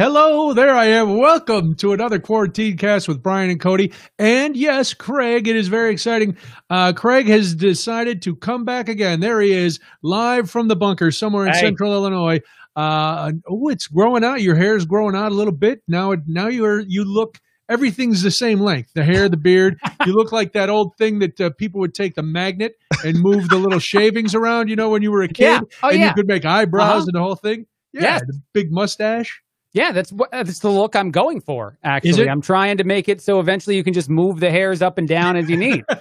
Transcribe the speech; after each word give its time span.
Hello, 0.00 0.54
there 0.54 0.74
I 0.74 0.86
am. 0.86 1.18
Welcome 1.18 1.74
to 1.74 1.92
another 1.92 2.18
quarantine 2.18 2.78
cast 2.78 3.06
with 3.06 3.22
Brian 3.22 3.50
and 3.50 3.60
Cody. 3.60 3.92
And 4.18 4.56
yes, 4.56 4.94
Craig, 4.94 5.46
it 5.46 5.56
is 5.56 5.68
very 5.68 5.92
exciting. 5.92 6.38
Uh, 6.70 6.94
Craig 6.94 7.26
has 7.26 7.54
decided 7.54 8.22
to 8.22 8.34
come 8.34 8.64
back 8.64 8.88
again. 8.88 9.20
There 9.20 9.42
he 9.42 9.52
is, 9.52 9.78
live 10.02 10.50
from 10.50 10.68
the 10.68 10.74
bunker 10.74 11.10
somewhere 11.10 11.44
in 11.46 11.52
Hey. 11.52 11.60
central 11.60 11.92
Illinois. 11.92 12.40
Uh, 12.76 13.32
oh, 13.46 13.68
it's 13.68 13.88
growing 13.88 14.24
out. 14.24 14.40
Your 14.40 14.54
hair 14.54 14.74
is 14.74 14.86
growing 14.86 15.14
out 15.14 15.32
a 15.32 15.34
little 15.34 15.52
bit. 15.52 15.82
Now, 15.86 16.14
now 16.26 16.46
you 16.48 16.64
are, 16.64 16.80
you 16.80 17.04
look, 17.04 17.38
everything's 17.68 18.22
the 18.22 18.30
same 18.30 18.58
length. 18.58 18.94
The 18.94 19.04
hair, 19.04 19.28
the 19.28 19.36
beard. 19.36 19.78
you 20.06 20.14
look 20.14 20.32
like 20.32 20.54
that 20.54 20.70
old 20.70 20.96
thing 20.96 21.18
that 21.18 21.38
uh, 21.38 21.50
people 21.50 21.78
would 21.80 21.92
take 21.92 22.14
the 22.14 22.22
magnet 22.22 22.72
and 23.04 23.20
move 23.20 23.50
the 23.50 23.58
little 23.58 23.78
shavings 23.80 24.34
around, 24.34 24.68
you 24.70 24.76
know, 24.76 24.88
when 24.88 25.02
you 25.02 25.10
were 25.10 25.20
a 25.24 25.28
kid. 25.28 25.42
Yeah. 25.44 25.60
Oh, 25.82 25.90
and 25.90 25.98
yeah. 26.00 26.08
you 26.08 26.14
could 26.14 26.26
make 26.26 26.46
eyebrows 26.46 26.88
Uh-huh. 26.88 27.04
and 27.08 27.14
the 27.14 27.20
whole 27.20 27.36
thing. 27.36 27.66
Yeah, 27.92 28.00
Yes. 28.00 28.22
the 28.26 28.40
big 28.54 28.72
mustache. 28.72 29.42
Yeah, 29.72 29.92
that's 29.92 30.10
what 30.12 30.30
that's 30.32 30.58
the 30.60 30.70
look 30.70 30.96
I'm 30.96 31.10
going 31.10 31.40
for. 31.40 31.78
Actually. 31.84 32.28
I'm 32.28 32.40
trying 32.40 32.76
to 32.78 32.84
make 32.84 33.08
it 33.08 33.20
so 33.20 33.38
eventually 33.40 33.76
you 33.76 33.84
can 33.84 33.92
just 33.92 34.10
move 34.10 34.40
the 34.40 34.50
hairs 34.50 34.82
up 34.82 34.98
and 34.98 35.06
down 35.08 35.36
as 35.36 35.48
you 35.48 35.56
need. 35.56 35.84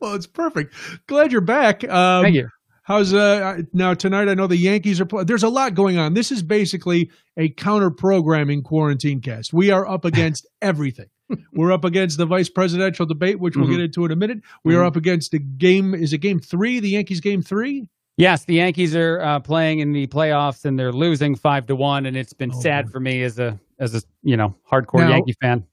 Well, 0.00 0.14
it's 0.14 0.26
perfect. 0.26 0.74
Glad 1.06 1.32
you're 1.32 1.40
back. 1.40 1.82
Um, 1.88 2.24
Thank 2.24 2.34
you. 2.34 2.48
How's 2.82 3.14
uh 3.14 3.62
now 3.72 3.94
tonight? 3.94 4.28
I 4.28 4.34
know 4.34 4.46
the 4.46 4.56
Yankees 4.56 5.00
are 5.00 5.06
playing. 5.06 5.24
There's 5.26 5.44
a 5.44 5.48
lot 5.48 5.74
going 5.74 5.96
on. 5.96 6.12
This 6.12 6.30
is 6.30 6.42
basically 6.42 7.10
a 7.38 7.48
counter 7.48 7.90
programming 7.90 8.62
quarantine 8.62 9.22
cast. 9.22 9.54
We 9.54 9.70
are 9.70 9.88
up 9.88 10.04
against 10.04 10.46
everything. 10.60 11.06
We're 11.54 11.72
up 11.72 11.86
against 11.86 12.18
the 12.18 12.26
vice 12.26 12.50
presidential 12.50 13.06
debate, 13.06 13.40
which 13.40 13.56
we'll 13.56 13.66
Mhm. 13.66 13.70
get 13.70 13.80
into 13.80 14.04
in 14.04 14.10
a 14.10 14.16
minute. 14.16 14.40
We 14.62 14.74
are 14.74 14.82
Mhm. 14.82 14.88
up 14.88 14.96
against 14.96 15.30
the 15.30 15.38
game. 15.38 15.94
Is 15.94 16.12
it 16.12 16.18
game 16.18 16.38
three? 16.40 16.80
The 16.80 16.90
Yankees 16.90 17.20
game 17.22 17.40
three? 17.40 17.88
Yes, 18.16 18.44
the 18.44 18.54
Yankees 18.54 18.94
are 18.94 19.20
uh, 19.20 19.40
playing 19.40 19.80
in 19.80 19.92
the 19.92 20.06
playoffs 20.06 20.64
and 20.64 20.78
they're 20.78 20.92
losing 20.92 21.34
five 21.34 21.66
to 21.66 21.74
one, 21.76 22.06
and 22.06 22.16
it's 22.16 22.32
been 22.32 22.52
Oh, 22.54 22.60
sad 22.60 22.90
for 22.90 23.00
me 23.00 23.22
as 23.22 23.38
a 23.38 23.58
as 23.80 23.94
a 23.94 24.02
you 24.22 24.36
know 24.36 24.54
hardcore 24.70 25.00
Now- 25.00 25.10
Yankee 25.10 25.34
fan. 25.40 25.64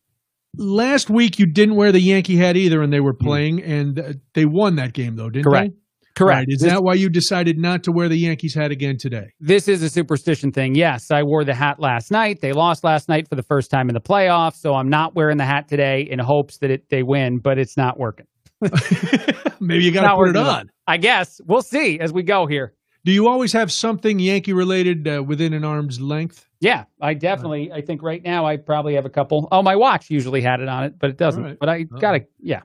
Last 0.58 1.10
week 1.10 1.40
you 1.40 1.46
didn't 1.46 1.76
wear 1.76 1.92
the 1.94 2.02
Yankee 2.02 2.36
hat 2.36 2.58
either, 2.58 2.82
and 2.82 2.92
they 2.92 3.00
were 3.00 3.14
playing, 3.14 3.62
and 3.64 3.98
uh, 4.00 4.14
they 4.34 4.46
won 4.46 4.76
that 4.76 4.92
game 4.94 5.16
though, 5.16 5.30
didn't 5.30 5.46
Correct. 5.46 5.72
they? 5.72 5.78
Correct. 6.14 6.38
Right. 6.40 6.46
Is 6.50 6.60
This- 6.62 6.72
that 6.74 6.84
why 6.84 6.96
you 6.96 7.10
decided 7.10 7.58
not 7.58 7.84
to 7.84 7.92
wear 7.94 8.10
the 8.10 8.18
Yankees 8.18 8.54
hat 8.56 8.70
again 8.72 8.98
today? 8.98 9.28
this 9.40 9.68
is 9.70 9.82
a 9.82 9.90
superstition 9.90 10.52
thing. 10.52 10.76
Yes, 10.76 11.10
I 11.10 11.24
wore 11.24 11.46
the 11.46 11.54
hat 11.54 11.80
last 11.80 12.12
night. 12.12 12.42
They 12.42 12.52
lost 12.54 12.84
last 12.84 13.08
night 13.08 13.30
for 13.30 13.36
the 13.36 13.44
first 13.44 13.72
time 13.72 13.88
in 13.88 13.94
the 13.94 14.02
playoffs, 14.02 14.56
so 14.56 14.74
I'm 14.74 14.90
not 14.90 15.16
wearing 15.16 15.38
the 15.38 15.46
hat 15.46 15.70
today 15.70 16.02
in 16.02 16.20
hopes 16.20 16.58
that 16.58 16.70
it, 16.70 16.90
they 16.90 17.04
win, 17.04 17.38
but 17.38 17.58
it's 17.58 17.78
not 17.78 17.98
working. 17.98 18.26
Maybe 19.60 19.84
you 19.84 19.92
got 19.92 20.10
to 20.10 20.16
put 20.16 20.30
it 20.30 20.36
on. 20.38 20.72
I 20.88 20.98
guess 20.98 21.42
we'll 21.46 21.62
see 21.62 22.00
as 22.00 22.12
we 22.14 22.24
go 22.24 22.46
here. 22.46 22.74
Do 23.04 23.12
you 23.12 23.28
always 23.28 23.52
have 23.54 23.72
something 23.72 24.20
Yankee 24.20 24.54
related 24.54 25.08
uh, 25.08 25.24
within 25.24 25.54
an 25.54 25.64
arm's 25.64 26.00
length? 26.00 26.48
Yeah, 26.60 26.86
I 27.02 27.16
definitely. 27.16 27.72
I 27.72 27.82
think 27.82 28.04
right 28.04 28.22
now 28.24 28.46
I 28.46 28.58
probably 28.58 28.94
have 28.94 29.06
a 29.06 29.10
couple. 29.10 29.48
Oh, 29.52 29.64
my 29.64 29.76
watch 29.76 30.12
usually 30.12 30.42
had 30.42 30.60
it 30.60 30.70
on 30.70 30.84
it, 30.84 31.00
but 31.00 31.10
it 31.10 31.18
doesn't. 31.18 31.44
Right. 31.44 31.58
But 31.60 31.70
I 31.70 31.88
Oh. 31.92 31.98
gotta. 32.00 32.28
Yeah, 32.40 32.62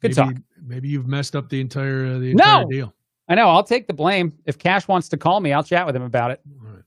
good 0.00 0.16
maybe, 0.16 0.34
talk. 0.34 0.34
Maybe 0.64 0.88
you've 0.88 1.08
messed 1.08 1.34
up 1.34 1.48
the 1.48 1.60
entire 1.60 2.06
uh, 2.06 2.18
the 2.18 2.34
No! 2.34 2.60
entire 2.60 2.64
deal. 2.66 2.94
I 3.28 3.34
know. 3.34 3.48
I'll 3.48 3.64
take 3.64 3.88
the 3.88 3.92
blame. 3.92 4.32
If 4.44 4.58
Cash 4.58 4.86
wants 4.86 5.08
to 5.08 5.16
call 5.16 5.40
me, 5.40 5.52
I'll 5.52 5.64
chat 5.64 5.86
with 5.86 5.96
him 5.96 6.02
about 6.02 6.30
it. 6.30 6.40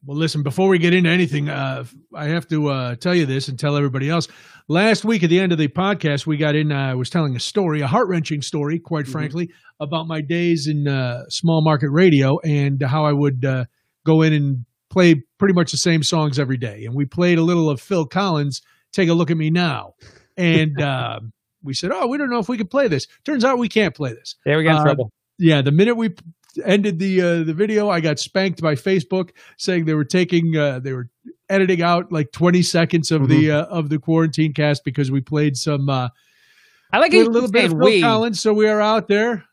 Well, 0.05 0.17
listen. 0.17 0.43
Before 0.43 0.67
we 0.67 0.79
get 0.79 0.93
into 0.93 1.09
anything, 1.09 1.49
uh, 1.49 1.85
I 2.13 2.25
have 2.25 2.47
to 2.49 2.67
uh, 2.69 2.95
tell 2.95 3.15
you 3.15 3.25
this 3.25 3.47
and 3.47 3.57
tell 3.57 3.77
everybody 3.77 4.09
else. 4.09 4.27
Last 4.67 5.05
week 5.05 5.23
at 5.23 5.29
the 5.29 5.39
end 5.39 5.51
of 5.53 5.57
the 5.57 5.69
podcast, 5.69 6.25
we 6.25 6.35
got 6.37 6.55
in. 6.55 6.71
Uh, 6.73 6.75
I 6.91 6.95
was 6.95 7.09
telling 7.09 7.35
a 7.35 7.39
story, 7.39 7.79
a 7.81 7.87
heart 7.87 8.07
wrenching 8.09 8.41
story, 8.41 8.79
quite 8.79 9.05
Mhm. 9.05 9.11
frankly, 9.11 9.49
about 9.79 10.07
my 10.07 10.19
days 10.21 10.67
in 10.67 10.87
uh, 10.87 11.23
small 11.29 11.63
market 11.63 11.89
radio 11.89 12.37
and 12.43 12.81
how 12.81 13.05
I 13.05 13.13
would 13.13 13.45
uh, 13.45 13.65
go 14.05 14.21
in 14.21 14.33
and 14.33 14.65
play 14.89 15.23
pretty 15.39 15.53
much 15.53 15.71
the 15.71 15.77
same 15.77 16.03
songs 16.03 16.37
every 16.37 16.57
day. 16.57 16.83
And 16.85 16.93
we 16.95 17.05
played 17.05 17.37
a 17.37 17.41
little 17.43 17.69
of 17.69 17.79
Phil 17.79 18.05
Collins. 18.05 18.61
Take 18.91 19.07
a 19.09 19.13
look 19.13 19.31
at 19.31 19.37
me 19.37 19.49
now, 19.49 19.93
and. 20.37 20.75
Uh, 20.81 21.19
we 21.65 21.73
said, 21.73 21.91
"Oh, 21.93 22.07
we 22.07 22.17
don't 22.17 22.29
know 22.29 22.39
if 22.39 22.49
we 22.49 22.57
can 22.57 22.67
play 22.67 22.89
this." 22.89 23.07
Turns 23.23 23.45
out 23.45 23.57
we 23.57 23.69
can't 23.69 23.95
play 23.95 24.11
this. 24.11 24.35
There 24.45 24.57
we 24.57 24.65
got 24.65 24.79
in 24.79 24.83
trouble. 24.83 25.13
yeah, 25.39 25.61
the 25.61 25.71
minute 25.71 25.95
we 25.95 26.09
ended 26.63 26.99
the 26.99 27.21
uh, 27.21 27.43
the 27.43 27.53
video, 27.53 27.89
I 27.89 27.99
got 27.99 28.19
spanked 28.19 28.61
by 28.61 28.75
Facebook 28.75 29.31
saying 29.57 29.85
they 29.85 29.93
were 29.93 30.05
taking 30.05 30.55
uh, 30.57 30.79
they 30.79 30.93
were 30.93 31.09
editing 31.49 31.81
out 31.81 32.11
like 32.11 32.31
20 32.31 32.61
seconds 32.63 33.11
of 33.11 33.27
the 33.27 33.51
uh, 33.51 33.65
of 33.65 33.89
the 33.89 33.99
quarantine 33.99 34.53
cast 34.53 34.83
because 34.83 35.11
we 35.11 35.21
played 35.21 35.57
some 35.57 35.89
uh, 35.89 36.09
I 36.91 36.99
like 36.99 37.13
a 37.13 37.23
little 37.23 37.49
bit 37.49 37.65
of 37.65 37.71
Phil 37.71 37.79
we. 37.79 38.01
Collins. 38.01 38.39
So 38.39 38.53
we 38.53 38.67
are 38.67 38.79
out 38.79 39.07
there. 39.07 39.45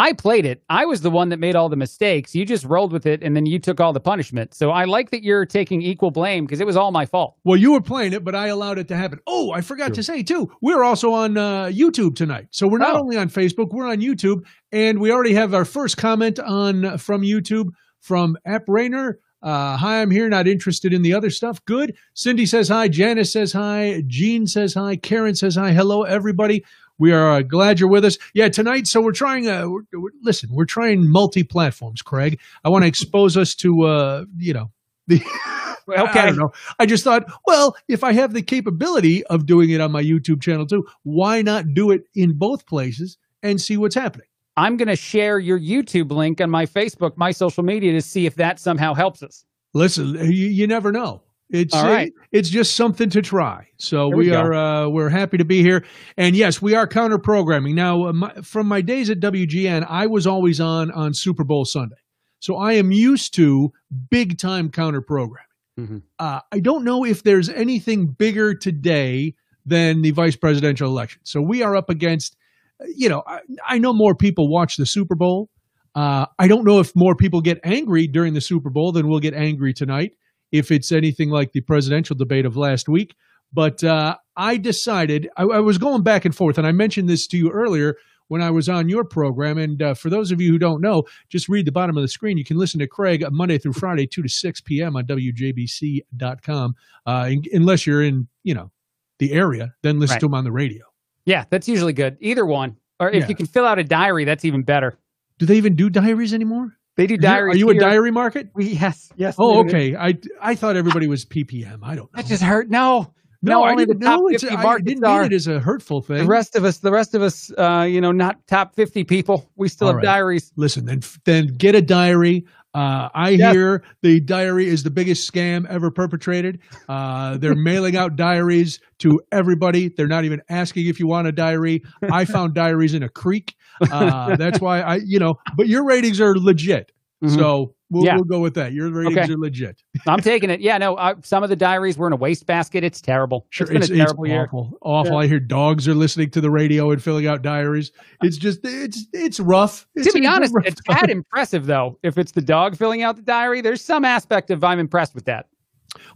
I 0.00 0.14
played 0.14 0.46
it. 0.46 0.62
I 0.70 0.86
was 0.86 1.02
the 1.02 1.10
one 1.10 1.28
that 1.28 1.38
made 1.38 1.54
all 1.56 1.68
the 1.68 1.76
mistakes. 1.76 2.34
You 2.34 2.46
just 2.46 2.64
rolled 2.64 2.90
with 2.90 3.04
it, 3.04 3.22
and 3.22 3.36
then 3.36 3.44
you 3.44 3.58
took 3.58 3.80
all 3.80 3.92
the 3.92 4.00
punishment. 4.00 4.54
So 4.54 4.70
I 4.70 4.84
like 4.86 5.10
that 5.10 5.22
you're 5.22 5.44
taking 5.44 5.82
equal 5.82 6.10
blame 6.10 6.46
because 6.46 6.58
it 6.58 6.66
was 6.66 6.76
all 6.76 6.90
my 6.90 7.04
fault. 7.04 7.36
Well, 7.44 7.58
you 7.58 7.72
were 7.72 7.82
playing 7.82 8.14
it, 8.14 8.24
but 8.24 8.34
I 8.34 8.46
allowed 8.48 8.78
it 8.78 8.88
to 8.88 8.96
happen. 8.96 9.20
Oh, 9.26 9.52
I 9.52 9.60
forgot 9.60 9.92
to 9.94 10.02
say 10.02 10.22
too, 10.22 10.50
we're 10.62 10.82
also 10.84 11.12
on 11.12 11.36
uh, 11.36 11.66
YouTube 11.66 12.16
tonight. 12.16 12.46
So 12.50 12.66
we're 12.66 12.78
not 12.78 12.96
Oh. 12.96 13.00
only 13.00 13.18
on 13.18 13.28
Facebook, 13.28 13.70
we're 13.72 13.88
on 13.88 13.98
YouTube, 13.98 14.42
and 14.72 14.98
we 15.00 15.12
already 15.12 15.34
have 15.34 15.52
our 15.52 15.66
first 15.66 15.98
comment 15.98 16.38
on 16.38 16.96
from 16.96 17.20
YouTube 17.20 17.68
from 18.00 18.38
App 18.46 18.64
Rainer. 18.68 19.18
Uh, 19.42 19.76
hi, 19.76 20.02
I'm 20.02 20.10
here, 20.10 20.28
not 20.28 20.46
interested 20.46 20.92
in 20.92 21.00
the 21.02 21.14
other 21.14 21.30
stuff. 21.30 21.64
Good. 21.64 21.94
Cindy 22.14 22.44
says 22.44 22.68
hi. 22.68 22.88
Janice 22.88 23.32
says 23.32 23.52
hi. 23.54 24.02
Jean 24.06 24.46
says 24.46 24.74
hi. 24.74 24.96
Karen 24.96 25.34
says 25.34 25.56
hi. 25.56 25.72
Hello, 25.72 26.02
everybody. 26.02 26.62
We 27.00 27.12
are 27.12 27.30
uh, 27.32 27.42
glad 27.42 27.80
you're 27.80 27.88
with 27.88 28.04
us. 28.04 28.18
Yeah, 28.34 28.50
tonight. 28.50 28.86
So 28.86 29.00
we're 29.00 29.12
trying. 29.12 29.48
Uh, 29.48 29.68
we're, 29.68 29.82
we're- 29.92 30.14
listen, 30.22 30.50
we're 30.52 30.66
trying 30.66 31.10
multi 31.10 31.42
platforms. 31.42 32.02
Craig, 32.02 32.38
I 32.62 32.68
want 32.68 32.84
to 32.84 32.88
expose 32.88 33.36
us 33.38 33.54
to, 33.56 33.82
uh, 33.82 34.24
you 34.36 34.52
know, 34.52 34.70
the. 35.06 35.16
okay. 35.88 36.20
I 36.20 36.26
don't 36.26 36.36
know. 36.36 36.52
I 36.78 36.84
just 36.84 37.02
thought, 37.02 37.24
well, 37.46 37.74
if 37.88 38.04
I 38.04 38.12
have 38.12 38.34
the 38.34 38.42
capability 38.42 39.24
of 39.24 39.46
doing 39.46 39.70
it 39.70 39.80
on 39.80 39.90
my 39.90 40.02
YouTube 40.02 40.42
channel 40.42 40.66
too, 40.66 40.86
why 41.02 41.40
not 41.40 41.72
do 41.72 41.90
it 41.90 42.04
in 42.14 42.34
both 42.38 42.66
places 42.66 43.16
and 43.42 43.58
see 43.58 43.78
what's 43.78 43.94
happening? 43.94 44.26
I'm 44.58 44.76
going 44.76 44.88
to 44.88 44.96
share 44.96 45.38
your 45.38 45.58
YouTube 45.58 46.10
link 46.10 46.40
on 46.40 46.50
my 46.50 46.66
Facebook, 46.66 47.16
my 47.16 47.30
social 47.30 47.62
media, 47.62 47.92
to 47.92 48.02
see 48.02 48.26
if 48.26 48.34
that 48.34 48.60
somehow 48.60 48.92
helps 48.92 49.22
us. 49.22 49.46
Listen, 49.72 50.16
you, 50.16 50.48
you 50.48 50.66
never 50.66 50.92
know. 50.92 51.22
It's 51.52 51.74
All 51.74 51.84
right. 51.84 52.12
it's 52.30 52.48
just 52.48 52.76
something 52.76 53.10
to 53.10 53.20
try. 53.22 53.66
So 53.76 54.08
we, 54.08 54.26
we 54.28 54.32
are 54.32 54.52
uh, 54.54 54.88
we're 54.88 55.08
happy 55.08 55.36
to 55.38 55.44
be 55.44 55.62
here, 55.62 55.84
and 56.16 56.36
yes, 56.36 56.62
we 56.62 56.74
are 56.74 56.86
counter 56.86 57.18
programming 57.18 57.74
now. 57.74 58.06
Uh, 58.06 58.12
my, 58.12 58.32
from 58.42 58.68
my 58.68 58.80
days 58.80 59.10
at 59.10 59.18
WGN, 59.20 59.84
I 59.88 60.06
was 60.06 60.26
always 60.26 60.60
on 60.60 60.90
on 60.92 61.12
Super 61.12 61.42
Bowl 61.42 61.64
Sunday, 61.64 61.96
so 62.38 62.56
I 62.56 62.74
am 62.74 62.92
used 62.92 63.34
to 63.34 63.72
big 64.10 64.38
time 64.38 64.70
counter 64.70 65.00
programming. 65.00 65.46
Mhm. 65.78 66.02
Uh, 66.18 66.40
I 66.52 66.60
don't 66.60 66.84
know 66.84 67.04
if 67.04 67.22
there's 67.24 67.48
anything 67.48 68.06
bigger 68.06 68.54
today 68.54 69.34
than 69.66 70.02
the 70.02 70.10
vice 70.12 70.36
presidential 70.36 70.88
election. 70.88 71.20
So 71.24 71.40
we 71.40 71.62
are 71.62 71.74
up 71.76 71.90
against, 71.90 72.36
uh, 72.80 72.86
you 72.94 73.08
know, 73.08 73.22
I, 73.26 73.40
I 73.66 73.78
know 73.78 73.92
more 73.92 74.14
people 74.14 74.48
watch 74.48 74.76
the 74.76 74.86
Super 74.86 75.14
Bowl. 75.14 75.48
Uh, 75.94 76.26
I 76.38 76.48
don't 76.48 76.64
know 76.64 76.80
if 76.80 76.94
more 76.94 77.14
people 77.16 77.40
get 77.40 77.60
angry 77.64 78.06
during 78.06 78.34
the 78.34 78.40
Super 78.40 78.70
Bowl 78.70 78.92
than 78.92 79.08
we'll 79.08 79.20
get 79.20 79.34
angry 79.34 79.72
tonight 79.72 80.12
if 80.52 80.70
it's 80.70 80.92
anything 80.92 81.30
like 81.30 81.52
the 81.52 81.60
presidential 81.60 82.16
debate 82.16 82.46
of 82.46 82.56
last 82.56 82.88
week. 82.88 83.14
But 83.52 83.82
uh, 83.82 84.16
I 84.36 84.56
decided, 84.56 85.28
I, 85.36 85.42
I 85.44 85.58
was 85.60 85.76
going 85.78 86.02
back 86.02 86.24
and 86.24 86.34
forth, 86.34 86.56
and 86.58 86.66
I 86.66 86.72
mentioned 86.72 87.08
this 87.08 87.26
to 87.28 87.36
you 87.36 87.50
earlier 87.50 87.96
when 88.28 88.40
I 88.42 88.50
was 88.50 88.68
on 88.68 88.88
your 88.88 89.02
program. 89.02 89.58
And 89.58 89.82
uh, 89.82 89.94
for 89.94 90.08
those 90.08 90.30
of 90.30 90.40
you 90.40 90.52
who 90.52 90.58
don't 90.58 90.80
know, 90.80 91.02
just 91.28 91.48
read 91.48 91.66
the 91.66 91.72
bottom 91.72 91.96
of 91.96 92.02
the 92.02 92.08
screen. 92.08 92.38
You 92.38 92.44
can 92.44 92.58
listen 92.58 92.78
to 92.78 92.86
Craig 92.86 93.24
Monday 93.32 93.58
through 93.58 93.72
Friday, 93.72 94.06
2 94.06 94.22
to 94.22 94.28
6 94.28 94.60
p.m. 94.60 94.94
on 94.96 95.04
WJBC.com, 95.06 96.74
uh, 97.06 97.28
in- 97.30 97.44
unless 97.52 97.86
you're 97.86 98.02
in, 98.02 98.28
you 98.44 98.54
know, 98.54 98.70
the 99.18 99.32
area, 99.32 99.74
then 99.82 99.98
listen 99.98 100.14
Right. 100.14 100.20
to 100.20 100.26
him 100.26 100.34
on 100.34 100.44
the 100.44 100.52
radio. 100.52 100.84
Yeah, 101.26 101.44
that's 101.50 101.68
usually 101.68 101.92
good. 101.92 102.16
Either 102.20 102.46
one. 102.46 102.76
Or 102.98 103.10
if 103.10 103.22
Yeah. 103.24 103.28
you 103.28 103.34
can 103.34 103.46
fill 103.46 103.64
out 103.66 103.78
a 103.78 103.84
diary, 103.84 104.24
that's 104.24 104.44
even 104.44 104.62
better. 104.62 104.98
Do 105.38 105.46
they 105.46 105.56
even 105.56 105.74
do 105.74 105.90
diaries 105.90 106.32
anymore? 106.34 106.76
They 106.96 107.06
do 107.06 107.16
diaries. 107.16 107.54
Are 107.54 107.58
you 107.58 107.70
a 107.70 107.72
here. 107.72 107.80
diary 107.80 108.10
market? 108.10 108.50
We, 108.54 108.66
yes, 108.66 109.10
yes. 109.16 109.36
Oh, 109.38 109.60
okay. 109.60 109.96
I 109.96 110.18
I 110.40 110.54
thought 110.54 110.76
everybody 110.76 111.06
was 111.06 111.24
ppm. 111.24 111.78
I 111.82 111.94
don't 111.94 112.12
know. 112.12 112.22
That 112.22 112.26
just 112.26 112.42
hurt. 112.42 112.68
No, 112.68 113.12
no, 113.42 113.62
I 113.62 113.70
only 113.70 113.86
didn't 113.86 114.00
know. 114.00 114.28
It's, 114.28 114.42
50 114.42 114.56
I 114.56 114.78
didn't 114.78 115.00
mean 115.00 115.04
are. 115.04 115.24
it 115.24 115.32
as 115.32 115.46
a 115.46 115.58
hurtful 115.58 116.02
thing. 116.02 116.18
The 116.18 116.26
rest 116.26 116.56
of 116.56 116.64
us, 116.64 116.78
the 116.78 116.90
rest 116.90 117.14
of 117.14 117.22
us, 117.22 117.50
uh, 117.56 117.86
you 117.88 118.00
know, 118.00 118.12
not 118.12 118.46
top 118.46 118.74
fifty 118.74 119.02
people. 119.02 119.48
We 119.56 119.68
still 119.68 119.86
All 119.88 119.94
have 119.94 119.98
right. 119.98 120.04
diaries. 120.04 120.52
Listen, 120.56 120.84
then 120.84 121.00
then 121.24 121.46
get 121.56 121.74
a 121.74 121.80
diary. 121.80 122.44
Uh, 122.74 123.08
I 123.14 123.30
Yes. 123.30 123.52
hear 123.52 123.82
the 124.02 124.20
diary 124.20 124.68
is 124.68 124.82
the 124.84 124.90
biggest 124.90 125.30
scam 125.30 125.66
ever 125.68 125.90
perpetrated. 125.90 126.60
Uh, 126.88 127.36
they're 127.38 127.54
mailing 127.56 127.96
out 127.96 128.16
diaries 128.16 128.78
to 128.98 129.20
everybody. 129.32 129.88
They're 129.88 130.06
not 130.06 130.24
even 130.24 130.40
asking 130.48 130.86
if 130.86 131.00
you 131.00 131.06
want 131.08 131.26
a 131.26 131.32
diary. 131.32 131.82
I 132.10 132.24
found 132.26 132.54
diaries 132.54 132.94
in 132.94 133.02
a 133.02 133.08
creek. 133.08 133.54
Uh, 133.90 134.36
that's 134.36 134.60
why 134.60 134.80
I, 134.82 135.00
you 135.04 135.18
know, 135.18 135.34
but 135.56 135.66
your 135.66 135.84
ratings 135.84 136.20
are 136.20 136.34
legit. 136.36 136.92
Mhm. 137.24 137.36
So 137.36 137.74
we'll, 137.90 138.04
Yeah. 138.04 138.14
we'll 138.16 138.24
go 138.24 138.40
with 138.40 138.54
that. 138.54 138.72
Your 138.72 138.90
ratings 138.90 139.18
Okay. 139.18 139.32
are 139.32 139.36
legit. 139.36 139.82
I'm 140.06 140.20
taking 140.20 140.50
it. 140.50 140.60
Yeah, 140.60 140.78
no. 140.78 140.96
I, 140.96 141.14
some 141.22 141.42
of 141.42 141.48
the 141.50 141.56
diaries 141.56 141.98
were 141.98 142.06
in 142.06 142.12
a 142.12 142.16
wastebasket. 142.16 142.82
It's 142.84 143.00
terrible. 143.00 143.46
Sure, 143.50 143.64
it's 143.64 143.72
been 143.72 143.82
it's, 143.82 143.90
a 143.90 143.96
terrible 143.96 144.24
it's 144.24 144.30
year. 144.30 144.44
awful. 144.44 144.78
Awful. 144.82 145.16
I 145.18 145.26
hear 145.26 145.40
dogs 145.40 145.86
are 145.88 145.94
listening 145.94 146.30
to 146.30 146.40
the 146.40 146.50
radio 146.50 146.90
and 146.90 147.02
filling 147.02 147.26
out 147.26 147.42
diaries. 147.42 147.92
It's 148.22 148.36
just 148.38 148.60
it's 148.64 149.06
it's 149.12 149.40
rough. 149.40 149.86
It's, 149.94 150.12
to 150.12 150.18
be 150.18 150.26
honest, 150.26 150.54
it's 150.64 150.80
time. 150.82 150.98
that 151.00 151.10
impressive 151.10 151.66
though. 151.66 151.98
If 152.02 152.18
it's 152.18 152.32
the 152.32 152.42
dog 152.42 152.76
filling 152.76 153.02
out 153.02 153.16
the 153.16 153.22
diary, 153.22 153.60
there's 153.60 153.82
some 153.82 154.04
aspect 154.04 154.50
of 154.50 154.62
I'm 154.64 154.78
impressed 154.78 155.14
with 155.14 155.24
that. 155.26 155.46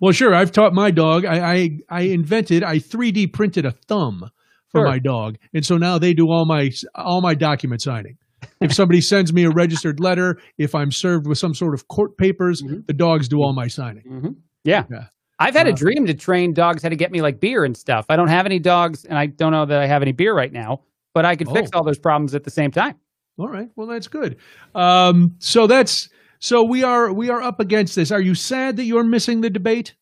Well, 0.01 0.13
sure. 0.13 0.35
I've 0.35 0.53
taught 0.53 0.73
my 0.73 0.91
dog. 0.91 1.25
I 1.25 1.53
I, 1.55 1.79
I 1.91 2.01
invented. 2.03 2.63
I 2.63 2.79
3D 2.79 3.33
printed 3.33 3.65
a 3.67 3.73
thumb 3.73 4.31
for 4.71 4.81
Sure. 4.81 4.89
my 4.89 4.99
dog, 4.99 5.37
and 5.53 5.65
so 5.65 5.77
now 5.77 5.99
they 5.99 6.15
do 6.15 6.27
all 6.31 6.47
my 6.47 6.71
all 6.95 7.21
my 7.21 7.35
document 7.35 7.81
signing. 7.83 8.17
If 8.61 8.73
somebody 8.73 9.01
sends 9.01 9.33
me 9.33 9.45
a 9.45 9.51
registered 9.51 10.01
letter, 10.01 10.39
if 10.59 10.75
I'm 10.75 10.91
served 10.91 11.27
with 11.27 11.39
some 11.39 11.55
sort 11.55 11.75
of 11.75 11.89
court 11.89 12.17
papers, 12.17 12.63
Mhm. 12.63 12.87
the 12.87 12.93
dogs 12.93 13.29
do 13.29 13.39
all 13.43 13.53
my 13.53 13.67
signing. 13.69 14.05
Mm-hmm. 14.05 14.29
Yeah. 14.65 14.85
Yeah. 14.91 15.05
I've 15.39 15.55
had 15.55 15.67
a 15.67 15.73
Uh, 15.73 15.77
dream 15.77 16.07
to 16.07 16.15
train 16.15 16.55
dogs 16.55 16.83
how 16.83 16.89
to 16.89 16.97
get 16.97 17.11
me 17.11 17.21
like 17.21 17.41
beer 17.41 17.65
and 17.65 17.77
stuff. 17.77 18.07
I 18.09 18.17
don't 18.17 18.29
have 18.29 18.47
any 18.47 18.59
dogs, 18.59 19.05
and 19.05 19.19
I 19.19 19.27
don't 19.27 19.53
know 19.53 19.67
that 19.67 19.81
I 19.81 19.87
have 19.87 20.01
any 20.03 20.13
beer 20.13 20.35
right 20.35 20.53
now, 20.53 20.83
but 21.13 21.25
I 21.25 21.35
could 21.37 21.49
fix 21.51 21.71
Oh. 21.75 21.79
all 21.79 21.85
those 21.85 21.99
problems 21.99 22.35
at 22.35 22.45
the 22.45 22.51
same 22.51 22.71
time. 22.71 22.95
All 23.39 23.49
right. 23.49 23.69
Well, 23.75 23.89
that's 23.89 24.07
good. 24.07 24.37
Um, 24.77 25.35
so 25.41 25.67
that's 25.67 26.09
so 26.39 26.63
we 26.63 26.85
are 26.85 27.13
we 27.13 27.31
are 27.31 27.43
up 27.43 27.59
against 27.59 27.97
this. 27.97 28.13
Are 28.13 28.21
you 28.21 28.35
sad 28.35 28.77
that 28.77 28.85
you're 28.85 29.03
missing 29.05 29.41
the 29.41 29.51
debate? 29.51 29.95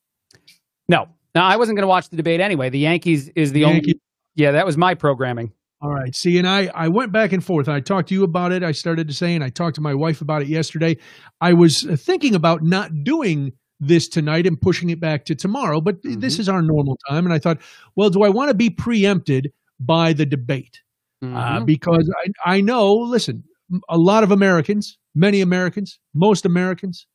No, 0.88 1.06
no, 1.34 1.40
I 1.40 1.56
wasn't 1.56 1.76
going 1.76 1.84
to 1.84 1.88
watch 1.88 2.10
the 2.10 2.16
debate 2.16 2.40
anyway. 2.40 2.68
The 2.68 2.80
Yankees 2.80 3.30
is 3.34 3.52
the 3.52 3.60
Yankee- 3.60 3.92
only. 3.92 4.00
Yeah, 4.34 4.50
that 4.52 4.66
was 4.66 4.76
my 4.76 4.94
programming. 4.94 5.52
All 5.82 5.90
right. 5.92 6.14
See, 6.14 6.38
and 6.38 6.46
I 6.46 6.70
I 6.74 6.88
went 6.88 7.10
back 7.12 7.32
and 7.32 7.44
forth. 7.44 7.68
I 7.68 7.80
talked 7.80 8.08
to 8.10 8.14
you 8.14 8.22
about 8.22 8.52
it. 8.52 8.62
I 8.62 8.70
started 8.72 9.08
to 9.08 9.14
say, 9.14 9.34
and 9.34 9.42
I 9.42 9.48
talked 9.48 9.74
to 9.76 9.80
my 9.80 9.94
wife 9.94 10.20
about 10.20 10.42
it 10.42 10.48
yesterday. 10.48 10.96
I 11.40 11.52
was 11.54 11.84
uh, 11.86 11.96
thinking 11.96 12.34
about 12.36 12.62
not 12.62 12.90
doing 13.02 13.52
this 13.80 14.08
tonight 14.08 14.46
and 14.46 14.60
pushing 14.60 14.90
it 14.90 15.00
back 15.00 15.24
to 15.24 15.34
tomorrow, 15.34 15.80
but 15.80 15.96
this 16.04 16.36
Mhm. 16.36 16.40
is 16.40 16.48
our 16.48 16.62
normal 16.62 16.96
time. 17.08 17.24
And 17.24 17.34
I 17.34 17.40
thought, 17.40 17.58
well, 17.96 18.10
do 18.10 18.22
I 18.22 18.28
want 18.28 18.48
to 18.50 18.54
be 18.54 18.70
preempted 18.70 19.50
by 19.80 20.12
the 20.12 20.24
debate? 20.26 20.80
uh, 21.24 21.60
Mhm. 21.60 21.66
because 21.66 22.10
I, 22.44 22.54
I 22.56 22.60
know, 22.60 22.92
listen, 22.94 23.44
a 23.88 23.96
lot 23.96 24.24
of 24.24 24.32
Americans, 24.32 24.98
many 25.14 25.40
Americans, 25.40 26.00
most 26.14 26.44
Americans, 26.44 27.06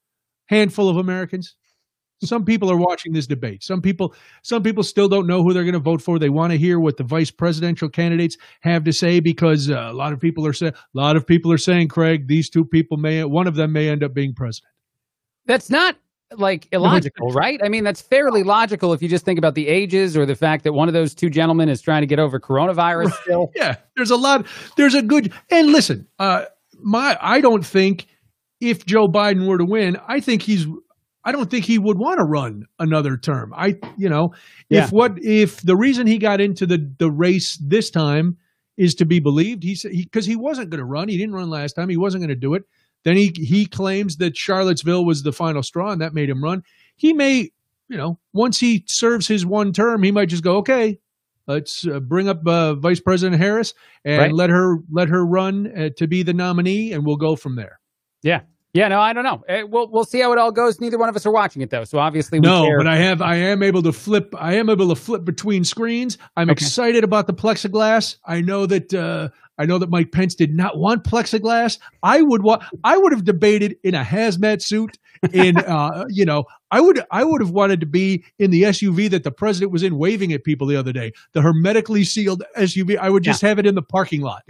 handful 0.48 0.88
of 0.90 0.96
Americans. 0.98 1.56
Some 2.24 2.46
people 2.46 2.72
are 2.72 2.78
watching 2.78 3.14
this 3.14 3.28
debate. 3.28 3.64
Some 3.64 3.82
people, 3.82 4.16
some 4.42 4.64
people 4.64 4.84
still 4.84 5.08
don't 5.08 5.28
know 5.28 5.44
who 5.44 5.54
they're 5.54 5.64
going 5.64 5.74
to 5.74 5.80
vote 5.80 6.02
for. 6.02 6.18
They 6.18 6.30
want 6.30 6.52
to 6.52 6.58
hear 6.58 6.80
what 6.80 6.98
the 6.98 7.04
vice 7.04 7.30
presidential 7.30 7.90
candidates 7.90 8.38
have 8.62 8.84
to 8.86 8.94
say 8.94 9.20
because 9.20 9.70
uh, 9.70 9.90
a 9.92 9.94
lot 9.94 10.14
of 10.14 10.20
people 10.20 10.46
are 10.48 10.54
saying, 10.54 10.74
a 10.74 10.98
lot 10.98 11.16
of 11.16 11.28
people 11.28 11.52
are 11.52 11.60
saying, 11.60 11.90
Craig, 11.90 12.28
these 12.28 12.50
two 12.50 12.66
people 12.66 12.98
may, 12.98 13.24
one 13.24 13.46
of 13.46 13.56
them 13.56 13.72
may 13.72 13.88
end 13.88 14.04
up 14.04 14.14
being 14.14 14.34
president. 14.34 14.74
That's 15.46 15.70
not 15.70 15.96
like 16.36 16.68
illogical, 16.72 17.30
right? 17.32 17.60
I 17.64 17.70
mean, 17.70 17.84
that's 17.84 18.02
fairly 18.02 18.44
logical 18.44 18.94
if 18.94 19.02
you 19.02 19.08
just 19.08 19.24
think 19.24 19.38
about 19.38 19.56
the 19.56 19.68
ages 19.68 20.18
or 20.18 20.26
the 20.26 20.36
fact 20.36 20.64
that 20.64 20.74
one 20.74 20.88
of 20.88 20.94
those 20.94 21.16
two 21.16 21.30
gentlemen 21.30 21.70
is 21.70 21.82
trying 21.82 22.02
to 22.02 22.08
get 22.08 22.20
over 22.20 22.40
coronavirus 22.40 23.12
still. 23.22 23.52
Yeah, 23.56 23.76
there's 23.96 24.12
a 24.12 24.18
lot. 24.18 24.46
There's 24.76 24.94
a 24.94 25.02
good. 25.02 25.32
And 25.50 25.72
listen, 25.72 26.08
uh, 26.20 26.46
my 26.82 27.18
I 27.22 27.42
don't 27.42 27.66
think 27.66 28.08
if 28.60 28.86
Joe 28.86 29.08
Biden 29.08 29.48
were 29.48 29.58
to 29.58 29.66
win, 29.66 29.98
I 30.08 30.20
think 30.20 30.42
he's. 30.42 30.68
I 31.28 31.32
don't 31.34 31.52
think 31.52 31.66
he 31.66 31.78
would 31.78 31.98
want 31.98 32.20
to 32.20 32.24
run 32.24 32.66
another 32.80 33.18
term. 33.18 33.54
I, 33.56 33.76
you 33.98 34.08
know, 34.10 34.34
Yeah. 34.70 34.86
if 34.86 34.92
what 34.92 35.18
if 35.22 35.62
the 35.62 35.76
reason 35.76 36.08
he 36.08 36.18
got 36.18 36.40
into 36.40 36.66
the 36.66 36.80
the 37.00 37.12
race 37.12 37.58
this 37.58 37.90
time 37.90 38.38
is 38.78 38.96
to 38.96 39.06
be 39.06 39.20
believed, 39.20 39.64
he 39.64 39.76
said 39.76 39.92
because 39.92 40.26
he, 40.26 40.36
wasn't 40.36 40.70
going 40.70 40.80
to 40.80 40.86
run. 40.86 41.10
He 41.10 41.18
didn't 41.18 41.36
run 41.36 41.50
last 41.50 41.74
time. 41.74 41.90
He 41.90 41.98
wasn't 41.98 42.22
going 42.22 42.30
to 42.30 42.36
do 42.48 42.54
it. 42.54 42.64
Then 43.04 43.18
he 43.18 43.34
he 43.36 43.66
claims 43.66 44.18
that 44.18 44.38
Charlottesville 44.38 45.04
was 45.06 45.24
the 45.24 45.34
final 45.34 45.64
straw 45.64 45.92
and 45.92 46.02
that 46.02 46.14
made 46.14 46.30
him 46.30 46.44
run. 46.44 46.64
He 46.96 47.12
may, 47.14 47.52
you 47.90 47.98
know, 47.98 48.20
once 48.34 48.60
he 48.60 48.84
serves 48.88 49.28
his 49.28 49.46
one 49.46 49.74
term, 49.74 50.04
he 50.04 50.12
might 50.12 50.30
just 50.30 50.44
go, 50.44 50.58
okay, 50.58 51.00
let's 51.48 51.86
uh, 51.88 52.00
bring 52.00 52.30
up 52.30 52.46
uh, 52.48 52.76
Vice 52.76 53.00
President 53.00 53.42
Harris 53.42 53.74
and 54.06 54.18
Right. 54.20 54.34
let 54.34 54.50
her 54.50 54.78
let 54.92 55.10
her 55.10 55.26
run 55.26 55.68
uh, 55.78 55.90
to 55.98 56.08
be 56.08 56.24
the 56.24 56.34
nominee, 56.34 56.94
and 56.94 57.06
we'll 57.06 57.18
go 57.18 57.36
from 57.36 57.56
there. 57.56 57.80
Yeah. 58.24 58.42
Yeah, 58.78 58.90
no, 58.90 59.00
I 59.00 59.12
don't 59.12 59.24
know. 59.24 59.44
Eh, 59.50 59.64
We'll 59.64 59.90
we'll 59.90 60.04
see 60.06 60.20
how 60.20 60.32
it 60.34 60.38
all 60.38 60.52
goes. 60.52 60.80
Neither 60.80 61.00
one 61.00 61.10
of 61.10 61.16
us 61.16 61.26
are 61.26 61.32
watching 61.32 61.64
it 61.64 61.72
though, 61.72 61.84
so 61.84 61.98
obviously 61.98 62.40
we 62.40 62.48
No, 62.48 62.66
care. 62.68 62.78
but 62.78 62.86
I 62.88 62.98
have 62.98 63.24
I 63.24 63.36
am 63.36 63.64
able 63.64 63.82
to 63.82 63.92
flip. 63.92 64.36
I 64.38 64.54
am 64.56 64.70
able 64.70 64.90
to 64.90 64.96
flip 64.96 65.26
between 65.26 65.64
screens. 65.64 66.20
I'm 66.36 66.50
Okay. 66.52 66.54
excited 66.64 67.04
about 67.04 67.26
the 67.26 67.34
plexiglass. 67.34 68.18
I 68.26 68.42
know 68.42 68.68
that 68.68 68.94
uh, 68.94 69.30
I 69.58 69.66
know 69.66 69.80
that 69.80 69.90
Mike 69.90 70.12
Pence 70.12 70.36
did 70.36 70.56
not 70.56 70.78
want 70.78 71.04
plexiglass. 71.04 71.80
I 72.04 72.22
would 72.22 72.44
want. 72.44 72.62
I 72.84 72.98
would 72.98 73.12
have 73.14 73.24
debated 73.24 73.76
in 73.84 73.96
a 73.96 74.04
hazmat 74.04 74.62
suit. 74.62 75.00
In 75.34 75.58
uh, 75.76 76.06
you 76.10 76.26
know, 76.26 76.44
I 76.70 76.80
would 76.80 77.02
I 77.10 77.24
would 77.24 77.42
have 77.42 77.50
wanted 77.50 77.80
to 77.80 77.88
be 77.88 78.24
in 78.38 78.52
the 78.52 78.62
SUV 78.64 79.10
that 79.10 79.24
the 79.24 79.32
president 79.32 79.72
was 79.72 79.82
in, 79.82 79.98
waving 79.98 80.32
at 80.34 80.44
people 80.44 80.68
the 80.68 80.76
other 80.76 80.94
day. 80.94 81.14
The 81.34 81.42
hermetically 81.42 82.04
sealed 82.04 82.44
SUV. 82.56 82.96
I 83.00 83.10
would 83.10 83.24
just 83.24 83.42
have 83.42 83.58
it 83.58 83.66
in 83.66 83.74
the 83.74 83.82
parking 83.82 84.22
lot 84.22 84.44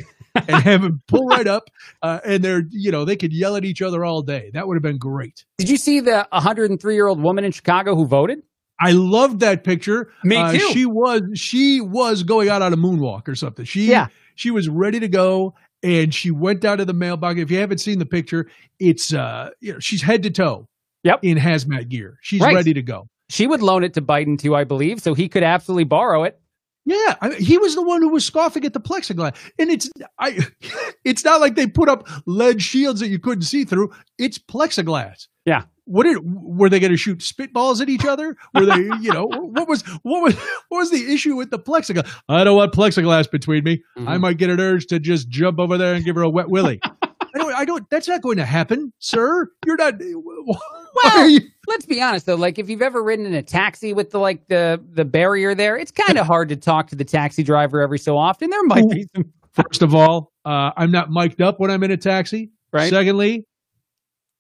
and 0.48 0.64
have 0.64 0.84
him 0.84 1.02
pull 1.08 1.26
right 1.28 1.48
up, 1.48 1.70
uh, 2.02 2.20
and 2.26 2.44
they're 2.44 2.64
you 2.70 2.92
know 2.92 3.06
they 3.06 3.16
could 3.16 3.34
yell 3.34 3.56
at 3.56 3.66
each 3.66 3.82
other 3.82 4.04
all 4.06 4.22
day. 4.22 4.52
That 4.54 4.68
would 4.68 4.76
have 4.76 4.84
been 4.84 4.98
great. 4.98 5.46
Did 5.58 5.70
you 5.70 5.78
see 5.78 6.00
the 6.00 6.28
103 6.32 6.94
year 6.94 7.08
old 7.08 7.22
woman 7.22 7.44
in 7.44 7.52
Chicago 7.52 7.96
who 7.96 8.06
voted? 8.06 8.40
I 8.80 8.92
loved 8.92 9.40
that 9.40 9.64
picture. 9.64 10.12
Me 10.24 10.36
Uh, 10.38 10.52
too. 10.52 10.60
she 10.72 10.86
was 10.86 11.22
she 11.34 11.82
was 11.82 12.24
going 12.24 12.50
out 12.50 12.62
on 12.62 12.74
a 12.74 12.78
moonwalk 12.78 13.28
or 13.28 13.36
something. 13.36 13.66
She 13.66 13.88
Yeah. 13.88 14.08
she 14.36 14.52
was 14.52 14.70
ready 14.70 15.00
to 15.00 15.08
go 15.08 15.56
and 15.84 16.14
she 16.14 16.30
went 16.32 16.62
down 16.62 16.78
to 16.78 16.86
the 16.86 16.94
mailbox. 16.94 17.40
If 17.40 17.50
you 17.50 17.58
haven't 17.58 17.80
seen 17.80 17.98
the 18.00 18.06
picture, 18.06 18.48
it's 18.80 19.14
uh 19.14 19.50
you 19.62 19.74
know 19.74 19.80
she's 19.80 20.02
head 20.04 20.22
to 20.24 20.30
toe. 20.30 20.68
Yep. 21.04 21.20
In 21.24 21.38
hazmat 21.38 21.90
gear. 21.90 22.20
She's 22.22 22.42
Right. 22.42 22.54
ready 22.56 22.74
to 22.74 22.82
go. 22.84 23.08
She 23.30 23.48
would 23.48 23.62
loan 23.62 23.84
it 23.84 23.94
to 23.96 24.02
Biden 24.02 24.38
too, 24.38 24.56
I 24.56 24.64
believe, 24.64 25.02
so 25.02 25.14
he 25.14 25.28
could 25.28 25.44
absolutely 25.44 25.84
borrow 25.86 26.24
it. 26.24 26.40
Yeah, 26.88 27.16
I 27.20 27.28
mean, 27.28 27.42
he 27.42 27.58
was 27.58 27.76
the 27.76 27.82
one 27.82 28.02
who 28.02 28.08
was 28.08 28.24
scoffing 28.24 28.64
at 28.64 28.72
the 28.72 28.80
plexiglass, 28.80 29.36
and 29.60 29.70
it's 29.70 29.90
I. 30.18 30.40
It's 31.04 31.24
not 31.24 31.40
like 31.40 31.56
they 31.56 31.68
put 31.68 31.88
up 31.88 32.06
lead 32.26 32.62
shields 32.62 33.00
that 33.00 33.08
you 33.08 33.18
couldn't 33.18 33.44
see 33.44 33.64
through. 33.64 33.94
It's 34.18 34.38
plexiglass. 34.38 35.28
Yeah. 35.46 35.64
What 35.86 36.04
did 36.04 36.18
were 36.22 36.70
they 36.70 36.82
going 36.82 36.92
to 36.92 36.98
shoot 36.98 37.20
spitballs 37.20 37.82
at 37.82 37.88
each 37.88 38.06
other? 38.06 38.36
Were 38.54 38.66
they, 38.66 38.76
you 39.02 39.14
know, 39.14 39.26
what 39.28 39.70
was 39.70 39.84
what 40.04 40.22
was 40.22 40.36
what 40.70 40.80
was 40.80 40.92
the 40.92 41.14
issue 41.14 41.36
with 41.36 41.50
the 41.50 41.60
plexiglass? 41.60 42.10
I 42.28 42.44
don't 42.44 42.58
want 42.58 42.74
plexiglass 42.74 43.30
between 43.32 43.64
me. 43.64 43.84
Mm-hmm. 43.98 44.08
I 44.08 44.18
might 44.18 44.38
get 44.38 44.50
an 44.50 44.60
urge 44.60 44.88
to 44.88 45.00
just 45.00 45.30
jump 45.30 45.60
over 45.60 45.78
there 45.78 45.94
and 45.94 46.04
give 46.04 46.16
her 46.16 46.22
a 46.24 46.30
wet 46.30 46.50
willy. 46.50 46.80
I 47.12 47.38
don't. 47.38 47.54
I 47.54 47.66
don't. 47.66 47.90
That's 47.90 48.08
not 48.08 48.22
going 48.22 48.38
to 48.38 48.46
happen, 48.46 48.94
sir. 49.00 49.50
You're 49.66 49.78
not. 49.78 49.96
Are 51.06 51.28
you- 51.28 51.42
Let's 51.68 51.86
be 51.86 52.02
honest 52.02 52.26
though, 52.26 52.36
like 52.36 52.60
if 52.60 52.70
you've 52.70 52.82
ever 52.82 53.04
ridden 53.04 53.26
in 53.26 53.34
a 53.34 53.42
taxi 53.44 53.92
with 53.94 54.12
the 54.12 54.20
like 54.20 54.48
the 54.48 54.82
the 54.94 55.04
barrier 55.04 55.54
there, 55.54 55.76
it's 55.78 55.92
kind 55.92 56.18
of 56.18 56.26
hard 56.34 56.48
to 56.50 56.56
talk 56.56 56.88
to 56.88 56.96
the 56.96 57.04
taxi 57.04 57.44
driver 57.44 57.82
every 57.82 58.00
so 58.00 58.18
often. 58.18 58.50
There 58.50 58.64
might 58.64 58.90
be 58.90 59.06
some 59.16 59.34
First 59.52 59.82
of 59.82 59.94
all, 59.96 60.32
uh, 60.46 60.72
I'm 60.78 60.92
not 60.92 61.10
mic'd 61.10 61.42
up 61.42 61.60
when 61.60 61.70
I'm 61.72 61.84
in 61.84 61.90
a 61.92 61.98
taxi. 61.98 62.52
right. 62.72 62.90
Secondly, 62.90 63.46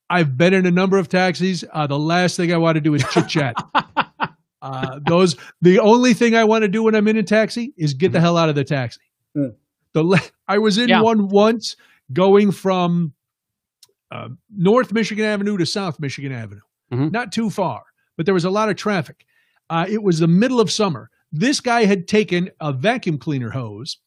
I've 0.09 0.37
been 0.37 0.53
in 0.53 0.65
a 0.67 0.71
number 0.71 0.97
of 0.97 1.09
taxis. 1.09 1.65
Uh, 1.73 1.85
the 1.87 1.97
last 1.99 2.37
thing 2.37 2.53
I 2.53 2.57
want 2.57 2.75
to 2.75 2.81
do 2.81 2.93
is 2.93 3.03
chit 3.11 3.27
chat. 3.27 3.55
uh, 4.61 4.99
those 5.07 5.35
the 5.61 5.79
only 5.79 6.13
thing 6.13 6.35
I 6.35 6.43
want 6.45 6.61
to 6.63 6.67
do 6.67 6.83
when 6.83 6.95
I'm 6.95 7.07
in 7.07 7.17
a 7.17 7.23
taxi 7.23 7.73
is 7.77 7.93
get 7.93 8.11
the 8.11 8.19
hell 8.21 8.37
out 8.37 8.47
of 8.49 8.55
the 8.55 8.63
taxi. 8.63 9.01
Mm. 9.35 9.55
The 9.93 10.03
le- 10.03 10.21
I 10.47 10.59
was 10.59 10.77
in 10.77 10.87
Yeah. 10.89 11.01
one 11.01 11.27
once 11.27 11.75
going 12.13 12.51
from 12.51 13.13
uh, 14.11 14.29
North 14.55 14.91
Michigan 14.93 15.25
Avenue 15.25 15.57
to 15.57 15.65
South 15.65 15.99
Michigan 15.99 16.31
Avenue, 16.31 16.61
Mhm. 16.91 17.11
not 17.11 17.31
too 17.31 17.49
far, 17.49 17.83
but 18.15 18.25
there 18.25 18.33
was 18.33 18.45
a 18.45 18.49
lot 18.49 18.69
of 18.69 18.75
traffic. 18.75 19.25
Uh, 19.69 19.85
it 19.89 20.01
was 20.03 20.19
the 20.19 20.27
middle 20.27 20.59
of 20.61 20.71
summer. 20.71 21.09
This 21.31 21.59
guy 21.59 21.85
had 21.85 22.07
taken 22.07 22.49
a 22.61 22.71
vacuum 22.71 23.17
cleaner 23.17 23.49
hose 23.49 23.97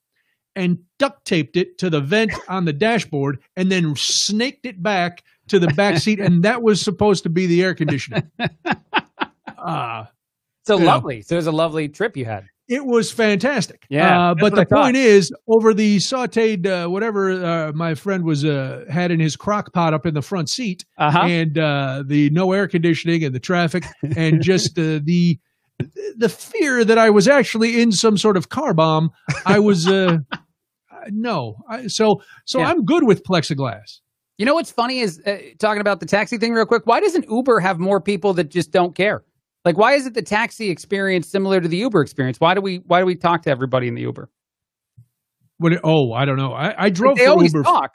and 0.57 0.79
duct 0.99 1.25
taped 1.27 1.57
it 1.57 1.77
to 1.79 1.91
the 1.91 2.01
vent 2.01 2.33
on 2.49 2.65
the 2.65 2.73
dashboard 2.73 3.39
and 3.57 3.71
then 3.71 3.95
snaked 3.95 4.65
it 4.67 4.83
back 4.83 5.23
to 5.49 5.59
the 5.59 5.69
back 5.69 5.99
seat 5.99 6.19
and 6.19 6.43
that 6.45 6.63
was 6.63 6.81
supposed 6.81 7.23
to 7.25 7.29
be 7.29 7.47
the 7.47 7.63
air 7.63 7.75
conditioning 7.75 8.23
uh, 9.59 10.05
So 10.65 10.75
you 10.75 10.81
know. 10.81 10.87
lovely. 10.87 11.23
So 11.23 11.35
it 11.35 11.39
was 11.39 11.47
a 11.47 11.53
lovely 11.53 11.89
trip 11.89 12.17
you 12.17 12.25
had. 12.25 12.47
It 12.71 12.87
was 12.87 13.11
fantastic 13.13 13.85
Yeah, 13.91 14.31
uh, 14.31 14.35
but 14.35 14.55
the 14.55 14.65
point 14.65 14.97
is 14.97 15.31
over 15.49 15.75
the 15.75 15.97
sauteed 15.99 16.67
uh, 16.67 16.89
whatever 16.89 17.33
uh, 17.33 17.73
my 17.75 17.95
friend 17.95 18.25
was 18.25 18.45
uh, 18.45 18.85
had 18.89 19.11
in 19.11 19.21
his 19.21 19.37
crock 19.37 19.73
pot 19.75 19.93
up 19.93 20.07
in 20.07 20.15
the 20.15 20.23
front 20.23 20.49
seat 20.49 20.87
Uh 20.97 21.11
huh. 21.11 21.19
and 21.25 21.59
uh, 21.59 22.03
the 22.07 22.31
no 22.31 22.53
air 22.53 22.67
conditioning 22.69 23.25
and 23.25 23.35
the 23.35 23.41
traffic 23.41 23.85
and 24.17 24.41
just 24.51 24.79
uh, 24.79 25.01
the 25.05 25.39
the 26.17 26.29
fear 26.29 26.85
that 26.85 26.99
I 26.99 27.09
was 27.11 27.27
actually 27.27 27.81
in 27.81 27.91
some 27.91 28.17
sort 28.19 28.37
of 28.37 28.51
car 28.51 28.75
bomb. 28.75 29.11
I 29.47 29.59
was 29.59 29.89
uh, 29.89 30.19
no, 31.11 31.57
I, 31.69 31.87
so 31.87 32.23
so 32.45 32.61
Yeah. 32.61 32.69
I'm 32.69 32.85
good 32.85 33.05
with 33.07 33.23
plexiglass. 33.25 34.01
You 34.39 34.47
know 34.47 34.55
what's 34.55 34.71
funny 34.73 35.01
is 35.01 35.21
uh, 35.27 35.37
talking 35.59 35.81
about 35.81 36.01
the 36.01 36.07
taxi 36.07 36.39
thing 36.39 36.53
real 36.55 36.65
quick. 36.67 36.87
Why 36.87 37.01
doesn't 37.01 37.27
Uber 37.31 37.61
have 37.61 37.79
more 37.79 38.01
people 38.01 38.33
that 38.35 38.51
just 38.51 38.71
don't 38.71 38.95
care? 38.95 39.23
Like, 39.65 39.77
why 39.77 39.93
is 39.95 40.07
it 40.07 40.15
the 40.15 40.23
taxi 40.23 40.71
experience 40.71 41.29
similar 41.29 41.61
to 41.61 41.69
the 41.69 41.77
Uber 41.77 42.01
experience? 42.01 42.41
Why 42.41 42.55
do 42.55 42.61
we 42.61 42.77
why 42.87 43.01
do 43.01 43.07
we 43.07 43.15
talk 43.15 43.43
to 43.43 43.51
everybody 43.51 43.89
in 43.89 43.95
the 43.95 44.03
Uber? 44.03 44.31
When 45.59 45.75
it, 45.75 45.81
oh, 45.85 46.13
I 46.15 46.25
don't 46.25 46.39
know. 46.39 46.53
I, 46.55 46.85
I 46.87 46.89
drove 46.91 47.19
they 47.19 47.25
for 47.27 47.31
always 47.33 47.53
Uber. 47.53 47.65
talk. 47.65 47.93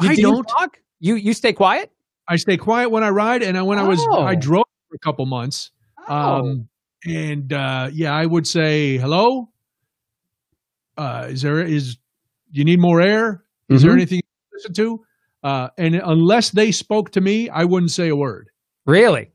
I 0.00 0.14
Do 0.14 0.20
you 0.20 0.32
don't. 0.32 0.44
talk. 0.44 0.78
You 0.98 1.14
you 1.14 1.32
stay 1.32 1.52
quiet. 1.52 1.92
I 2.26 2.36
stay 2.36 2.56
quiet 2.56 2.90
when 2.90 3.04
I 3.04 3.10
ride, 3.10 3.42
and 3.42 3.56
I, 3.56 3.62
when 3.62 3.78
I 3.78 3.86
was 3.86 4.00
Oh. 4.10 4.22
I 4.22 4.34
drove 4.34 4.64
for 4.88 4.94
a 4.96 4.98
couple 4.98 5.26
months. 5.26 5.70
Um, 6.08 6.68
and 7.06 7.52
uh, 7.52 7.90
yeah, 7.92 8.12
I 8.12 8.26
would 8.26 8.46
say 8.46 8.96
hello. 8.96 9.50
Uh, 10.96 11.26
is 11.30 11.42
there 11.42 11.60
is 11.62 11.96
you 12.50 12.64
need 12.64 12.80
more 12.80 13.00
air? 13.00 13.44
Is 13.68 13.82
there 13.82 13.92
Mhm. 13.92 13.96
anything 13.96 14.16
you 14.18 14.22
listen 14.52 14.74
to? 14.74 15.04
Uh, 15.42 15.68
and 15.78 15.94
unless 15.96 16.50
they 16.50 16.72
spoke 16.72 17.10
to 17.12 17.20
me, 17.20 17.48
I 17.50 17.64
wouldn't 17.64 17.90
say 17.92 18.08
a 18.08 18.16
word. 18.16 18.48
really? 18.86 19.30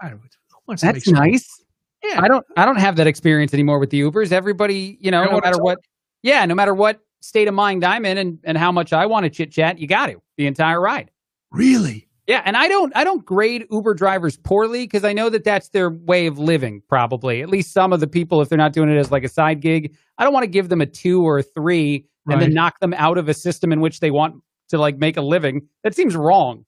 I 0.00 0.08
don't, 0.10 0.20
make 0.68 0.78
That's 0.78 1.08
nice. 1.08 1.62
Yeah. 2.02 2.20
I 2.22 2.28
don't 2.28 2.44
I 2.56 2.64
don't 2.64 2.78
have 2.78 2.96
that 2.96 3.06
experience 3.06 3.54
anymore 3.54 3.78
with 3.78 3.90
the 3.90 4.00
Ubers. 4.00 4.32
Everybody, 4.32 4.98
you 5.00 5.10
know, 5.10 5.22
You 5.22 5.30
know 5.30 5.36
no 5.36 5.40
matter 5.40 5.62
what 5.62 5.78
yeah, 6.22 6.44
no 6.46 6.54
matter 6.54 6.74
what 6.74 7.00
state 7.20 7.48
of 7.48 7.54
mind 7.54 7.84
I'm 7.84 8.04
in 8.04 8.18
and, 8.18 8.38
and 8.44 8.58
how 8.58 8.72
much 8.72 8.92
I 8.92 9.06
want 9.06 9.24
to 9.24 9.30
chit 9.30 9.52
chat, 9.52 9.78
you 9.78 9.86
got 9.86 10.06
to 10.06 10.20
the 10.36 10.46
entire 10.46 10.80
ride. 10.80 11.10
Really? 11.50 12.08
Yeah, 12.26 12.42
and 12.44 12.56
I 12.56 12.68
don't 12.68 12.96
I 12.96 13.04
don't 13.04 13.24
grade 13.24 13.66
Uber 13.70 13.94
drivers 13.94 14.36
poorly 14.36 14.84
because 14.84 15.04
I 15.04 15.12
know 15.12 15.28
that 15.28 15.44
that's 15.44 15.70
their 15.70 15.90
way 15.90 16.26
of 16.26 16.38
living. 16.38 16.82
Probably, 16.88 17.42
at 17.42 17.48
least 17.48 17.72
some 17.72 17.92
of 17.92 18.00
the 18.00 18.06
people, 18.06 18.40
if 18.40 18.48
they're 18.48 18.58
not 18.58 18.72
doing 18.72 18.88
it 18.88 18.96
as 18.96 19.10
like 19.10 19.24
a 19.24 19.28
side 19.28 19.60
gig, 19.60 19.94
I 20.18 20.24
don't 20.24 20.32
want 20.32 20.44
to 20.44 20.50
give 20.50 20.68
them 20.68 20.80
a 20.80 20.86
two 20.86 21.22
or 21.22 21.38
a 21.38 21.42
three 21.42 22.06
and 22.28 22.40
then 22.40 22.54
knock 22.54 22.78
them 22.80 22.94
out 22.94 23.18
of 23.18 23.28
a 23.28 23.34
system 23.34 23.72
in 23.72 23.80
which 23.80 23.98
they 23.98 24.12
want 24.12 24.36
to 24.68 24.78
like 24.78 24.98
make 24.98 25.16
a 25.16 25.22
living. 25.22 25.66
That 25.82 25.96
seems 25.96 26.14
wrong. 26.14 26.64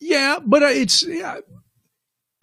Yeah, 0.00 0.38
but 0.44 0.62
uh, 0.62 0.66
it's. 0.66 1.06
Yeah, 1.06 1.38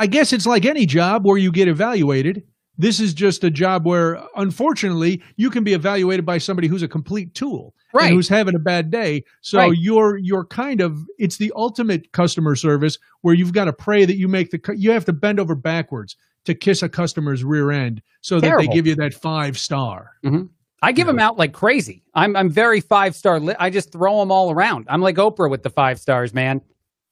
I 0.02 0.08
guess 0.08 0.34
it's 0.34 0.48
like 0.48 0.66
any 0.66 0.86
job 0.88 1.26
where 1.26 1.38
you 1.38 1.52
get 1.52 1.68
evaluated. 1.68 2.44
This 2.78 3.00
is 3.00 3.14
just 3.14 3.44
a 3.44 3.52
job 3.52 3.86
where, 3.86 4.20
unfortunately, 4.36 5.22
you 5.36 5.50
can 5.52 5.64
be 5.64 5.74
evaluated 5.74 6.26
by 6.26 6.40
somebody 6.40 6.68
who's 6.68 6.82
a 6.82 6.88
complete 6.88 7.36
tool 7.36 7.76
and 7.94 8.02
Right. 8.02 8.12
who's 8.14 8.28
having 8.28 8.56
a 8.56 8.60
bad 8.60 8.90
day. 8.90 9.24
So 9.42 9.60
Right. 9.60 9.78
you're 9.78 10.18
you're 10.18 10.46
kind 10.46 10.82
of 10.82 10.98
it's 11.20 11.38
the 11.38 11.52
ultimate 11.56 12.12
customer 12.14 12.56
service 12.56 12.98
where 13.22 13.36
you've 13.36 13.54
got 13.54 13.66
to 13.66 13.74
pray 13.74 14.06
that 14.06 14.16
you 14.18 14.28
make 14.28 14.50
the 14.50 14.60
you 14.76 14.90
have 14.92 15.06
to 15.06 15.14
bend 15.14 15.40
over 15.40 15.54
backwards 15.56 16.16
to 16.46 16.56
kiss 16.56 16.82
a 16.82 16.90
customer's 16.90 17.44
rear 17.44 17.70
end 17.70 18.02
so 18.22 18.40
that 18.40 18.58
they 18.58 18.68
give 18.68 18.88
you 18.88 18.96
that 18.96 19.14
five 19.14 19.58
star. 19.60 20.12
I 20.82 20.94
give 20.94 21.06
them 21.06 21.20
out 21.20 21.38
like 21.38 21.54
crazy. 21.54 22.02
I'm 22.16 22.36
I'm 22.36 22.50
very 22.50 22.82
five 22.82 23.16
star. 23.16 23.40
Li- 23.40 23.56
I 23.60 23.70
just 23.70 23.92
throw 23.92 24.20
them 24.22 24.32
all 24.32 24.50
around. 24.50 24.88
I'm 24.90 25.02
like 25.02 25.18
Oprah 25.18 25.52
with 25.52 25.62
the 25.62 25.70
five 25.70 26.00
stars, 26.00 26.34
man. 26.34 26.62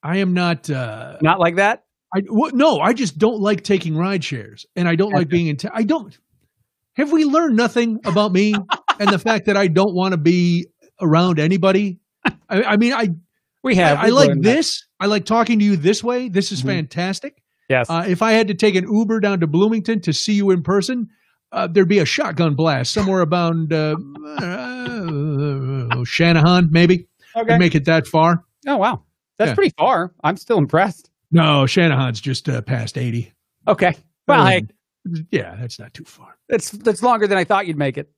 I 0.02 0.18
am 0.18 0.34
not. 0.34 0.68
Uh, 0.70 1.18
Not 1.22 1.40
like 1.40 1.58
that. 1.58 1.84
I 2.14 2.22
wh- 2.22 2.54
no, 2.54 2.80
I 2.80 2.94
just 2.94 3.18
don't 3.18 3.40
like 3.40 3.64
taking 3.64 3.96
ride 3.96 4.24
shares, 4.24 4.66
and 4.76 4.88
I 4.88 4.96
don't 4.96 5.12
like 5.14 5.30
being 5.30 5.48
in. 5.48 5.58
T- 5.58 5.68
I 5.74 5.84
don't. 5.84 6.18
Have 6.96 7.12
we 7.12 7.24
learned 7.26 7.56
nothing 7.56 8.00
about 8.06 8.32
me 8.34 8.54
and 9.00 9.10
the 9.10 9.20
fact 9.20 9.46
that 9.46 9.56
I 9.56 9.68
don't 9.68 9.94
want 9.94 10.14
to 10.14 10.18
be 10.18 10.68
around 11.02 11.40
anybody? 11.40 12.00
I, 12.50 12.64
I 12.64 12.78
mean, 12.78 12.94
I 12.94 13.10
We 13.64 13.76
have. 13.76 13.98
I 14.00 14.06
We've 14.06 14.14
like 14.14 14.28
learned 14.30 14.44
that. 14.44 14.56
this. 14.56 14.86
I 15.00 15.06
like 15.06 15.26
talking 15.26 15.60
to 15.60 15.66
you 15.66 15.78
this 15.78 16.04
way. 16.04 16.30
This 16.30 16.52
is 16.52 16.62
Mhm. 16.62 16.66
fantastic. 16.68 17.42
Yes. 17.70 17.90
Uh, 17.90 18.04
if 18.08 18.22
I 18.22 18.32
had 18.32 18.48
to 18.48 18.54
take 18.56 18.76
an 18.76 18.92
Uber 18.92 19.20
down 19.20 19.40
to 19.42 19.48
Bloomington 19.48 20.02
to 20.02 20.12
see 20.14 20.34
you 20.34 20.50
in 20.50 20.64
person, 20.64 21.08
uh, 21.52 21.68
there'd 21.68 21.88
be 21.88 22.00
a 22.00 22.06
shotgun 22.06 22.56
blast 22.56 22.92
somewhere 22.92 23.22
about 23.22 23.54
uh, 23.72 23.96
uh, 24.38 26.04
Channahon, 26.06 26.70
maybe. 26.72 27.08
okay. 27.36 27.54
I'd 27.54 27.60
make 27.60 27.76
it 27.76 27.86
that 27.86 28.08
far. 28.08 28.44
oh 28.68 28.78
wow, 28.78 29.04
that's 29.38 29.50
Yeah. 29.50 29.56
pretty 29.56 29.74
far. 29.78 30.14
I'm 30.24 30.38
still 30.38 30.58
impressed. 30.58 31.09
No, 31.32 31.68
Channahon's 31.68 32.20
just 32.22 32.50
uh, 32.50 32.62
past 32.62 32.98
eighty. 32.98 33.34
Okay. 33.68 33.96
Well, 34.28 34.46
hey, 34.46 34.64
yeah, 35.32 35.56
that's 35.60 35.80
not 35.80 35.94
too 35.94 36.04
far. 36.06 36.38
that's 36.50 36.70
that's 36.72 37.02
longer 37.04 37.28
than 37.28 37.38
I 37.38 37.44
thought 37.44 37.68
you'd 37.68 37.78
make 37.78 37.98
it. 37.98 38.12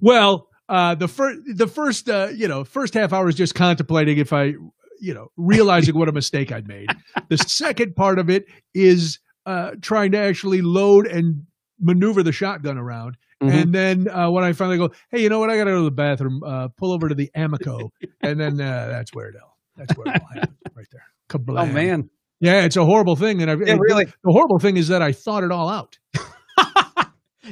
Well, 0.00 0.48
uh, 0.68 0.94
the 0.94 1.08
first, 1.08 1.40
the 1.56 1.66
first, 1.66 2.08
uh, 2.08 2.28
you 2.34 2.48
know, 2.48 2.64
first 2.64 2.94
half 2.94 3.12
hour 3.12 3.28
is 3.28 3.34
just 3.34 3.54
contemplating 3.54 4.18
if 4.18 4.32
I, 4.32 4.54
you 5.00 5.14
know, 5.14 5.28
realizing 5.36 5.96
what 5.96 6.08
a 6.08 6.12
mistake 6.12 6.52
I'd 6.52 6.66
made. 6.68 6.88
The 7.28 7.38
second 7.38 7.96
part 7.96 8.18
of 8.18 8.28
it 8.28 8.46
is 8.74 9.18
uh, 9.46 9.72
trying 9.80 10.12
to 10.12 10.18
actually 10.18 10.60
load 10.62 11.06
and 11.06 11.46
maneuver 11.80 12.22
the 12.22 12.32
shotgun 12.32 12.76
around. 12.76 13.16
Mhm. 13.42 13.62
And 13.62 13.72
then 13.72 14.08
uh, 14.08 14.30
when 14.30 14.42
I 14.44 14.52
finally 14.52 14.78
go, 14.78 14.90
hey, 15.10 15.22
you 15.22 15.28
know 15.28 15.38
what? 15.38 15.48
I 15.48 15.56
got 15.56 15.64
to 15.64 15.70
go 15.70 15.78
to 15.78 15.84
the 15.84 15.90
bathroom. 15.92 16.42
Uh, 16.44 16.68
pull 16.68 16.92
over 16.92 17.08
to 17.08 17.14
the 17.14 17.30
Amoco, 17.36 17.90
and 18.20 18.38
then 18.40 18.60
uh, 18.60 18.88
that's 18.88 19.14
where 19.14 19.28
it'll. 19.28 19.56
That's 19.76 19.96
where 19.96 20.08
it'll 20.14 20.26
happen, 20.26 20.56
right 20.74 20.86
there. 20.90 21.04
Oh 21.56 21.66
man. 21.66 22.10
Yeah, 22.40 22.64
it's 22.64 22.76
a 22.76 22.84
horrible 22.84 23.16
thing, 23.16 23.42
and 23.42 23.50
I. 23.50 23.54
Really. 23.54 24.04
The 24.04 24.32
horrible 24.32 24.58
thing 24.58 24.76
is 24.76 24.88
that 24.88 25.02
I 25.02 25.12
thought 25.12 25.44
it 25.44 25.52
all 25.52 25.68
out. 25.68 25.98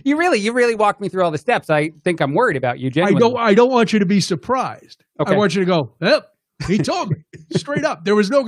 You 0.05 0.19
really, 0.19 0.39
you 0.39 0.53
really 0.53 0.75
walked 0.75 1.01
me 1.01 1.09
through 1.09 1.25
all 1.25 1.31
the 1.31 1.39
steps. 1.39 1.71
I 1.71 1.91
think 2.05 2.21
I'm 2.21 2.35
worried 2.35 2.57
about 2.57 2.79
you. 2.79 2.91
I 3.03 3.13
don't. 3.13 3.37
I 3.37 3.55
don't 3.55 3.71
want 3.71 3.93
you 3.93 3.99
to 4.01 4.07
be 4.07 4.21
surprised. 4.21 5.05
Okay. 5.21 5.33
I 5.33 5.37
want 5.37 5.55
you 5.55 5.65
to 5.65 5.67
go. 5.67 5.95
Yep. 6.01 6.27
He 6.67 6.79
told 6.79 7.11
me 7.11 7.17
straight 7.55 7.85
up. 7.85 8.05
There 8.05 8.15
was 8.15 8.31
no 8.31 8.43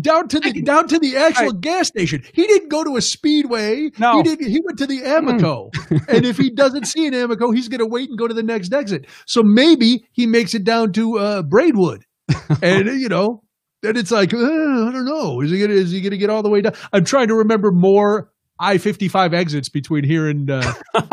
down 0.00 0.28
to 0.28 0.40
the 0.40 0.62
down 0.62 0.88
to 0.88 0.98
the 0.98 1.16
actual 1.16 1.52
gas 1.52 1.88
station. 1.88 2.22
He 2.34 2.46
didn't 2.46 2.68
go 2.68 2.84
to 2.84 2.96
a 2.96 3.00
speedway. 3.00 3.90
No. 3.98 4.18
he 4.18 4.22
didn't. 4.22 4.48
He 4.48 4.60
went 4.64 4.78
to 4.78 4.86
the 4.86 5.00
Amoco. 5.00 5.70
and 6.08 6.26
if 6.26 6.36
he 6.36 6.50
doesn't 6.50 6.86
see 6.86 7.06
an 7.06 7.14
Amoco, 7.14 7.54
he's 7.54 7.68
going 7.68 7.78
to 7.78 7.86
wait 7.86 8.10
and 8.10 8.18
go 8.18 8.28
to 8.28 8.34
the 8.34 8.42
next 8.42 8.74
exit. 8.74 9.06
So 9.26 9.42
maybe 9.42 10.06
he 10.12 10.26
makes 10.26 10.54
it 10.54 10.64
down 10.64 10.92
to 10.92 11.18
uh, 11.18 11.42
Braidwood, 11.42 12.04
and 12.62 12.86
you 13.00 13.08
know, 13.08 13.42
then 13.86 13.96
it's 13.96 14.10
like 14.10 14.34
uh, 14.34 14.36
I 14.38 14.90
don't 14.92 15.04
know. 15.04 15.40
Is 15.40 15.50
he 15.50 15.60
gonna 15.60 15.74
is 15.74 15.90
he 15.92 16.00
gonna 16.00 16.16
get 16.16 16.30
all 16.30 16.42
the 16.42 16.48
way 16.50 16.60
down? 16.60 16.74
I'm 16.92 17.04
trying 17.04 17.28
to 17.28 17.34
remember 17.34 17.70
more 17.70 18.30
I 18.58 18.78
fifty 18.78 19.08
five 19.08 19.32
exits 19.32 19.68
between 19.68 20.04
here 20.04 20.28
and 20.28 20.50
uh, 20.50 20.60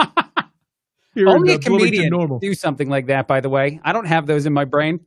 here 1.14 1.30
Only 1.30 1.54
a 1.54 1.56
and 1.56 1.66
uh, 1.66 1.70
Bloomington 1.70 1.78
comedian 1.78 2.10
Normal. 2.10 2.40
do 2.40 2.54
something 2.54 2.90
like 2.90 3.08
that. 3.08 3.28
By 3.28 3.42
the 3.42 3.50
way, 3.50 3.80
I 3.84 3.94
don't 3.94 4.06
have 4.06 4.26
those 4.26 4.46
in 4.46 4.54
my 4.54 4.66
brain. 4.66 5.00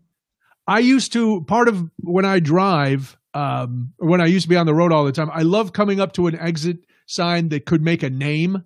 I 0.67 0.81
used 0.81 1.13
to 1.13 1.43
part 1.43 1.69
of 1.69 1.91
when 1.99 2.25
I 2.25 2.41
drive, 2.41 3.17
um, 3.35 3.93
when 3.99 4.21
I 4.21 4.27
used 4.27 4.45
to 4.45 4.49
be 4.49 4.57
on 4.57 4.67
the 4.67 4.75
road 4.75 4.93
all 4.93 5.05
the 5.05 5.13
time. 5.13 5.31
I 5.33 5.43
love 5.43 5.73
coming 5.73 6.01
up 6.01 6.13
to 6.15 6.27
an 6.27 6.39
exit 6.39 6.79
sign 7.07 7.51
that 7.51 7.67
could 7.67 7.83
make 7.83 8.03
a 8.03 8.11
name. 8.11 8.65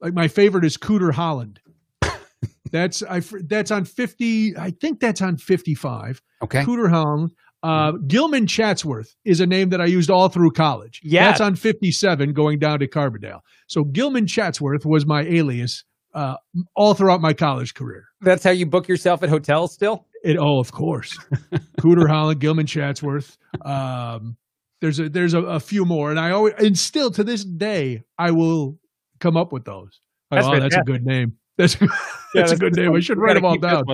Like 0.00 0.14
my 0.14 0.28
favorite 0.28 0.64
is 0.64 0.76
Cooter 0.76 1.12
Holland. 1.12 1.60
that's 2.72 3.02
I 3.02 3.20
that's 3.44 3.70
on 3.70 3.84
fifty. 3.84 4.56
I 4.56 4.70
think 4.70 5.00
that's 5.00 5.22
on 5.22 5.36
fifty 5.36 5.74
five. 5.74 6.20
Okay. 6.42 6.62
Cooter 6.64 6.90
Holland. 6.90 7.32
Uh, 7.62 7.92
Gilman 8.06 8.46
Chatsworth 8.46 9.14
is 9.24 9.40
a 9.40 9.46
name 9.46 9.68
that 9.70 9.80
I 9.80 9.86
used 9.86 10.10
all 10.10 10.28
through 10.28 10.50
college. 10.50 11.00
Yeah. 11.02 11.26
that's 11.26 11.40
on 11.40 11.54
fifty 11.54 11.92
seven 11.92 12.32
going 12.32 12.58
down 12.58 12.80
to 12.80 12.88
Carbondale. 12.88 13.40
So 13.68 13.84
Gilman 13.84 14.26
Chatsworth 14.26 14.84
was 14.84 15.06
my 15.06 15.22
alias 15.22 15.84
uh, 16.14 16.36
all 16.76 16.94
throughout 16.94 17.20
my 17.20 17.32
college 17.32 17.74
career. 17.74 18.06
That's 18.20 18.44
how 18.44 18.50
you 18.50 18.66
book 18.66 18.88
yourself 18.88 19.22
at 19.22 19.28
hotels 19.28 19.72
still. 19.72 20.06
It 20.24 20.36
oh, 20.38 20.58
of 20.58 20.72
course, 20.72 21.16
Cooter 21.80 22.08
Holland, 22.08 22.40
Gilman 22.40 22.66
Chatsworth. 22.66 23.36
Um, 23.64 24.36
there's 24.80 24.98
a 24.98 25.08
there's 25.08 25.34
a, 25.34 25.42
a 25.42 25.60
few 25.60 25.84
more, 25.84 26.10
and 26.10 26.20
I 26.20 26.30
always 26.30 26.54
and 26.58 26.78
still 26.78 27.10
to 27.12 27.24
this 27.24 27.44
day 27.44 28.02
I 28.18 28.30
will 28.30 28.78
come 29.20 29.36
up 29.36 29.52
with 29.52 29.64
those. 29.64 30.00
Like, 30.30 30.42
That's 30.42 30.56
oh, 30.56 30.60
that's 30.60 30.76
a 30.76 30.82
good 30.82 31.04
name. 31.04 31.36
That's 31.56 31.76
that's 32.34 32.52
a 32.52 32.56
good 32.56 32.76
name. 32.76 32.94
I 32.94 33.00
should 33.00 33.18
write 33.18 33.34
them 33.34 33.44
all 33.44 33.58
down. 33.58 33.84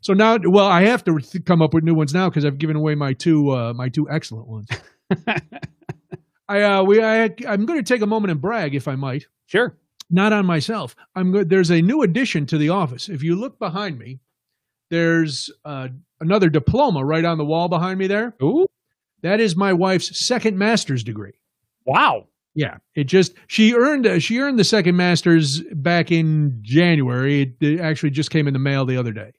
So 0.00 0.12
now, 0.14 0.38
well, 0.42 0.66
I 0.66 0.82
have 0.82 1.02
to 1.04 1.18
th- 1.18 1.44
come 1.44 1.60
up 1.60 1.74
with 1.74 1.84
new 1.84 1.94
ones 1.94 2.14
now 2.14 2.28
because 2.28 2.44
I've 2.44 2.58
given 2.58 2.76
away 2.76 2.94
my 2.94 3.12
two 3.12 3.50
uh, 3.50 3.72
my 3.74 3.88
two 3.88 4.08
excellent 4.08 4.46
ones. 4.48 4.68
I 6.48 6.62
uh, 6.62 6.82
we 6.82 7.02
I, 7.02 7.24
I'm 7.46 7.66
going 7.66 7.82
to 7.82 7.82
take 7.82 8.02
a 8.02 8.06
moment 8.06 8.30
and 8.30 8.40
brag, 8.40 8.74
if 8.74 8.88
I 8.88 8.94
might 8.94 9.26
Sure. 9.46 9.76
not 10.10 10.32
on 10.32 10.46
myself. 10.46 10.94
I'm 11.14 11.32
good. 11.32 11.48
There's 11.50 11.70
a 11.70 11.82
new 11.82 12.02
addition 12.02 12.46
to 12.46 12.58
the 12.58 12.70
office. 12.70 13.08
If 13.08 13.22
you 13.22 13.34
look 13.36 13.58
behind 13.58 13.98
me, 13.98 14.20
there's 14.90 15.50
uh, 15.64 15.88
another 16.20 16.48
diploma 16.48 17.04
right 17.04 17.24
on 17.24 17.38
the 17.38 17.44
wall 17.44 17.68
behind 17.68 17.98
me 17.98 18.06
there. 18.06 18.34
Ooh. 18.42 18.66
That 19.22 19.40
is 19.40 19.56
my 19.56 19.72
wife's 19.72 20.24
second 20.26 20.56
master's 20.58 21.02
degree. 21.04 21.32
Wow. 21.84 22.28
Yeah, 22.54 22.78
it 22.94 23.04
just 23.04 23.34
she 23.46 23.74
earned 23.74 24.06
uh, 24.06 24.18
she 24.18 24.38
earned 24.38 24.58
the 24.58 24.64
second 24.64 24.96
master's 24.96 25.60
back 25.72 26.10
in 26.10 26.58
January. 26.62 27.42
It, 27.42 27.54
it 27.60 27.80
actually 27.80 28.10
just 28.10 28.30
came 28.30 28.48
in 28.48 28.52
the 28.52 28.58
mail 28.58 28.84
the 28.84 28.96
other 28.96 29.12
day. 29.12 29.32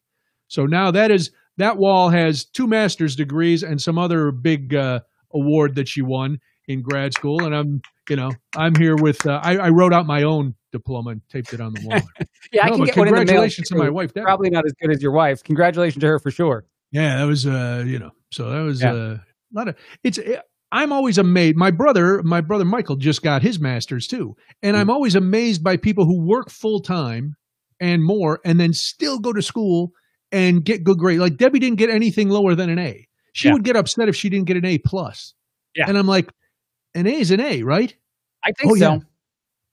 So 0.50 0.65
now 0.65 0.91
that 0.91 1.10
is 1.12 1.32
that 1.58 1.77
wall 1.77 2.10
has 2.10 2.44
two 2.44 2.68
master's 2.68 3.15
degrees 3.15 3.63
and 3.63 3.82
some 3.82 3.98
other 3.98 4.32
big 4.32 4.75
uh, 4.75 5.00
award 5.34 5.75
that 5.75 5.88
she 5.88 6.01
won 6.01 6.39
in 6.68 6.82
grad 6.82 7.13
school. 7.13 7.44
And 7.46 7.56
I'm 7.56 7.82
you 8.10 8.18
know 8.18 8.32
I'm 8.58 8.75
here 8.75 8.96
with 8.98 9.25
uh, 9.25 9.39
I, 9.41 9.56
I 9.58 9.70
wrote 9.70 9.94
out 9.94 10.06
my 10.06 10.24
own 10.24 10.56
diploma 10.72 11.12
and 11.12 11.22
taped 11.29 11.53
it 11.53 11.62
on 11.62 11.74
the 11.74 11.88
wall. 11.88 12.01
Yeah, 12.51 12.65
I 12.65 12.70
can 12.72 12.84
get 12.84 12.98
one 12.98 13.08
in 13.08 13.13
the 13.13 13.18
mail. 13.20 13.25
congratulations 13.25 13.70
to 13.70 13.75
my 13.75 13.89
wife. 13.91 14.12
Debbie. 14.13 14.24
Probably 14.25 14.50
not 14.50 14.65
as 14.65 14.74
good 14.82 14.89
as 14.91 15.03
your 15.03 15.12
wife's. 15.12 15.44
Congratulations 15.44 16.01
to 16.01 16.08
her 16.08 16.18
for 16.18 16.32
sure. 16.32 16.65
Yeah, 16.91 17.18
that 17.18 17.25
was 17.25 17.46
uh, 17.46 17.84
you 17.86 18.00
know, 18.00 18.10
so 18.32 18.50
that 18.50 18.62
was 18.62 18.82
Yeah. 18.82 18.94
uh, 18.94 19.18
a 19.18 19.22
lot 19.53 19.68
of 19.68 19.75
it's. 20.03 20.18
eh, 20.18 20.39
I'm 20.72 20.91
always 20.91 21.18
amazed. 21.20 21.58
My 21.58 21.70
brother, 21.72 22.24
my 22.24 22.41
brother 22.41 22.65
Michael, 22.65 22.96
just 22.96 23.22
got 23.22 23.41
his 23.44 23.60
master's 23.60 24.08
too, 24.08 24.36
and 24.63 24.75
Mm. 24.75 24.79
I'm 24.79 24.89
always 24.89 25.13
amazed 25.15 25.63
by 25.63 25.77
people 25.77 26.06
who 26.06 26.25
work 26.25 26.50
full 26.50 26.79
time 26.79 27.36
and 27.79 28.03
more, 28.03 28.39
and 28.44 28.60
then 28.60 28.74
still 28.74 29.20
go 29.20 29.32
to 29.34 29.41
school 29.44 29.91
and 30.31 30.63
get 30.63 30.83
good 30.83 30.98
grade. 30.98 31.19
Like 31.19 31.38
Debbie 31.38 31.59
didn't 31.59 31.77
get 31.77 31.89
anything 31.89 32.29
lower 32.29 32.55
than 32.55 32.69
an 32.69 32.79
A. 32.79 33.07
She 33.33 33.48
Yeah. 33.48 33.53
would 33.53 33.63
get 33.63 33.75
upset 33.75 34.09
if 34.09 34.15
she 34.15 34.29
didn't 34.29 34.48
get 34.48 34.57
an 34.57 34.65
A 34.65 34.77
plus. 34.79 35.33
Yeah. 35.75 35.86
and 35.88 35.98
I'm 35.98 36.07
like, 36.07 36.29
an 36.95 37.05
A 37.07 37.12
is 37.12 37.31
an 37.31 37.39
A, 37.39 37.63
right? 37.63 37.95
I 38.43 38.51
think 38.51 38.71
Oh, 38.71 38.75
so. 38.75 38.93
yeah. 38.93 39.00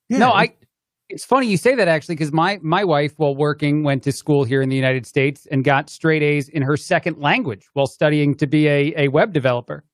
Yeah, 0.09 0.19
no, 0.19 0.31
I. 0.31 0.55
It's 1.09 1.25
funny 1.25 1.47
you 1.47 1.57
say 1.57 1.75
that 1.77 1.87
actually 1.89 2.17
because 2.17 2.33
my 2.33 2.59
my 2.63 2.83
wife, 2.85 3.13
while 3.17 3.35
working, 3.37 3.83
went 3.85 4.03
to 4.05 4.13
school 4.13 4.43
here 4.45 4.61
in 4.61 4.69
the 4.69 4.75
United 4.77 5.07
States 5.07 5.47
and 5.51 5.63
got 5.65 5.89
straight 5.89 6.23
A's 6.23 6.49
in 6.49 6.63
her 6.63 6.77
second 6.77 7.19
language 7.19 7.69
while 7.75 7.87
studying 7.87 8.35
to 8.37 8.47
be 8.47 8.67
a, 8.69 8.93
a 8.97 9.09
web 9.09 9.33
developer. 9.33 9.85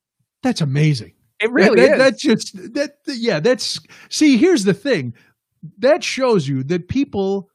That's 0.42 0.60
amazing. 0.62 1.12
It 1.40 1.50
really 1.50 1.76
that, 1.80 1.92
is. 1.92 1.98
That 1.98 2.18
just 2.18 2.74
that 2.74 2.94
yeah. 3.06 3.40
That's 3.40 3.78
see. 4.08 4.36
Here's 4.38 4.64
the 4.64 4.72
thing. 4.74 5.14
That 5.78 6.02
shows 6.02 6.48
you 6.48 6.62
that 6.64 6.88
people 6.88 7.50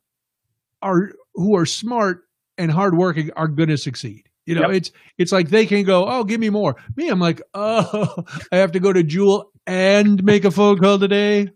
are 0.84 1.12
who 1.34 1.56
are 1.56 1.66
smart 1.66 2.27
and 2.58 2.72
hardworking 2.72 3.32
are 3.36 3.48
going 3.48 3.70
to 3.70 3.78
succeed. 3.78 4.30
You 4.46 4.56
know, 4.56 4.62
Yep. 4.62 4.72
it's 4.72 4.92
it's 5.18 5.32
like 5.32 5.50
they 5.50 5.66
can 5.66 5.84
go, 5.84 6.06
oh, 6.08 6.24
give 6.24 6.40
me 6.40 6.50
more. 6.50 6.76
Me, 6.96 7.10
I'm 7.10 7.20
like, 7.20 7.42
oh, 7.54 8.24
I 8.52 8.58
have 8.58 8.72
to 8.74 8.80
go 8.80 8.94
to 8.94 9.04
Jewel 9.04 9.52
and 9.66 10.24
make 10.24 10.46
a 10.46 10.52
phone 10.52 10.78
call 10.80 10.98
today? 11.00 11.50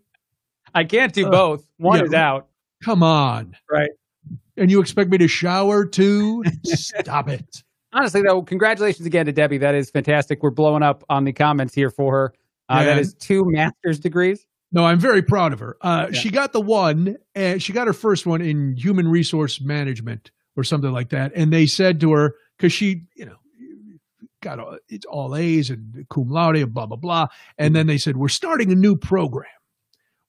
I 0.74 0.84
can't 0.84 1.12
do 1.12 1.26
Uh, 1.26 1.30
both. 1.30 1.66
One 1.78 1.98
yeah. 2.00 2.04
is 2.04 2.14
out. 2.14 2.48
Come 2.84 3.02
on. 3.02 3.56
Right. 3.70 3.90
And 4.56 4.70
you 4.70 4.80
expect 4.80 5.10
me 5.10 5.16
to 5.18 5.28
shower 5.28 5.86
too? 5.86 6.44
Stop 6.64 7.28
it. 7.30 7.62
Honestly, 7.94 8.22
though, 8.22 8.42
congratulations 8.42 9.06
again 9.06 9.26
to 9.26 9.32
Debbie. 9.32 9.58
That 9.58 9.74
is 9.74 9.90
fantastic. 9.90 10.42
We're 10.42 10.50
blowing 10.50 10.82
up 10.82 11.04
on 11.08 11.24
the 11.24 11.32
comments 11.32 11.74
here 11.74 11.90
for 11.90 12.12
her. 12.12 12.34
Uh. 12.68 12.84
That 12.84 12.98
is 12.98 13.14
two 13.14 13.42
master's 13.46 13.98
degrees. 14.00 14.46
No, 14.74 14.84
I'm 14.84 14.98
very 14.98 15.20
proud 15.22 15.52
of 15.52 15.60
her. 15.60 15.76
Uh, 15.82 16.08
Yeah. 16.10 16.18
She 16.18 16.30
got 16.30 16.52
the 16.54 16.60
one, 16.60 17.16
and 17.34 17.62
she 17.62 17.72
got 17.74 17.86
her 17.86 17.92
first 17.92 18.26
one 18.26 18.40
in 18.40 18.74
human 18.76 19.06
resource 19.08 19.60
management 19.60 20.30
or 20.56 20.64
something 20.64 20.92
like 20.92 21.10
that. 21.10 21.32
And 21.34 21.52
they 21.52 21.66
said 21.66 22.00
to 22.00 22.12
her 22.12 22.34
because 22.56 22.72
she, 22.72 23.04
you 23.16 23.26
know, 23.26 23.36
got 24.42 24.58
all, 24.58 24.76
it's 24.88 25.06
all 25.06 25.34
A's 25.36 25.70
and 25.70 26.04
cum 26.10 26.28
laude 26.28 26.56
and 26.56 26.74
blah 26.74 26.86
blah 26.86 26.96
blah. 26.96 27.28
And 27.58 27.74
then 27.74 27.86
they 27.86 27.98
said 27.98 28.16
we're 28.16 28.28
starting 28.28 28.70
a 28.72 28.76
new 28.76 28.96
program 28.96 29.50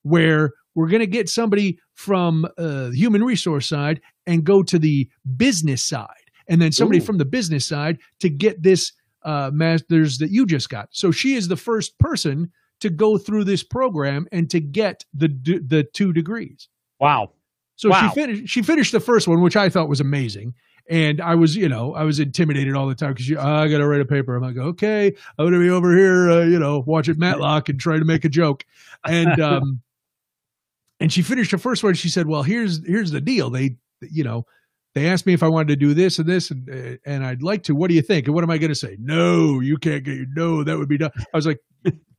where 0.04 0.52
we're 0.76 0.88
going 0.88 1.02
to 1.02 1.08
get 1.08 1.30
somebody 1.30 1.80
from 1.94 2.46
uh, 2.58 2.90
the 2.90 2.96
human 2.96 3.24
resource 3.24 3.68
side 3.68 4.02
and 4.26 4.44
go 4.44 4.64
to 4.64 4.80
the 4.80 5.10
business 5.38 5.84
side, 5.84 6.08
and 6.48 6.62
then 6.62 6.72
somebody 6.72 7.00
Ooh. 7.00 7.04
from 7.04 7.18
the 7.18 7.26
business 7.26 7.66
side 7.66 8.00
to 8.20 8.30
get 8.30 8.64
this 8.64 8.92
uh, 9.24 9.52
master's 9.54 10.18
that 10.18 10.32
you 10.32 10.46
just 10.46 10.70
got. 10.70 10.90
So 10.92 11.12
she 11.12 11.36
is 11.36 11.48
the 11.48 11.56
first 11.56 11.98
person 12.00 12.52
to 12.80 12.90
go 12.90 13.18
through 13.18 13.46
this 13.46 13.64
program 13.64 14.28
and 14.32 14.50
to 14.50 14.60
get 14.60 15.06
the 15.14 15.28
the 15.68 15.84
two 15.94 16.14
degrees. 16.14 16.70
Wow. 17.00 17.32
So 17.76 17.90
Wow. 17.90 18.10
she 18.10 18.16
finished 18.22 18.54
she 18.54 18.62
finished 18.62 18.92
the 18.92 19.00
first 19.00 19.28
one, 19.28 19.42
which 19.42 19.56
I 19.56 19.70
thought 19.70 19.90
was 19.90 20.00
amazing. 20.00 20.54
And 20.90 21.22
I 21.22 21.36
was, 21.36 21.56
you 21.56 21.70
know, 21.70 21.94
I 21.94 22.04
was 22.04 22.20
intimidated 22.20 22.76
all 22.76 22.88
the 22.88 22.96
time 22.96 23.14
because 23.14 23.32
I 23.32 23.70
got 23.70 23.78
to 23.78 23.88
write 23.88 24.02
a 24.02 24.06
paper. 24.06 24.36
I'm 24.36 24.44
like, 24.44 24.58
okay, 24.58 25.16
I'm 25.40 25.50
to 25.50 25.60
be 25.60 25.70
over 25.70 25.96
here, 25.96 26.30
uh, 26.30 26.44
you 26.44 26.60
know, 26.60 26.84
watching 26.86 27.18
Matlock 27.18 27.70
and 27.70 27.80
trying 27.80 28.00
to 28.00 28.06
make 28.06 28.26
a 28.26 28.30
joke. 28.30 28.66
And 29.06 29.40
um, 29.42 29.82
and 31.00 31.12
she 31.12 31.22
finished 31.22 31.52
the 31.52 31.58
first 31.58 31.84
one. 31.84 31.94
She 31.94 32.10
said, 32.10 32.28
well, 32.28 32.44
here's 32.44 32.86
here's 32.86 33.12
the 33.12 33.22
deal. 33.22 33.50
They, 33.50 33.78
you 34.02 34.24
know, 34.26 34.46
they 34.94 35.08
asked 35.08 35.26
me 35.26 35.34
if 35.34 35.42
I 35.42 35.48
wanted 35.48 35.70
to 35.70 35.76
do 35.76 35.94
this 35.94 36.20
and 36.20 36.28
this, 36.28 36.52
and 36.52 36.70
uh, 36.70 36.98
and 37.06 37.26
I'd 37.26 37.42
like 37.42 37.64
to. 37.64 37.76
What 37.76 37.88
do 37.88 37.96
you 37.96 38.02
think? 38.02 38.28
And 38.28 38.36
what 38.36 38.44
am 38.44 38.50
I 38.50 38.58
going 38.58 38.70
to 38.70 38.76
say? 38.76 38.98
No, 39.00 39.62
you 39.62 39.78
can't 39.78 40.04
get. 40.04 40.20
No, 40.36 40.64
that 40.64 40.78
would 40.78 40.90
be 40.90 40.98
done. 40.98 41.12
I 41.16 41.38
was 41.38 41.48
like, 41.48 41.60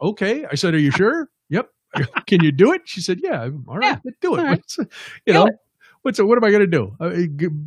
okay. 0.00 0.46
I 0.50 0.54
said, 0.54 0.74
are 0.74 0.78
you 0.78 0.90
sure? 0.90 1.28
Yep. 1.50 1.68
Can 2.26 2.42
you 2.42 2.52
do 2.52 2.72
it? 2.72 2.82
She 2.84 3.00
said, 3.00 3.20
yeah. 3.22 3.48
All 3.68 3.78
right, 3.78 3.98
do 4.20 4.34
it. 4.36 4.42
Right. 4.42 4.50
What's, 4.58 4.78
you 5.26 5.32
know, 5.34 5.48
what's 6.02 6.18
what 6.20 6.36
am 6.38 6.44
I 6.44 6.50
going 6.50 6.60
to 6.62 6.66
do? 6.66 6.96
Uh, 7.00 7.10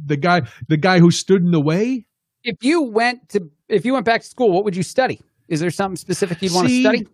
the 0.05 0.17
guy, 0.17 0.41
the 0.67 0.77
guy 0.77 0.99
who 0.99 1.11
stood 1.11 1.41
in 1.43 1.51
the 1.51 1.61
way. 1.61 2.05
If 2.43 2.63
you 2.63 2.81
went 2.83 3.29
to 3.29 3.49
if 3.67 3.85
you 3.85 3.93
went 3.93 4.05
back 4.05 4.21
to 4.21 4.27
school, 4.27 4.51
what 4.51 4.63
would 4.63 4.75
you 4.75 4.83
study? 4.83 5.21
Is 5.47 5.59
there 5.59 5.71
something 5.71 5.95
specific 5.97 6.41
you'd 6.41 6.53
want 6.53 6.67
to 6.67 6.81
study? 6.81 7.07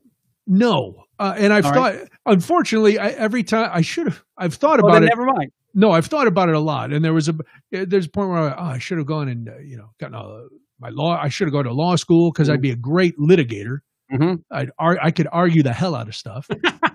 No, 0.46 1.06
uh, 1.20 1.34
and 1.38 1.54
I've 1.54 1.66
All 1.66 1.74
thought. 1.74 1.94
right. 1.96 2.10
Unfortunately, 2.26 3.00
I, 3.00 3.10
every 3.10 3.44
time 3.44 3.70
I 3.74 3.82
should 3.82 4.08
have. 4.08 4.24
I've 4.38 4.54
thought 4.56 4.82
Well, 4.82 4.92
about 4.92 5.04
it. 5.04 5.08
never 5.08 5.26
mind. 5.26 5.52
No, 5.74 5.92
I've 5.92 6.06
thought 6.06 6.28
about 6.28 6.50
it 6.50 6.56
a 6.56 6.60
lot, 6.60 6.92
and 6.92 7.04
there 7.04 7.14
was 7.14 7.30
a 7.30 7.36
there's 7.72 8.06
a 8.06 8.10
point 8.10 8.30
where 8.30 8.40
I, 8.40 8.52
oh, 8.54 8.72
I 8.74 8.78
should 8.78 8.98
have 8.98 9.08
gone 9.08 9.30
and 9.30 9.48
uh, 9.50 9.58
you 9.60 9.78
know 9.78 9.90
gotten 10.00 10.16
a, 10.16 10.48
my 10.80 10.90
law. 10.90 11.18
I 11.20 11.30
should 11.30 11.48
have 11.48 11.54
gone 11.54 11.64
to 11.64 11.74
law 11.74 11.96
school 11.96 12.32
because 12.32 12.50
I'd 12.50 12.62
be 12.62 12.72
a 12.72 12.76
great 12.76 13.18
litigator. 13.18 13.80
Mhm. 14.12 14.44
I'd 14.52 14.70
ar- 14.78 15.00
I 15.02 15.10
could 15.12 15.28
argue 15.32 15.64
the 15.64 15.74
hell 15.74 15.96
out 15.96 16.08
of 16.10 16.16
stuff. 16.16 16.48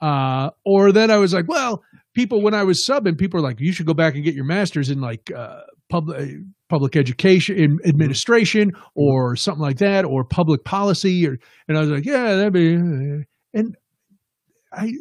uh, 0.00 0.50
or 0.64 0.92
then 0.92 1.10
I 1.10 1.18
was 1.18 1.32
like, 1.34 1.46
well, 1.48 1.82
people 2.14 2.40
when 2.42 2.54
I 2.54 2.64
was 2.64 2.86
subbing, 2.86 3.18
people 3.18 3.38
are 3.40 3.42
like, 3.42 3.60
you 3.60 3.72
should 3.72 3.86
go 3.86 3.94
back 3.94 4.14
and 4.14 4.24
get 4.24 4.34
your 4.34 4.44
master's 4.44 4.90
in 4.90 5.00
like 5.00 5.30
uh, 5.30 5.60
public 5.88 6.36
public 6.68 6.96
education 6.96 7.56
in 7.56 7.78
administration 7.84 8.72
or 8.94 9.34
something 9.36 9.62
like 9.62 9.78
that, 9.78 10.04
or 10.04 10.24
public 10.24 10.64
policy, 10.64 11.26
or 11.26 11.36
and 11.68 11.76
I 11.76 11.80
was 11.80 11.90
like, 11.90 12.04
yeah, 12.06 12.36
that'd 12.36 12.52
be. 12.52 12.76
uh," 12.76 13.24
And 13.52 13.76
I 14.72 14.92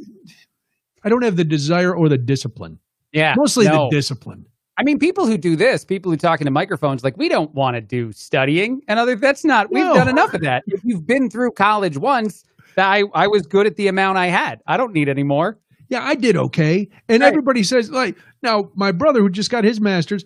I 1.03 1.09
don't 1.09 1.23
have 1.23 1.35
the 1.38 1.43
desire 1.45 1.95
or 1.95 2.09
the 2.09 2.17
discipline. 2.17 2.79
Yeah. 3.12 3.33
Mostly 3.38 3.65
no. 3.67 3.89
the 3.89 3.95
discipline. 3.95 4.45
I 4.77 4.83
mean, 4.83 4.97
people 4.97 5.27
who 5.27 5.38
do 5.38 5.55
this, 5.57 5.83
people 5.83 6.09
who 6.12 6.17
talk 6.17 6.39
into 6.39 6.51
microphones, 6.51 7.03
like 7.03 7.17
we 7.17 7.27
don't 7.27 7.53
want 7.53 7.75
to 7.75 7.81
do 7.81 8.12
studying, 8.13 8.81
and 8.88 8.97
other. 8.97 9.15
That's 9.15 9.43
not. 9.43 9.71
We've 9.71 9.83
No. 9.83 9.93
done 9.93 10.07
enough 10.07 10.33
of 10.33 10.41
that. 10.41 10.63
If 10.67 10.81
you've 10.85 11.05
been 11.05 11.29
through 11.29 11.51
college 11.51 11.97
once, 11.97 12.43
that 12.79 12.89
I 12.89 13.03
I 13.13 13.27
was 13.27 13.45
good 13.45 13.67
at 13.67 13.75
the 13.75 13.87
amount 13.87 14.17
I 14.17 14.27
had. 14.27 14.61
I 14.65 14.77
don't 14.77 14.93
need 14.93 15.09
any 15.09 15.23
more. 15.23 15.59
Yeah, 15.89 16.03
I 16.03 16.15
did 16.15 16.37
okay. 16.37 16.87
And 17.09 17.21
Right. 17.21 17.27
everybody 17.27 17.63
says 17.63 17.89
like 17.91 18.15
now 18.41 18.71
my 18.75 18.91
brother 18.93 19.19
who 19.19 19.29
just 19.29 19.51
got 19.51 19.63
his 19.63 19.81
master's, 19.81 20.23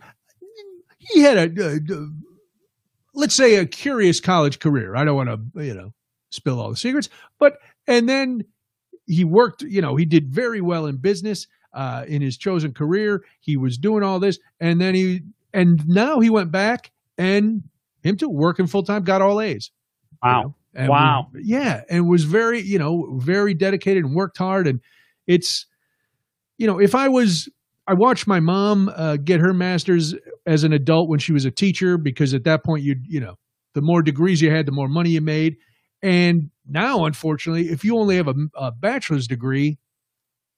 he 1.00 1.22
had 1.22 1.38
a 1.38 1.66
uh, 1.66 1.78
uh, 1.94 2.06
let's 3.16 3.34
say 3.36 3.56
a 3.56 3.66
curious 3.66 4.20
college 4.20 4.60
career. 4.60 4.96
I 4.96 5.04
don't 5.04 5.16
want 5.16 5.30
to, 5.30 5.64
you 5.64 5.74
know, 5.74 5.94
spill 6.32 6.60
all 6.60 6.70
the 6.70 6.76
secrets, 6.76 7.10
but 7.40 7.58
and 7.88 8.08
then 8.08 8.44
he 9.08 9.24
worked, 9.24 9.64
you 9.64 9.82
know, 9.82 9.96
he 9.96 10.06
did 10.06 10.30
very 10.30 10.62
well 10.62 10.86
in 10.86 10.98
business 10.98 11.48
uh 11.74 12.06
in 12.08 12.22
his 12.22 12.38
chosen 12.38 12.72
career. 12.74 13.24
He 13.40 13.58
was 13.58 13.78
doing 13.80 14.04
all 14.04 14.20
this 14.20 14.38
and 14.60 14.80
then 14.80 14.94
he 14.94 15.22
and 15.54 15.88
now 15.88 16.20
he 16.20 16.30
went 16.30 16.52
back 16.52 16.92
and 17.18 17.64
him 18.04 18.16
too 18.18 18.30
working 18.30 18.68
full 18.68 18.84
time 18.84 19.04
got 19.04 19.22
all 19.24 19.42
A's. 19.42 19.72
Wow. 20.22 20.56
And 20.76 20.90
Wow. 20.90 21.30
yeah, 21.36 21.82
and 21.90 22.08
was 22.10 22.24
very, 22.24 22.60
you 22.62 22.80
know, 22.80 23.18
very 23.20 23.54
dedicated 23.54 24.04
and 24.04 24.16
worked 24.16 24.38
hard. 24.38 24.68
And 24.68 24.82
it's, 25.28 25.66
you 26.58 26.66
know, 26.68 26.80
if 26.80 26.96
I 26.96 27.08
was, 27.10 27.48
I 27.86 27.94
watched 27.94 28.28
my 28.28 28.40
mom 28.40 28.90
uh, 28.96 29.18
get 29.18 29.40
her 29.40 29.54
master's 29.54 30.16
as 30.46 30.64
an 30.64 30.74
adult 30.74 31.10
when 31.10 31.20
she 31.20 31.32
was 31.34 31.46
a 31.46 31.52
teacher 31.52 31.98
because 31.98 32.34
at 32.34 32.44
that 32.46 32.64
point 32.64 32.84
you, 32.84 32.96
you 33.08 33.20
know, 33.20 33.36
the 33.74 33.82
more 33.82 34.02
degrees 34.02 34.42
you 34.42 34.50
had, 34.52 34.66
the 34.66 34.72
more 34.72 34.88
money 34.88 35.12
you 35.12 35.22
made. 35.22 35.58
And 36.02 36.50
now, 36.68 37.06
unfortunately, 37.06 37.70
if 37.70 37.84
you 37.84 37.98
only 37.98 38.16
have 38.18 38.28
a, 38.28 38.36
a 38.56 38.72
bachelor's 38.72 39.28
degree, 39.28 39.78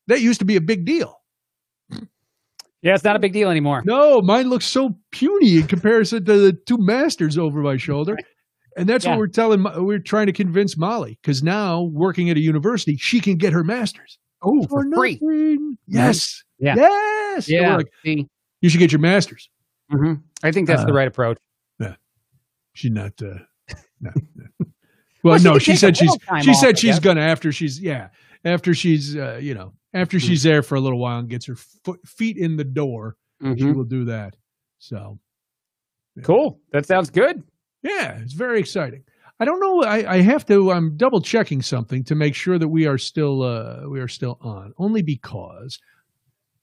that 0.07 0.21
used 0.21 0.39
to 0.39 0.45
be 0.45 0.55
a 0.55 0.61
big 0.61 0.85
deal. 0.85 1.19
Yeah, 2.81 2.93
it's 2.93 3.03
not 3.03 3.15
a 3.15 3.19
big 3.19 3.33
deal 3.33 3.49
anymore. 3.49 3.81
No, 3.83 4.21
mine 4.21 4.49
looks 4.49 4.65
so 4.65 4.95
puny 5.11 5.57
in 5.57 5.67
comparison 5.67 6.23
to 6.25 6.37
the 6.37 6.53
two 6.53 6.77
masters 6.77 7.37
over 7.37 7.61
my 7.61 7.77
shoulder. 7.77 8.17
And 8.77 8.89
that's 8.89 9.05
Yeah. 9.05 9.11
what 9.11 9.19
we're 9.19 9.27
telling, 9.27 9.63
we're 9.85 9.99
trying 9.99 10.25
to 10.27 10.33
convince 10.33 10.75
Molly 10.77 11.17
because 11.21 11.41
now 11.41 11.81
working 11.83 12.29
at 12.29 12.37
a 12.37 12.41
university, 12.41 12.97
she 12.97 13.19
can 13.21 13.37
get 13.37 13.53
her 13.53 13.63
master's 13.63 14.17
Oh, 14.41 14.63
for 14.67 14.83
free. 14.93 15.13
nothing. 15.21 15.77
Yes. 15.87 16.43
Yeah. 16.59 16.75
Yes. 16.75 17.47
Yeah. 17.49 17.77
like, 17.77 17.91
you 18.03 18.69
should 18.69 18.79
get 18.79 18.91
your 18.91 18.99
master's. 18.99 19.49
hmm 19.89 20.15
I 20.43 20.51
think 20.51 20.67
that's 20.67 20.83
the 20.83 20.91
Uh, 20.91 20.95
right 20.95 21.07
approach. 21.07 21.37
Yeah. 21.79 21.95
She's 22.73 22.91
not, 22.91 23.13
uh, 23.21 23.39
no. 24.01 24.11
Well, 25.23 25.33
Well, 25.35 25.39
no, 25.41 25.53
could 25.53 25.63
she 25.63 25.75
said 25.75 25.97
she's, 25.97 26.11
she 26.43 26.51
off, 26.51 26.57
said 26.57 26.77
she's 26.77 26.99
gonna 26.99 27.21
after 27.21 27.51
she's, 27.51 27.79
yeah, 27.79 28.09
after 28.43 28.75
she's, 28.75 29.15
uh, 29.15 29.39
you 29.41 29.55
know, 29.55 29.73
after 29.95 30.17
Hmm. 30.19 30.27
she's 30.27 30.43
there 30.43 30.61
for 30.61 30.75
a 30.75 30.79
little 30.79 30.99
while 30.99 31.17
and 31.17 31.27
gets 31.27 31.47
her 31.47 31.55
foot, 31.55 31.99
feet 32.07 32.37
in 32.37 32.57
the 32.57 32.63
door, 32.63 33.15
she 33.41 33.47
Mhm. 33.47 33.73
will 33.75 33.85
do 33.85 34.05
that. 34.05 34.35
So, 34.77 35.19
yeah. 36.15 36.21
Cool. 36.23 36.59
That 36.73 36.85
sounds 36.85 37.09
good. 37.09 37.41
Yeah, 37.85 38.17
it's 38.17 38.33
very 38.33 38.59
exciting. 38.59 39.03
I 39.39 39.45
don't 39.45 39.59
know. 39.59 39.83
I, 39.83 40.13
I 40.13 40.21
have 40.21 40.43
to. 40.47 40.71
I'm 40.71 40.97
double 40.97 41.21
checking 41.21 41.61
something 41.61 42.03
to 42.05 42.15
make 42.15 42.33
sure 42.33 42.57
that 42.57 42.67
we 42.67 42.87
are 42.87 42.97
still 42.97 43.43
uh, 43.43 43.87
we 43.87 43.99
are 43.99 44.07
still 44.07 44.39
on. 44.41 44.73
Only 44.79 45.03
because 45.03 45.77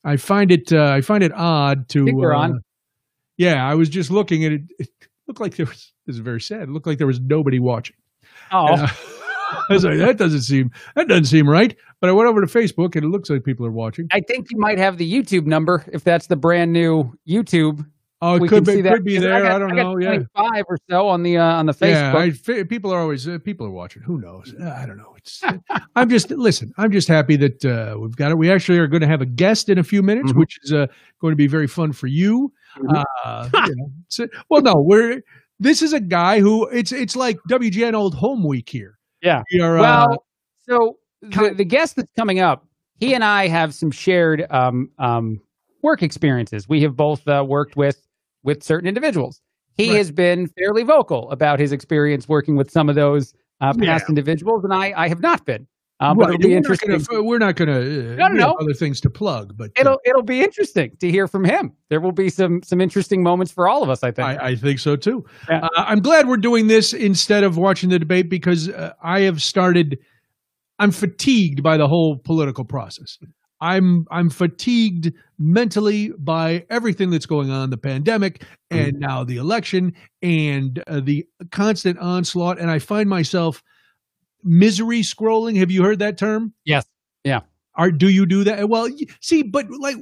I 0.04 0.16
find 0.16 0.50
it 0.50 0.72
uh, 0.72 0.90
I 0.90 1.00
find 1.00 1.22
it 1.22 1.32
odd 1.32 1.88
to. 1.90 2.06
think 2.06 2.16
we're 2.16 2.34
uh, 2.34 2.40
on. 2.40 2.60
Yeah, 3.36 3.64
I 3.64 3.74
was 3.74 3.88
just 3.88 4.10
looking 4.10 4.44
at 4.44 4.52
it. 4.52 4.62
It 4.80 4.88
looked 5.28 5.40
like 5.40 5.54
there 5.54 5.66
was. 5.66 5.92
This 6.06 6.16
is 6.16 6.20
very 6.20 6.40
sad. 6.40 6.62
It 6.62 6.70
looked 6.70 6.88
like 6.88 6.98
there 6.98 7.06
was 7.06 7.20
nobody 7.20 7.60
watching. 7.60 7.94
Oh, 8.50 8.74
I, 8.74 8.92
I 9.70 9.72
was 9.74 9.84
like, 9.84 9.98
that 9.98 10.18
doesn't 10.18 10.42
seem 10.42 10.72
that 10.96 11.06
doesn't 11.06 11.26
seem 11.26 11.48
right. 11.48 11.76
But 12.00 12.10
I 12.10 12.12
went 12.12 12.28
over 12.28 12.40
to 12.40 12.48
Facebook 12.48 12.96
and 12.96 13.04
it 13.04 13.08
looks 13.08 13.30
like 13.30 13.44
people 13.44 13.64
are 13.64 13.70
watching. 13.70 14.08
I 14.10 14.20
think 14.20 14.48
you 14.50 14.58
might 14.58 14.78
have 14.78 14.98
the 14.98 15.10
YouTube 15.10 15.46
number 15.46 15.84
if 15.92 16.02
that's 16.02 16.26
the 16.26 16.36
brand 16.36 16.72
new 16.72 17.12
YouTube. 17.28 17.86
Oh, 18.24 18.36
it 18.36 18.42
we 18.42 18.48
could 18.48 18.64
be 18.64 18.74
see 18.74 18.80
that 18.82 18.92
could 18.94 19.04
be 19.04 19.18
there. 19.18 19.42
got- 19.42 19.52
I 19.52 19.58
don't 19.58 19.70
got 19.70 19.76
know. 19.76 19.96
Yeah. 19.98 20.20
five 20.36 20.64
or 20.68 20.78
so 20.88 21.08
on 21.08 21.22
the 21.24 21.38
uh, 21.38 21.44
on 21.44 21.66
the 21.66 21.76
Yeah, 21.80 22.12
Facebook. 22.14 22.60
I, 22.60 22.62
people 22.62 22.92
are 22.92 23.00
always 23.00 23.26
uh, 23.26 23.38
people 23.44 23.66
are 23.66 23.70
watching. 23.70 24.00
Who 24.02 24.20
knows? 24.20 24.54
Uh, 24.58 24.68
I 24.80 24.86
don't 24.86 24.96
know. 24.96 25.12
It's. 25.18 25.42
I'm 25.96 26.08
just 26.08 26.30
listen. 26.30 26.72
I'm 26.78 26.92
just 26.92 27.08
happy 27.08 27.34
that 27.36 27.64
uh, 27.64 27.98
we've 27.98 28.14
got 28.16 28.30
it. 28.30 28.38
We 28.38 28.50
actually 28.50 28.78
are 28.78 28.86
going 28.86 29.00
to 29.00 29.08
have 29.08 29.20
a 29.22 29.26
guest 29.26 29.68
in 29.68 29.78
a 29.78 29.82
few 29.84 30.02
minutes, 30.02 30.32
Mhm. 30.32 30.36
which 30.38 30.58
is 30.62 30.72
uh, 30.72 30.86
going 31.20 31.32
to 31.32 31.36
be 31.36 31.48
very 31.48 31.66
fun 31.66 31.92
for 31.92 32.06
you. 32.06 32.52
Mhm. 32.78 33.02
Uh, 33.24 33.48
you 33.66 33.74
know, 33.76 33.90
so- 34.08 34.28
well, 34.48 34.62
no, 34.62 34.74
we're. 34.76 35.20
This 35.58 35.82
is 35.82 35.92
a 35.92 36.00
guy 36.00 36.38
who 36.40 36.66
it's 36.68 36.92
it's 36.92 37.16
like 37.16 37.38
WGN 37.50 37.94
Old 37.94 38.14
Home 38.14 38.44
Week 38.44 38.68
here. 38.68 38.98
Yeah. 39.20 39.42
We 39.52 39.60
are, 39.60 39.78
uh, 39.78 39.82
well, 40.08 40.24
so 40.68 40.98
the, 41.22 41.54
the 41.56 41.64
guest 41.64 41.94
that's 41.96 42.10
coming 42.16 42.40
up, 42.40 42.66
he 42.98 43.14
and 43.14 43.22
I 43.24 43.46
have 43.48 43.72
some 43.74 43.90
shared 43.92 44.44
um, 44.50 44.90
um, 44.98 45.40
work 45.82 46.02
experiences. 46.02 46.68
We 46.68 46.82
have 46.82 46.96
both 46.96 47.26
uh, 47.28 47.44
worked 47.46 47.76
with 47.76 48.04
with 48.42 48.62
certain 48.62 48.88
individuals. 48.88 49.40
He 49.76 49.88
Right. 49.88 49.96
has 49.98 50.10
been 50.10 50.48
fairly 50.48 50.82
vocal 50.82 51.30
about 51.30 51.58
his 51.58 51.72
experience 51.72 52.28
working 52.28 52.56
with 52.56 52.70
some 52.70 52.88
of 52.88 52.94
those 52.94 53.32
uh, 53.60 53.72
Yeah. 53.78 53.92
past 53.92 54.08
individuals, 54.08 54.64
and 54.64 54.74
I, 54.74 54.92
I 54.96 55.08
have 55.08 55.20
not 55.20 55.46
been. 55.46 55.66
Um, 56.00 56.18
right, 56.18 56.30
it'll 56.30 56.38
be 56.38 56.48
we're 56.48 56.56
interesting. 56.56 56.90
Not 56.90 57.06
gonna, 57.06 57.22
we're 57.22 57.38
not 57.38 57.54
going 57.54 57.68
to. 57.68 58.12
Uh, 58.14 58.16
No, 58.16 58.26
no, 58.26 58.34
no. 58.34 58.52
Other 58.60 58.72
things 58.74 59.00
to 59.02 59.10
plug, 59.10 59.56
but 59.56 59.66
uh, 59.66 59.80
It'll 59.80 60.00
it'll 60.04 60.24
be 60.24 60.40
interesting 60.42 60.90
to 60.98 61.08
hear 61.08 61.28
from 61.28 61.44
him. 61.44 61.70
There 61.90 62.00
will 62.00 62.10
be 62.10 62.28
some 62.28 62.60
some 62.64 62.80
interesting 62.80 63.22
moments 63.22 63.52
for 63.52 63.68
all 63.68 63.84
of 63.84 63.88
us. 63.88 64.02
I 64.02 64.10
think. 64.10 64.26
I, 64.26 64.48
I 64.48 64.54
think 64.56 64.80
so 64.80 64.96
too. 64.96 65.24
Yeah. 65.48 65.60
Uh, 65.62 65.68
I'm 65.76 66.00
glad 66.00 66.26
we're 66.26 66.38
doing 66.38 66.66
this 66.66 66.92
instead 66.92 67.44
of 67.44 67.56
watching 67.56 67.88
the 67.88 68.00
debate 68.00 68.28
because 68.28 68.68
uh, 68.68 68.94
I 69.02 69.20
have 69.20 69.40
started. 69.40 69.96
I'm 70.80 70.90
fatigued 70.90 71.62
by 71.62 71.76
the 71.76 71.86
whole 71.86 72.18
political 72.18 72.64
process. 72.64 73.16
I'm 73.62 74.06
I'm 74.10 74.28
fatigued 74.28 75.12
mentally 75.38 76.10
by 76.18 76.66
everything 76.68 77.10
that's 77.10 77.26
going 77.26 77.50
on, 77.50 77.70
the 77.70 77.76
pandemic 77.76 78.42
and 78.72 78.98
now 78.98 79.22
the 79.22 79.36
election 79.36 79.94
and 80.20 80.82
uh, 80.88 80.98
the 81.00 81.24
constant 81.52 81.98
onslaught 82.00 82.58
and 82.58 82.70
I 82.70 82.80
find 82.80 83.08
myself 83.08 83.62
misery 84.42 85.02
scrolling. 85.02 85.56
Have 85.58 85.70
you 85.70 85.84
heard 85.84 86.00
that 86.00 86.18
term? 86.18 86.52
Yes. 86.64 86.84
Yeah. 87.22 87.42
Are 87.76 87.92
do 87.92 88.10
you 88.10 88.26
do 88.26 88.42
that? 88.44 88.68
Well, 88.68 88.88
see, 89.20 89.42
but 89.42 89.66
like 89.70 89.96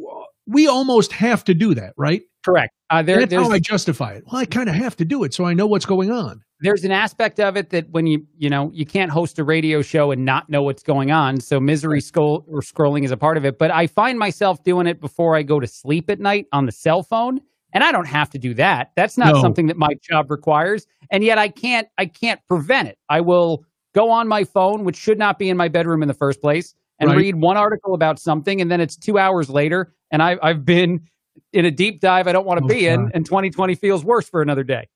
we 0.46 0.66
almost 0.66 1.12
have 1.12 1.44
to 1.44 1.54
do 1.54 1.74
that, 1.74 1.92
right? 1.98 2.22
Correct. 2.44 2.72
Uh, 2.88 3.03
there, 3.03 3.18
That's 3.20 3.31
there's 3.31 3.46
how 3.46 3.53
I 3.53 3.59
justify 3.59 4.12
it. 4.14 4.24
Well, 4.26 4.40
I 4.40 4.44
kind 4.46 4.68
of 4.68 4.74
have 4.74 4.96
to 4.96 5.05
do 5.05 5.24
it 5.24 5.35
so 5.35 5.44
I 5.44 5.53
know 5.55 5.66
what's 5.66 5.85
going 5.87 6.11
on. 6.11 6.42
there's 6.61 6.85
an 6.85 6.90
aspect 6.92 7.38
of 7.40 7.57
it 7.57 7.70
that 7.70 7.88
when 7.90 8.07
you 8.07 8.26
you 8.37 8.48
know 8.50 8.70
you 8.74 8.85
can't 8.87 9.11
host 9.11 9.38
a 9.38 9.44
radio 9.44 9.81
show 9.83 10.11
and 10.11 10.24
not 10.24 10.48
know 10.50 10.62
what's 10.62 10.83
going 10.83 11.11
on 11.11 11.40
so 11.40 11.59
misery 11.61 12.00
scroll 12.00 12.44
or 12.48 12.61
scrolling 12.61 13.03
is 13.05 13.11
a 13.11 13.16
part 13.16 13.37
of 13.38 13.44
it 13.46 13.59
but 13.59 13.70
i 13.70 13.87
find 13.87 14.18
myself 14.18 14.62
doing 14.62 14.87
it 14.87 15.00
before 15.00 15.35
i 15.37 15.42
go 15.42 15.59
to 15.59 15.66
sleep 15.66 16.11
at 16.11 16.20
night 16.20 16.46
on 16.53 16.66
the 16.66 16.72
cell 16.72 17.03
phone 17.03 17.40
and 17.72 17.83
i 17.83 17.90
don't 17.90 18.07
have 18.07 18.29
to 18.29 18.38
do 18.38 18.53
that 18.53 18.90
that's 18.94 19.16
not 19.16 19.35
No. 19.35 19.40
something 19.40 19.68
that 19.68 19.79
my 19.79 19.94
job 20.03 20.31
requires 20.31 20.87
and 21.11 21.24
yet 21.24 21.38
i 21.38 21.48
can't 21.48 21.88
i 21.96 22.05
can't 22.05 22.40
prevent 22.46 22.88
it 22.88 22.98
i 23.09 23.22
will 23.22 23.64
go 23.94 24.11
on 24.11 24.29
my 24.29 24.44
phone 24.44 24.85
which 24.85 24.96
should 24.96 25.18
not 25.18 25.38
be 25.38 25.48
in 25.48 25.57
my 25.57 25.68
bedroom 25.68 26.03
in 26.03 26.09
the 26.09 26.14
first 26.14 26.42
place 26.42 26.74
and 26.98 27.09
Right. 27.09 27.16
read 27.16 27.37
one 27.37 27.57
article 27.57 27.94
about 27.94 28.18
something 28.18 28.61
and 28.61 28.70
then 28.70 28.83
it's 28.83 28.96
two 28.98 29.16
hours 29.16 29.48
later 29.48 29.94
and 30.11 30.22
I, 30.22 30.37
i've 30.42 30.66
been 30.66 31.07
in 31.53 31.64
a 31.64 31.70
deep 31.70 32.00
dive 32.00 32.26
i 32.29 32.33
don't 32.33 32.46
want 32.46 32.59
to 32.59 32.64
Oh, 32.64 32.68
be 32.68 32.87
in 32.87 33.11
and 33.14 33.24
2020 33.24 33.74
feels 33.74 34.05
worse 34.05 34.29
for 34.29 34.42
another 34.42 34.64
day 34.64 34.88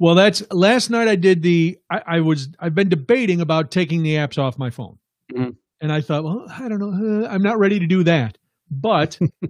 Well, 0.00 0.14
that's 0.14 0.42
last 0.52 0.90
night. 0.90 1.08
I 1.08 1.16
did 1.16 1.42
the. 1.42 1.76
I, 1.90 2.02
I 2.06 2.20
was. 2.20 2.48
I've 2.60 2.72
been 2.74 2.88
debating 2.88 3.40
about 3.40 3.72
taking 3.72 4.04
the 4.04 4.14
apps 4.14 4.38
off 4.38 4.56
my 4.56 4.70
phone, 4.70 4.96
Mhm. 5.34 5.56
and 5.80 5.92
I 5.92 6.00
thought, 6.00 6.22
well, 6.22 6.46
I 6.48 6.68
don't 6.68 6.78
know. 6.78 7.26
I'm 7.26 7.42
not 7.42 7.58
ready 7.58 7.80
to 7.80 7.86
do 7.88 8.04
that. 8.04 8.38
But 8.70 9.18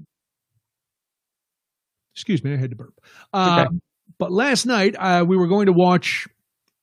excuse 2.15 2.43
me, 2.43 2.55
I 2.55 2.57
had 2.57 2.71
to 2.71 2.77
burp. 2.77 2.95
Uh, 3.33 3.67
okay. 3.69 3.77
But 4.19 4.33
last 4.33 4.67
night 4.67 4.97
uh, 4.99 5.25
we 5.27 5.37
were 5.37 5.47
going 5.49 5.67
to 5.67 5.73
watch. 5.73 6.27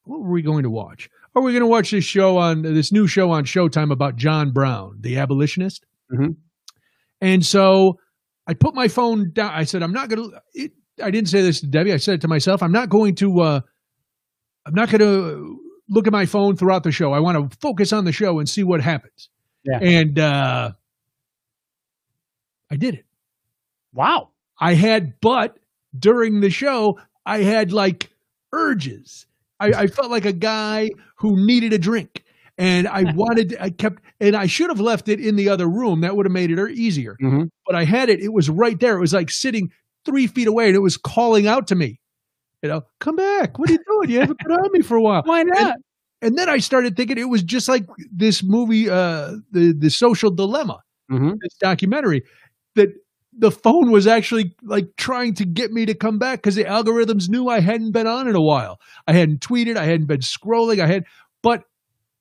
What 0.03 0.21
were 0.21 0.31
we 0.31 0.41
going 0.43 0.63
to 0.63 0.69
watch? 0.69 1.09
Are 1.35 1.41
we 1.41 1.51
going 1.51 1.63
to 1.63 1.67
watch 1.67 1.91
this 1.91 2.05
show 2.05 2.37
on 2.37 2.61
this 2.61 2.91
new 2.91 3.07
show 3.07 3.31
on 3.31 3.43
Showtime 3.45 3.91
about 3.91 4.15
John 4.15 4.51
Brown, 4.51 4.97
the 5.01 5.17
abolitionist? 5.17 5.83
Mhm. 6.13 6.35
And 7.19 7.43
so 7.45 7.97
I 8.47 8.53
put 8.53 8.75
my 8.75 8.87
phone 8.87 9.31
down. 9.31 9.51
I 9.53 9.63
said, 9.63 9.83
I'm 9.83 9.91
not 9.91 10.09
going 10.09 10.31
to. 10.31 10.69
I 11.03 11.11
didn't 11.11 11.29
say 11.29 11.41
this 11.41 11.59
to 11.61 11.67
Debbie. 11.67 11.93
I 11.93 11.97
said 11.97 12.15
it 12.15 12.21
to 12.21 12.27
myself. 12.27 12.63
I'm 12.63 12.71
not 12.71 12.89
going 12.89 13.15
to. 13.15 13.41
Uh, 13.41 13.61
I'm 14.65 14.73
not 14.73 14.89
going 14.89 15.01
to 15.01 15.59
look 15.89 16.07
at 16.07 16.13
my 16.13 16.25
phone 16.25 16.55
throughout 16.55 16.83
the 16.83 16.91
show. 16.91 17.13
I 17.13 17.19
want 17.19 17.51
to 17.51 17.57
focus 17.59 17.93
on 17.93 18.05
the 18.05 18.11
show 18.11 18.39
and 18.39 18.49
see 18.49 18.63
what 18.63 18.81
happens. 18.81 19.29
Yeah. 19.63 19.79
And 19.81 20.19
uh, 20.19 20.71
I 22.71 22.75
did 22.75 22.95
it. 22.95 23.05
wow 23.93 24.29
I 24.59 24.73
had, 24.73 25.19
but 25.21 25.57
during 25.97 26.39
the 26.39 26.49
show, 26.49 26.99
I 27.25 27.39
had 27.39 27.73
like 27.73 28.09
urges. 28.53 29.25
I, 29.59 29.67
I 29.67 29.87
felt 29.87 30.11
like 30.11 30.25
a 30.25 30.33
guy 30.33 30.91
who 31.17 31.45
needed 31.45 31.73
a 31.73 31.77
drink. 31.77 32.23
And 32.57 32.87
I 32.87 33.03
wanted, 33.15 33.57
I 33.59 33.69
kept, 33.69 34.01
and 34.19 34.35
I 34.35 34.47
should 34.47 34.69
have 34.69 34.79
left 34.79 35.09
it 35.09 35.19
in 35.19 35.35
the 35.35 35.49
other 35.49 35.67
room. 35.67 36.01
That 36.01 36.15
would 36.15 36.25
have 36.25 36.33
made 36.33 36.51
it 36.51 36.59
er, 36.59 36.67
easier. 36.67 37.17
Mhm. 37.21 37.49
But 37.65 37.75
I 37.75 37.83
had 37.83 38.09
it, 38.09 38.21
it 38.21 38.33
was 38.33 38.49
right 38.49 38.79
there. 38.79 38.97
It 38.97 39.01
was 39.01 39.13
like 39.13 39.29
sitting 39.29 39.71
three 40.05 40.27
feet 40.27 40.47
away 40.47 40.67
and 40.67 40.75
it 40.75 40.79
was 40.79 40.97
calling 40.97 41.47
out 41.47 41.67
to 41.67 41.75
me, 41.75 41.99
you 42.61 42.69
know, 42.69 42.83
come 42.99 43.15
back. 43.15 43.57
What 43.57 43.69
are 43.69 43.73
you 43.73 43.79
doing? 43.85 44.09
You 44.09 44.19
haven't 44.19 44.39
been 44.39 44.51
on 44.51 44.71
me 44.71 44.81
for 44.81 44.95
a 44.95 45.01
while. 45.01 45.23
Why 45.23 45.43
not? 45.43 45.77
And 46.21 46.37
then 46.37 46.47
I 46.49 46.59
started 46.59 46.95
thinking 46.95 47.17
it 47.17 47.29
was 47.29 47.43
just 47.43 47.67
like 47.67 47.85
this 48.11 48.41
movie, 48.43 48.89
uh, 48.89 49.33
the, 49.51 49.73
the 49.73 49.89
social 49.89 50.31
dilemma 50.31 50.79
hmm 51.09 51.33
this 51.39 51.53
documentary 51.59 52.23
that 52.73 52.89
the 53.37 53.51
phone 53.51 53.91
was 53.91 54.07
actually 54.07 54.55
like 54.63 54.87
trying 54.97 55.33
to 55.35 55.45
get 55.45 55.71
me 55.71 55.85
to 55.85 55.93
come 55.93 56.17
back 56.17 56.39
because 56.39 56.55
the 56.55 56.63
algorithms 56.63 57.27
knew 57.29 57.49
I 57.49 57.59
hadn't 57.59 57.91
been 57.91 58.07
on 58.07 58.27
in 58.27 58.35
a 58.35 58.41
while. 58.41 58.79
I 59.07 59.13
hadn't 59.13 59.41
tweeted, 59.41 59.75
I 59.75 59.83
hadn't 59.85 60.05
been 60.05 60.21
scrolling, 60.21 60.81
I 60.81 60.87
had, 60.87 61.03
but 61.43 61.63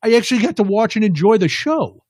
I 0.04 0.14
actually 0.14 0.42
got 0.42 0.56
to 0.56 0.62
watch 0.62 0.94
and 0.96 1.04
enjoy 1.04 1.38
the 1.38 1.48
show. 1.48 2.00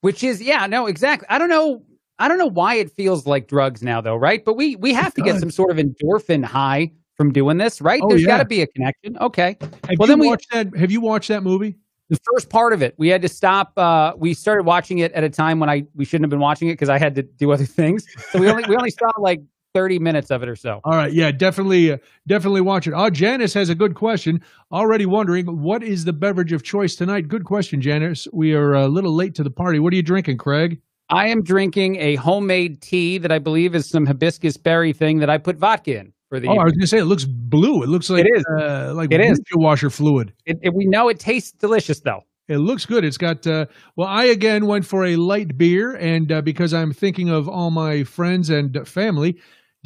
Which 0.00 0.22
is, 0.24 0.40
yeah, 0.42 0.66
no, 0.66 0.86
exactly. 0.86 1.26
I 1.30 1.38
don't 1.38 1.48
know. 1.48 1.82
I 2.18 2.28
don't 2.28 2.38
know 2.38 2.46
why 2.48 2.74
it 2.76 2.90
feels 2.92 3.26
like 3.26 3.46
drugs 3.48 3.82
now, 3.82 4.00
though, 4.00 4.16
right? 4.16 4.44
But 4.44 4.54
we 4.54 4.76
we 4.76 4.92
have 4.94 5.12
to 5.14 5.22
get 5.22 5.38
some 5.38 5.50
sort 5.50 5.70
of 5.70 5.76
endorphin 5.76 6.44
high 6.44 6.92
from 7.16 7.32
doing 7.32 7.56
this, 7.58 7.80
right? 7.80 8.00
Oh, 8.02 8.08
There's 8.08 8.22
yeah. 8.22 8.28
got 8.28 8.38
to 8.38 8.44
be 8.44 8.62
a 8.62 8.66
connection. 8.66 9.16
Okay. 9.18 9.56
Have 9.60 9.70
Well, 9.72 9.92
you 10.00 10.06
then 10.06 10.18
we- 10.20 10.26
watched 10.28 10.50
that? 10.52 10.74
Have 10.76 10.90
you 10.90 11.00
watched 11.00 11.28
that 11.28 11.42
movie? 11.42 11.76
The 12.08 12.18
first 12.32 12.50
part 12.50 12.72
of 12.72 12.82
it, 12.82 12.94
we 12.98 13.08
had 13.08 13.20
to 13.22 13.28
stop. 13.28 13.72
Uh, 13.76 14.12
we 14.16 14.32
started 14.32 14.64
watching 14.64 14.98
it 14.98 15.10
at 15.12 15.24
a 15.24 15.28
time 15.30 15.58
when 15.58 15.68
I 15.68 15.84
we 15.94 16.04
shouldn't 16.04 16.24
have 16.24 16.30
been 16.30 16.38
watching 16.40 16.68
it 16.68 16.74
because 16.74 16.88
I 16.88 16.98
had 16.98 17.14
to 17.16 17.22
do 17.22 17.50
other 17.50 17.64
things. 17.80 18.06
So 18.30 18.38
we 18.38 18.48
only 18.48 18.64
we 18.68 18.76
only 18.76 18.90
saw 18.90 19.10
like 19.18 19.40
30 19.76 19.98
minutes 19.98 20.30
of 20.30 20.42
it 20.42 20.48
or 20.48 20.56
so. 20.56 20.80
All 20.84 20.92
right, 20.96 21.12
yeah, 21.12 21.30
definitely, 21.30 21.92
uh, 21.92 21.98
definitely 22.26 22.62
watch 22.62 22.86
it. 22.86 22.94
Oh, 22.96 23.10
Janice 23.10 23.52
has 23.52 23.68
a 23.68 23.74
good 23.74 23.94
question. 23.94 24.40
Already 24.72 25.04
wondering 25.04 25.44
what 25.60 25.82
is 25.82 26.06
the 26.06 26.14
beverage 26.14 26.50
of 26.52 26.62
choice 26.62 26.96
tonight? 26.96 27.28
Good 27.28 27.44
question, 27.44 27.82
Janice. 27.82 28.26
We 28.32 28.54
are 28.54 28.72
a 28.72 28.88
little 28.88 29.14
late 29.14 29.34
to 29.34 29.42
the 29.42 29.50
party. 29.50 29.78
What 29.78 29.92
are 29.92 29.96
you 29.96 30.02
drinking, 30.02 30.38
Craig? 30.38 30.80
I 31.10 31.28
am 31.28 31.42
drinking 31.42 31.96
a 31.96 32.14
homemade 32.14 32.80
tea 32.80 33.18
that 33.18 33.30
I 33.30 33.38
believe 33.38 33.74
is 33.74 33.86
some 33.86 34.06
hibiscus 34.06 34.56
berry 34.56 34.94
thing 34.94 35.18
that 35.18 35.28
I 35.28 35.36
put 35.36 35.56
vodka 35.58 35.98
in 36.00 36.12
for 36.30 36.40
the. 36.40 36.48
Oh, 36.48 36.52
I 36.52 36.64
was 36.64 36.72
evening. 36.72 36.78
gonna 36.78 36.86
say 36.86 36.98
it 36.98 37.04
looks 37.04 37.24
blue. 37.26 37.82
It 37.82 37.90
looks 37.90 38.08
like 38.08 38.24
It 38.24 38.30
is. 38.34 38.44
Uh, 38.58 38.92
like 38.94 39.12
It 39.12 39.20
is. 39.20 39.38
washer 39.54 39.90
fluid. 39.90 40.32
It, 40.46 40.56
it- 40.62 40.74
we 40.74 40.86
know 40.86 41.08
it 41.10 41.20
tastes 41.20 41.52
delicious 41.52 42.00
though. 42.00 42.22
It 42.48 42.58
looks 42.58 42.86
good. 42.86 43.04
It's 43.04 43.18
got, 43.18 43.44
uh, 43.44 43.66
well, 43.96 44.06
I 44.06 44.26
again 44.26 44.66
went 44.66 44.86
for 44.86 45.04
a 45.04 45.16
light 45.16 45.58
beer, 45.58 45.96
and 45.96 46.30
uh, 46.30 46.42
because 46.42 46.72
I'm 46.72 46.92
thinking 46.92 47.28
of 47.28 47.48
all 47.48 47.72
my 47.72 48.04
friends 48.04 48.50
and 48.50 48.86
family 48.86 49.36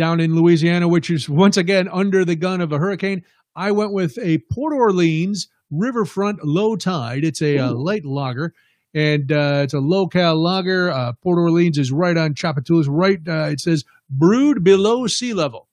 down 0.00 0.18
in 0.18 0.34
Louisiana, 0.34 0.88
which 0.88 1.10
is 1.10 1.28
once 1.28 1.58
again 1.58 1.86
under 1.92 2.24
the 2.24 2.34
gun 2.34 2.62
of 2.62 2.72
a 2.72 2.78
hurricane, 2.78 3.22
I 3.54 3.70
went 3.70 3.92
with 3.92 4.18
a 4.18 4.38
Port 4.50 4.72
Orleans 4.72 5.48
Riverfront 5.70 6.42
Low 6.42 6.74
Tide. 6.74 7.22
It's 7.22 7.42
a 7.42 7.58
uh, 7.58 7.72
light 7.72 8.06
lager, 8.06 8.54
and 8.94 9.30
uh, 9.30 9.60
it's 9.62 9.74
a 9.74 9.78
low 9.78 10.06
cal 10.06 10.42
lager. 10.42 10.90
Uh, 10.90 11.12
Port 11.22 11.38
Orleans 11.38 11.76
is 11.76 11.92
right 11.92 12.16
on 12.16 12.32
Tchoupitoulas, 12.32 12.86
right, 12.88 13.18
uh, 13.28 13.50
it 13.52 13.60
says 13.60 13.84
brewed 14.08 14.64
below 14.64 15.06
sea 15.06 15.34
level. 15.34 15.68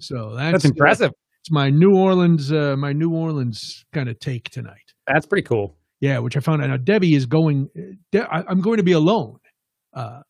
So 0.00 0.34
that's, 0.34 0.52
That's 0.52 0.64
impressive. 0.64 1.12
it's 1.42 1.50
my 1.50 1.68
New 1.68 1.94
Orleans, 1.94 2.50
uh, 2.50 2.76
my 2.78 2.94
New 2.94 3.12
Orleans 3.12 3.84
kind 3.92 4.08
of 4.08 4.18
take 4.20 4.48
tonight. 4.48 4.94
That's 5.06 5.26
pretty 5.26 5.46
cool. 5.46 5.76
Yeah, 6.00 6.18
which 6.20 6.34
I 6.34 6.40
found 6.40 6.62
out. 6.62 6.68
Now 6.68 6.78
Debbie 6.78 7.14
is 7.14 7.26
going. 7.26 7.68
De- 8.10 8.34
I, 8.34 8.42
I'm 8.48 8.62
going 8.62 8.78
to 8.78 8.82
be 8.82 8.92
alone. 8.92 9.38
Uh, 9.92 10.22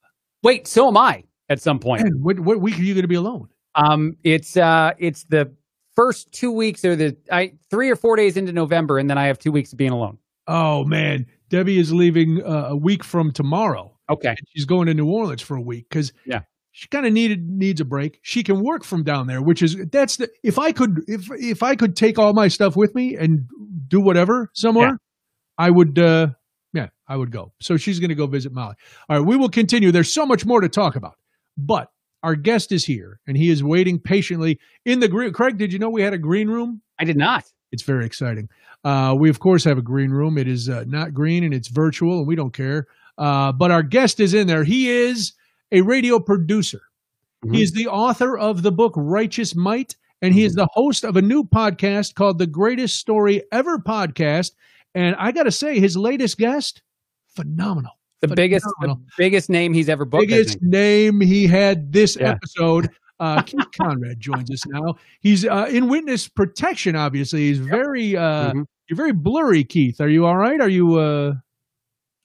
Wait, 0.42 0.66
so 0.66 0.88
am 0.88 0.96
I 0.96 1.22
at 1.48 1.61
some 1.61 1.78
point. 1.78 2.02
and 2.02 2.22
what 2.22 2.38
what 2.40 2.61
week 2.61 2.78
are 2.78 2.82
you 2.82 2.94
going 2.94 3.02
to 3.02 3.08
be 3.08 3.14
alone? 3.14 3.48
Um, 3.74 4.16
it's 4.24 4.56
uh, 4.56 4.92
it's 4.98 5.24
the 5.24 5.52
first 5.94 6.30
two 6.32 6.52
weeks 6.52 6.84
or 6.84 6.96
the 6.96 7.16
I 7.30 7.52
three 7.70 7.90
or 7.90 7.96
four 7.96 8.16
days 8.16 8.37
into 8.37 8.52
November, 8.52 8.98
and 8.98 9.08
then 9.08 9.18
I 9.18 9.26
have 9.26 9.38
two 9.38 9.52
weeks 9.52 9.72
of 9.72 9.78
being 9.78 9.90
alone. 9.92 10.18
Oh 10.46 10.84
man, 10.84 11.26
Debbie 11.50 11.78
is 11.78 11.92
leaving 11.92 12.42
uh, 12.42 12.68
a 12.70 12.76
week 12.76 13.04
from 13.04 13.32
tomorrow. 13.32 13.94
Okay. 14.11 14.34
She's 14.54 14.64
going 14.64 14.87
to 14.87 14.94
New 14.94 15.06
Orleans 15.11 15.42
for 15.42 15.56
a 15.56 15.61
week 15.61 15.87
because 15.90 16.12
Yeah. 16.24 16.40
she 16.72 16.88
kind 16.88 17.04
of 17.04 17.12
needed 17.12 17.46
needs 17.48 17.80
a 17.80 17.84
break. 17.84 18.20
She 18.22 18.42
can 18.42 18.62
work 18.62 18.82
from 18.84 19.02
down 19.04 19.26
there, 19.26 19.42
which 19.42 19.61
is 19.62 19.76
that's 19.92 20.16
the 20.16 20.30
if 20.42 20.58
I 20.58 20.72
could 20.72 21.04
if 21.06 21.28
if 21.32 21.62
I 21.62 21.76
could 21.76 21.94
take 21.94 22.18
all 22.18 22.32
my 22.32 22.48
stuff 22.48 22.74
with 22.76 22.94
me 22.94 23.16
and 23.16 23.46
do 23.88 24.00
whatever 24.00 24.50
somewhere, 24.54 24.88
Yeah. 24.88 24.94
I 25.58 25.70
would. 25.70 25.98
uh 25.98 26.28
Yeah, 26.72 26.88
I 27.06 27.16
would 27.16 27.30
go. 27.30 27.52
So 27.61 27.76
she's 27.76 27.98
going 28.00 28.08
to 28.11 28.14
go 28.14 28.26
visit 28.26 28.52
Molly. 28.52 28.76
All 29.11 29.18
right, 29.18 29.26
we 29.26 29.37
will 29.37 29.48
continue. 29.50 29.90
There's 29.92 30.12
so 30.12 30.24
much 30.24 30.46
more 30.46 30.61
to 30.62 30.68
talk 30.68 30.96
about, 30.96 31.16
but 31.58 31.90
our 32.22 32.34
guest 32.34 32.72
is 32.72 32.84
here 32.84 33.20
and 33.26 33.36
he 33.36 33.50
is 33.50 33.62
waiting 33.62 33.98
patiently 33.98 34.58
in 34.84 35.00
the 35.00 35.08
green. 35.08 35.32
Craig, 35.32 35.58
did 35.58 35.72
you 35.72 35.78
know 35.78 35.90
we 35.90 36.02
had 36.02 36.14
a 36.14 36.18
green 36.18 36.48
room? 36.48 36.80
I 36.98 37.04
did 37.04 37.16
not. 37.16 37.44
It's 37.70 37.82
very 37.82 38.06
exciting. 38.06 38.48
Uh, 38.84 39.14
we, 39.18 39.28
of 39.28 39.40
course, 39.40 39.64
have 39.64 39.76
a 39.76 39.82
green 39.82 40.10
room. 40.10 40.38
It 40.38 40.48
is 40.48 40.68
uh, 40.68 40.84
not 40.86 41.12
green 41.12 41.44
and 41.44 41.52
it's 41.52 41.68
virtual, 41.68 42.18
and 42.18 42.26
we 42.26 42.34
don't 42.36 42.54
care. 42.54 42.86
Uh, 43.18 43.52
but 43.52 43.70
our 43.70 43.82
guest 43.82 44.20
is 44.20 44.32
in 44.32 44.46
there. 44.46 44.64
He 44.64 44.88
is 44.88 45.32
a 45.72 45.82
radio 45.82 46.18
producer. 46.18 46.80
Mhm. 47.44 47.56
He 47.56 47.62
is 47.62 47.72
the 47.72 47.88
author 47.88 48.38
of 48.38 48.62
the 48.62 48.72
book 48.72 48.94
Righteous 48.96 49.54
Might, 49.54 49.96
and 50.22 50.32
he 50.32 50.44
is 50.44 50.54
the 50.54 50.68
host 50.72 51.04
of 51.04 51.16
a 51.16 51.22
new 51.22 51.44
podcast 51.44 52.14
called 52.14 52.38
the 52.38 52.46
Greatest 52.46 52.96
Story 52.96 53.42
Ever 53.52 53.78
podcast. 53.78 54.52
And 54.94 55.14
I 55.16 55.32
got 55.32 55.44
to 55.44 55.52
say, 55.52 55.78
his 55.78 55.96
latest 55.96 56.38
guest, 56.38 56.82
phenomenal. 57.36 57.97
The 58.20 58.28
biggest, 58.28 58.66
the 58.81 58.96
biggest 59.16 59.48
name 59.48 59.72
he's 59.72 59.88
ever 59.88 60.04
booked. 60.04 60.24
I 60.24 60.26
Biggest 60.26 60.61
name 60.62 61.20
he 61.20 61.46
had 61.46 61.92
this 61.92 62.16
Yeah. 62.18 62.31
episode. 62.33 62.90
Uh, 63.20 63.42
Keith 63.46 63.66
Conrad 63.81 64.18
joins 64.20 64.50
us 64.50 64.66
now. 64.66 64.96
He's 65.20 65.44
uh, 65.46 65.68
in 65.70 65.88
witness 65.88 66.28
protection. 66.28 66.96
Obviously, 66.96 67.40
he's 67.48 67.59
very 67.59 68.16
uh, 68.16 68.52
Mhm. 68.52 68.64
you're 68.88 68.96
very 68.96 69.12
blurry, 69.12 69.62
Keith. 69.64 70.00
Are 70.00 70.09
you 70.09 70.26
all 70.26 70.37
right? 70.37 70.61
Are 70.61 70.68
you? 70.68 70.96
Uh, 70.98 71.33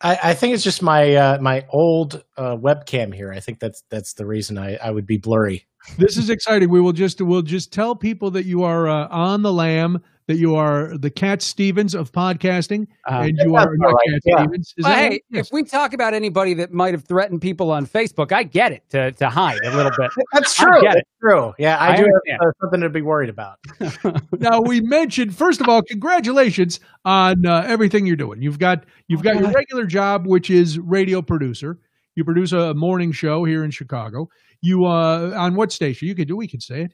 I, 0.02 0.20
I 0.24 0.34
think 0.34 0.54
it's 0.54 0.64
just 0.64 0.82
my 0.82 1.16
uh, 1.16 1.38
my 1.42 1.66
old 1.70 2.24
uh, 2.38 2.56
webcam 2.58 3.14
here. 3.14 3.32
I 3.32 3.40
think 3.40 3.60
that's 3.60 3.84
that's 3.90 4.14
the 4.14 4.26
reason 4.26 4.58
I, 4.58 4.76
I 4.78 4.92
would 4.92 5.06
be 5.06 5.18
blurry. 5.18 5.66
this 5.98 6.18
is 6.18 6.30
exciting. 6.30 6.70
We 6.70 6.82
will 6.82 6.92
just 6.94 7.22
we'll 7.22 7.42
just 7.42 7.72
tell 7.72 7.96
people 7.96 8.32
that 8.32 8.46
you 8.46 8.64
are 8.64 8.88
uh, 8.88 9.08
on 9.10 9.42
the 9.44 9.54
lam 9.54 10.02
that 10.28 10.38
you 10.38 10.56
are 10.56 10.98
the 10.98 11.10
Cat 11.10 11.42
Stevens 11.42 11.94
of 11.94 12.12
podcasting, 12.12 12.88
Uh, 13.10 13.24
and 13.28 13.38
you 13.44 13.56
are 13.56 13.70
not 13.78 13.88
right, 13.94 13.96
Cat 14.12 14.22
yeah. 14.26 14.38
Stevens. 14.44 14.74
Is 14.78 14.84
Well, 14.84 14.94
that 14.96 15.12
hey, 15.12 15.22
if 15.32 15.50
we 15.52 15.64
talk 15.64 15.94
about 15.94 16.14
anybody 16.14 16.54
that 16.56 16.72
might 16.72 16.94
have 16.94 17.04
threatened 17.04 17.42
people 17.42 17.72
on 17.72 17.86
Facebook, 17.86 18.32
I 18.32 18.44
get 18.44 18.72
it 18.72 18.84
to, 18.92 19.12
to 19.14 19.30
hide 19.30 19.60
a 19.64 19.76
little 19.76 19.92
bit. 19.98 20.10
That's 20.34 20.60
I 20.62 20.64
true. 20.66 20.82
get 20.82 20.96
it. 20.98 21.08
True. 21.22 21.54
Yeah, 21.60 21.78
I, 21.78 21.94
I 21.94 21.96
do 21.98 22.04
understand. 22.04 22.40
have 22.42 22.48
uh, 22.48 22.52
something 22.62 22.82
to 22.82 22.90
be 22.90 23.02
worried 23.02 23.30
about. 23.30 23.58
now 24.40 24.62
we 24.62 24.82
mentioned 24.82 25.36
first 25.36 25.62
of 25.62 25.68
all, 25.70 25.82
congratulations 25.82 26.80
on 27.06 27.46
uh, 27.46 27.64
everything 27.68 28.06
you're 28.06 28.16
doing. 28.16 28.42
You've 28.42 28.60
got 28.60 28.86
you've 29.08 29.24
got 29.24 29.36
your 29.40 29.52
regular 29.52 29.86
job, 29.86 30.26
which 30.28 30.50
is 30.50 30.80
radio 30.80 31.22
producer. 31.22 31.80
You 32.16 32.24
produce 32.24 32.52
a 32.52 32.74
morning 32.74 33.12
show 33.12 33.44
here 33.44 33.64
in 33.64 33.72
Chicago. 33.72 34.30
You 34.62 34.86
uh, 34.86 35.34
on 35.36 35.56
what 35.56 35.72
station? 35.72 36.08
You 36.08 36.16
could 36.16 36.28
do. 36.28 36.38
We 36.38 36.48
could 36.48 36.62
say 36.62 36.84
it. 36.84 36.94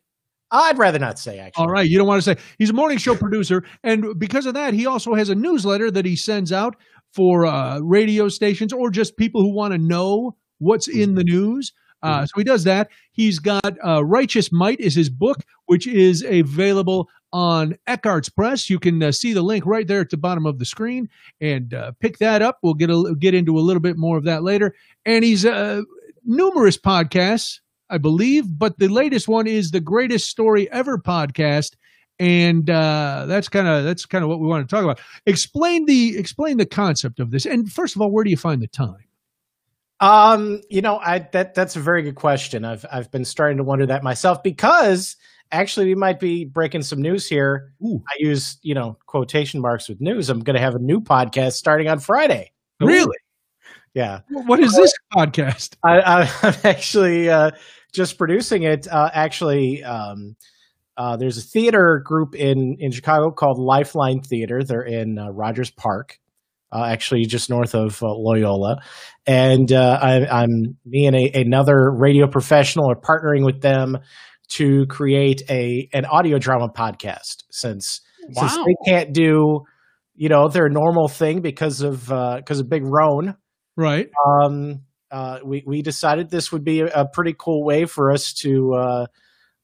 I'd 0.51 0.77
rather 0.77 0.99
not 0.99 1.19
say 1.19 1.39
actually. 1.39 1.63
All 1.63 1.69
right. 1.69 1.87
You 1.87 1.97
don't 1.97 2.07
want 2.07 2.23
to 2.23 2.35
say 2.35 2.41
he's 2.57 2.71
a 2.71 2.73
morning 2.73 2.97
show 2.97 3.15
producer, 3.15 3.63
and 3.83 4.17
because 4.17 4.45
of 4.45 4.55
that, 4.55 4.73
he 4.73 4.85
also 4.85 5.13
has 5.13 5.29
a 5.29 5.35
newsletter 5.35 5.91
that 5.91 6.05
he 6.05 6.15
sends 6.15 6.51
out 6.51 6.75
for 7.13 7.45
uh, 7.45 7.79
radio 7.79 8.29
stations 8.29 8.73
or 8.73 8.89
just 8.89 9.17
people 9.17 9.41
who 9.41 9.53
want 9.53 9.73
to 9.73 9.77
know 9.77 10.35
what's 10.59 10.87
in 10.87 11.15
the 11.15 11.23
news. 11.23 11.71
Uh, 12.01 12.25
so 12.25 12.33
he 12.37 12.43
does 12.43 12.63
that. 12.63 12.89
He's 13.11 13.39
got 13.39 13.77
uh, 13.85 14.03
Righteous 14.05 14.51
Might 14.51 14.79
is 14.79 14.95
his 14.95 15.09
book, 15.09 15.39
which 15.65 15.85
is 15.85 16.23
available 16.23 17.09
on 17.33 17.77
Eckhartz 17.87 18.33
Press. 18.33 18.69
You 18.69 18.79
can 18.79 19.03
uh, 19.03 19.11
see 19.11 19.33
the 19.33 19.41
link 19.41 19.65
right 19.65 19.87
there 19.87 19.99
at 19.99 20.09
the 20.09 20.17
bottom 20.17 20.45
of 20.45 20.59
the 20.59 20.65
screen 20.65 21.09
and 21.41 21.73
uh, 21.73 21.91
pick 21.99 22.17
that 22.19 22.41
up. 22.41 22.59
We'll 22.63 22.73
get 22.73 22.89
a, 22.89 23.15
get 23.19 23.33
into 23.33 23.57
a 23.57 23.61
little 23.61 23.81
bit 23.81 23.97
more 23.97 24.17
of 24.17 24.23
that 24.23 24.43
later. 24.43 24.73
And 25.05 25.23
he's 25.23 25.45
uh, 25.45 25.81
numerous 26.23 26.77
podcasts, 26.77 27.59
I 27.89 27.97
believe, 27.97 28.45
but 28.57 28.77
the 28.79 28.87
latest 28.87 29.27
one 29.27 29.47
is 29.47 29.71
the 29.71 29.79
Greatest 29.79 30.29
Story 30.29 30.71
Ever 30.71 30.97
podcast. 30.97 31.75
And 32.19 32.69
uh, 32.69 33.25
that's 33.27 33.47
kind 33.47 33.67
of 33.67 33.85
that's 33.85 34.05
kind 34.05 34.23
of 34.23 34.29
what 34.29 34.39
we 34.41 34.47
want 34.47 34.67
to 34.67 34.75
talk 34.75 34.83
about. 34.83 34.99
Explain 35.25 35.85
the 35.85 36.17
explain 36.17 36.57
the 36.57 36.65
concept 36.65 37.19
of 37.19 37.31
this. 37.31 37.45
And 37.45 37.71
first 37.71 37.95
of 37.95 38.01
all, 38.01 38.11
where 38.11 38.25
do 38.25 38.29
you 38.29 38.37
find 38.37 38.61
the 38.61 38.67
time? 38.67 39.05
Um, 40.01 40.61
you 40.69 40.81
know, 40.81 40.97
I 40.97 41.19
that 41.31 41.55
that's 41.55 41.77
a 41.77 41.79
very 41.79 42.01
good 42.01 42.15
question. 42.15 42.65
I've 42.65 42.85
I've 42.91 43.09
been 43.09 43.23
starting 43.23 43.57
to 43.57 43.63
wonder 43.63 43.85
that 43.85 44.03
myself 44.03 44.43
because 44.43 45.15
actually 45.51 45.85
we 45.85 45.95
might 45.95 46.19
be 46.19 46.45
breaking 46.45 46.83
some 46.83 47.01
news 47.01 47.27
here. 47.27 47.73
Ooh. 47.81 48.03
I 48.07 48.15
use, 48.19 48.57
you 48.61 48.75
know, 48.75 48.97
quotation 49.05 49.61
marks 49.61 49.89
with 49.89 50.01
news. 50.01 50.29
I'm 50.29 50.41
going 50.41 50.55
to 50.55 50.61
have 50.61 50.75
a 50.75 50.79
new 50.79 51.01
podcast 51.01 51.53
starting 51.53 51.87
on 51.87 51.99
Friday. 51.99 52.51
Really? 52.79 53.17
Yeah. 53.93 54.21
What 54.29 54.59
is 54.59 54.75
this 54.75 54.93
podcast? 55.13 55.75
I, 55.83 55.99
I, 55.99 56.31
I'm 56.43 56.55
actually 56.63 57.29
uh, 57.29 57.51
just 57.93 58.17
producing 58.17 58.63
it. 58.63 58.87
Uh, 58.87 59.09
actually, 59.13 59.83
um, 59.83 60.35
uh, 60.97 61.15
there's 61.17 61.37
a 61.37 61.41
theater 61.41 62.01
group 62.03 62.35
in 62.35 62.75
in 62.79 62.91
Chicago 62.91 63.31
called 63.31 63.57
Lifeline 63.59 64.21
Theater. 64.21 64.61
They're 64.63 64.81
in 64.81 65.17
uh, 65.17 65.29
Rogers 65.29 65.71
Park, 65.71 66.19
uh, 66.73 66.83
actually 66.85 67.25
just 67.25 67.49
north 67.49 67.73
of 67.73 68.01
uh, 68.03 68.07
Loyola. 68.07 68.81
And 69.25 69.71
uh, 69.71 69.99
I, 70.01 70.41
I'm 70.41 70.77
me 70.85 71.05
and 71.05 71.15
a, 71.15 71.41
another 71.41 71.91
radio 71.91 72.27
professional 72.27 72.91
are 72.91 72.99
partnering 72.99 73.45
with 73.45 73.61
them 73.61 73.97
to 74.49 74.85
create 74.87 75.41
a 75.49 75.87
an 75.93 76.05
audio 76.05 76.37
drama 76.37 76.69
podcast. 76.69 77.43
Since 77.49 78.01
since 78.31 78.55
they 78.57 78.75
can't 78.85 79.13
do, 79.13 79.61
you 80.15 80.29
know, 80.29 80.49
their 80.49 80.69
normal 80.69 81.07
thing 81.07 81.41
because 81.41 81.81
of 81.81 82.07
because 82.07 82.59
of 82.59 82.69
Big 82.69 82.83
Roan 82.85 83.35
Right. 83.77 84.09
um, 84.27 84.81
uh, 85.11 85.39
we 85.43 85.63
we 85.65 85.81
decided 85.81 86.29
this 86.29 86.51
would 86.51 86.63
be 86.63 86.81
a, 86.81 87.05
pretty 87.05 87.35
cool 87.37 87.63
way 87.63 87.85
for 87.85 88.11
us 88.11 88.33
to, 88.33 88.73
uh, 88.73 89.05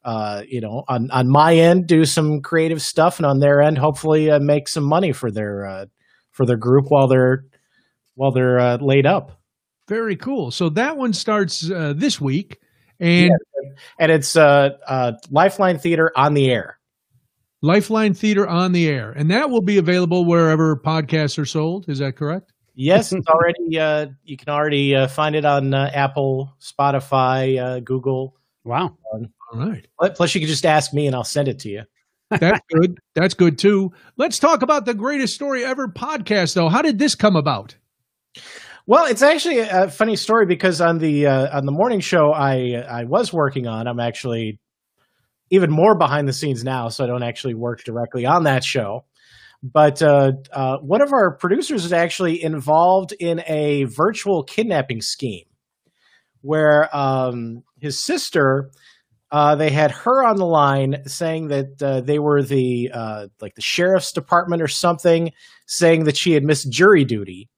uh, 0.04 0.42
you 0.48 0.62
know, 0.62 0.84
on 0.88 1.10
on 1.12 1.30
my 1.30 1.56
end 1.56 1.88
do 1.88 2.06
some 2.06 2.42
creative 2.42 2.82
stuff, 2.82 3.20
and 3.20 3.26
on 3.26 3.40
their 3.40 3.62
end, 3.62 3.78
hopefully, 3.78 4.32
uh, 4.32 4.40
make 4.40 4.68
some 4.68 4.84
money 4.84 5.12
for 5.12 5.32
their 5.32 5.66
uh, 5.66 5.86
for 6.32 6.46
their 6.46 6.58
group 6.58 6.86
while 6.90 7.08
they're 7.08 7.46
while 8.16 8.32
they're 8.32 8.60
uh, 8.60 8.78
laid 8.78 9.06
up. 9.06 9.40
Very 9.88 10.16
cool. 10.16 10.52
So 10.52 10.70
that 10.70 10.98
one 10.98 11.14
starts 11.14 11.70
uh, 11.70 11.94
this 11.96 12.20
week, 12.20 12.60
and 13.00 13.32
And 14.00 14.12
it's 14.12 14.36
uh, 14.36 14.70
uh, 14.88 15.14
Lifeline 15.32 15.80
Theater 15.80 16.12
on 16.16 16.34
the 16.34 16.52
air. 16.52 16.80
Lifeline 17.62 18.14
Theater 18.14 18.48
on 18.48 18.74
the 18.74 18.88
air, 18.88 19.12
and 19.12 19.32
that 19.32 19.50
will 19.50 19.62
be 19.62 19.78
available 19.78 20.26
wherever 20.26 20.76
podcasts 20.76 21.40
are 21.40 21.46
sold. 21.46 21.90
Is 21.90 22.00
that 22.00 22.16
correct? 22.16 22.54
Yes, 22.76 23.12
it's 23.14 23.28
already. 23.28 23.80
Uh, 23.80 24.08
you 24.24 24.38
can 24.38 24.50
already 24.50 24.96
uh, 24.96 25.08
find 25.08 25.36
it 25.36 25.46
on 25.46 25.74
uh, 25.74 25.90
Apple, 25.94 26.54
Spotify, 26.60 27.60
uh, 27.60 27.80
Google. 27.80 28.36
Wow. 28.64 28.98
All 29.12 29.28
right. 29.54 29.88
Plus, 30.16 30.36
you 30.36 30.42
can 30.42 30.48
just 30.48 30.66
ask 30.66 30.94
me, 30.94 31.08
and 31.08 31.16
I'll 31.16 31.24
send 31.24 31.48
it 31.48 31.60
to 31.60 31.70
you. 31.70 31.84
That's 32.32 32.60
good. 32.72 33.00
That's 33.14 33.34
good 33.34 33.58
too. 33.58 33.92
Let's 34.18 34.40
talk 34.40 34.62
about 34.62 34.86
the 34.86 34.94
greatest 34.94 35.36
story 35.36 35.64
ever 35.64 35.88
podcast, 35.88 36.54
though. 36.54 36.70
How 36.70 36.82
did 36.82 37.00
this 37.00 37.16
come 37.16 37.36
about? 37.36 37.76
Well, 38.88 39.06
it's 39.06 39.22
actually 39.24 39.60
a 39.60 39.90
funny 39.90 40.16
story 40.16 40.46
because 40.46 40.80
on 40.80 41.00
the 41.00 41.26
uh, 41.26 41.58
on 41.58 41.66
the 41.66 41.72
morning 41.72 42.00
show 42.00 42.32
I 42.32 42.84
I 42.88 43.06
was 43.06 43.34
working 43.34 43.68
on, 43.68 43.88
I'm 43.88 44.00
actually 44.00 44.60
even 45.50 45.72
more 45.72 45.96
behind 45.96 46.28
the 46.28 46.34
scenes 46.34 46.64
now, 46.64 46.90
so 46.90 47.04
I 47.04 47.08
don't 47.08 47.24
actually 47.24 47.54
work 47.54 47.84
directly 47.84 48.26
on 48.26 48.44
that 48.44 48.64
show. 48.64 49.06
But 49.64 50.02
uh, 50.02 50.34
uh, 50.52 50.78
one 50.78 51.02
of 51.02 51.12
our 51.12 51.36
producers 51.38 51.86
is 51.86 51.94
actually 51.94 52.44
involved 52.44 53.14
in 53.20 53.42
a 53.48 53.86
virtual 53.86 54.44
kidnapping 54.44 55.02
scheme, 55.02 55.46
where 56.42 56.96
um, 56.96 57.64
his 57.80 58.00
sister, 58.00 58.72
uh, 59.32 59.56
they 59.56 59.72
had 59.72 59.92
her 59.92 60.24
on 60.24 60.38
the 60.38 60.46
line 60.46 61.04
saying 61.08 61.48
that 61.48 61.82
uh, 61.82 62.02
they 62.02 62.20
were 62.20 62.44
the 62.44 62.92
uh, 62.94 63.28
like 63.42 63.56
the 63.56 63.62
sheriff's 63.62 64.12
department 64.12 64.62
or 64.62 64.68
something, 64.68 65.32
saying 65.66 66.04
that 66.04 66.18
she 66.18 66.34
had 66.34 66.44
missed 66.44 66.72
jury 66.72 67.04
duty. 67.04 67.50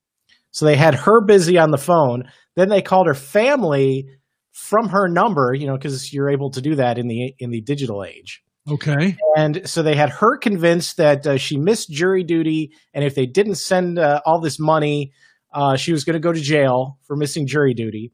So 0.51 0.65
they 0.65 0.77
had 0.77 0.95
her 0.95 1.21
busy 1.25 1.57
on 1.57 1.71
the 1.71 1.77
phone. 1.77 2.23
Then 2.55 2.69
they 2.69 2.81
called 2.81 3.07
her 3.07 3.13
family 3.13 4.07
from 4.53 4.89
her 4.89 5.07
number, 5.07 5.53
you 5.53 5.67
know, 5.67 5.77
because 5.77 6.11
you're 6.11 6.31
able 6.31 6.49
to 6.51 6.61
do 6.61 6.75
that 6.75 6.97
in 6.97 7.07
the 7.07 7.33
in 7.37 7.51
the 7.51 7.61
digital 7.61 8.03
age. 8.03 8.41
Okay. 8.69 9.15
And 9.35 9.61
so 9.67 9.81
they 9.81 9.95
had 9.95 10.09
her 10.09 10.37
convinced 10.37 10.97
that 10.97 11.25
uh, 11.25 11.37
she 11.37 11.57
missed 11.57 11.89
jury 11.89 12.23
duty, 12.23 12.71
and 12.93 13.03
if 13.03 13.15
they 13.15 13.25
didn't 13.25 13.55
send 13.55 13.97
uh, 13.97 14.21
all 14.25 14.41
this 14.41 14.59
money, 14.59 15.13
uh, 15.53 15.77
she 15.77 15.91
was 15.91 16.03
going 16.03 16.15
to 16.15 16.19
go 16.19 16.33
to 16.33 16.41
jail 16.41 16.97
for 17.03 17.15
missing 17.15 17.47
jury 17.47 17.73
duty. 17.73 18.11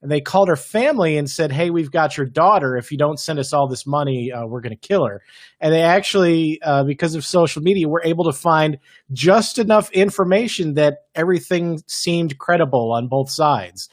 And 0.00 0.12
they 0.12 0.20
called 0.20 0.48
her 0.48 0.56
family 0.56 1.16
and 1.16 1.28
said, 1.28 1.50
"Hey, 1.50 1.70
we've 1.70 1.90
got 1.90 2.16
your 2.16 2.26
daughter. 2.26 2.76
If 2.76 2.92
you 2.92 2.98
don't 2.98 3.18
send 3.18 3.40
us 3.40 3.52
all 3.52 3.66
this 3.66 3.84
money, 3.84 4.30
uh, 4.30 4.46
we're 4.46 4.60
going 4.60 4.76
to 4.78 4.88
kill 4.88 5.04
her." 5.04 5.22
And 5.60 5.74
they 5.74 5.82
actually, 5.82 6.60
uh, 6.62 6.84
because 6.84 7.16
of 7.16 7.24
social 7.24 7.62
media, 7.62 7.88
were 7.88 8.02
able 8.04 8.24
to 8.24 8.32
find 8.32 8.78
just 9.12 9.58
enough 9.58 9.90
information 9.90 10.74
that 10.74 10.98
everything 11.16 11.82
seemed 11.88 12.38
credible 12.38 12.92
on 12.92 13.08
both 13.08 13.28
sides. 13.28 13.88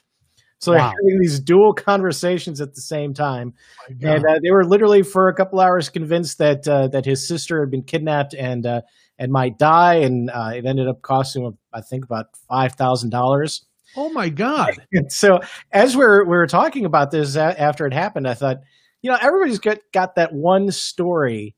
So 0.60 0.72
they're 0.72 0.80
having 0.80 1.20
these 1.20 1.40
dual 1.40 1.74
conversations 1.74 2.62
at 2.62 2.74
the 2.76 2.82
same 2.82 3.14
time 3.14 3.54
and 4.02 4.26
uh, 4.26 4.40
they 4.42 4.52
were 4.52 4.66
literally 4.66 5.04
for 5.04 5.28
a 5.28 5.36
couple 5.36 5.60
hours 5.60 5.90
convinced 5.90 6.38
that 6.40 6.68
uh, 6.68 6.88
that 6.88 7.06
his 7.06 7.28
sister 7.28 7.60
had 7.62 7.72
been 7.72 7.84
kidnapped 7.84 8.34
and 8.34 8.66
uh, 8.66 8.82
and 9.18 9.32
might 9.32 9.58
die, 9.58 9.96
and 9.96 10.30
uh, 10.30 10.52
it 10.54 10.66
ended 10.66 10.88
up 10.88 11.02
costing 11.02 11.44
him, 11.46 11.58
I 11.74 11.82
think, 11.82 12.06
about 12.06 12.28
five 12.50 12.74
thousand 12.74 13.12
dollars. 13.12 13.66
oh 13.96 14.10
my 14.10 14.30
God. 14.30 14.74
And 14.92 15.12
so, 15.12 15.40
as 15.72 15.96
we're 15.96 16.24
we 16.24 16.36
were 16.36 16.48
talking 16.48 16.86
about 16.86 17.12
this 17.12 17.36
a- 17.36 17.60
after 17.60 17.86
it 17.86 17.94
happened, 17.94 18.28
I 18.28 18.34
thought, 18.34 18.58
you 19.02 19.12
know, 19.12 19.18
everybody's 19.22 19.60
got 19.60 19.80
got 19.94 20.16
that 20.16 20.34
one 20.34 20.72
story 20.72 21.56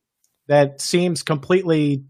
that 0.47 0.81
seems 0.81 1.23
completely 1.23 2.03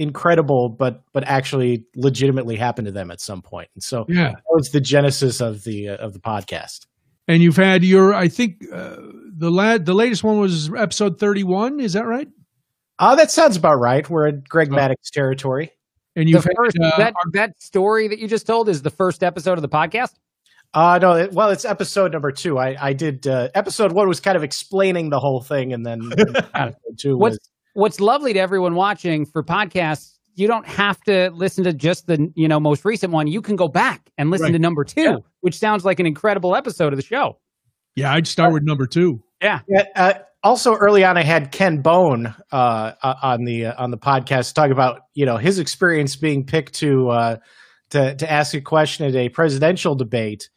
incredible, 0.00 0.68
but 0.68 1.02
but 1.12 1.22
actually 1.24 1.84
legitimately 1.94 2.56
happened 2.56 2.86
to 2.86 2.92
them 2.92 3.10
at 3.10 3.20
some 3.20 3.42
point, 3.42 3.68
and 3.74 3.82
so 3.82 4.06
Yeah. 4.08 4.30
that 4.32 4.42
was 4.50 4.70
the 4.70 4.80
genesis 4.80 5.40
of 5.40 5.62
the 5.64 5.90
uh, 5.90 5.96
of 5.96 6.12
the 6.14 6.18
podcast. 6.20 6.86
And 7.28 7.42
you've 7.42 7.56
had 7.56 7.84
your, 7.84 8.12
I 8.12 8.26
think, 8.26 8.64
uh, 8.72 8.96
the 9.36 9.50
lad, 9.50 9.86
the 9.86 9.94
latest 9.94 10.24
one 10.24 10.40
was 10.40 10.68
episode 10.74 11.20
thirty-one. 11.20 11.78
Is 11.78 11.92
that 11.92 12.06
right? 12.06 12.28
Uh, 12.98 13.14
that 13.16 13.30
sounds 13.30 13.56
about 13.56 13.76
right. 13.76 14.08
We're 14.08 14.26
in 14.26 14.42
Greg 14.48 14.68
Oh. 14.72 14.76
Maddux 14.76 15.10
territory. 15.12 15.70
And 16.16 16.28
you've 16.28 16.42
first, 16.44 16.76
had, 16.82 16.92
uh, 16.92 16.96
that, 16.98 17.14
that 17.34 17.62
story 17.62 18.08
that 18.08 18.18
you 18.18 18.26
just 18.26 18.46
told 18.46 18.68
is 18.68 18.82
the 18.82 18.90
first 18.90 19.22
episode 19.22 19.56
of 19.58 19.62
the 19.62 19.68
podcast? 19.68 20.10
Uh 20.74 20.98
no, 21.00 21.12
it, 21.16 21.32
well, 21.32 21.50
it's 21.50 21.64
episode 21.64 22.12
number 22.12 22.30
two. 22.32 22.58
I 22.58 22.76
I 22.80 22.92
did 22.92 23.26
uh, 23.26 23.48
episode 23.54 23.92
one 23.92 24.06
was 24.08 24.20
kind 24.20 24.36
of 24.36 24.42
explaining 24.44 25.10
the 25.10 25.18
whole 25.20 25.40
thing, 25.40 25.72
and 25.72 25.84
then 25.86 26.10
episode 26.54 26.98
two 26.98 27.16
was 27.16 27.32
what's 27.32 27.50
lovely 28.00 28.32
to 28.32 28.38
everyone 28.40 28.74
watching 28.74 29.24
for 29.26 29.42
podcasts, 29.42 30.18
you 30.34 30.46
don't 30.46 30.66
have 30.66 31.00
to 31.02 31.30
listen 31.34 31.64
to 31.64 31.72
just 31.72 32.06
the 32.06 32.30
you 32.34 32.48
know 32.48 32.60
most 32.60 32.84
recent 32.84 33.12
one. 33.12 33.26
You 33.26 33.42
can 33.42 33.56
go 33.56 33.68
back 33.68 34.10
and 34.18 34.30
listen 34.30 34.46
Right. 34.46 34.52
to 34.52 34.58
number 34.58 34.84
two, 34.84 35.02
Yeah. 35.02 35.16
which 35.40 35.58
sounds 35.58 35.84
like 35.84 36.00
an 36.00 36.06
incredible 36.06 36.54
episode 36.56 36.92
of 36.92 36.96
the 36.96 37.02
show. 37.04 37.38
yeah, 37.96 38.12
I'd 38.12 38.26
start 38.26 38.52
with 38.52 38.62
number 38.62 38.86
two. 38.86 39.22
Yeah. 39.42 39.60
Yeah, 39.68 39.84
uh, 39.96 40.12
also 40.42 40.74
early 40.74 41.04
on, 41.04 41.18
I 41.18 41.22
had 41.22 41.50
Ken 41.52 41.82
Bone 41.82 42.32
uh, 42.52 42.92
uh, 43.02 43.14
on 43.22 43.44
the 43.44 43.66
uh, 43.66 43.82
on 43.82 43.90
the 43.90 43.98
podcast 43.98 44.54
talk 44.54 44.70
about 44.70 45.02
you 45.14 45.26
know 45.26 45.36
his 45.36 45.58
experience 45.58 46.16
being 46.16 46.46
picked 46.46 46.74
to 46.76 47.08
uh, 47.10 47.36
to 47.90 48.14
to 48.14 48.30
ask 48.30 48.54
a 48.54 48.60
question 48.60 49.06
at 49.06 49.14
a 49.16 49.28
presidential 49.28 49.94
debate, 49.96 50.48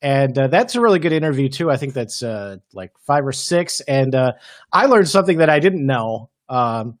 and 0.00 0.38
uh, 0.38 0.46
that's 0.46 0.74
a 0.76 0.80
really 0.80 0.98
good 1.00 1.12
interview 1.12 1.48
too. 1.48 1.70
I 1.70 1.76
think 1.76 1.92
that's 1.94 2.22
uh, 2.22 2.58
like 2.72 2.92
five 3.06 3.26
or 3.26 3.32
six, 3.32 3.80
and 3.80 4.14
uh, 4.14 4.32
I 4.72 4.86
learned 4.86 5.08
something 5.08 5.38
that 5.38 5.50
I 5.50 5.58
didn't 5.58 5.84
know. 5.84 6.30
Um, 6.48 6.98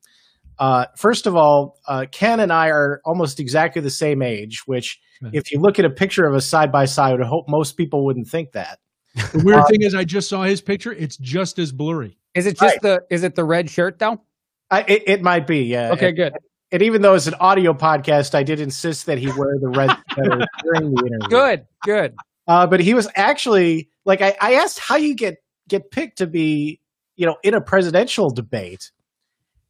Uh, 0.58 0.86
first 0.96 1.26
of 1.26 1.36
all, 1.36 1.76
uh, 1.86 2.06
Ken 2.10 2.40
and 2.40 2.50
I 2.50 2.68
are 2.68 3.02
almost 3.04 3.40
exactly 3.40 3.82
the 3.82 3.90
same 3.90 4.22
age, 4.22 4.62
which, 4.64 4.98
Right. 5.20 5.34
if 5.34 5.52
you 5.52 5.60
look 5.60 5.78
at 5.78 5.84
a 5.84 5.90
picture 5.90 6.24
of 6.24 6.34
us 6.34 6.46
side 6.46 6.72
by 6.72 6.86
side, 6.86 7.10
I 7.10 7.16
would 7.16 7.26
hope 7.26 7.44
most 7.46 7.76
people 7.76 8.06
wouldn't 8.06 8.26
think 8.28 8.52
that. 8.52 8.78
The 9.34 9.42
weird 9.44 9.66
thing 9.68 9.82
is, 9.82 9.94
I 9.94 10.04
just 10.04 10.30
saw 10.30 10.44
his 10.44 10.62
picture. 10.62 10.92
It's 10.92 11.18
just 11.18 11.58
as 11.58 11.72
blurry. 11.72 12.16
Is 12.34 12.46
it 12.46 12.58
just 12.58 12.80
the 12.80 13.00
is 13.10 13.22
it 13.22 13.34
the 13.34 13.44
red 13.44 13.68
shirt 13.68 13.98
though? 13.98 14.22
I, 14.70 14.80
it, 14.88 15.02
it 15.06 15.22
might 15.22 15.46
be, 15.46 15.64
yeah. 15.64 15.92
Okay, 15.92 16.08
And, 16.08 16.16
good. 16.16 16.32
and 16.72 16.80
even 16.82 17.02
though 17.02 17.12
it's 17.14 17.26
an 17.26 17.34
audio 17.38 17.74
podcast, 17.74 18.34
I 18.34 18.42
did 18.42 18.58
insist 18.58 19.04
that 19.06 19.18
he 19.18 19.26
wear 19.26 19.58
the 19.60 19.68
red 19.76 19.90
sweater 20.14 20.40
during 20.64 20.90
the 20.94 21.02
interview. 21.06 21.28
Good, 21.28 21.66
good. 21.84 22.14
Uh, 22.48 22.66
but 22.66 22.80
he 22.80 22.94
was 22.94 23.08
actually 23.14 23.90
like 24.06 24.22
I, 24.22 24.34
I 24.40 24.54
asked 24.54 24.78
how 24.78 24.96
you 24.96 25.14
get 25.14 25.36
get 25.68 25.90
picked 25.90 26.16
to 26.18 26.26
be 26.26 26.80
you 27.16 27.26
know 27.26 27.36
in 27.42 27.52
a 27.52 27.60
presidential 27.60 28.30
debate, 28.30 28.90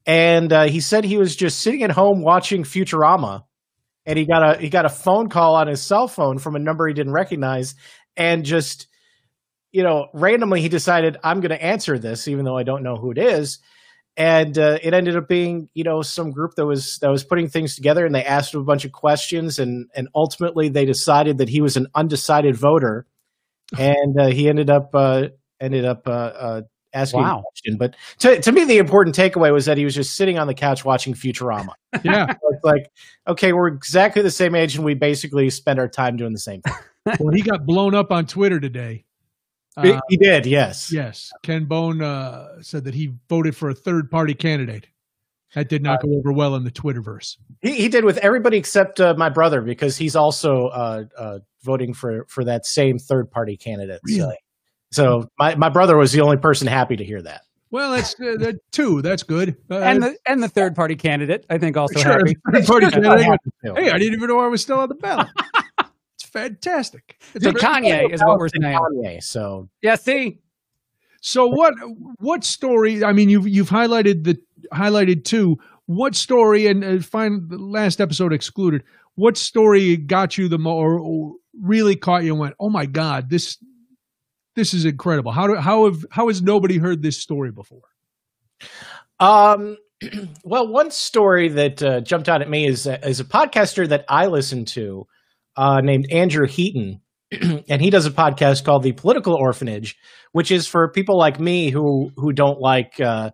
and 0.06 0.52
uh, 0.52 0.64
he 0.68 0.80
said 0.80 1.04
he 1.04 1.18
was 1.18 1.34
just 1.34 1.60
sitting 1.60 1.82
at 1.82 1.90
home 1.90 2.22
watching 2.22 2.62
Futurama, 2.62 3.42
and 4.06 4.18
he 4.18 4.24
got 4.24 4.56
a 4.56 4.60
he 4.60 4.70
got 4.70 4.84
a 4.84 4.90
phone 4.90 5.28
call 5.28 5.56
on 5.56 5.66
his 5.66 5.82
cell 5.82 6.06
phone 6.06 6.38
from 6.38 6.54
a 6.54 6.60
number 6.60 6.86
he 6.86 6.94
didn't 6.94 7.12
recognize, 7.12 7.74
and 8.16 8.44
just 8.44 8.86
you 9.72 9.82
know 9.82 10.06
randomly 10.14 10.60
he 10.60 10.68
decided 10.68 11.16
I'm 11.24 11.40
going 11.40 11.50
to 11.50 11.62
answer 11.62 11.98
this 11.98 12.28
even 12.28 12.44
though 12.44 12.56
I 12.56 12.62
don't 12.62 12.84
know 12.84 12.96
who 12.96 13.10
it 13.10 13.18
is. 13.18 13.58
And 14.18 14.56
uh, 14.56 14.78
it 14.82 14.94
ended 14.94 15.14
up 15.14 15.28
being, 15.28 15.68
you 15.74 15.84
know, 15.84 16.00
some 16.00 16.30
group 16.30 16.52
that 16.56 16.64
was 16.64 16.98
that 17.00 17.10
was 17.10 17.22
putting 17.22 17.50
things 17.50 17.76
together, 17.76 18.06
and 18.06 18.14
they 18.14 18.24
asked 18.24 18.54
him 18.54 18.60
a 18.60 18.64
bunch 18.64 18.86
of 18.86 18.92
questions, 18.92 19.58
and 19.58 19.90
and 19.94 20.08
ultimately 20.14 20.70
they 20.70 20.86
decided 20.86 21.36
that 21.36 21.50
he 21.50 21.60
was 21.60 21.76
an 21.76 21.88
undecided 21.94 22.56
voter, 22.56 23.06
and 23.78 24.18
uh, 24.18 24.28
he 24.28 24.48
ended 24.48 24.70
up 24.70 24.94
uh, 24.94 25.28
ended 25.60 25.84
up 25.84 26.08
uh, 26.96 26.98
uh, 26.98 27.02
asking 27.02 27.20
Wow. 27.20 27.38
a 27.40 27.42
question. 27.42 27.76
But 27.78 27.96
to 28.20 28.40
to 28.40 28.52
me, 28.52 28.64
the 28.64 28.78
important 28.78 29.14
takeaway 29.16 29.52
was 29.52 29.66
that 29.66 29.76
he 29.78 29.84
was 29.84 29.94
just 29.94 30.16
sitting 30.16 30.38
on 30.38 30.46
the 30.46 30.54
couch 30.54 30.84
watching 30.84 31.14
Futurama. 31.14 31.74
Yeah. 32.02 32.26
it's 32.50 32.64
like, 32.64 32.90
okay, 33.28 33.52
we're 33.52 33.68
exactly 33.68 34.22
the 34.22 34.30
same 34.30 34.54
age, 34.54 34.76
and 34.76 34.84
we 34.84 34.94
basically 34.94 35.50
spend 35.50 35.78
our 35.78 35.88
time 35.88 36.16
doing 36.16 36.32
the 36.32 36.38
same 36.40 36.62
thing. 36.62 36.74
well, 37.20 37.34
he 37.34 37.42
got 37.42 37.66
blown 37.66 37.94
up 37.94 38.10
on 38.12 38.26
Twitter 38.26 38.58
today. 38.60 39.04
He- 39.82 39.92
Uh, 39.92 40.00
he 40.08 40.16
did, 40.16 40.46
yes. 40.46 40.90
yes. 40.90 41.30
Ken 41.42 41.66
Bone 41.66 42.00
uh, 42.02 42.62
said 42.62 42.84
that 42.84 42.94
he 42.94 43.12
voted 43.28 43.54
for 43.54 43.68
a 43.68 43.74
third 43.74 44.10
party 44.10 44.32
candidate. 44.32 44.86
That 45.54 45.68
did 45.68 45.82
not 45.82 46.02
go 46.02 46.08
over 46.18 46.32
well 46.32 46.54
in 46.54 46.64
the 46.64 46.70
Twitterverse. 46.70 47.36
He, 47.62 47.72
he 47.74 47.88
did 47.88 48.04
with 48.04 48.18
everybody 48.18 48.56
except 48.58 49.00
uh, 49.00 49.14
my 49.16 49.28
brother 49.30 49.60
because 49.62 49.96
he's 49.96 50.16
also 50.16 50.66
uh, 50.68 51.04
uh, 51.16 51.38
voting 51.62 51.94
for 51.94 52.26
for 52.28 52.44
that 52.44 52.66
same 52.66 52.98
third 52.98 53.30
party 53.30 53.56
candidate. 53.56 54.00
Really? 54.04 54.18
so 54.20 54.32
my, 55.38 55.54
my 55.56 55.68
brother 55.68 55.96
was 55.96 56.12
the 56.12 56.20
only 56.20 56.36
person 56.36 56.66
happy 56.66 56.96
to 56.96 57.04
hear 57.04 57.20
that. 57.22 57.42
Well, 57.70 57.92
that's 57.92 58.14
uh, 58.20 58.36
that 58.38 58.60
two. 58.72 59.02
That's 59.02 59.22
good. 59.24 59.56
Uh, 59.70 59.78
And 59.78 60.02
the 60.02 60.16
and 60.26 60.42
the 60.42 60.48
third 60.48 60.76
party 60.76 60.94
candidate, 60.96 61.44
I 61.50 61.58
think, 61.58 61.76
also 61.76 61.98
sure, 61.98 62.12
happy. 62.12 62.36
third 62.52 62.66
party 62.66 62.86
candidate. 62.90 63.40
Hey, 63.62 63.90
I 63.90 63.98
didn't 63.98 64.14
even 64.14 64.28
know 64.28 64.38
I 64.38 64.46
was 64.46 64.62
still 64.62 64.78
on 64.78 64.88
the 64.88 64.94
ballot. 64.94 65.26
it's 66.14 66.24
fantastic. 66.24 67.20
It's 67.34 67.44
So 67.44 67.52
Kanye 67.52 68.12
is 68.12 68.20
what 68.22 68.38
we're 68.38 68.48
saying. 68.48 68.78
Kanye, 68.78 69.22
so 69.22 69.68
Yeah, 69.82 69.96
see, 69.96 70.38
So 71.20 71.46
what 71.48 71.74
what 72.18 72.44
story? 72.44 73.02
I 73.04 73.12
mean, 73.12 73.28
you've 73.28 73.48
you've 73.48 73.68
highlighted 73.70 74.24
the 74.24 74.38
highlighted 74.72 75.24
two. 75.24 75.58
What 75.86 76.14
story? 76.14 76.66
And 76.68 76.84
uh, 76.84 77.00
find 77.00 77.50
the 77.50 77.58
last 77.58 78.00
episode 78.00 78.32
excluded. 78.32 78.84
What 79.16 79.36
story 79.36 79.96
got 79.96 80.38
you 80.38 80.48
the 80.48 80.58
more, 80.58 80.98
or 80.98 81.34
really 81.60 81.96
caught 81.96 82.22
you 82.22 82.32
and 82.32 82.40
went, 82.40 82.54
"Oh 82.60 82.70
my 82.70 82.86
god, 82.86 83.28
this 83.30 83.58
this 84.56 84.74
is 84.74 84.84
incredible." 84.84 85.30
How 85.30 85.46
do 85.46 85.54
how 85.56 85.84
have 85.84 86.04
how 86.10 86.26
has 86.28 86.42
nobody 86.42 86.78
heard 86.78 87.02
this 87.02 87.20
story 87.20 87.52
before? 87.52 87.82
Um, 89.20 89.76
well, 90.44 90.68
one 90.68 90.90
story 90.90 91.48
that 91.50 91.82
uh, 91.82 92.00
jumped 92.00 92.28
out 92.28 92.42
at 92.42 92.50
me 92.50 92.66
is 92.66 92.86
is 92.86 93.20
a 93.20 93.24
podcaster 93.24 93.88
that 93.88 94.04
I 94.08 94.26
listen 94.26 94.64
to 94.66 95.06
uh, 95.56 95.80
named 95.80 96.06
Andrew 96.10 96.46
Heaton, 96.46 97.00
and 97.30 97.80
he 97.80 97.90
does 97.90 98.06
a 98.06 98.10
podcast 98.10 98.64
called 98.64 98.82
The 98.82 98.92
Political 98.92 99.34
Orphanage, 99.34 99.96
which 100.32 100.50
is 100.50 100.66
for 100.66 100.90
people 100.90 101.18
like 101.18 101.40
me 101.40 101.70
who 101.70 102.10
who 102.16 102.32
don't 102.32 102.60
like. 102.60 103.00
Uh, 103.00 103.30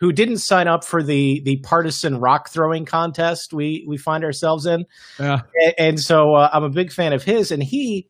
who 0.00 0.12
didn't 0.12 0.38
sign 0.38 0.68
up 0.68 0.84
for 0.84 1.02
the 1.02 1.40
the 1.44 1.56
partisan 1.62 2.18
rock 2.18 2.50
throwing 2.50 2.84
contest 2.84 3.54
we 3.54 3.86
we 3.88 3.96
find 3.96 4.24
ourselves 4.24 4.66
in 4.66 4.84
Yeah, 5.18 5.42
and, 5.62 5.74
and 5.78 6.00
so 6.00 6.34
uh, 6.34 6.50
I'm 6.52 6.64
a 6.64 6.68
big 6.68 6.92
fan 6.92 7.12
of 7.14 7.22
his. 7.22 7.50
And 7.50 7.62
he 7.62 8.08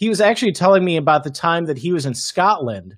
he 0.00 0.08
was 0.08 0.20
actually 0.22 0.52
telling 0.52 0.82
me 0.82 0.96
about 0.96 1.24
the 1.24 1.30
time 1.30 1.66
that 1.66 1.76
he 1.76 1.92
was 1.92 2.06
in 2.06 2.14
Scotland, 2.14 2.96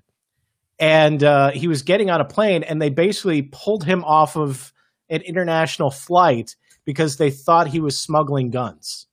and 0.79 1.21
uh, 1.21 1.51
he 1.51 1.67
was 1.67 1.81
getting 1.81 2.09
on 2.09 2.21
a 2.21 2.25
plane, 2.25 2.63
and 2.63 2.81
they 2.81 2.89
basically 2.89 3.41
pulled 3.51 3.83
him 3.83 4.05
off 4.05 4.37
of 4.37 4.71
an 5.09 5.21
international 5.21 5.91
flight 5.91 6.55
because 6.85 7.17
they 7.17 7.29
thought 7.29 7.67
he 7.67 7.81
was 7.81 7.99
smuggling 7.99 8.49
guns. 8.51 9.07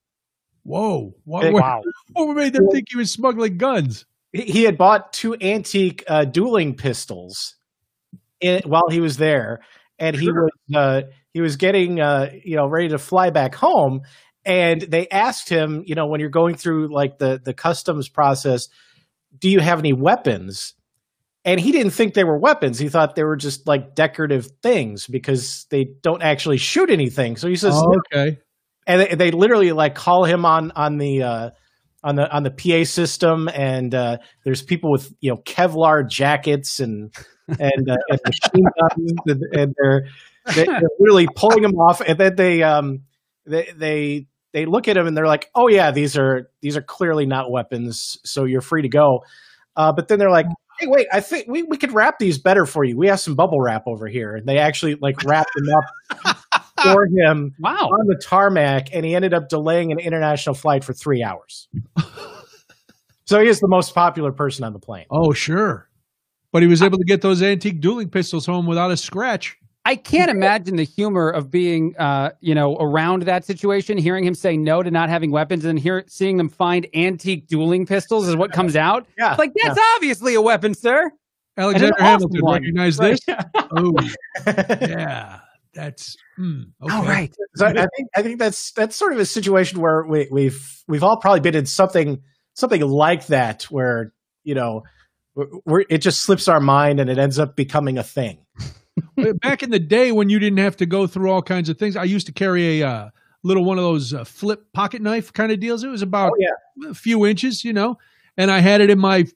whoa, 0.62 1.12
what, 1.24 1.42
Hey, 1.42 1.50
what, 1.50 1.62
wow. 1.62 1.82
what 2.12 2.34
made 2.34 2.52
them 2.52 2.68
think 2.70 2.86
he 2.90 2.96
was 2.96 3.10
smuggling 3.10 3.58
guns? 3.58 4.06
He 4.32 4.42
he 4.42 4.62
had 4.62 4.78
bought 4.78 5.12
two 5.12 5.34
antique 5.40 6.04
uh, 6.06 6.24
dueling 6.24 6.76
pistols 6.76 7.56
in, 8.40 8.62
while 8.66 8.88
he 8.88 9.00
was 9.00 9.16
there, 9.16 9.60
and 9.98 10.14
he 10.14 10.26
Sure. 10.26 10.44
was 10.44 10.76
uh, 10.76 11.02
he 11.34 11.40
was 11.40 11.56
getting 11.56 12.00
uh, 12.00 12.30
you 12.44 12.54
know 12.54 12.68
ready 12.68 12.88
to 12.90 12.98
fly 12.98 13.30
back 13.30 13.52
home. 13.56 14.02
And 14.50 14.80
they 14.80 15.06
asked 15.08 15.48
him, 15.48 15.84
you 15.86 15.94
know, 15.94 16.06
when 16.08 16.18
you're 16.18 16.28
going 16.28 16.56
through 16.56 16.92
like 16.92 17.18
the 17.18 17.40
the 17.42 17.54
customs 17.54 18.08
process, 18.08 18.66
do 19.38 19.48
you 19.48 19.60
have 19.60 19.78
any 19.78 19.92
weapons? 19.92 20.74
And 21.44 21.60
he 21.60 21.70
didn't 21.70 21.92
think 21.92 22.14
they 22.14 22.24
were 22.24 22.36
weapons. 22.36 22.76
He 22.78 22.88
thought 22.88 23.14
they 23.14 23.22
were 23.22 23.36
just 23.36 23.68
like 23.68 23.94
decorative 23.94 24.48
things 24.60 25.06
because 25.06 25.66
they 25.70 25.84
don't 26.02 26.20
actually 26.22 26.56
shoot 26.58 26.90
anything. 26.90 27.36
So 27.36 27.48
he 27.48 27.54
says, 27.54 27.74
Oh, 27.76 27.94
okay, 28.12 28.38
and 28.88 29.00
they, 29.00 29.14
they 29.14 29.30
literally 29.30 29.70
like 29.70 29.94
call 29.94 30.24
him 30.24 30.44
on 30.44 30.72
on 30.72 30.98
the 30.98 31.22
uh, 31.22 31.50
on 32.02 32.16
the 32.16 32.28
on 32.34 32.42
the 32.42 32.50
PA 32.50 32.82
system, 32.84 33.48
and 33.48 33.94
uh, 33.94 34.18
there's 34.44 34.62
people 34.62 34.90
with 34.90 35.14
you 35.20 35.30
know 35.30 35.36
Kevlar 35.38 36.08
jackets 36.08 36.80
and 36.80 37.14
and, 37.46 37.88
uh, 37.88 37.96
and 38.10 38.20
machine 38.26 38.64
guns, 38.80 39.12
and, 39.26 39.42
and 39.54 39.74
they're 39.80 40.08
they- 40.56 40.64
they're 40.66 40.90
literally 40.98 41.28
pulling 41.36 41.62
him 41.62 41.76
off, 41.76 42.00
and 42.00 42.18
then 42.18 42.34
they 42.34 42.64
um 42.64 43.02
they 43.46 43.72
they 43.76 44.26
they 44.52 44.66
look 44.66 44.88
at 44.88 44.96
him 44.96 45.06
and 45.06 45.16
they're 45.16 45.26
like, 45.26 45.50
oh 45.54 45.68
yeah, 45.68 45.90
these 45.90 46.16
are 46.16 46.50
these 46.60 46.76
are 46.76 46.82
clearly 46.82 47.26
not 47.26 47.50
weapons, 47.50 48.18
so 48.24 48.44
you're 48.44 48.60
free 48.60 48.82
to 48.82 48.88
go. 48.88 49.20
Uh, 49.76 49.92
but 49.92 50.08
then 50.08 50.18
they're 50.18 50.30
like. 50.30 50.46
Hey, 50.78 50.86
wait! 50.86 51.06
I 51.12 51.20
think 51.20 51.44
we, 51.46 51.62
we 51.62 51.76
could 51.76 51.92
wrap 51.92 52.18
these 52.18 52.38
better 52.38 52.64
for 52.64 52.84
you. 52.84 52.96
We 52.96 53.06
have 53.08 53.20
some 53.20 53.34
bubble 53.34 53.60
wrap 53.60 53.82
over 53.86 54.06
here, 54.06 54.34
and 54.34 54.46
they 54.48 54.56
actually 54.56 54.94
like 54.94 55.22
wrapped 55.24 55.50
them 55.54 55.66
up 56.24 56.36
for 56.82 57.04
him 57.04 57.54
Wow. 57.60 57.74
on 57.92 58.06
the 58.06 58.18
tarmac, 58.24 58.88
and 58.94 59.04
he 59.04 59.14
ended 59.14 59.34
up 59.34 59.50
delaying 59.50 59.92
an 59.92 59.98
international 59.98 60.54
flight 60.54 60.82
for 60.82 60.94
three 60.94 61.22
hours. 61.22 61.68
so 63.26 63.40
he 63.42 63.46
is 63.48 63.60
the 63.60 63.68
most 63.68 63.94
popular 63.94 64.32
person 64.32 64.64
on 64.64 64.72
the 64.72 64.78
plane. 64.78 65.04
oh 65.10 65.34
sure, 65.34 65.86
but 66.50 66.62
he 66.62 66.68
was 66.68 66.82
able 66.82 66.96
to 66.96 67.04
get 67.04 67.20
those 67.20 67.42
antique 67.42 67.82
dueling 67.82 68.08
pistols 68.08 68.46
home 68.46 68.66
without 68.66 68.90
a 68.90 68.96
scratch. 68.96 69.58
I 69.84 69.96
can't 69.96 70.30
imagine 70.30 70.76
the 70.76 70.84
humor 70.84 71.30
of 71.30 71.50
being, 71.50 71.94
uh, 71.98 72.30
you 72.40 72.54
know, 72.54 72.76
around 72.76 73.22
that 73.22 73.44
situation, 73.44 73.96
hearing 73.96 74.24
him 74.24 74.34
say 74.34 74.56
no 74.56 74.82
to 74.82 74.90
not 74.90 75.08
having 75.08 75.30
weapons, 75.30 75.64
and 75.64 75.78
hear 75.78 76.04
seeing 76.06 76.36
them 76.36 76.48
find 76.50 76.86
antique 76.94 77.46
dueling 77.48 77.86
pistols 77.86 78.28
is 78.28 78.36
what 78.36 78.52
comes 78.52 78.76
out. 78.76 79.06
Yeah, 79.18 79.30
It's 79.30 79.38
like 79.38 79.52
that's 79.62 79.80
obviously 79.96 80.34
a 80.34 80.42
weapon, 80.42 80.74
sir. 80.74 81.10
Alexander 81.56 81.94
awesome 81.94 82.06
Hamilton 82.06 82.40
one. 82.42 82.62
recognize 82.62 82.98
Right. 82.98 83.18
this. 83.26 83.36
Oh 83.72 83.92
yeah, 84.46 85.40
that's 85.74 86.16
hmm, 86.36 86.62
okay. 86.82 86.94
All 86.94 87.04
right. 87.04 87.32
so 87.56 87.66
I 87.66 87.72
think 87.72 88.08
I 88.16 88.22
think 88.22 88.38
that's 88.38 88.72
that's 88.72 88.96
sort 88.96 89.12
of 89.12 89.18
a 89.18 89.26
situation 89.26 89.80
where 89.80 90.04
we, 90.06 90.28
we've 90.30 90.82
we've 90.88 91.02
all 91.02 91.16
probably 91.18 91.40
been 91.40 91.54
in 91.54 91.66
something 91.66 92.20
something 92.54 92.80
like 92.82 93.26
that, 93.28 93.64
where 93.64 94.12
you 94.44 94.54
know, 94.54 94.82
we're, 95.34 95.46
we're, 95.64 95.84
it 95.88 95.98
just 95.98 96.22
slips 96.22 96.48
our 96.48 96.60
mind 96.60 97.00
and 97.00 97.08
it 97.08 97.18
ends 97.18 97.38
up 97.38 97.56
becoming 97.56 97.98
a 97.98 98.02
thing. 98.02 98.38
Back 99.42 99.62
in 99.62 99.70
the 99.70 99.78
day 99.78 100.12
when 100.12 100.28
you 100.28 100.38
didn't 100.38 100.58
have 100.58 100.76
to 100.78 100.86
go 100.86 101.06
through 101.06 101.30
all 101.30 101.42
kinds 101.42 101.68
of 101.68 101.78
things, 101.78 101.96
I 101.96 102.04
used 102.04 102.26
to 102.26 102.32
carry 102.32 102.80
a 102.80 102.88
uh, 102.88 103.10
little 103.42 103.64
one 103.64 103.78
of 103.78 103.84
those 103.84 104.12
uh, 104.14 104.24
flip 104.24 104.64
pocket 104.72 105.02
knife 105.02 105.32
kind 105.32 105.52
of 105.52 105.60
deals. 105.60 105.84
It 105.84 105.88
was 105.88 106.02
about 106.02 106.32
Oh 106.32 106.36
yeah, 106.38 106.90
a 106.90 106.94
few 106.94 107.26
inches, 107.26 107.64
you 107.64 107.72
know, 107.72 107.98
and 108.36 108.50
I 108.50 108.60
had 108.60 108.80
it 108.80 108.90
in 108.90 108.98
my. 108.98 109.26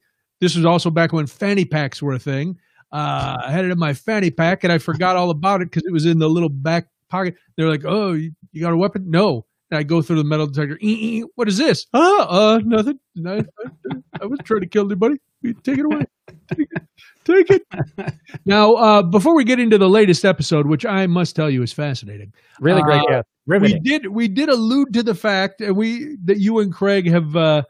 This 0.41 0.57
was 0.57 0.65
also 0.65 0.91
back 0.91 1.13
when 1.13 1.27
fanny 1.27 1.65
packs 1.65 2.03
were 2.03 2.13
a 2.13 2.19
thing. 2.19 2.59
Uh, 2.93 3.37
I 3.47 3.51
had 3.51 3.65
it 3.65 3.71
in 3.71 3.79
my 3.79 3.95
fanny 3.95 4.31
pack, 4.31 4.63
and 4.65 4.73
I 4.73 4.79
forgot 4.79 5.17
all 5.17 5.31
about 5.31 5.63
it 5.63 5.71
because 5.71 5.85
it 5.87 5.93
was 5.93 6.07
in 6.07 6.19
the 6.19 6.29
little 6.29 6.49
back 6.49 6.89
pocket. 7.09 7.35
They're 7.57 7.69
like, 7.69 7.85
"Oh, 7.85 8.13
you, 8.13 8.33
you 8.53 8.61
got 8.61 8.73
a 8.73 8.77
weapon?" 8.77 9.11
No. 9.11 9.47
And 9.71 9.79
I 9.79 9.83
go 9.83 10.03
through 10.03 10.17
the 10.17 10.25
metal 10.25 10.47
detector. 10.47 10.79
"Eh, 10.83 11.21
eh, 11.21 11.23
What 11.37 11.49
is 11.49 11.57
this? 11.57 11.87
Oh, 11.95 12.27
uh, 12.29 12.61
nothing. 12.65 13.01
No, 13.17 13.39
I, 13.39 13.97
I 14.21 14.27
wasn't 14.27 14.45
trying 14.47 14.61
to 14.61 14.67
kill 14.67 14.85
anybody. 14.85 15.17
Take 15.63 15.79
it 15.79 15.85
away. 15.87 16.05
Take 16.49 16.69
it. 16.71 16.83
Take 17.25 17.51
it. 17.51 18.15
now, 18.45 18.75
uh, 18.75 19.03
before 19.03 19.35
we 19.35 19.45
get 19.45 19.59
into 19.59 19.79
the 19.79 19.89
latest 19.89 20.25
episode, 20.25 20.67
which 20.67 20.85
I 20.85 21.07
must 21.07 21.35
tell 21.35 21.49
you 21.51 21.63
is 21.63 21.73
fascinating, 21.73 22.33
Really 22.61 22.83
great 22.83 23.01
Uh, 23.11 23.23
guess. 23.47 23.61
we 23.61 23.79
did 23.81 24.07
we 24.09 24.29
did 24.29 24.49
allude 24.49 24.93
to 24.95 25.03
the 25.03 25.15
fact 25.15 25.61
and 25.61 25.75
we 25.77 26.17
that 26.25 26.39
you 26.39 26.59
and 26.61 26.73
Craig 26.73 27.09
have 27.11 27.35
uh, 27.35 27.63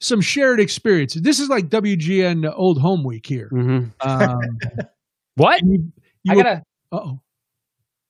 some 0.00 0.20
shared 0.20 0.58
experiences. 0.60 1.22
This 1.22 1.38
is 1.40 1.48
like 1.48 1.68
WGN 1.68 2.52
Old 2.56 2.80
Home 2.80 3.04
Week 3.04 3.26
here. 3.26 3.48
Mhm. 3.52 3.92
Um, 4.00 4.40
What? 5.36 5.62
you, 5.64 5.90
I 6.28 6.34
gotta. 6.34 6.62
oh 6.92 7.20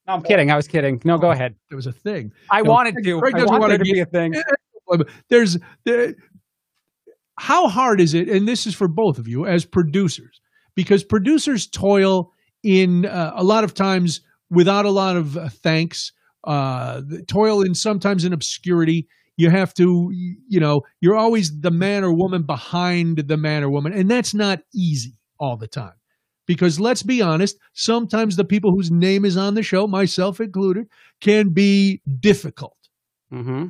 No, 0.07 0.13
I'm 0.13 0.23
kidding. 0.23 0.49
I 0.51 0.55
was 0.55 0.67
kidding. 0.67 0.99
No, 1.05 1.17
go 1.17 1.31
ahead. 1.31 1.55
There 1.69 1.75
was 1.77 1.85
a 1.87 1.91
thing. 1.93 2.33
I 2.49 2.61
No, 2.61 2.71
wanted 2.71 2.95
Craig- 2.95 3.05
to. 3.05 3.19
Craig 3.19 3.33
doesn't 3.35 3.49
wanted 3.49 3.61
wanna 3.61 3.77
to 3.77 3.83
be 3.83 3.99
a 3.99 4.05
thing. 4.05 4.33
There's 5.29 5.57
there, 5.85 6.15
how 7.41 7.67
hard 7.67 7.99
is 7.99 8.13
it? 8.13 8.29
And 8.29 8.47
this 8.47 8.67
is 8.67 8.75
for 8.75 8.87
both 8.87 9.17
of 9.17 9.27
you 9.27 9.47
as 9.47 9.65
producers, 9.65 10.39
because 10.75 11.03
producers 11.03 11.65
toil 11.65 12.31
in 12.61 13.07
uh, 13.07 13.33
a 13.35 13.43
lot 13.43 13.63
of 13.63 13.73
times 13.73 14.21
without 14.51 14.85
a 14.85 14.91
lot 14.91 15.17
of 15.17 15.35
uh, 15.35 15.49
thanks. 15.49 16.11
Uh, 16.43 17.01
toil 17.27 17.63
in 17.63 17.73
sometimes 17.73 18.25
in 18.25 18.31
obscurity. 18.31 19.07
You 19.37 19.49
have 19.49 19.73
to, 19.75 20.11
you 20.11 20.59
know, 20.59 20.81
you're 20.99 21.15
always 21.15 21.59
the 21.61 21.71
man 21.71 22.03
or 22.03 22.13
woman 22.13 22.43
behind 22.43 23.17
the 23.17 23.37
man 23.37 23.63
or 23.63 23.71
woman, 23.71 23.91
and 23.91 24.09
that's 24.09 24.35
not 24.35 24.59
easy 24.71 25.17
all 25.39 25.57
the 25.57 25.67
time. 25.67 25.93
Because 26.45 26.79
let's 26.79 27.01
be 27.01 27.23
honest, 27.23 27.57
sometimes 27.73 28.35
the 28.35 28.45
people 28.45 28.71
whose 28.71 28.91
name 28.91 29.25
is 29.25 29.35
on 29.35 29.55
the 29.55 29.63
show, 29.63 29.87
myself 29.87 30.39
included, 30.39 30.85
can 31.21 31.49
be 31.49 32.01
difficult 32.19 32.77
hmm 33.31 33.69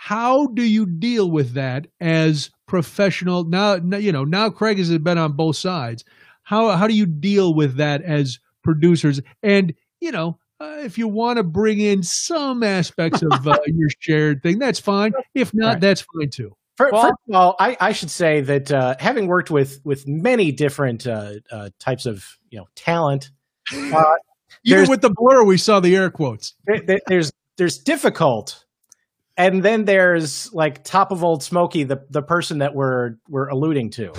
how 0.00 0.46
do 0.46 0.62
you 0.62 0.86
deal 0.86 1.28
with 1.28 1.54
that 1.54 1.88
as 2.00 2.50
professional. 2.68 3.44
Now 3.44 3.76
now, 3.76 3.96
you 3.96 4.12
know 4.12 4.24
now 4.24 4.50
craig 4.50 4.78
has 4.78 4.96
been 4.98 5.18
on 5.18 5.32
both 5.32 5.56
sides. 5.56 6.04
How 6.44 6.70
how 6.76 6.86
do 6.86 6.94
you 6.94 7.06
deal 7.06 7.54
with 7.54 7.76
that 7.76 8.02
as 8.02 8.38
producers? 8.62 9.20
And 9.42 9.74
you 10.00 10.12
know 10.12 10.38
uh, 10.60 10.78
if 10.84 10.98
you 10.98 11.08
want 11.08 11.36
to 11.38 11.42
bring 11.42 11.80
in 11.80 12.02
some 12.02 12.62
aspects 12.62 13.22
of 13.22 13.46
uh, 13.48 13.58
your 13.66 13.88
shared 14.00 14.42
thing 14.42 14.58
that's 14.58 14.78
fine. 14.78 15.12
If 15.34 15.52
not 15.54 15.66
Right. 15.74 15.80
that's 15.80 16.00
fine 16.02 16.30
too. 16.30 16.54
Fir- 16.76 16.90
Well- 16.92 17.02
First 17.02 17.14
of 17.28 17.34
all, 17.34 17.56
I, 17.58 17.76
I 17.80 17.92
should 17.92 18.10
say 18.10 18.40
that 18.42 18.70
uh, 18.70 18.94
having 19.00 19.26
worked 19.26 19.50
with 19.50 19.80
with 19.84 20.06
many 20.06 20.52
different 20.52 21.06
uh, 21.06 21.32
uh, 21.50 21.70
types 21.80 22.06
of 22.06 22.24
you 22.50 22.58
know 22.58 22.66
talent, 22.76 23.30
uh, 23.72 24.02
even 24.64 24.88
with 24.88 25.00
the 25.02 25.10
blur 25.10 25.44
we 25.44 25.56
saw 25.58 25.80
the 25.80 25.94
air 25.96 26.10
quotes. 26.10 26.54
There, 26.66 26.80
there- 26.80 27.00
there's 27.08 27.32
there's 27.56 27.78
difficult, 27.78 28.64
and 29.38 29.62
then 29.62 29.84
there's 29.86 30.52
like 30.52 30.84
top 30.84 31.12
of 31.12 31.24
old 31.24 31.42
smoky, 31.42 31.84
the 31.84 32.04
the 32.10 32.22
person 32.22 32.58
that 32.58 32.74
we're 32.74 33.14
we're 33.28 33.48
alluding 33.48 33.90
to. 33.92 34.12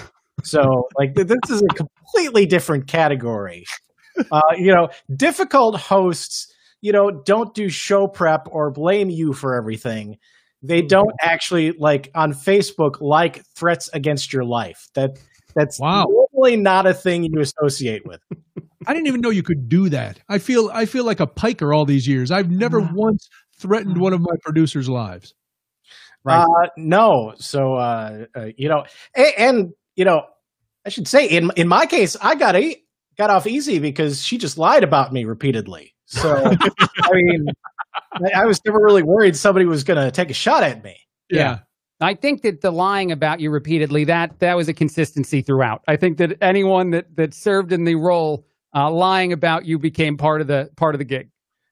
So 0.44 0.88
like 0.98 1.14
this 1.14 1.38
is 1.50 1.62
a 1.62 1.74
completely 1.74 2.46
different 2.46 2.88
category. 2.88 3.66
Uh, 4.32 4.42
you 4.58 4.74
know, 4.74 4.90
difficult 5.16 5.80
hosts, 5.80 6.52
you 6.82 6.92
know, 6.92 7.12
don't 7.12 7.54
do 7.54 7.70
show 7.70 8.08
prep 8.08 8.48
or 8.52 8.72
blame 8.72 9.10
you 9.10 9.34
for 9.34 9.56
everything. 9.56 10.18
They 10.62 10.82
don't 10.82 11.12
actually 11.22 11.72
like 11.74 12.10
on 12.16 12.34
Facebook 12.34 13.00
like 13.02 13.44
threats 13.56 13.90
against 13.94 14.34
your 14.34 14.44
life. 14.46 14.88
That 14.96 15.20
that's 15.56 15.80
Wow. 15.80 16.06
normally 16.34 16.58
not 16.58 16.86
a 16.86 16.94
thing 16.94 17.24
you 17.24 17.40
associate 17.40 18.06
with. 18.06 18.22
i 18.88 18.94
didn't 18.94 19.08
even 19.08 19.20
know 19.20 19.30
you 19.30 19.44
could 19.44 19.68
do 19.68 19.90
that 19.90 20.20
i 20.30 20.38
feel 20.38 20.70
i 20.74 20.86
feel 20.86 21.04
like 21.04 21.20
a 21.20 21.28
piker 21.28 21.74
all 21.74 21.84
these 21.86 22.08
years 22.08 22.32
i've 22.32 22.50
never 22.50 22.80
once 22.80 23.30
threatened 23.60 23.98
one 23.98 24.14
of 24.14 24.22
my 24.22 24.36
producers 24.44 24.90
lives 24.90 25.34
Right. 26.24 26.44
Uh, 26.44 26.70
no. 26.78 27.34
So, 27.38 27.76
uh, 27.76 28.26
uh, 28.36 28.48
you 28.58 28.68
know, 28.68 28.86
and, 29.16 29.34
and, 29.38 29.74
you 29.96 30.06
know, 30.06 30.26
I 30.86 30.90
should 30.90 31.08
say 31.08 31.28
in, 31.28 31.52
in 31.56 31.68
my 31.68 31.86
case, 31.86 32.16
I 32.22 32.36
got 32.36 32.56
a, 32.56 32.76
got 33.18 33.30
off 33.30 33.48
easy 33.48 33.80
because 33.80 34.24
she 34.24 34.38
just 34.38 34.58
lied 34.58 34.84
about 34.84 35.14
me 35.14 35.26
repeatedly. 35.26 35.94
So, 36.06 36.36
I 37.00 37.14
mean, 37.14 37.48
I, 38.14 38.42
I 38.42 38.46
was 38.46 38.60
never 38.66 38.80
really 38.80 39.04
worried 39.04 39.36
somebody 39.36 39.66
was 39.66 39.84
going 39.84 40.04
to 40.04 40.12
take 40.12 40.30
a 40.30 40.34
shot 40.34 40.64
at 40.64 40.84
me. 40.84 40.98
yeah. 41.30 41.60
I 42.02 42.14
think 42.14 42.44
that 42.44 42.62
the 42.62 42.72
lying 42.72 43.12
about 43.12 43.42
you 43.42 43.52
repeatedly 43.52 44.06
that 44.06 44.40
that 44.40 44.56
was 44.56 44.70
a 44.70 44.74
consistency 44.74 45.42
throughout. 45.42 45.84
I 45.86 45.98
think 45.98 46.18
that 46.20 46.38
anyone 46.42 46.92
that 46.92 47.14
that 47.18 47.34
served 47.34 47.74
in 47.74 47.84
the 47.84 47.96
role 47.96 48.48
uh, 48.74 48.90
lying 48.90 49.34
about 49.34 49.66
you 49.66 49.78
became 49.78 50.16
part 50.16 50.40
of 50.40 50.48
the 50.48 50.70
part 50.78 50.96
of 50.96 51.00
the 51.00 51.04
gig. 51.04 51.30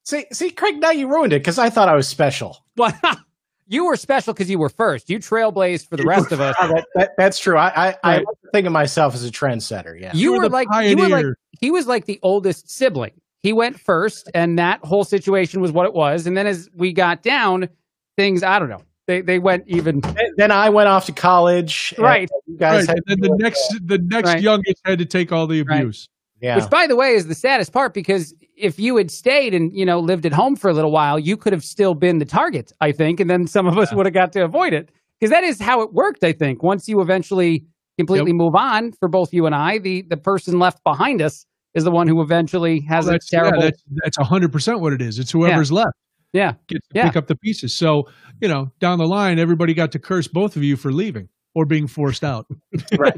See, 0.07 0.25
see, 0.31 0.51
Craig, 0.51 0.79
now 0.79 0.91
you 0.91 1.09
ruined 1.09 1.33
it 1.33 1.39
because 1.41 1.59
I 1.59 1.69
thought 1.69 1.89
I 1.89 1.93
was 1.93 2.07
special. 2.07 2.63
Well, 2.77 2.93
you 3.67 3.85
were 3.85 3.97
special 3.97 4.33
because 4.33 4.49
you 4.49 4.57
were 4.57 4.69
first. 4.69 5.09
You 5.09 5.19
trailblazed 5.19 5.89
for 5.89 5.97
the 5.97 6.05
rest 6.05 6.31
of 6.31 6.39
us. 6.39 6.55
That, 6.61 6.85
that, 6.95 7.11
that's 7.17 7.37
true. 7.37 7.57
I, 7.57 7.67
I, 7.67 7.95
I 8.03 8.15
Right. 8.17 8.25
like 8.25 8.37
think 8.53 8.67
of 8.67 8.71
myself 8.71 9.15
as 9.15 9.25
a 9.25 9.29
trendsetter. 9.29 9.99
Yeah. 9.99 10.11
You 10.13 10.31
were 10.31 10.37
were 10.37 10.43
the 10.43 10.53
like 10.53 10.69
you 10.85 10.95
were 10.95 11.09
like 11.09 11.25
he 11.59 11.71
was 11.71 11.87
like 11.87 12.05
the 12.05 12.21
oldest 12.23 12.69
sibling. 12.71 13.19
He 13.43 13.51
went 13.51 13.81
first, 13.81 14.31
and 14.33 14.57
that 14.57 14.79
whole 14.85 15.03
situation 15.03 15.59
was 15.59 15.73
what 15.73 15.85
it 15.85 15.93
was. 15.93 16.25
And 16.25 16.37
then 16.37 16.47
as 16.47 16.69
we 16.73 16.93
got 16.93 17.21
down, 17.21 17.67
things 18.15 18.43
I 18.43 18.59
don't 18.59 18.69
know. 18.69 18.83
They 19.07 19.19
they 19.19 19.39
went 19.39 19.65
even 19.67 19.99
Then- 19.99 20.33
then 20.37 20.51
I 20.51 20.69
went 20.69 20.87
off 20.87 21.05
to 21.07 21.11
college. 21.11 21.93
and 21.97 22.03
right. 22.05 22.29
You 22.45 22.57
guys 22.57 22.87
right. 22.87 22.95
had 22.95 23.03
and 23.07 23.21
then 23.23 23.31
the 23.31 23.37
next 23.43 23.75
the 23.85 23.97
next 23.97 24.27
Right. 24.29 24.41
youngest 24.41 24.81
had 24.85 24.99
to 24.99 25.05
take 25.05 25.33
all 25.33 25.47
the 25.47 25.63
Right. 25.63 25.81
abuse 25.81 26.07
yeah. 26.39 26.55
Which, 26.57 26.69
by 26.69 26.87
the 26.87 26.95
way, 26.95 27.15
is 27.15 27.27
the 27.27 27.35
saddest 27.35 27.73
part 27.73 27.93
because 27.93 28.33
if 28.57 28.79
you 28.79 28.97
had 28.97 29.11
stayed 29.11 29.53
and 29.53 29.71
you 29.75 29.85
know 29.85 29.99
lived 29.99 30.25
at 30.25 30.33
home 30.33 30.55
for 30.55 30.69
a 30.69 30.73
little 30.73 30.91
while, 30.91 31.19
you 31.19 31.37
could 31.37 31.53
have 31.53 31.63
still 31.63 31.93
been 31.93 32.17
the 32.17 32.25
target, 32.25 32.71
I 32.81 32.91
think, 32.91 33.19
and 33.19 33.29
then 33.29 33.47
some 33.47 33.67
of 33.67 33.77
us 33.77 33.93
would 33.93 34.05
have 34.05 34.13
got 34.13 34.31
to 34.33 34.43
avoid 34.43 34.73
it 34.73 34.89
because 35.19 35.31
that 35.31 35.43
is 35.43 35.59
how 35.59 35.81
it 35.81 35.93
worked. 35.93 36.23
I 36.23 36.33
think 36.33 36.63
once 36.63 36.87
you 36.87 37.01
eventually 37.01 37.65
completely 37.97 38.33
move 38.33 38.55
on 38.55 38.91
for 38.93 39.07
both 39.09 39.33
you 39.33 39.45
and 39.45 39.55
I, 39.55 39.77
the 39.79 40.03
the 40.09 40.17
person 40.17 40.59
left 40.59 40.83
behind 40.83 41.21
us 41.21 41.45
is 41.73 41.83
the 41.83 41.91
one 41.91 42.07
who 42.07 42.21
eventually 42.21 42.81
has 42.81 43.05
Well, 43.05 43.11
a 43.11 43.13
that's, 43.15 43.31
yeah, 43.31 43.39
terrible. 43.39 43.61
that's 43.61 43.83
that's 44.03 44.17
hundred 44.17 44.51
percent 44.51 44.79
what 44.81 44.93
it 44.93 45.01
is. 45.01 45.19
It's 45.19 45.31
whoever's 45.31 45.71
left 45.71 45.93
yeah, 46.33 46.53
gets 46.67 46.87
to 46.89 46.93
Yeah. 46.95 47.07
pick 47.07 47.15
up 47.15 47.27
the 47.27 47.35
pieces. 47.35 47.73
So 47.73 48.03
you 48.41 48.47
know, 48.47 48.71
down 48.79 48.99
the 48.99 49.05
line, 49.07 49.39
everybody 49.39 49.73
got 49.73 49.91
to 49.93 49.99
curse 49.99 50.27
both 50.27 50.55
of 50.55 50.63
you 50.63 50.75
for 50.75 50.91
leaving 50.91 51.29
or 51.55 51.65
being 51.65 51.87
forced 51.87 52.23
out. 52.23 52.45
right. 52.97 53.15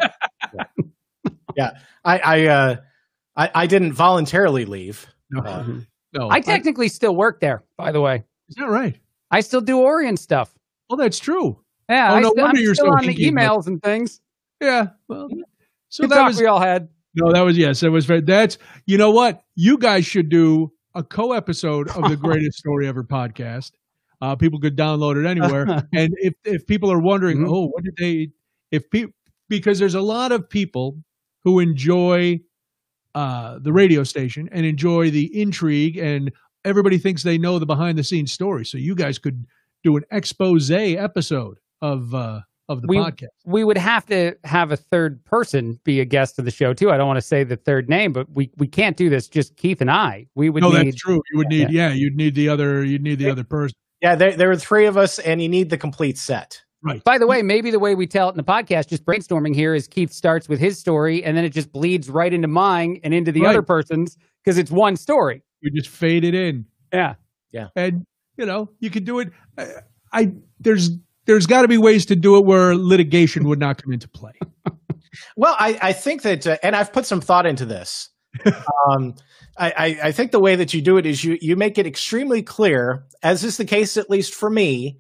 yeah. 1.56 1.72
I, 2.06 2.20
I, 2.20 2.48
uh, 2.48 2.76
I, 3.36 3.52
I 3.56 3.68
didn't 3.68 3.94
voluntarily 3.94 4.66
leave. 4.66 5.08
No, 5.32 5.42
Uh, 5.42 5.66
no, 6.14 6.30
I 6.32 6.42
technically 6.42 6.88
still 6.88 7.16
work 7.16 7.40
there. 7.40 7.64
By 7.78 7.92
the 7.92 8.02
way, 8.02 8.24
is 8.50 8.56
that 8.56 8.70
right? 8.70 8.98
I 9.32 9.42
still 9.42 9.62
do 9.62 9.80
Orion 9.80 10.18
stuff. 10.18 10.54
Well, 10.90 10.98
that's 10.98 11.20
true. 11.20 11.60
Yeah, 11.88 12.12
Oh, 12.12 12.16
I 12.16 12.20
no 12.22 12.32
still, 12.32 12.46
I'm 12.46 12.56
you're 12.58 12.76
still 12.76 12.88
so 12.88 12.92
on 12.94 13.06
the 13.06 13.14
hinky, 13.16 13.34
but- 13.34 13.42
emails 13.44 13.68
and 13.68 13.82
things. 13.82 14.22
Yeah. 14.62 14.88
Well, 15.08 15.28
so 15.90 16.04
Good 16.04 16.12
that 16.12 16.16
talk 16.18 16.28
was 16.30 16.40
we 16.40 16.46
all 16.48 16.60
had. 16.60 16.90
no, 17.16 17.32
that 17.32 17.42
was 17.42 17.58
yes, 17.58 17.80
that 17.82 17.92
was 17.92 18.06
very. 18.06 18.22
That's 18.22 18.58
you 18.86 18.98
know 18.98 19.12
what 19.12 19.44
you 19.56 19.78
guys 19.78 20.06
should 20.06 20.30
do 20.30 20.72
a 20.96 21.04
co-episode 21.04 21.90
of 21.90 22.10
the 22.10 22.16
greatest 22.18 22.58
story 22.64 22.88
ever 22.88 23.04
podcast. 23.04 23.72
Uh, 24.22 24.36
people 24.36 24.60
could 24.60 24.76
download 24.76 25.24
it 25.24 25.28
anywhere. 25.28 25.64
and 25.94 26.14
if 26.20 26.34
if 26.44 26.66
people 26.68 26.92
are 26.92 27.00
wondering, 27.00 27.38
Mhm. 27.40 27.50
oh, 27.50 27.68
what 27.68 27.84
did 27.84 27.96
they? 27.98 28.32
If 28.72 28.90
people 28.90 29.14
because 29.48 29.80
there's 29.80 29.96
a 29.96 30.02
lot 30.02 30.32
of 30.32 30.50
people 30.50 30.98
who 31.44 31.60
enjoy 31.60 32.40
uh, 33.16 33.60
the 33.60 33.74
radio 33.74 34.04
station 34.04 34.50
and 34.52 34.66
enjoy 34.66 35.10
the 35.12 35.42
intrigue, 35.42 35.98
and 35.98 36.32
everybody 36.66 36.98
thinks 36.98 37.24
they 37.24 37.38
know 37.38 37.60
the 37.60 37.66
behind 37.66 37.98
the 37.98 38.04
scenes 38.04 38.32
story. 38.32 38.66
So 38.66 38.78
you 38.78 38.96
guys 38.96 39.18
could 39.18 39.46
do 39.84 39.98
an 39.98 40.04
expose 40.12 40.70
episode 40.72 41.58
of 41.82 42.14
uh, 42.14 42.42
of 42.68 42.82
the 42.82 42.88
We- 42.88 42.98
podcast. 42.98 43.28
we 43.46 43.64
would 43.64 43.78
have 43.78 44.06
to 44.08 44.36
have 44.44 44.72
a 44.72 44.78
third 44.78 45.24
person 45.26 45.80
be 45.84 46.00
a 46.02 46.06
guest 46.06 46.38
of 46.38 46.46
the 46.46 46.52
show 46.52 46.74
too. 46.74 46.92
I 46.92 46.98
don't 46.98 47.08
want 47.08 47.18
to 47.18 47.22
say 47.22 47.44
the 47.44 47.56
third 47.56 47.90
name, 47.90 48.14
but 48.14 48.28
we 48.32 48.52
we 48.58 48.68
can't 48.68 48.96
do 48.96 49.10
this 49.10 49.28
just 49.28 49.58
Keith 49.58 49.82
and 49.82 49.90
I. 49.90 50.28
We 50.36 50.50
would 50.50 50.62
No, 50.62 50.70
need 50.72 50.88
that's 50.88 50.98
true. 50.98 51.22
You 51.32 51.38
would 51.40 51.48
need, 51.48 51.72
yeah, 51.72 51.92
you'd 51.92 52.16
need 52.16 52.36
the 52.36 52.48
other, 52.50 52.84
you'd 52.84 53.02
need 53.02 53.18
the 53.20 53.30
other 53.32 53.44
person. 53.44 53.76
Yeah. 54.02 54.16
There, 54.16 54.36
there 54.36 54.48
were 54.48 54.56
three 54.56 54.86
of 54.86 54.96
us 54.98 55.18
and 55.20 55.42
you 55.42 55.50
need 55.50 55.70
the 55.72 55.78
complete 55.78 56.18
set. 56.18 56.62
Right. 56.82 57.04
By 57.04 57.18
the 57.18 57.28
way, 57.28 57.42
maybe 57.42 57.72
the 57.72 57.80
way 57.80 57.94
we 57.96 58.08
tell 58.08 58.30
it 58.30 58.32
in 58.32 58.38
the 58.38 58.44
podcast, 58.44 58.88
just 58.88 59.04
brainstorming 59.06 59.54
here, 59.54 59.76
is 59.76 59.88
Keith 59.88 60.14
starts 60.14 60.48
with 60.48 60.60
his 60.60 60.80
story 60.80 61.24
and 61.24 61.36
then 61.36 61.44
it 61.44 61.50
just 61.50 61.72
bleeds 61.74 62.10
right 62.10 62.34
into 62.34 62.48
mine 62.48 63.00
and 63.04 63.14
into 63.14 63.32
the 63.32 63.42
Right. 63.42 63.50
other 63.50 63.62
person's 63.62 64.18
because 64.44 64.58
it's 64.58 64.72
one 64.72 64.96
story. 64.96 65.44
You 65.62 65.72
just 65.72 65.90
fade 65.90 66.24
it 66.24 66.34
in, 66.34 66.66
Yeah. 66.94 67.16
Yeah. 67.52 67.68
And 67.76 68.06
you 68.38 68.46
know, 68.46 68.70
you 68.80 68.90
could 68.90 69.04
do 69.04 69.20
it. 69.20 69.30
I, 69.58 69.66
I 70.14 70.32
there's 70.60 70.92
there's 71.26 71.46
got 71.46 71.64
to 71.64 71.68
be 71.68 71.78
ways 71.78 72.06
to 72.08 72.16
do 72.16 72.38
it 72.38 72.46
where 72.46 72.76
litigation 72.76 73.44
would 73.50 73.60
not 73.60 73.82
come 73.84 73.92
into 73.92 74.08
play. 74.08 74.34
Well, 75.36 75.56
I, 75.58 75.78
I 75.82 75.94
think 75.94 76.22
that, 76.22 76.46
uh, 76.46 76.58
and 76.62 76.76
I've 76.76 76.94
put 76.94 77.06
some 77.06 77.20
thought 77.20 77.46
into 77.48 77.66
this. 77.66 78.10
um, 78.46 79.16
I, 79.58 79.72
I, 79.72 80.00
I 80.04 80.12
think 80.12 80.32
the 80.32 80.40
way 80.40 80.56
that 80.56 80.74
you 80.74 80.82
do 80.82 80.98
it 80.98 81.06
is 81.06 81.24
you, 81.24 81.38
you 81.42 81.56
make 81.56 81.78
it 81.78 81.88
extremely 81.88 82.44
clear, 82.44 83.06
as 83.24 83.44
is 83.44 83.58
the 83.58 83.66
case 83.66 83.98
at 83.98 84.10
least 84.10 84.36
for 84.36 84.50
me, 84.50 85.00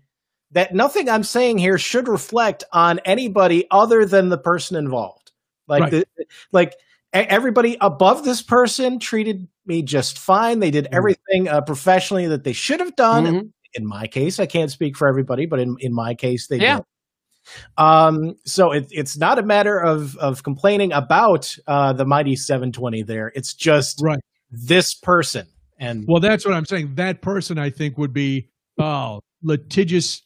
that 0.51 0.73
nothing 0.73 1.09
I'm 1.09 1.23
saying 1.23 1.57
here 1.59 1.77
should 1.77 2.07
reflect 2.07 2.63
on 2.73 2.99
anybody 3.05 3.67
other 3.71 4.05
than 4.05 4.29
the 4.29 4.37
person 4.37 4.77
involved. 4.77 5.31
Like, 5.67 5.81
Right. 5.83 5.91
the, 5.91 6.25
like 6.51 6.75
everybody 7.13 7.77
above 7.81 8.23
this 8.23 8.41
person 8.41 8.99
treated 8.99 9.47
me 9.65 9.81
just 9.83 10.17
fine. 10.17 10.59
They 10.59 10.71
did 10.71 10.85
Mm-hmm. 10.85 10.95
everything 10.95 11.47
uh, 11.47 11.61
professionally 11.61 12.27
that 12.27 12.43
they 12.43 12.53
should 12.53 12.79
have 12.79 12.95
done. 12.95 13.25
Mhm. 13.25 13.49
In 13.75 13.85
my 13.85 14.07
case, 14.07 14.39
I 14.39 14.47
can't 14.47 14.71
speak 14.71 14.97
for 14.97 15.07
everybody, 15.07 15.45
but 15.45 15.59
in, 15.59 15.75
in 15.79 15.93
my 15.93 16.15
case, 16.15 16.47
they 16.47 16.57
Yeah. 16.57 16.77
did. 16.77 16.83
Um, 17.77 18.35
so 18.45 18.71
it, 18.71 18.87
it's 18.91 19.17
not 19.17 19.39
a 19.39 19.43
matter 19.43 19.79
of 19.79 20.15
of 20.17 20.43
complaining 20.43 20.91
about 20.91 21.55
uh, 21.67 21.93
the 21.93 22.05
mighty 22.05 22.35
720 22.35 23.03
there. 23.03 23.31
It's 23.35 23.53
just 23.53 24.01
Right. 24.03 24.19
this 24.51 24.93
person. 24.93 25.47
And 25.79 26.05
Well, 26.07 26.19
that's 26.19 26.45
what 26.45 26.53
I'm 26.53 26.65
saying. 26.65 26.95
That 26.95 27.21
person, 27.21 27.57
I 27.57 27.69
think, 27.69 27.97
would 27.97 28.13
be 28.13 28.49
oh 28.79 29.21
litigious 29.41 30.21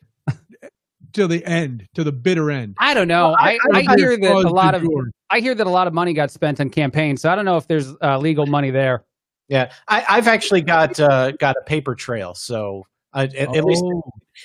to 1.14 1.28
the 1.28 1.46
end, 1.46 1.88
to 1.96 2.04
the 2.04 2.12
bitter 2.12 2.52
end. 2.52 2.76
I 2.80 2.94
don't 2.94 3.08
know. 3.08 3.30
Well, 3.30 3.38
I- 3.40 3.58
I, 3.74 3.80
I, 3.80 3.86
I- 3.90 3.96
hear 3.98 4.18
that 4.18 4.32
a 4.46 4.50
lot 4.50 4.76
of 4.76 4.82
du. 4.84 5.12
I 5.30 5.40
hear 5.40 5.56
that 5.56 5.66
a 5.66 5.70
lot 5.70 5.88
of 5.88 5.94
money 5.94 6.14
got 6.14 6.30
spent 6.32 6.60
on 6.62 6.70
campaigns, 6.70 7.22
so 7.22 7.30
I 7.30 7.36
don't 7.36 7.46
know 7.46 7.58
if 7.58 7.68
there's 7.68 7.92
uh, 8.02 8.18
legal 8.20 8.46
money 8.46 8.70
there. 8.72 9.04
Yeah, 9.48 9.72
I, 9.88 10.06
I've 10.08 10.28
actually 10.28 10.62
got 10.62 11.00
uh, 11.00 11.32
got 11.34 11.56
a 11.60 11.62
paper 11.66 11.96
trail, 11.96 12.34
so 12.36 12.86
uh, 13.14 13.28
at, 13.36 13.36
at 13.36 13.66
least 13.66 13.84
Oh, 13.84 14.02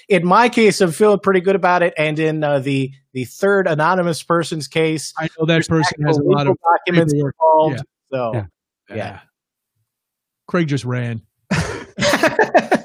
in 0.08 0.26
my 0.26 0.48
case, 0.48 0.80
I'm 0.80 0.90
feeling 0.92 1.18
pretty 1.20 1.40
good 1.40 1.56
about 1.56 1.82
it. 1.82 1.94
And 1.96 2.18
in 2.18 2.42
uh, 2.42 2.58
the 2.60 2.90
the 3.12 3.24
third 3.24 3.66
anonymous 3.66 4.22
person's 4.22 4.66
case, 4.66 5.12
I 5.18 5.28
know 5.38 5.46
that 5.46 5.66
person 5.68 6.02
has 6.06 6.18
a 6.18 6.22
lot 6.22 6.46
of 6.46 6.56
documents 6.86 7.12
paperwork. 7.12 7.34
involved. 7.40 7.82
So 8.10 8.32
Yeah. 8.34 8.44
Yeah. 8.96 9.20
Craig 10.46 10.68
just 10.68 10.84
ran. 10.84 11.22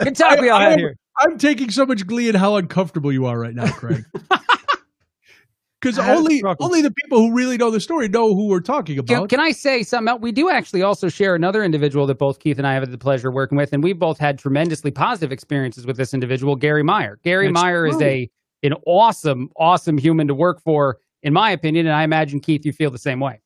Good 0.00 0.16
talk 0.16 0.40
we 0.40 0.48
all 0.48 0.58
I- 0.58 0.64
had 0.64 0.72
I- 0.74 0.76
here. 0.76 0.96
I'm 1.18 1.36
taking 1.36 1.70
so 1.70 1.84
much 1.84 2.06
glee 2.06 2.28
in 2.30 2.34
how 2.34 2.56
uncomfortable 2.56 3.12
you 3.12 3.26
are 3.26 3.38
right 3.38 3.54
now, 3.54 3.70
Craig. 3.70 4.04
Because 5.80 5.98
I 5.98 6.04
had 6.04 6.14
a 6.14 6.18
only 6.18 6.38
struggle. 6.38 6.64
only 6.64 6.80
the 6.80 6.92
people 6.92 7.18
who 7.18 7.34
really 7.34 7.56
know 7.58 7.68
the 7.72 7.80
story 7.80 8.08
know 8.08 8.36
who 8.36 8.46
we're 8.46 8.60
talking 8.60 9.00
about. 9.00 9.28
can 9.28 9.40
I 9.40 9.50
say 9.50 9.82
something 9.82 10.08
else? 10.08 10.20
We 10.20 10.30
do 10.30 10.48
actually 10.48 10.82
also 10.82 11.08
share 11.08 11.34
another 11.34 11.64
individual 11.64 12.06
that 12.06 12.18
both 12.20 12.38
Keith 12.38 12.58
and 12.58 12.66
I 12.68 12.74
have 12.74 12.84
had 12.84 12.92
the 12.92 12.98
pleasure 12.98 13.30
of 13.30 13.34
working 13.34 13.58
with, 13.58 13.72
and 13.72 13.82
we've 13.82 13.98
both 13.98 14.16
had 14.16 14.38
tremendously 14.38 14.92
positive 14.92 15.32
experiences 15.32 15.84
with 15.84 15.96
this 15.96 16.14
individual, 16.14 16.54
Garry 16.54 16.84
Meier. 16.84 17.18
Garry 17.24 17.48
That's 17.48 17.60
Meier 17.60 17.86
is 17.86 18.00
a 18.00 18.30
an 18.62 18.74
awesome, 18.86 19.50
awesome 19.56 19.98
human 19.98 20.28
to 20.28 20.36
work 20.36 20.62
for, 20.62 20.98
in 21.24 21.32
my 21.32 21.50
opinion, 21.50 21.86
and 21.86 21.96
I 21.96 22.04
imagine 22.04 22.38
Keith, 22.38 22.64
you 22.64 22.72
feel 22.72 22.92
the 22.92 22.98
same 22.98 23.18
way. 23.18 23.40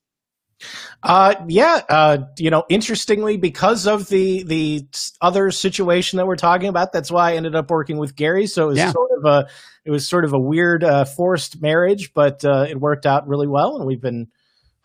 Uh, 1.03 1.35
yeah, 1.49 1.83
uh, 1.89 2.19
you 2.39 2.51
know, 2.51 2.65
interestingly, 2.69 3.37
because 3.37 3.87
of 3.87 4.09
the 4.09 4.43
the 4.45 4.87
other 5.21 5.51
situation 5.51 6.17
that 6.17 6.27
we're 6.27 6.37
talking 6.37 6.69
about, 6.69 6.93
that's 6.93 7.11
why 7.11 7.33
I 7.33 7.37
ended 7.37 7.55
up 7.55 7.71
working 7.71 7.99
with 7.99 8.17
Garry. 8.17 8.47
So 8.47 8.65
it 8.65 8.69
was 8.69 8.79
Yeah. 8.79 8.93
sort 8.93 9.11
of 9.19 9.25
a 9.25 9.49
it 9.85 9.91
was 9.91 10.09
sort 10.09 10.25
of 10.25 10.33
a 10.33 10.39
weird 10.39 10.83
uh, 10.83 11.05
forced 11.05 11.61
marriage, 11.63 12.13
but 12.15 12.45
uh, 12.45 12.67
it 12.69 12.81
worked 12.81 13.07
out 13.07 13.29
really 13.29 13.47
well, 13.47 13.77
and 13.77 13.87
we've 13.87 14.01
been. 14.01 14.29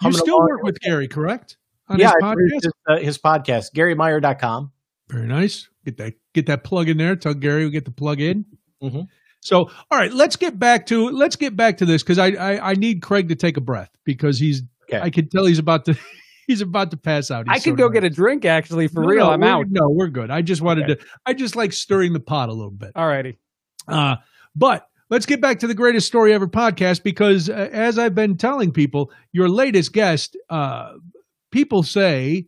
you 0.04 0.12
still 0.14 0.40
work 0.40 0.64
with 0.64 0.80
Garry, 0.82 1.08
correct? 1.08 1.58
On 1.88 1.98
yeah, 2.00 2.12
his 2.12 2.24
podcast. 2.24 2.64
His, 2.64 2.72
uh, 2.88 2.98
his 2.98 3.18
podcast, 3.18 3.66
GarryMeier.com. 3.76 4.72
Very 5.10 5.28
nice. 5.28 5.70
Get 5.86 5.98
that 5.98 6.14
get 6.34 6.46
that 6.48 6.64
plug 6.64 6.90
in 6.90 6.98
there. 6.98 7.16
Tell 7.16 7.34
Garry 7.34 7.66
we 7.66 7.72
get 7.72 7.86
the 7.86 7.92
plug 7.92 8.20
in. 8.22 8.46
Mhm. 8.84 9.08
So, 9.44 9.58
all 9.90 9.98
right, 9.98 10.14
let's 10.14 10.36
get 10.36 10.60
back 10.60 10.86
to 10.88 11.10
let's 11.10 11.36
get 11.36 11.56
back 11.56 11.78
to 11.78 11.86
this 11.86 12.04
because 12.04 12.20
I, 12.20 12.28
I 12.34 12.72
I 12.72 12.74
need 12.76 13.02
Craig 13.02 13.30
to 13.30 13.36
take 13.36 13.58
a 13.58 13.62
breath 13.62 13.90
because 14.04 14.38
he's 14.38 14.62
Okay. 14.94 15.02
I 15.04 15.10
can 15.10 15.30
tell 15.30 15.46
he's 15.46 15.60
about 15.60 15.86
to 15.86 15.98
he's 16.48 16.62
about 16.62 16.92
to 16.92 16.98
pass 16.98 17.32
out. 17.32 17.48
I 17.50 17.54
He's 17.56 17.64
could 17.64 17.74
so 17.74 17.76
go 17.78 17.90
get 17.90 18.04
a 18.04 18.10
drink, 18.10 18.46
actually, 18.46 18.88
for 18.88 19.02
No, 19.02 19.08
real. 19.08 19.26
no, 19.28 19.32
I'm 19.32 19.44
out. 19.44 19.66
No, 19.70 19.90
we're 19.90 20.08
good. 20.10 20.30
I 20.32 20.42
just 20.42 20.62
wanted 20.62 20.88
to. 20.88 20.98
I 21.26 21.34
just 21.34 21.56
like 21.56 21.74
stirring 21.74 22.14
the 22.14 22.20
pot 22.20 22.50
a 22.50 22.54
little 22.54 22.72
bit. 22.72 22.92
All 22.96 23.08
righty. 23.08 23.38
Uh, 23.88 24.18
but 24.56 24.88
let's 25.10 25.26
get 25.26 25.42
back 25.42 25.60
to 25.60 25.68
the 25.68 25.74
greatest 25.74 26.08
story 26.08 26.34
ever 26.34 26.48
podcast 26.48 27.04
because, 27.04 27.50
uh, 27.50 27.70
as 27.72 27.98
I've 27.98 28.16
been 28.16 28.38
telling 28.38 28.72
people, 28.72 29.12
your 29.32 29.50
latest 29.50 29.94
guest, 29.94 30.36
uh, 30.50 30.94
people 31.52 31.84
say, 31.84 32.48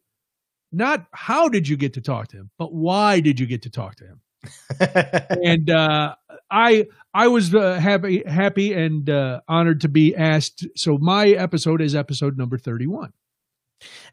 not 0.72 1.06
how 1.14 1.48
did 1.50 1.68
you 1.68 1.78
get 1.78 1.94
to 1.94 2.02
talk 2.02 2.28
to 2.30 2.38
him, 2.38 2.50
but 2.58 2.74
why 2.74 3.20
did 3.20 3.40
you 3.40 3.46
get 3.46 3.62
to 3.64 3.70
talk 3.70 3.96
to 3.98 4.06
him? 4.06 4.20
and 4.80 5.70
uh, 5.70 6.16
I 6.52 6.88
I 7.14 7.28
was 7.28 7.54
uh, 7.54 7.76
happy 7.80 8.24
happy 8.26 8.74
and 8.74 9.10
uh, 9.10 9.42
honored 9.48 9.82
to 9.82 9.90
be 9.90 10.16
asked. 10.16 10.66
So 10.76 10.98
my 11.00 11.28
episode 11.30 11.82
is 11.82 11.96
episode 11.96 12.38
number 12.38 12.58
thirty 12.58 12.88
one. 12.88 13.14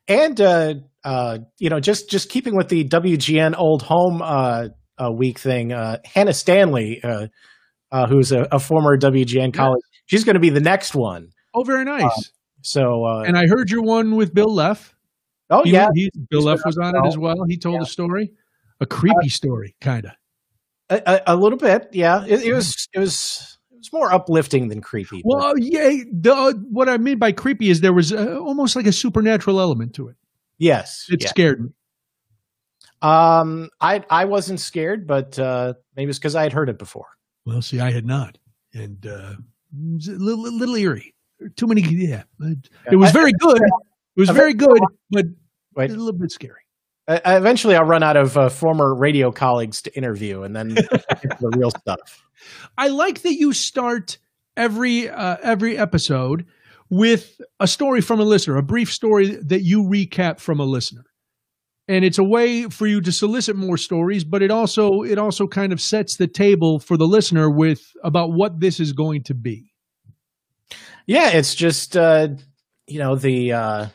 and 0.09 0.41
uh, 0.41 0.74
uh, 1.05 1.39
you 1.59 1.70
know, 1.70 1.81
just 1.81 2.11
just 2.11 2.28
keeping 2.28 2.57
with 2.57 2.68
the 2.68 2.85
WGN 2.85 3.55
Old 3.57 3.83
Home 3.83 4.22
uh, 4.22 4.68
uh, 5.03 5.11
Week 5.12 5.39
thing, 5.39 5.72
uh, 5.72 5.99
Hannah 6.05 6.35
Stanley, 6.35 7.01
uh, 7.03 7.28
uh, 7.93 8.07
who's 8.07 8.33
a, 8.33 8.47
a 8.53 8.59
former 8.59 8.97
WGN 8.99 9.53
colleague, 9.55 9.83
she's 10.07 10.24
going 10.24 10.35
to 10.35 10.41
be 10.41 10.51
the 10.51 10.61
next 10.61 10.95
one. 10.95 11.31
Oh, 11.55 11.64
very 11.64 11.85
nice. 11.85 12.31
So, 12.62 13.05
uh, 13.05 13.22
and 13.22 13.37
I 13.39 13.47
heard 13.47 13.70
your 13.70 13.83
one 13.83 14.16
with 14.16 14.35
Bill 14.35 14.55
Leff. 14.55 14.95
oh 15.49 15.64
He- 15.64 15.72
yeah, 15.72 15.89
he- 15.95 16.11
Bill 16.28 16.43
Leff 16.43 16.61
was 16.64 16.76
on 16.76 16.95
it 16.95 17.07
as 17.07 17.16
well. 17.16 17.45
He 17.49 17.57
told 17.57 17.76
Yeah. 17.76 17.83
a 17.83 17.87
story, 17.87 18.33
a 18.81 18.87
creepy 18.87 19.31
story, 19.31 19.74
kind 19.81 20.05
of. 20.05 20.12
A, 20.91 21.03
a, 21.07 21.22
a 21.28 21.36
little 21.36 21.59
bit. 21.59 21.88
Yeah, 21.93 22.24
it, 22.26 22.43
it 22.43 22.53
was 22.53 22.88
it 22.93 22.99
was 22.99 23.59
it 23.70 23.76
was 23.76 23.93
more 23.93 24.12
uplifting 24.12 24.68
than 24.68 24.80
creepy. 24.82 25.22
Well, 25.24 25.57
yeah. 25.59 26.05
The, 26.12 26.62
what 26.70 26.88
I 26.88 26.99
mean 26.99 27.18
by 27.18 27.32
creepy 27.32 27.70
is 27.70 27.80
there 27.80 27.93
was 27.93 28.12
uh, 28.12 28.38
almost 28.38 28.76
like 28.76 28.86
a 28.86 28.93
supernatural 28.93 29.61
element 29.61 29.95
to 29.95 30.09
it. 30.09 30.16
yes, 30.59 31.07
It 31.09 31.22
yeah. 31.22 31.28
scared 31.28 31.62
me. 31.62 31.70
Um, 33.03 33.70
I 33.80 34.05
I 34.11 34.26
wasn't 34.26 34.61
scared, 34.61 35.07
but 35.07 35.38
uh, 35.38 35.74
maybe 35.97 36.11
it's 36.11 36.18
because 36.18 36.34
I 36.34 36.43
had 36.43 36.53
heard 36.53 36.68
it 36.68 36.78
before. 36.78 37.07
Well, 37.47 37.62
see, 37.62 37.80
I 37.80 37.91
had 37.91 38.05
not, 38.05 38.36
and 38.74 39.07
uh, 39.07 39.32
it 39.72 39.95
was 39.95 40.09
a 40.09 40.12
little, 40.12 40.43
little 40.43 40.76
eerie. 40.76 41.14
Too 41.57 41.66
many. 41.66 41.80
Yeah, 41.80 42.24
it 42.91 42.97
was 42.97 43.12
very 43.12 43.32
good. 43.32 43.62
It 43.62 44.20
was 44.20 44.28
very 44.28 44.53
good, 44.53 44.78
but 45.11 45.24
a 45.78 45.86
little 45.86 46.12
bit 46.12 46.30
scary. 46.30 46.61
I, 47.11 47.36
eventually, 47.36 47.74
I'll 47.74 47.84
run 47.84 48.02
out 48.02 48.16
of 48.16 48.36
uh, 48.36 48.48
former 48.48 48.94
radio 48.94 49.32
colleagues 49.32 49.82
to 49.82 49.96
interview, 49.96 50.42
and 50.42 50.54
then 50.54 50.68
the 50.74 51.52
real 51.56 51.70
stuff. 51.80 52.24
I 52.78 52.88
like 52.88 53.22
that 53.22 53.34
you 53.34 53.52
start 53.52 54.18
every 54.56 55.08
uh, 55.08 55.36
every 55.42 55.76
episode 55.76 56.46
with 56.88 57.40
a 57.58 57.66
story 57.66 58.00
from 58.00 58.20
a 58.20 58.24
listener, 58.24 58.56
a 58.56 58.62
brief 58.62 58.92
story 58.92 59.36
that 59.36 59.62
you 59.62 59.82
recap 59.82 60.38
from 60.38 60.61
a 60.61 60.64
listener. 60.64 61.04
And 61.88 62.04
it's 62.04 62.18
a 62.18 62.24
way 62.24 62.64
for 62.68 62.86
you 62.86 63.00
to 63.00 63.11
solicit 63.11 63.56
more 63.56 63.76
stories, 63.76 64.22
but 64.22 64.42
it 64.42 64.52
also 64.52 65.02
it 65.02 65.18
also 65.18 65.48
kind 65.48 65.72
of 65.72 65.80
sets 65.80 66.16
the 66.16 66.28
table 66.28 66.78
for 66.78 66.96
the 66.96 67.06
listener 67.06 67.50
with 67.50 67.80
about 68.04 68.30
what 68.32 68.61
this 68.61 68.78
is 68.78 68.92
going 68.92 69.24
to 69.24 69.34
be. 69.34 69.72
Yeah, 71.06 71.30
it's 71.30 71.56
just 71.56 71.96
uh, 71.96 72.28
you 72.86 73.00
know 73.00 73.16
the 73.16 73.52
uh, 73.52 73.86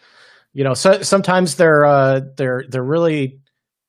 you 0.56 0.64
know 0.64 0.74
so, 0.74 1.03
sometimes 1.03 1.56
they're 1.56 1.86
uh, 1.86 2.22
they're 2.38 2.64
they're 2.68 2.84
really 2.84 3.41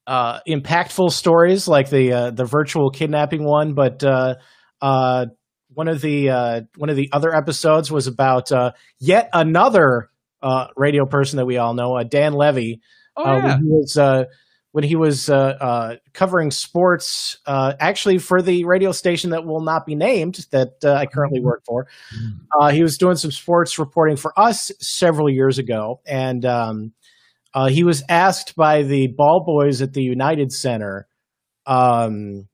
uh, 0.06 0.40
impactful 0.46 1.12
stories 1.12 1.66
like 1.66 1.88
the 1.90 2.12
uh, 2.12 2.30
the 2.32 2.44
virtual 2.44 2.90
kidnapping 2.90 3.44
one, 3.44 3.72
but 3.72 4.04
uh, 4.04 4.34
uh, 4.82 5.26
one 5.68 5.88
of 5.88 6.00
the 6.00 6.28
uh, 6.28 6.60
one 6.76 6.90
of 6.90 6.96
the 6.96 7.08
other 7.12 7.34
episodes 7.34 7.90
was 7.90 8.06
about 8.08 8.50
uh, 8.52 8.72
yet 8.98 9.30
another 9.32 10.10
uh, 10.42 10.66
radio 10.76 11.06
person 11.06 11.36
that 11.38 11.46
we 11.46 11.56
all 11.56 11.72
know, 11.74 11.96
uh, 11.96 12.02
Dan 12.02 12.32
Levy, 12.32 12.80
Oh 13.16 13.38
yeah. 13.38 13.58
was 13.62 13.96
uh, 13.96 14.24
when 14.76 14.84
he 14.84 14.94
was 14.94 15.30
uh, 15.30 15.56
uh, 15.58 15.96
covering 16.12 16.50
sports, 16.50 17.38
uh, 17.46 17.72
actually 17.80 18.18
for 18.18 18.42
the 18.42 18.62
radio 18.66 18.92
station 18.92 19.30
that 19.30 19.46
will 19.46 19.62
not 19.62 19.86
be 19.86 19.94
named 19.94 20.44
that 20.50 20.72
uh, 20.84 20.92
I 20.92 21.06
currently 21.06 21.40
work 21.40 21.62
for. 21.64 21.86
Uh, 22.60 22.68
he 22.72 22.82
was 22.82 22.98
doing 22.98 23.16
some 23.16 23.30
sports 23.30 23.78
reporting 23.78 24.16
for 24.18 24.38
us 24.38 24.70
several 24.78 25.30
years 25.30 25.58
ago, 25.58 26.02
and 26.06 26.44
um, 26.44 26.92
uh, 27.54 27.68
he 27.68 27.84
was 27.84 28.02
asked 28.10 28.54
by 28.54 28.82
the 28.82 29.08
ball 29.16 29.44
boys 29.46 29.80
at 29.80 29.94
the 29.94 30.02
United 30.02 30.52
Center 30.52 31.08
um, 31.64 32.46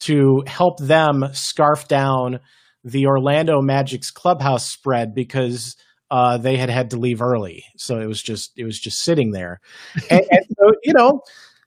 to 0.00 0.42
help 0.48 0.80
them 0.80 1.22
scarf 1.34 1.86
down 1.86 2.40
the 2.82 3.06
Orlando 3.06 3.62
Magic's 3.62 4.10
clubhouse 4.10 4.68
spread 4.68 5.14
because 5.14 5.76
uh, 6.10 6.36
they 6.36 6.56
had 6.56 6.68
had 6.68 6.90
to 6.90 6.96
leave 6.96 7.22
early, 7.22 7.62
so 7.76 8.00
it 8.00 8.06
was 8.06 8.20
just 8.20 8.50
it 8.56 8.64
was 8.64 8.80
just 8.80 9.04
sitting 9.04 9.30
there. 9.30 9.60
and, 10.10 10.22
and 10.32 10.44
so 10.58 10.72
you 10.82 10.94
know, 10.94 11.20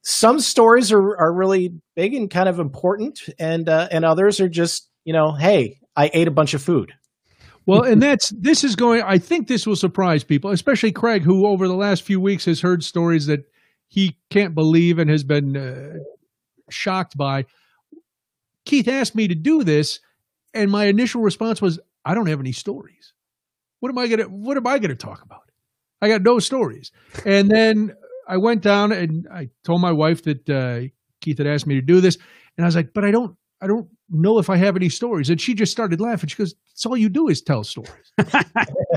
some 0.03 0.39
stories 0.39 0.91
are 0.91 1.17
are 1.17 1.33
really 1.33 1.73
big 1.95 2.13
and 2.13 2.29
kind 2.29 2.47
of 2.47 2.59
important, 2.59 3.19
and 3.39 3.67
uh, 3.67 3.87
and 3.89 4.05
others 4.05 4.39
are 4.39 4.49
just 4.49 4.89
you 5.05 5.13
know, 5.13 5.33
hey, 5.33 5.79
I 5.95 6.11
ate 6.13 6.27
a 6.27 6.31
bunch 6.31 6.53
of 6.53 6.61
food. 6.61 6.93
Well, 7.65 7.83
and 7.83 8.01
that's 8.01 8.29
this 8.37 8.63
is 8.63 8.75
going. 8.75 9.01
I 9.01 9.17
think 9.17 9.47
this 9.47 9.65
will 9.65 9.77
surprise 9.77 10.23
people, 10.23 10.51
especially 10.51 10.91
Craig, 10.91 11.23
who 11.23 11.47
over 11.47 11.67
the 11.67 11.75
last 11.75 12.03
few 12.03 12.19
weeks 12.19 12.45
has 12.45 12.59
heard 12.59 12.83
stories 12.83 13.25
that 13.27 13.45
he 13.87 14.17
can't 14.29 14.53
believe 14.53 14.99
and 14.99 15.09
has 15.09 15.23
been 15.23 15.55
uh, 15.55 15.97
shocked 16.69 17.15
by. 17.17 17.45
Keith 18.65 18.87
asked 18.89 19.15
me 19.15 19.29
to 19.29 19.35
do 19.35 19.63
this, 19.63 20.01
and 20.53 20.69
my 20.69 20.85
initial 20.85 21.21
response 21.21 21.61
was, 21.61 21.79
"I 22.03 22.13
don't 22.13 22.27
have 22.27 22.41
any 22.41 22.51
stories. 22.51 23.13
What 23.79 23.89
am 23.89 23.97
I 23.97 24.07
gonna 24.07 24.23
What 24.23 24.57
am 24.57 24.67
I 24.67 24.79
gonna 24.79 24.95
talk 24.95 25.23
about? 25.23 25.49
I 26.01 26.09
got 26.09 26.21
no 26.21 26.39
stories." 26.39 26.91
And 27.25 27.49
then 27.49 27.93
I 28.27 28.37
went 28.37 28.61
down 28.61 28.91
and 28.91 29.27
I 29.31 29.49
told 29.63 29.81
my 29.81 29.91
wife 29.91 30.23
that 30.23 30.49
uh, 30.49 30.89
Keith 31.21 31.37
had 31.37 31.47
asked 31.47 31.67
me 31.67 31.75
to 31.75 31.81
do 31.81 32.01
this, 32.01 32.17
and 32.57 32.65
I 32.65 32.67
was 32.67 32.75
like, 32.75 32.93
"But 32.93 33.05
I 33.05 33.11
don't, 33.11 33.35
I 33.61 33.67
don't 33.67 33.87
know 34.09 34.39
if 34.39 34.49
I 34.49 34.57
have 34.57 34.75
any 34.75 34.89
stories." 34.89 35.29
And 35.29 35.39
she 35.39 35.53
just 35.53 35.71
started 35.71 35.99
laughing. 35.99 36.29
She 36.29 36.37
goes, 36.37 36.53
"That's 36.69 36.85
all 36.85 36.97
you 36.97 37.09
do 37.09 37.27
is 37.27 37.41
tell 37.41 37.63
stories." 37.63 38.13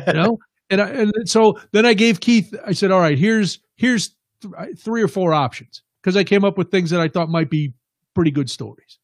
you 0.06 0.12
know 0.12 0.38
and 0.70 0.80
I, 0.80 0.88
and 0.88 1.28
so 1.28 1.58
then 1.72 1.86
i 1.86 1.94
gave 1.94 2.20
keith 2.20 2.54
i 2.64 2.72
said 2.72 2.90
all 2.90 3.00
right 3.00 3.18
here's 3.18 3.60
here's 3.76 4.14
th- 4.42 4.54
three 4.78 5.02
or 5.02 5.08
four 5.08 5.32
options 5.32 5.82
because 6.02 6.16
i 6.16 6.24
came 6.24 6.44
up 6.44 6.58
with 6.58 6.70
things 6.70 6.90
that 6.90 7.00
i 7.00 7.08
thought 7.08 7.28
might 7.28 7.50
be 7.50 7.74
pretty 8.14 8.30
good 8.30 8.50
stories 8.50 8.98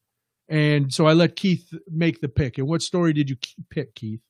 and 0.49 0.93
so 0.93 1.05
i 1.05 1.13
let 1.13 1.35
keith 1.35 1.73
make 1.89 2.21
the 2.21 2.27
pick 2.27 2.57
and 2.57 2.67
what 2.67 2.81
story 2.81 3.13
did 3.13 3.29
you 3.29 3.35
k- 3.37 3.53
pick 3.69 3.95
keith 3.95 4.21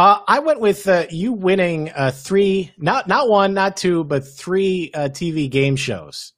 Uh, 0.00 0.20
I 0.26 0.38
went 0.38 0.60
with 0.60 0.88
uh, 0.88 1.06
you 1.10 1.34
winning 1.34 1.90
uh, 1.90 2.10
three, 2.10 2.72
not 2.78 3.06
not 3.06 3.28
one, 3.28 3.52
not 3.52 3.76
two, 3.76 4.02
but 4.04 4.26
three 4.26 4.90
uh, 4.94 5.10
TV 5.10 5.50
game 5.50 5.76
shows, 5.76 6.32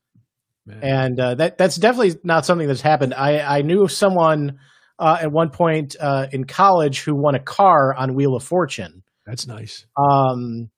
Man. 0.66 0.80
and 0.82 1.20
uh, 1.20 1.34
that 1.36 1.58
that's 1.58 1.76
definitely 1.76 2.18
not 2.24 2.44
something 2.44 2.66
that's 2.66 2.80
happened. 2.80 3.14
I 3.14 3.38
I 3.58 3.62
knew 3.62 3.86
someone 3.86 4.58
uh, 4.98 5.18
at 5.20 5.30
one 5.30 5.50
point 5.50 5.94
uh, 6.00 6.26
in 6.32 6.44
college 6.44 7.02
who 7.02 7.14
won 7.14 7.36
a 7.36 7.40
car 7.40 7.94
on 7.94 8.14
Wheel 8.14 8.34
of 8.34 8.42
Fortune. 8.42 9.04
that's 9.26 9.46
nice 9.46 9.86
Um, 9.96 10.70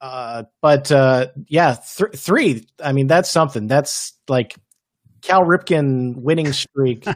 Uh, 0.00 0.44
but 0.60 0.92
uh, 0.92 1.28
yeah, 1.48 1.76
th- 1.96 2.14
three. 2.14 2.66
I 2.84 2.92
mean, 2.92 3.06
that's 3.06 3.30
something. 3.30 3.66
That's 3.66 4.12
like 4.28 4.54
Cal 5.22 5.42
Ripken 5.42 6.14
winning 6.16 6.52
streak, 6.64 7.06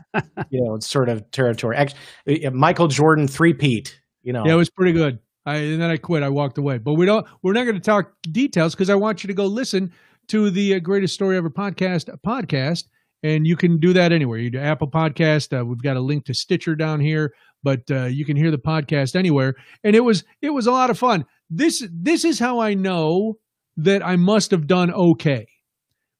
you 0.50 0.64
know, 0.64 0.78
sort 0.80 1.08
of 1.10 1.30
territory. 1.30 1.76
Actually, 1.76 2.48
Michael 2.50 2.88
Jordan 2.88 3.28
three-peat, 3.28 3.99
you 4.22 4.32
know. 4.32 4.44
Yeah, 4.46 4.52
it 4.52 4.56
was 4.56 4.70
pretty 4.70 4.92
good. 4.92 5.18
I, 5.46 5.56
and 5.56 5.80
then 5.80 5.90
I 5.90 5.96
quit. 5.96 6.22
I 6.22 6.28
walked 6.28 6.58
away. 6.58 6.78
But 6.78 6.94
we 6.94 7.06
don't. 7.06 7.26
We're 7.42 7.52
not 7.52 7.64
going 7.64 7.76
to 7.76 7.80
talk 7.80 8.12
details 8.30 8.74
because 8.74 8.90
I 8.90 8.94
want 8.94 9.24
you 9.24 9.28
to 9.28 9.34
go 9.34 9.46
listen 9.46 9.92
to 10.28 10.50
the 10.50 10.74
uh, 10.74 10.78
Greatest 10.78 11.14
Story 11.14 11.36
Ever 11.36 11.50
podcast 11.50 12.08
podcast, 12.24 12.84
and 13.22 13.46
you 13.46 13.56
can 13.56 13.78
do 13.78 13.92
that 13.92 14.12
anywhere. 14.12 14.38
You 14.38 14.50
do 14.50 14.58
Apple 14.58 14.90
Podcast. 14.90 15.58
Uh, 15.58 15.64
we've 15.64 15.82
got 15.82 15.96
a 15.96 16.00
link 16.00 16.24
to 16.26 16.34
Stitcher 16.34 16.76
down 16.76 17.00
here, 17.00 17.32
but 17.62 17.82
uh, 17.90 18.04
you 18.04 18.24
can 18.24 18.36
hear 18.36 18.50
the 18.50 18.58
podcast 18.58 19.16
anywhere. 19.16 19.54
And 19.82 19.96
it 19.96 20.00
was 20.00 20.24
it 20.42 20.50
was 20.50 20.66
a 20.66 20.72
lot 20.72 20.90
of 20.90 20.98
fun. 20.98 21.24
This 21.48 21.86
this 21.92 22.24
is 22.24 22.38
how 22.38 22.60
I 22.60 22.74
know 22.74 23.38
that 23.76 24.04
I 24.04 24.16
must 24.16 24.50
have 24.50 24.66
done 24.66 24.92
okay 24.92 25.46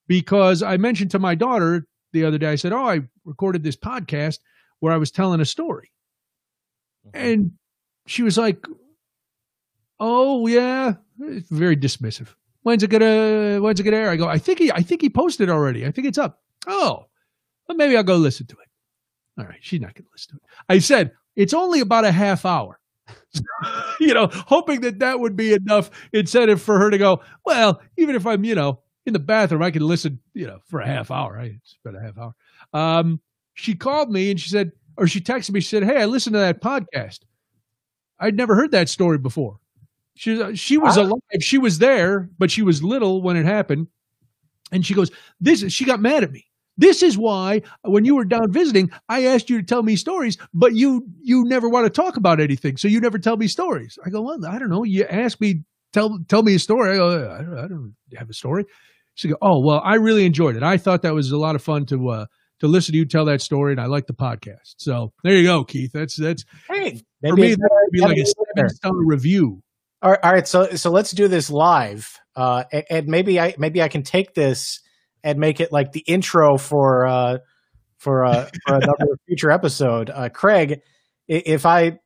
because 0.09 0.63
I 0.63 0.77
mentioned 0.77 1.11
to 1.13 1.19
my 1.19 1.35
daughter 1.35 1.87
the 2.13 2.25
other 2.25 2.39
day. 2.39 2.51
I 2.51 2.57
said, 2.57 2.73
"Oh, 2.73 2.89
I 2.89 3.01
recorded 3.25 3.63
this 3.63 3.77
podcast 3.77 4.39
where 4.81 4.93
I 4.93 4.97
was 4.97 5.11
telling 5.11 5.41
a 5.41 5.45
story," 5.45 5.93
and 7.15 7.53
she 8.11 8.23
was 8.25 8.37
like, 8.37 8.67
"Oh 10.01 10.47
yeah," 10.49 10.95
very 11.19 11.77
dismissive. 11.77 12.35
When's 12.63 12.83
it 12.83 12.91
gonna 12.91 13.61
When's 13.61 13.79
it 13.79 13.85
gonna 13.85 13.97
air? 13.97 14.11
I 14.11 14.17
go, 14.17 14.27
"I 14.27 14.39
think 14.39 14.59
he 14.59 14.73
I 14.73 14.83
think 14.83 15.01
he 15.01 15.09
posted 15.09 15.49
already. 15.49 15.87
I 15.87 15.93
think 15.93 16.09
it's 16.09 16.19
up." 16.19 16.43
Oh, 16.67 17.07
well, 17.69 17.77
maybe 17.77 17.97
I'll 17.97 18.03
go 18.03 18.17
listen 18.17 18.47
to 18.49 18.57
it. 18.57 18.69
All 19.39 19.47
right, 19.47 19.61
she's 19.61 19.81
not 19.81 19.95
gonna 19.95 20.09
listen 20.13 20.33
to 20.33 20.37
it. 20.37 20.43
I 20.69 20.81
said 20.81 21.13
it's 21.37 21.55
only 21.55 21.81
about 21.81 22.05
a 22.05 22.11
half 22.11 22.45
hour. 22.45 22.81
you 24.01 24.13
know, 24.13 24.29
hoping 24.33 24.81
that 24.81 24.99
that 24.99 25.21
would 25.21 25.37
be 25.37 25.53
enough 25.53 25.91
incentive 26.13 26.61
for 26.61 26.79
her 26.79 26.91
to 26.91 26.99
go. 26.99 27.21
Well, 27.47 27.81
even 27.97 28.17
if 28.17 28.27
I'm, 28.27 28.45
you 28.45 28.55
know, 28.55 28.81
in 29.07 29.13
the 29.13 29.19
bathroom, 29.19 29.63
I 29.63 29.71
can 29.71 29.83
listen, 29.87 30.21
you 30.35 30.47
know, 30.47 30.59
for 30.67 30.81
a 30.81 30.87
half 30.87 31.11
hour. 31.11 31.39
I 31.39 31.59
spent 31.65 31.97
a 31.97 32.01
half 32.01 32.19
hour. 32.19 32.35
Um, 32.73 33.21
she 33.55 33.75
called 33.75 34.11
me 34.11 34.31
and 34.31 34.41
she 34.41 34.49
said, 34.49 34.73
or 34.97 35.07
she 35.07 35.21
texted 35.21 35.53
me. 35.53 35.61
She 35.61 35.69
said, 35.69 35.85
"Hey, 35.85 36.03
I 36.03 36.07
listened 36.07 36.35
to 36.35 36.41
that 36.41 36.61
podcast. 36.61 37.21
I'd 38.21 38.37
never 38.37 38.55
heard 38.55 38.71
that 38.73 38.89
story 38.89 39.19
before." 39.19 39.59
She 40.15 40.55
she 40.55 40.77
was 40.77 40.97
alive. 40.97 41.21
She 41.41 41.59
was 41.59 41.79
there, 41.79 42.29
but 42.39 42.51
she 42.51 42.63
was 42.63 42.83
little 42.83 43.23
when 43.23 43.37
it 43.37 43.47
happened. 43.47 43.89
And 44.71 44.85
she 44.85 44.95
goes, 44.95 45.11
"This." 45.41 45.63
is, 45.63 45.73
She 45.73 45.85
got 45.85 46.01
mad 46.01 46.23
at 46.23 46.31
me. 46.31 46.45
This 46.77 47.03
is 47.03 47.19
why 47.19 47.63
when 47.83 48.05
you 48.05 48.17
were 48.17 48.25
down 48.25 48.51
visiting, 48.51 48.91
I 49.09 49.27
asked 49.27 49.51
you 49.51 49.59
to 49.59 49.67
tell 49.67 49.83
me 49.83 49.97
stories, 49.97 50.39
but 50.55 50.75
you 50.75 51.07
you 51.21 51.45
never 51.45 51.69
want 51.69 51.87
to 51.87 51.91
talk 51.91 52.17
about 52.17 52.41
anything, 52.41 52.77
so 52.77 52.89
you 52.89 53.01
never 53.01 53.19
tell 53.19 53.37
me 53.37 53.49
stories. 53.49 53.99
I 54.05 54.11
go, 54.11 54.23
well, 54.23 54.47
I 54.47 54.59
don't 54.59 54.71
know. 54.71 54.85
You 54.85 55.05
asked 55.05 55.41
me 55.41 55.63
tell 55.93 56.19
tell 56.29 56.43
me 56.43 56.55
a 56.55 56.59
story. 56.59 56.93
I 56.93 56.97
go, 56.97 57.09
I 57.09 57.43
don't, 57.43 57.59
I 57.59 57.69
don't 57.69 57.95
have 58.17 58.31
a 58.31 58.35
story. 58.35 58.65
She 59.15 59.29
go, 59.29 59.37
oh 59.43 59.61
well, 59.65 59.83
I 59.85 59.97
really 59.97 60.25
enjoyed 60.25 60.57
it. 60.57 60.63
I 60.63 60.79
thought 60.79 61.03
that 61.03 61.15
was 61.15 61.31
a 61.33 61.37
lot 61.37 61.55
of 61.55 61.63
fun 61.63 61.85
to 61.87 62.09
uh, 62.09 62.27
to 62.61 62.69
listen 62.69 62.93
to 62.93 62.99
you 62.99 63.05
tell 63.05 63.25
that 63.27 63.41
story, 63.43 63.73
and 63.73 63.81
I 63.81 63.87
like 63.87 64.07
the 64.07 64.15
podcast. 64.15 64.75
So 64.79 65.13
there 65.25 65.35
you 65.35 65.45
go, 65.45 65.65
Keith. 65.65 65.93
That's 65.93 66.17
that's 66.17 66.45
hey, 66.69 67.03
for 67.27 67.37
me. 67.37 67.55
That 67.55 67.69
would 67.71 67.93
be 67.93 68.01
like 68.01 68.19
a 68.19 68.27
seven 68.27 68.69
star 68.71 68.93
review. 68.95 69.63
All 70.03 70.13
right, 70.13 70.21
all 70.23 70.33
right, 70.33 70.49
so 70.49 70.71
so 70.77 70.91
let's 70.91 71.11
do 71.11 71.29
this 71.29 71.51
live, 71.51 72.19
uh, 72.35 72.65
and, 72.73 72.85
and, 72.89 73.07
maybe 73.07 73.39
I 73.39 73.55
maybe 73.59 73.83
I 73.83 73.89
can 73.89 74.03
take 74.03 74.33
this 74.35 74.81
and 75.23 75.39
make 75.39 75.61
it 75.61 75.73
like 75.73 75.93
the 75.93 76.01
intro 76.01 76.57
for 76.57 77.07
uh, 77.07 77.39
for 77.99 78.25
uh, 78.25 78.49
for 78.67 78.77
another 78.77 79.19
future 79.27 79.51
episode. 79.51 80.09
Uh, 80.09 80.31
Craig, 80.31 80.81
if 81.29 81.67
I 81.67 81.99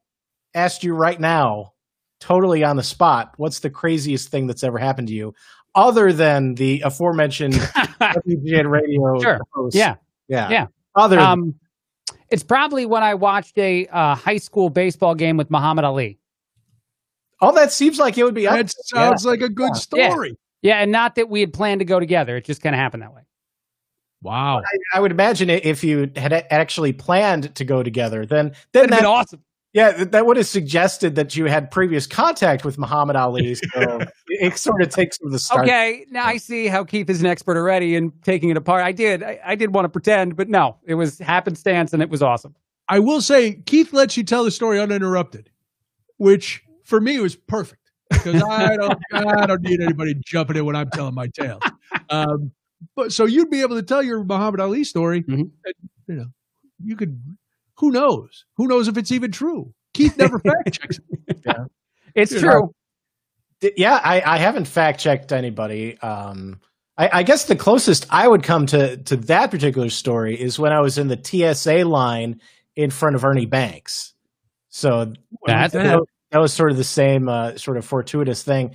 asked 0.54 0.82
you 0.82 0.94
right 0.94 1.20
now, 1.20 1.74
totally 2.18 2.64
on 2.64 2.76
the 2.76 2.82
spot, 2.82 3.34
what's 3.36 3.60
the 3.60 3.70
craziest 3.70 4.28
thing 4.28 4.48
that's 4.48 4.64
ever 4.64 4.78
happened 4.78 5.08
to 5.08 5.14
you, 5.14 5.34
other 5.74 6.12
than 6.12 6.54
the 6.54 6.80
aforementioned 6.84 7.54
WGN 8.00 8.68
radio 8.68 9.20
sure. 9.20 9.40
host? 9.52 9.76
Yeah, 9.76 9.94
yeah, 10.28 10.50
yeah. 10.50 10.66
Other, 10.96 11.18
um, 11.18 11.54
it's 12.30 12.42
probably 12.42 12.86
when 12.86 13.02
I 13.02 13.14
watched 13.14 13.58
a 13.58 13.86
uh, 13.88 14.14
high 14.14 14.36
school 14.38 14.70
baseball 14.70 15.14
game 15.14 15.36
with 15.36 15.50
Muhammad 15.50 15.84
Ali. 15.84 16.18
Oh, 17.40 17.52
that 17.54 17.72
seems 17.72 17.98
like 17.98 18.16
it 18.16 18.24
would 18.24 18.34
be. 18.34 18.44
That 18.44 18.72
sounds 18.86 19.24
yeah. 19.24 19.30
like 19.30 19.40
a 19.40 19.48
good 19.48 19.76
story. 19.76 20.36
Yeah. 20.62 20.76
yeah, 20.76 20.82
and 20.82 20.92
not 20.92 21.16
that 21.16 21.28
we 21.28 21.40
had 21.40 21.52
planned 21.52 21.80
to 21.80 21.84
go 21.84 22.00
together. 22.00 22.36
It 22.36 22.44
just 22.44 22.62
kind 22.62 22.74
of 22.74 22.78
happened 22.78 23.02
that 23.02 23.14
way. 23.14 23.22
Wow. 24.24 24.60
I, 24.60 24.96
I, 24.96 25.00
would 25.00 25.10
imagine 25.10 25.50
if 25.50 25.84
you 25.84 26.10
had 26.16 26.32
actually 26.32 26.94
planned 26.94 27.54
to 27.56 27.64
go 27.64 27.82
together, 27.82 28.24
then 28.24 28.52
then 28.72 28.88
that 28.88 29.04
awesome. 29.04 29.42
Yeah, 29.74 30.04
that 30.04 30.24
would 30.24 30.36
have 30.36 30.46
suggested 30.46 31.16
that 31.16 31.36
you 31.36 31.46
had 31.46 31.70
previous 31.70 32.06
contact 32.06 32.64
with 32.64 32.78
Muhammad 32.78 33.16
Ali. 33.16 33.56
So 33.56 33.64
it, 33.76 34.08
it, 34.28 34.56
sort 34.56 34.80
of 34.80 34.88
takes 34.88 35.18
from 35.18 35.32
the 35.32 35.38
start. 35.38 35.64
Okay, 35.64 36.06
now 36.10 36.24
I 36.24 36.36
see 36.36 36.68
how 36.68 36.84
Keith 36.84 37.10
is 37.10 37.20
an 37.20 37.26
expert 37.26 37.56
already 37.56 37.96
in 37.96 38.12
taking 38.22 38.50
it 38.50 38.56
apart. 38.56 38.84
I 38.84 38.92
did, 38.92 39.24
I, 39.24 39.40
I 39.44 39.54
did 39.56 39.74
want 39.74 39.84
to 39.84 39.88
pretend, 39.88 40.36
but 40.36 40.48
no, 40.48 40.76
it 40.84 40.94
was 40.94 41.18
happenstance, 41.18 41.92
and 41.92 42.02
it 42.02 42.08
was 42.08 42.22
awesome. 42.22 42.54
I 42.88 43.00
will 43.00 43.20
say, 43.20 43.54
Keith 43.66 43.92
lets 43.92 44.16
you 44.16 44.22
tell 44.22 44.44
the 44.44 44.52
story 44.52 44.78
uninterrupted, 44.78 45.50
which 46.18 46.62
for 46.84 47.00
me 47.00 47.18
was 47.18 47.34
perfect 47.34 47.90
because 48.10 48.42
I 48.42 48.76
don't 48.76 48.98
I 49.12 49.46
don't 49.46 49.62
need 49.62 49.80
anybody 49.80 50.14
jumping 50.24 50.56
in 50.56 50.64
when 50.64 50.76
I'm 50.76 50.90
telling 50.90 51.14
my 51.14 51.26
tale. 51.28 51.58
Um, 52.10 52.52
but 52.94 53.12
so 53.12 53.24
you'd 53.24 53.50
be 53.50 53.62
able 53.62 53.76
to 53.76 53.82
tell 53.82 54.02
your 54.02 54.22
Muhammad 54.22 54.60
Ali 54.60 54.84
story. 54.84 55.22
Mm-hmm. 55.22 55.40
And, 55.40 55.74
you 56.06 56.14
know, 56.14 56.26
you 56.84 56.96
could. 56.96 57.20
Who 57.78 57.90
knows? 57.90 58.44
Who 58.56 58.68
knows 58.68 58.88
if 58.88 58.96
it's 58.96 59.12
even 59.12 59.32
true? 59.32 59.72
Keith 59.94 60.16
never 60.16 60.38
fact 60.44 60.72
checks. 60.72 61.00
Yeah. 61.44 61.64
It's 62.14 62.32
you 62.32 62.40
true. 62.40 62.50
Know, 62.50 62.74
yeah, 63.76 64.00
I, 64.02 64.22
I 64.22 64.38
haven't 64.38 64.66
fact 64.66 65.00
checked 65.00 65.32
anybody. 65.32 65.98
Um, 65.98 66.60
I, 66.96 67.10
I, 67.12 67.22
guess 67.22 67.46
the 67.46 67.56
closest 67.56 68.06
I 68.10 68.28
would 68.28 68.42
come 68.42 68.66
to 68.66 68.96
to 68.98 69.16
that 69.16 69.50
particular 69.50 69.90
story 69.90 70.40
is 70.40 70.58
when 70.58 70.72
I 70.72 70.80
was 70.80 70.98
in 70.98 71.08
the 71.08 71.20
TSA 71.20 71.84
line 71.84 72.40
in 72.76 72.90
front 72.90 73.16
of 73.16 73.24
Ernie 73.24 73.46
Banks. 73.46 74.14
So 74.68 75.12
that's 75.46 75.72
that, 75.72 76.00
that 76.30 76.38
was 76.38 76.52
sort 76.52 76.70
of 76.70 76.76
the 76.76 76.84
same 76.84 77.28
uh, 77.28 77.56
sort 77.56 77.76
of 77.76 77.84
fortuitous 77.84 78.42
thing, 78.42 78.74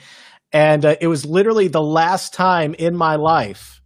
and 0.52 0.84
uh, 0.86 0.96
it 1.00 1.08
was 1.08 1.26
literally 1.26 1.68
the 1.68 1.82
last 1.82 2.34
time 2.34 2.74
in 2.74 2.96
my 2.96 3.16
life 3.16 3.82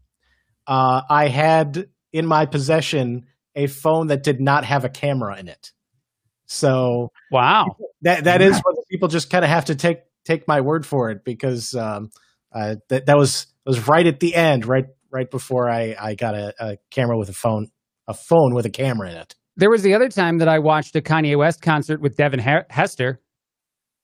uh, 0.68 1.01
I 1.09 1.28
had 1.28 1.89
in 2.11 2.26
my 2.26 2.45
possession 2.45 3.26
a 3.56 3.68
phone 3.68 4.08
that 4.08 4.24
did 4.24 4.39
not 4.39 4.66
have 4.66 4.86
a 4.86 4.89
camera 4.89 5.38
in 5.39 5.47
it. 5.47 5.72
So 6.45 7.12
wow, 7.32 7.78
that 8.01 8.26
that 8.26 8.41
is 8.41 8.60
what 8.60 8.76
people 8.89 9.08
just 9.08 9.30
kind 9.30 9.43
of 9.43 9.49
have 9.49 9.66
to 9.66 9.76
take 9.76 9.99
take 10.26 10.47
my 10.47 10.62
word 10.62 10.86
for 10.86 11.10
it 11.10 11.24
because 11.24 11.76
um, 11.76 12.10
uh, 12.54 12.76
that 12.89 13.06
that 13.08 13.18
was 13.18 13.47
was 13.66 13.88
right 13.88 14.06
at 14.06 14.20
the 14.20 14.36
end, 14.36 14.66
right 14.66 14.86
right 15.12 15.30
before 15.30 15.70
I 15.70 15.95
I 15.99 16.16
got 16.16 16.36
a, 16.36 16.54
a 16.60 16.78
camera 16.91 17.18
with 17.18 17.30
a 17.30 17.34
phone 17.34 17.70
a 18.08 18.14
phone 18.14 18.54
with 18.54 18.66
a 18.66 18.70
camera 18.70 19.10
in 19.10 19.18
it. 19.18 19.36
There 19.56 19.70
was 19.70 19.84
the 19.84 19.93
other 19.93 20.10
time 20.10 20.39
that 20.39 20.47
I 20.47 20.60
watched 20.60 20.95
a 20.95 21.01
Kanye 21.01 21.38
West 21.38 21.62
concert 21.62 22.01
with 22.01 22.18
Devin 22.18 22.39
Hester. 22.39 23.22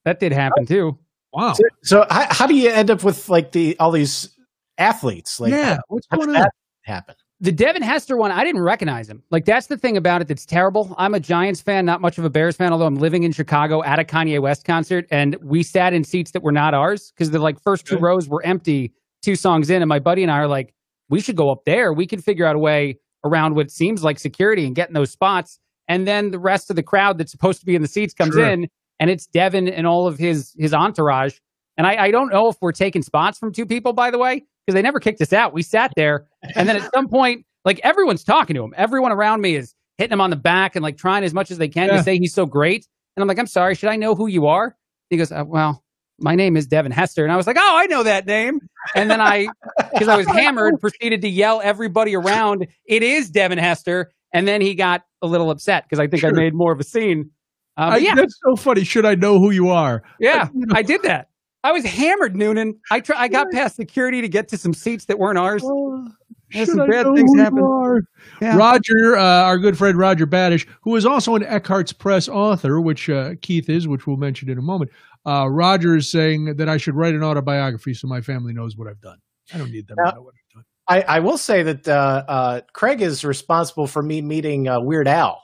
That 0.06 0.20
did 0.20 0.32
happen 0.32 0.66
too. 0.66 0.98
Wow. 1.34 1.54
So, 1.54 1.64
so 1.84 2.06
how, 2.10 2.28
how, 2.30 2.48
do 2.48 2.56
you 2.56 2.70
end 2.70 2.90
up 2.90 3.04
with 3.04 3.30
like 3.30 3.52
the 3.52 3.78
all 3.80 3.92
these 3.92 4.30
athletes? 4.78 5.40
Like, 5.40 5.52
yeah, 5.52 5.78
what's 5.88 6.08
going 6.08 6.36
on? 6.36 6.48
Happen. 6.82 7.16
The 7.42 7.54
Devin 7.54 7.82
Hester 7.82 8.18
one, 8.18 8.32
I 8.32 8.44
didn't 8.44 8.62
recognize 8.62 9.10
him. 9.10 9.24
Like 9.32 9.46
that's 9.46 9.68
the 9.68 9.78
thing 9.78 9.96
about 9.96 10.22
it 10.22 10.28
that's 10.28 10.46
terrible. 10.46 10.94
I'm 10.98 11.14
a 11.14 11.22
Giants 11.22 11.62
fan, 11.62 11.86
not 11.86 12.02
much 12.02 12.18
of 12.18 12.26
a 12.26 12.30
Bears 12.30 12.58
fan, 12.58 12.74
although 12.74 12.86
I'm 12.86 12.98
living 12.98 13.24
in 13.24 13.32
Chicago 13.32 13.82
at 13.84 13.98
a 13.98 14.04
Kanye 14.04 14.42
West 14.42 14.66
concert, 14.66 15.06
and 15.10 15.38
we 15.42 15.64
sat 15.64 15.94
in 15.94 16.04
seats 16.04 16.32
that 16.32 16.44
were 16.44 16.52
not 16.52 16.74
ours 16.74 17.12
because 17.12 17.32
the 17.32 17.40
like 17.40 17.58
first 17.62 17.86
two 17.86 17.96
Good. 17.96 18.04
rows 18.04 18.28
were 18.28 18.46
empty. 18.46 18.94
Two 19.22 19.36
songs 19.36 19.70
in, 19.70 19.82
and 19.82 19.90
my 19.90 20.00
buddy 20.00 20.24
and 20.24 20.32
I 20.32 20.38
are 20.38 20.48
like, 20.48 20.74
we 21.10 21.20
should 21.20 21.36
go 21.36 21.52
up 21.52 21.66
there. 21.66 21.94
We 21.94 22.08
can 22.08 22.22
figure 22.22 22.46
out 22.46 22.56
a 22.56 22.60
way 22.60 23.00
around 23.26 23.56
what 23.56 23.70
seems 23.70 24.04
like 24.04 24.18
security 24.18 24.66
and 24.66 24.76
get 24.76 24.88
in 24.88 24.94
those 24.94 25.12
spots. 25.12 25.60
And 25.90 26.08
then 26.08 26.32
the 26.32 26.40
rest 26.40 26.70
of 26.70 26.76
the 26.76 26.84
crowd 26.84 27.18
that's 27.18 27.32
supposed 27.32 27.60
to 27.60 27.66
be 27.66 27.76
in 27.76 27.82
the 27.82 27.88
seats 27.88 28.14
comes 28.14 28.36
sure. 28.36 28.50
in, 28.50 28.68
and 29.00 29.10
it's 29.10 29.28
Devin 29.28 29.68
and 29.68 29.88
all 29.88 30.08
of 30.08 30.18
his 30.18 30.54
his 30.58 30.74
entourage. 30.74 31.38
And 31.78 31.88
I, 31.88 32.06
I 32.06 32.12
don't 32.12 32.32
know 32.32 32.50
if 32.50 32.58
we're 32.62 32.74
taking 32.74 33.02
spots 33.02 33.38
from 33.38 33.54
two 33.54 33.66
people, 33.66 33.94
by 33.94 34.12
the 34.12 34.18
way, 34.18 34.46
because 34.70 34.76
they 34.76 34.84
never 34.84 35.00
kicked 35.00 35.20
us 35.20 35.34
out. 35.34 35.52
We 35.52 35.64
sat 35.64 35.92
there, 35.96 36.28
and 36.56 36.70
then 36.70 36.76
at 36.76 36.92
some 36.94 37.08
point, 37.08 37.44
like 37.66 37.80
everyone's 37.84 38.24
talking 38.24 38.56
to 38.56 38.64
him. 38.64 38.72
Everyone 38.78 39.12
around 39.12 39.42
me 39.42 39.56
is 39.56 39.74
hitting 39.98 40.14
him 40.14 40.22
on 40.22 40.30
the 40.30 40.36
back 40.36 40.76
and 40.76 40.84
like 40.84 40.96
trying 40.96 41.24
as 41.24 41.34
much 41.34 41.50
as 41.50 41.58
they 41.58 41.68
can 41.68 41.88
yeah. 41.88 41.98
to 41.98 42.04
say 42.04 42.20
he's 42.20 42.36
so 42.36 42.46
great. 42.46 42.88
And 43.16 43.24
I'm 43.24 43.28
like, 43.28 43.40
I'm 43.40 43.48
sorry, 43.48 43.74
should 43.74 43.90
I 43.90 43.96
know 43.96 44.14
who 44.14 44.28
you 44.28 44.46
are? 44.46 44.78
He 45.10 45.18
goes, 45.18 45.32
uh, 45.32 45.44
Well, 45.44 45.84
my 46.20 46.36
name 46.36 46.56
is 46.56 46.68
Devin 46.68 46.92
Hester. 46.92 47.24
And 47.24 47.34
I 47.34 47.36
was 47.36 47.48
like, 47.48 47.58
Oh, 47.60 47.78
I 47.78 47.88
know 47.88 48.04
that 48.04 48.28
name. 48.28 48.60
And 48.96 49.10
then 49.10 49.20
I, 49.20 49.48
because 49.92 50.08
I 50.08 50.16
was 50.16 50.28
hammered, 50.28 50.80
proceeded 50.80 51.22
to 51.24 51.30
yell 51.30 51.62
everybody 51.64 52.16
around, 52.16 52.68
It 52.86 53.02
is 53.02 53.32
Devin 53.32 53.58
Hester. 53.58 54.12
And 54.34 54.48
then 54.48 54.62
he 54.62 54.76
got 54.76 55.02
a 55.24 55.28
little 55.28 55.50
upset 55.50 55.86
because 55.86 56.00
I 56.00 56.06
think 56.06 56.22
sure. 56.22 56.30
I 56.30 56.34
made 56.34 56.54
more 56.54 56.72
of 56.72 56.80
a 56.80 56.84
scene. 56.84 57.32
Um, 57.76 57.94
I, 57.94 57.98
yeah. 57.98 58.14
That's 58.14 58.38
so 58.48 58.56
funny. 58.56 58.84
Should 58.84 59.06
I 59.06 59.16
know 59.16 59.40
who 59.40 59.50
you 59.50 59.70
are? 59.70 60.04
Yeah, 60.20 60.48
I, 60.48 60.50
you 60.54 60.66
know. 60.68 60.76
I 60.76 60.84
did 60.84 61.02
that. 61.04 61.30
I 61.64 61.72
was 61.72 61.84
hammered, 61.86 62.36
Noonan. 62.36 62.80
I 62.90 63.00
try, 63.02 63.20
I 63.20 63.28
got 63.28 63.52
past 63.52 63.76
security 63.76 64.22
to 64.22 64.30
get 64.30 64.48
to 64.50 64.58
some 64.58 64.74
seats 64.74 65.06
that 65.06 65.20
weren't 65.20 65.38
ours. 65.38 65.64
Uh, 65.64 66.66
some 66.66 66.88
bad 66.90 67.06
things 67.14 67.38
happen. 67.38 68.02
Yeah. 68.42 68.56
Roger, 68.58 69.18
uh, 69.18 69.44
our 69.44 69.58
good 69.58 69.78
friend 69.78 69.98
Roger 69.98 70.26
Badesch, 70.26 70.66
who 70.82 70.96
is 70.96 71.06
also 71.06 71.36
an 71.36 71.44
Eckhartz 71.44 71.98
Press 71.98 72.28
author, 72.30 72.80
which 72.82 73.10
uh, 73.10 73.36
Keith 73.42 73.70
is, 73.70 73.88
which 73.88 74.08
we'll 74.08 74.18
mention 74.18 74.50
in 74.50 74.58
a 74.58 74.62
moment, 74.62 74.90
Uh, 75.26 75.48
Roger 75.50 75.98
is 75.98 76.10
saying 76.10 76.56
that 76.56 76.70
I 76.70 76.78
should 76.78 76.96
write 76.96 77.14
an 77.14 77.24
autobiography 77.24 77.94
so 77.94 78.08
my 78.08 78.22
family 78.22 78.54
knows 78.54 78.78
what 78.78 78.88
I've 78.88 79.02
done. 79.02 79.20
I 79.54 79.58
don't 79.58 79.70
need 79.72 79.88
them 79.88 79.98
Now- 80.00 80.12
to 80.12 80.16
know 80.16 80.22
what 80.24 80.34
I've 80.36 80.56
done. 80.56 80.66
I, 80.88 81.18
I 81.18 81.20
will 81.20 81.38
say 81.38 81.62
that 81.62 81.88
uh, 81.88 82.24
uh, 82.28 82.62
Craig 82.74 83.02
is 83.02 83.24
responsible 83.24 83.86
for 83.86 84.02
me 84.02 84.22
meeting 84.22 84.68
uh, 84.68 84.80
Weird 84.80 85.08
Al. 85.08 85.40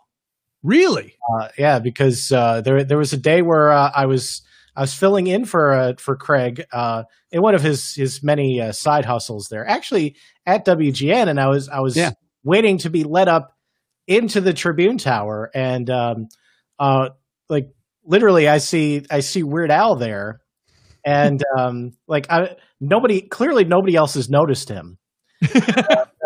Really? 0.64 1.16
Uh, 1.32 1.50
yeah, 1.56 1.78
because 1.78 2.32
uh, 2.32 2.62
there 2.62 2.84
there 2.84 2.98
was 2.98 3.14
a 3.14 3.18
day 3.18 3.44
where 3.44 3.72
uh, 3.72 3.92
I 3.96 4.08
was 4.08 4.42
I 4.76 4.82
was 4.82 4.94
filling 4.94 5.28
in 5.28 5.46
for 5.46 5.72
uh, 5.74 5.94
for 5.98 6.16
Craig 6.16 6.66
uh, 6.72 7.04
in 7.32 7.42
one 7.42 7.56
of 7.56 7.62
his 7.62 7.94
his 7.94 8.22
many 8.24 8.60
uh, 8.62 8.72
side 8.72 9.06
hustles 9.06 9.48
there, 9.50 9.68
actually 9.68 10.16
at 10.46 10.66
WGN, 10.66 11.28
and 11.28 11.40
I 11.40 11.48
was 11.48 11.70
I 11.70 11.80
was 11.80 11.96
Yeah. 11.96 12.12
waiting 12.44 12.78
to 12.80 12.90
be 12.90 13.04
led 13.04 13.28
up 13.28 13.56
into 14.08 14.42
the 14.42 14.54
Tribune 14.54 14.98
Tower, 14.98 15.50
and 15.56 15.90
um, 15.90 16.28
uh, 16.80 17.10
like 17.50 17.70
literally, 18.04 18.48
I 18.48 18.58
see 18.60 19.06
I 19.10 19.22
see 19.22 19.44
Weird 19.44 19.72
Al 19.72 19.96
there, 19.96 20.42
and 21.06 21.44
um, 21.58 21.94
like 22.08 22.28
I 22.30 22.56
nobody 22.80 23.22
clearly 23.22 23.64
nobody 23.66 23.96
else 23.96 24.14
has 24.16 24.30
noticed 24.30 24.70
him. 24.70 24.98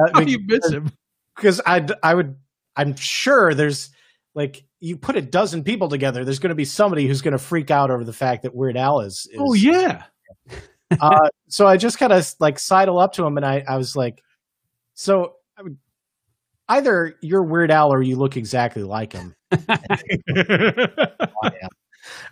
Uh, 0.02 0.08
How 0.14 0.22
do 0.22 0.32
you 0.32 0.40
miss 0.46 0.70
him? 0.72 0.92
because 1.36 1.60
I 1.66 1.86
I 2.02 2.14
would 2.16 2.38
I'm 2.76 2.96
sure 2.96 3.54
there's 3.54 3.90
like 4.36 4.64
you 4.80 4.98
put 4.98 5.16
a 5.16 5.22
dozen 5.22 5.64
people 5.64 5.90
together, 5.90 6.24
there's 6.24 6.40
going 6.40 6.50
to 6.50 6.56
be 6.56 6.66
somebody 6.66 7.08
who's 7.08 7.22
going 7.22 7.34
to 7.34 7.40
freak 7.40 7.72
out 7.72 7.92
over 7.92 8.04
the 8.04 8.14
fact 8.14 8.44
that 8.44 8.56
Weird 8.56 8.78
Al 8.78 9.02
is. 9.02 9.28
is 9.32 9.40
Oh 9.40 9.54
yeah. 9.54 10.04
uh, 11.00 11.30
so 11.48 11.68
I 11.68 11.78
just 11.78 12.00
kind 12.00 12.14
of 12.14 12.34
like 12.40 12.60
sidle 12.60 13.00
up 13.00 13.14
to 13.14 13.26
him 13.26 13.38
and 13.38 13.46
I 13.46 13.64
I 13.68 13.78
was 13.78 13.96
like, 13.96 14.22
so 14.94 15.36
I 15.58 15.64
would, 15.64 15.78
either 16.68 17.16
you're 17.22 17.44
Weird 17.44 17.72
Al 17.72 17.94
or 17.94 18.02
you 18.02 18.16
look 18.16 18.38
exactly 18.38 18.84
like 18.84 19.14
him. 19.14 19.36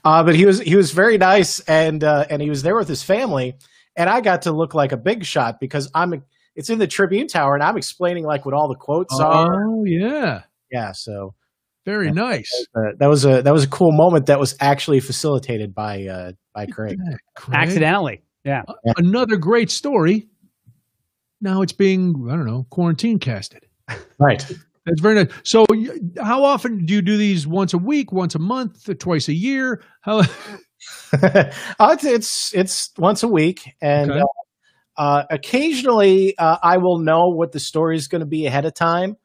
Uh, 0.04 0.24
but 0.24 0.36
he 0.36 0.46
was 0.46 0.60
he 0.60 0.76
was 0.76 0.92
very 0.92 1.18
nice 1.18 1.60
and 1.62 2.04
uh, 2.04 2.26
and 2.30 2.42
he 2.42 2.50
was 2.50 2.64
there 2.64 2.76
with 2.76 2.88
his 2.88 3.04
family 3.04 3.56
and 3.96 4.10
I 4.10 4.22
got 4.22 4.44
to 4.44 4.52
look 4.52 4.74
like 4.74 4.92
a 4.92 4.98
big 4.98 5.26
shot 5.26 5.60
because 5.60 5.90
I'm 5.94 6.24
it's 6.56 6.70
in 6.70 6.80
the 6.80 6.88
Tribune 6.88 7.28
Tower 7.28 7.56
and 7.56 7.64
I'm 7.64 7.78
explaining 7.78 8.24
like 8.26 8.46
what 8.46 8.54
all 8.54 8.68
the 8.68 8.76
quotes 8.76 9.20
are. 9.20 9.66
oh 9.68 9.84
yeah. 9.84 10.44
Yeah, 10.72 10.92
so 10.92 11.34
Very 11.88 12.12
nice. 12.12 12.52
uh, 12.76 12.92
that 13.00 13.08
was 13.08 13.24
a 13.24 13.42
that 13.42 13.54
was 13.54 13.64
a 13.64 13.70
cool 13.70 13.94
moment 13.94 14.26
that 14.26 14.38
was 14.38 14.58
actually 14.60 15.00
facilitated 15.00 15.74
by 15.74 16.06
uh, 16.06 16.34
by 16.54 16.66
Craig. 16.66 16.98
Yeah, 17.00 17.16
Craig. 17.38 17.58
Accidentally. 17.58 18.24
Yeah. 18.44 18.64
Another 18.98 19.38
great 19.38 19.72
story. 19.72 20.28
Now 21.40 21.62
it's 21.62 21.72
being 21.72 22.28
I 22.30 22.36
don't 22.36 22.46
know 22.46 22.66
quarantine 22.72 23.20
casted. 23.20 23.68
Right. 24.20 24.46
That's 24.86 25.02
very 25.02 25.16
nice. 25.16 25.32
So, 25.44 25.66
how 26.22 26.44
often 26.44 26.86
do 26.86 26.94
you 26.94 27.02
do 27.02 27.16
these? 27.16 27.48
Once 27.48 27.74
a 27.74 27.78
week, 27.78 28.12
once 28.12 28.36
a 28.36 28.40
month, 28.40 28.90
twice 29.00 29.30
a 29.30 29.34
year? 29.34 29.82
How? 30.02 30.24
it's, 31.14 32.06
it's 32.06 32.54
it's 32.54 32.92
once 32.98 33.24
a 33.24 33.28
week, 33.30 33.62
and 33.82 34.12
Okay. 34.12 34.20
uh, 34.20 35.02
uh, 35.02 35.24
occasionally 35.30 36.38
uh, 36.38 36.58
I 36.62 36.78
will 36.78 37.00
know 37.00 37.30
what 37.34 37.54
the 37.54 37.60
story 37.60 37.96
is 37.96 38.10
going 38.10 38.22
to 38.22 38.28
be 38.28 38.46
ahead 38.46 38.66
of 38.66 38.74
time. 38.74 39.16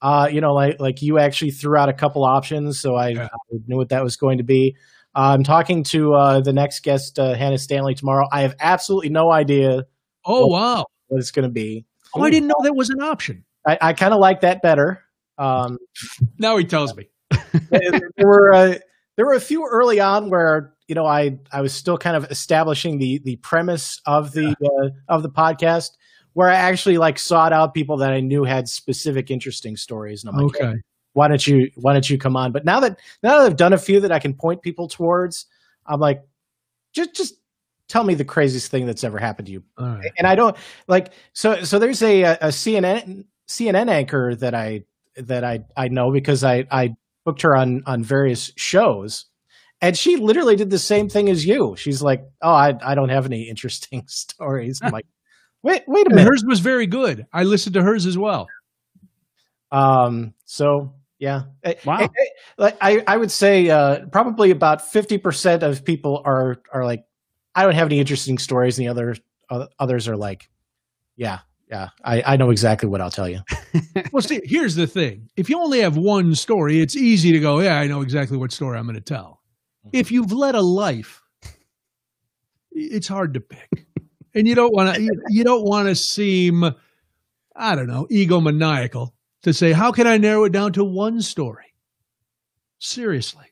Uh, 0.00 0.28
you 0.30 0.40
know, 0.40 0.52
like 0.54 0.78
like 0.80 1.02
you 1.02 1.18
actually 1.18 1.50
threw 1.50 1.76
out 1.76 1.88
a 1.88 1.92
couple 1.92 2.24
options, 2.24 2.80
so 2.80 2.94
I, 2.94 3.08
Yeah. 3.08 3.24
I 3.24 3.56
knew 3.66 3.76
what 3.76 3.88
that 3.88 4.04
was 4.04 4.16
going 4.16 4.38
to 4.38 4.44
be. 4.44 4.76
Uh, 5.14 5.32
I'm 5.34 5.42
talking 5.42 5.82
to 5.84 6.14
uh, 6.14 6.40
the 6.40 6.52
next 6.52 6.80
guest, 6.84 7.18
uh, 7.18 7.34
Hannah 7.34 7.58
Stanley, 7.58 7.94
tomorrow. 7.94 8.26
I 8.30 8.42
have 8.42 8.54
absolutely 8.60 9.08
no 9.08 9.32
idea 9.32 9.84
Oh 10.24 10.46
wow! 10.46 10.84
what 11.08 11.18
it's 11.18 11.30
going 11.32 11.48
to 11.48 11.52
be. 11.52 11.84
Oh, 12.14 12.22
I 12.22 12.30
didn't 12.30 12.48
know 12.48 12.54
that 12.62 12.74
was 12.76 12.90
an 12.90 13.00
option. 13.02 13.44
I, 13.66 13.78
I 13.80 13.92
kind 13.92 14.14
of 14.14 14.20
like 14.20 14.42
that 14.42 14.62
better. 14.62 15.02
Um, 15.38 15.78
Now 16.38 16.56
he 16.56 16.64
tells 16.64 16.94
me. 16.94 17.08
there 17.70 18.00
were 18.20 18.52
uh, 18.54 18.74
there 19.16 19.26
were 19.26 19.34
a 19.34 19.40
few 19.40 19.66
early 19.66 19.98
on 20.00 20.30
where 20.30 20.74
you 20.86 20.94
know 20.94 21.06
I 21.06 21.38
I 21.52 21.60
was 21.60 21.72
still 21.74 21.98
kind 21.98 22.16
of 22.16 22.30
establishing 22.30 22.98
the 22.98 23.20
the 23.24 23.36
premise 23.36 24.00
of 24.06 24.32
the 24.32 24.50
uh, 24.50 24.88
of 25.08 25.22
the 25.22 25.30
podcast 25.30 25.90
where 26.34 26.48
I 26.48 26.54
actually 26.54 26.98
like 26.98 27.18
sought 27.18 27.52
out 27.52 27.74
people 27.74 27.96
that 27.98 28.12
I 28.12 28.20
knew 28.20 28.44
had 28.44 28.68
specific 28.68 29.30
interesting 29.30 29.76
stories 29.76 30.24
and 30.24 30.30
I'm 30.30 30.46
like 30.46 30.56
Okay. 30.56 30.72
"Hey, 30.72 30.82
why 31.12 31.28
don't 31.28 31.46
you 31.46 31.70
why 31.76 31.92
don't 31.92 32.08
you 32.08 32.18
come 32.18 32.36
on 32.36 32.52
but 32.52 32.64
now 32.64 32.80
that 32.80 32.98
now 33.22 33.38
that 33.38 33.46
I've 33.46 33.56
done 33.56 33.72
a 33.72 33.78
few 33.78 34.00
that 34.00 34.12
I 34.12 34.18
can 34.18 34.34
point 34.34 34.62
people 34.62 34.88
towards 34.88 35.46
I'm 35.86 36.00
like 36.00 36.22
just 36.92 37.14
just 37.14 37.34
tell 37.88 38.04
me 38.04 38.14
the 38.14 38.24
craziest 38.24 38.70
thing 38.70 38.86
that's 38.86 39.04
ever 39.04 39.18
happened 39.18 39.46
to 39.46 39.52
you 39.52 39.62
right. 39.78 40.10
and 40.18 40.26
I 40.26 40.34
don't 40.34 40.56
like 40.86 41.12
so 41.32 41.64
so 41.64 41.78
there's 41.78 42.02
a 42.02 42.22
a 42.22 42.48
CNN 42.48 43.24
CNN 43.48 43.88
anchor 43.88 44.34
that 44.36 44.54
I 44.54 44.84
that 45.16 45.44
I 45.44 45.64
I 45.76 45.88
know 45.88 46.12
because 46.12 46.44
I 46.44 46.66
I 46.70 46.94
booked 47.24 47.42
her 47.42 47.56
on 47.56 47.82
on 47.86 48.02
various 48.02 48.52
shows 48.56 49.26
and 49.80 49.96
she 49.96 50.16
literally 50.16 50.56
did 50.56 50.70
the 50.70 50.78
same 50.78 51.08
thing 51.08 51.28
as 51.28 51.46
you. 51.46 51.76
She's 51.76 52.02
like, 52.02 52.24
"Oh, 52.42 52.50
I 52.52 52.74
I 52.82 52.94
don't 52.94 53.10
have 53.10 53.26
any 53.26 53.42
interesting 53.42 54.04
stories." 54.08 54.80
I'm 54.82 54.92
like, 54.92 55.06
"Wait, 55.62 55.82
wait 55.86 56.06
a 56.06 56.10
And 56.10 56.16
minute." 56.16 56.28
hers 56.30 56.44
was 56.46 56.60
very 56.60 56.86
good. 56.86 57.26
I 57.32 57.42
listened 57.44 57.74
to 57.74 57.82
hers 57.82 58.06
as 58.06 58.16
well. 58.18 58.46
Um 59.70 60.34
so 60.44 60.94
yeah. 61.18 61.42
Eh, 61.64 61.74
Wow. 61.84 61.98
eh, 61.98 62.04
eh, 62.04 62.24
Like 62.58 62.76
I 62.80 63.02
I 63.06 63.16
would 63.16 63.30
say 63.30 63.68
uh 63.68 64.06
probably 64.06 64.50
about 64.50 64.80
50% 64.80 65.62
of 65.62 65.84
people 65.84 66.22
are 66.24 66.60
are 66.72 66.84
like 66.84 67.04
I 67.54 67.62
don't 67.64 67.74
have 67.74 67.88
any 67.88 67.98
interesting 67.98 68.38
stories 68.38 68.78
and 68.78 68.86
the 68.86 68.90
other 68.90 69.16
uh, 69.50 69.66
others 69.78 70.06
are 70.06 70.16
like, 70.16 70.48
"Yeah, 71.16 71.38
yeah. 71.70 71.88
I 72.04 72.22
I 72.34 72.36
know 72.36 72.50
exactly 72.50 72.88
what 72.88 73.00
I'll 73.00 73.10
tell 73.10 73.28
you." 73.28 73.40
Well, 74.12 74.22
see, 74.22 74.40
here's 74.44 74.74
the 74.76 74.86
thing: 74.86 75.28
if 75.36 75.48
you 75.50 75.58
only 75.60 75.80
have 75.80 75.96
one 75.96 76.34
story, 76.36 76.80
it's 76.80 76.94
easy 76.94 77.32
to 77.32 77.40
go, 77.40 77.58
"Yeah, 77.60 77.80
I 77.80 77.86
know 77.88 78.02
exactly 78.02 78.36
what 78.36 78.52
story 78.52 78.78
I'm 78.78 78.84
going 78.84 78.94
to 78.94 79.00
tell." 79.00 79.40
If 79.92 80.12
you've 80.12 80.30
led 80.32 80.54
a 80.54 80.60
life, 80.60 81.20
it's 82.70 83.08
hard 83.08 83.34
to 83.34 83.40
pick, 83.40 83.86
and 84.38 84.46
you 84.46 84.54
don't 84.54 84.72
want 84.72 84.94
to. 84.94 85.02
You, 85.08 85.10
you 85.28 85.44
don't 85.44 85.64
want 85.64 85.88
to 85.88 85.94
seem, 85.94 86.64
I 87.54 87.74
don't 87.74 87.86
know, 87.86 88.06
egomaniacal 88.10 89.10
to 89.42 89.52
say, 89.52 89.72
"How 89.72 89.92
can 89.92 90.06
I 90.06 90.16
narrow 90.16 90.44
it 90.44 90.52
down 90.52 90.72
to 90.74 90.84
one 90.84 91.20
story?" 91.20 91.74
Seriously, 92.78 93.46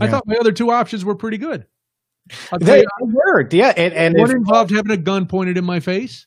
I 0.00 0.08
thought 0.08 0.26
my 0.26 0.36
other 0.36 0.52
two 0.52 0.70
options 0.70 1.04
were 1.04 1.14
pretty 1.16 1.38
good. 1.38 1.66
They 2.60 2.84
worked, 3.00 3.52
yeah, 3.54 3.72
and 3.76 3.92
and 3.94 4.16
one 4.16 4.30
if- 4.30 4.36
involved 4.36 4.70
having 4.70 4.92
a 4.92 4.96
gun 4.96 5.26
pointed 5.26 5.56
in 5.58 5.64
my 5.64 5.80
face, 5.80 6.26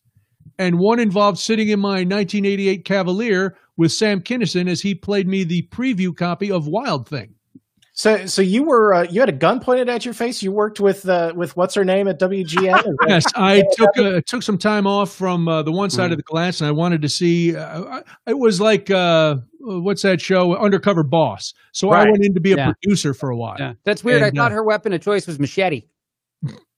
and 0.57 0.79
one 0.79 0.99
involved 0.99 1.39
sitting 1.39 1.69
in 1.69 1.79
my 1.79 2.03
1988 2.03 2.85
Cavalier 2.85 3.55
with 3.77 3.91
Sam 3.91 4.21
Kinison 4.21 4.69
as 4.69 4.81
he 4.81 4.93
played 4.95 5.27
me 5.27 5.43
the 5.43 5.67
preview 5.71 6.15
copy 6.15 6.51
of 6.51 6.67
Wild 6.67 7.07
Thing. 7.07 7.35
So 7.99 8.25
so 8.27 8.41
you 8.41 8.63
were 8.63 8.93
uh, 8.93 9.03
you 9.03 9.19
had 9.19 9.27
a 9.27 9.33
gun 9.33 9.59
pointed 9.59 9.89
at 9.89 10.05
your 10.05 10.13
face. 10.13 10.41
You 10.41 10.53
worked 10.53 10.79
with 10.79 11.07
uh, 11.09 11.33
with 11.35 11.57
what's 11.57 11.75
her 11.75 11.83
name 11.83 12.07
at 12.07 12.17
WGN. 12.17 12.95
Yes, 13.09 13.25
I 13.35 13.61
took 13.75 13.97
uh, 13.97 14.21
took 14.25 14.41
some 14.41 14.57
time 14.57 14.87
off 14.87 15.11
from 15.11 15.49
uh, 15.49 15.63
the 15.63 15.73
one 15.73 15.89
side 15.89 16.07
Mm. 16.09 16.13
of 16.13 16.17
the 16.17 16.23
glass, 16.23 16.61
and 16.61 16.69
I 16.69 16.71
wanted 16.71 17.01
to 17.01 17.09
see. 17.09 17.57
Uh, 17.57 17.99
it 18.25 18.39
was 18.39 18.61
like 18.61 18.89
uh, 18.89 19.35
what's 19.59 20.03
that 20.03 20.21
show, 20.21 20.55
Undercover 20.55 21.03
Boss. 21.03 21.53
So 21.73 21.89
I 21.89 22.05
went 22.05 22.23
in 22.23 22.33
to 22.35 22.39
be 22.39 22.53
a 22.53 22.55
Yeah. 22.55 22.71
producer 22.71 23.13
for 23.13 23.31
a 23.31 23.35
while. 23.35 23.57
Yeah. 23.59 23.73
That's 23.83 24.01
weird. 24.01 24.21
And, 24.21 24.39
I 24.39 24.43
thought 24.43 24.53
uh, 24.53 24.55
her 24.55 24.63
weapon 24.63 24.93
of 24.93 25.01
choice 25.01 25.27
was 25.27 25.37
machete. 25.37 25.81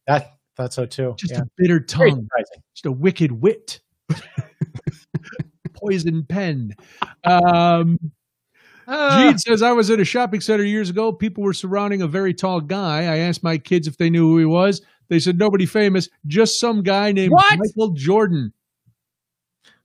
I 0.09 0.26
thought 0.57 0.74
so 0.74 0.88
too. 0.88 1.13
Just 1.19 1.34
yeah. 1.34 1.41
a 1.41 1.45
bitter 1.55 1.80
tongue, 1.80 2.28
just 2.74 2.88
a 2.88 2.91
wicked 2.91 3.32
wit, 3.32 3.80
poison 5.74 6.26
pen. 6.28 6.72
Um, 7.24 7.99
Ah. 8.94 9.22
Gene 9.22 9.38
says, 9.38 9.62
I 9.62 9.72
was 9.72 9.89
at 9.89 10.02
a 10.02 10.06
shopping 10.06 10.42
center 10.42 10.66
years 10.66 10.89
ago. 10.89 11.14
People 11.14 11.44
were 11.44 11.54
surrounding 11.54 12.02
a 12.02 12.08
very 12.08 12.34
tall 12.34 12.60
guy. 12.60 13.04
I 13.04 13.20
asked 13.20 13.42
my 13.42 13.58
kids 13.58 13.88
if 13.88 13.98
they 13.98 14.10
knew 14.10 14.28
who 14.28 14.38
he 14.38 14.46
was. 14.46 14.82
They 15.08 15.20
said, 15.20 15.38
nobody 15.38 15.66
famous, 15.66 16.10
just 16.28 16.60
some 16.60 16.84
guy 16.84 17.14
named 17.14 17.32
What? 17.32 17.58
Michael 17.58 17.92
Jordan. 17.92 18.54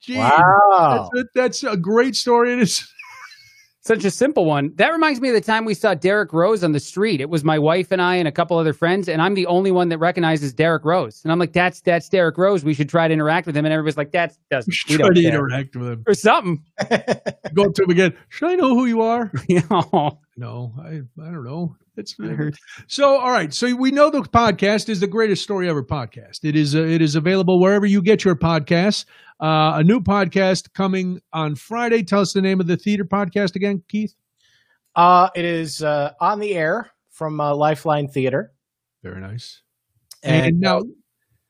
Gee, 0.00 0.18
wow. 0.18 1.08
that's, 1.14 1.20
a, 1.20 1.28
that's 1.34 1.64
a 1.64 1.76
great 1.76 2.16
story. 2.16 2.60
It's, 2.60 2.92
Such 3.86 4.04
a 4.04 4.10
simple 4.10 4.44
one. 4.44 4.72
That 4.74 4.88
reminds 4.88 5.20
me 5.20 5.28
of 5.28 5.34
the 5.36 5.40
time 5.40 5.64
we 5.64 5.72
saw 5.72 5.94
Derrick 5.94 6.32
Rose 6.32 6.64
on 6.64 6.72
the 6.72 6.80
street. 6.80 7.20
It 7.20 7.30
was 7.30 7.44
my 7.44 7.56
wife 7.56 7.92
and 7.92 8.02
I 8.02 8.16
and 8.16 8.26
a 8.26 8.32
couple 8.32 8.58
other 8.58 8.72
friends, 8.72 9.08
and 9.08 9.22
I'm 9.22 9.34
the 9.34 9.46
only 9.46 9.70
one 9.70 9.90
that 9.90 9.98
recognizes 9.98 10.52
Derrick 10.52 10.84
Rose. 10.84 11.20
And 11.22 11.30
I'm 11.30 11.38
like, 11.38 11.52
"That's 11.52 11.80
that's 11.82 12.08
Derrick 12.08 12.36
Rose. 12.36 12.64
We 12.64 12.74
should 12.74 12.88
try 12.88 13.06
to 13.06 13.14
interact 13.14 13.46
with 13.46 13.56
him." 13.56 13.64
And 13.64 13.72
everybody's 13.72 13.96
like, 13.96 14.10
"That's 14.10 14.38
doesn't 14.50 14.74
we 14.88 14.96
try 14.96 15.06
don't 15.06 15.14
to 15.14 15.22
care." 15.22 15.30
interact 15.34 15.76
with 15.76 15.88
him. 15.88 16.04
or 16.04 16.14
something." 16.14 16.64
Go 17.54 17.66
up 17.66 17.74
to 17.74 17.84
him 17.84 17.90
again. 17.90 18.16
Should 18.28 18.50
I 18.50 18.54
know 18.56 18.74
who 18.74 18.86
you 18.86 19.02
are? 19.02 19.30
You 19.48 19.62
know? 19.70 20.18
No, 20.36 20.74
I, 20.80 20.88
I 21.22 21.30
don't 21.30 21.44
know. 21.44 21.76
It's 21.96 22.14
so 22.88 23.18
all 23.18 23.30
right. 23.30 23.54
So 23.54 23.74
we 23.74 23.90
know 23.90 24.10
the 24.10 24.20
podcast 24.20 24.88
is 24.90 25.00
the 25.00 25.06
greatest 25.06 25.42
story 25.42 25.66
ever 25.68 25.82
podcast. 25.82 26.40
It 26.42 26.54
is 26.56 26.74
uh, 26.74 26.80
it 26.82 27.00
is 27.00 27.14
available 27.14 27.58
wherever 27.60 27.86
you 27.86 28.02
get 28.02 28.24
your 28.24 28.34
podcasts. 28.34 29.06
Uh, 29.40 29.74
a 29.76 29.84
new 29.84 30.00
podcast 30.00 30.72
coming 30.72 31.20
on 31.32 31.54
Friday. 31.54 32.02
Tell 32.02 32.20
us 32.20 32.32
the 32.32 32.40
name 32.42 32.60
of 32.60 32.66
the 32.66 32.76
theater 32.76 33.04
podcast 33.04 33.54
again, 33.56 33.82
Keith. 33.88 34.14
Uh, 34.94 35.28
it 35.34 35.44
is 35.44 35.82
uh, 35.82 36.12
on 36.20 36.40
the 36.40 36.54
air 36.54 36.90
from 37.10 37.40
uh, 37.40 37.54
Lifeline 37.54 38.08
Theater, 38.08 38.52
Very 39.02 39.20
nice. 39.20 39.62
and, 40.22 40.46
And, 40.46 40.60
now, 40.60 40.80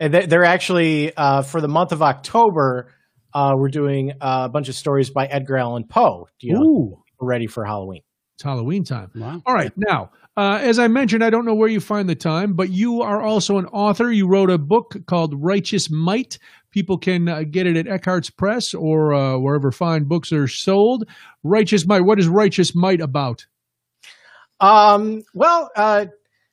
and 0.01 0.13
they- 0.13 0.27
they're 0.27 0.45
actually 0.45 1.17
uh, 1.17 1.43
for 1.43 1.61
the 1.61 1.69
month 1.69 1.93
of 1.93 2.03
October. 2.03 2.93
Uh, 3.33 3.53
we're 3.57 3.69
doing 3.69 4.13
a 4.21 4.49
bunch 4.49 4.69
of 4.69 4.75
stories 4.75 5.11
by 5.11 5.27
Edgar 5.27 5.57
Allan 5.59 5.85
Poe. 5.85 6.27
Do 6.41 6.47
You 6.49 6.55
know, 6.55 6.63
ooh, 6.63 7.03
ready 7.21 7.47
for 7.47 7.65
Halloween. 7.65 8.03
It's 8.35 8.43
Halloween 8.43 8.83
time. 8.85 9.11
Wow. 9.15 9.43
All 9.47 9.55
right. 9.55 9.73
Now, 9.77 10.11
uh, 10.37 10.59
as 10.61 10.79
I 10.79 10.89
mentioned, 10.89 11.23
I 11.25 11.31
don't 11.31 11.45
know 11.47 11.55
where 11.55 11.69
you 11.69 11.81
find 11.81 12.09
the 12.09 12.15
time, 12.15 12.53
but 12.55 12.69
you 12.71 13.01
are 13.03 13.23
also 13.23 13.57
an 13.59 13.67
author. 13.67 14.11
You 14.13 14.27
wrote 14.27 14.51
a 14.51 14.59
book 14.59 14.95
called 15.07 15.35
Righteous 15.43 15.89
Might. 15.91 16.39
People 16.71 16.99
can 16.99 17.29
uh, 17.29 17.43
get 17.49 17.67
it 17.67 17.77
at 17.77 17.87
Eckhartz 17.87 18.35
Press 18.35 18.75
or 18.75 19.15
uh, 19.15 19.39
wherever 19.39 19.71
fine 19.71 20.05
books 20.05 20.33
are 20.33 20.49
sold. 20.49 21.05
Righteous 21.43 21.87
Might. 21.87 22.03
What 22.03 22.19
is 22.19 22.29
Righteous 22.29 22.75
Might 22.75 23.01
about? 23.01 23.47
Um, 24.61 25.23
well, 25.35 25.71
uh, 25.77 26.07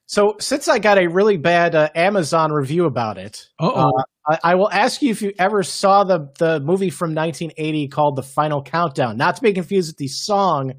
so 0.06 0.36
since 0.40 0.68
I 0.68 0.80
got 0.80 0.98
a 0.98 1.08
really 1.08 1.38
bad 1.38 1.76
uh, 1.76 1.90
Amazon 1.96 2.52
review 2.52 2.86
about 2.86 3.18
it, 3.18 3.48
Uh-oh. 3.60 3.90
uh, 3.90 4.04
I, 4.28 4.52
I 4.52 4.56
will 4.56 4.72
ask 4.72 5.02
you 5.02 5.12
if 5.12 5.22
you 5.22 5.34
ever 5.40 5.64
saw 5.64 6.04
the 6.04 6.30
the 6.38 6.60
movie 6.60 6.90
from 6.90 7.16
1980 7.16 7.88
called 7.88 8.16
The 8.16 8.24
Final 8.24 8.62
Countdown, 8.62 9.18
not 9.18 9.38
to 9.38 9.42
be 9.42 9.54
confused 9.54 9.90
with 9.90 9.98
the 9.98 10.08
song 10.08 10.74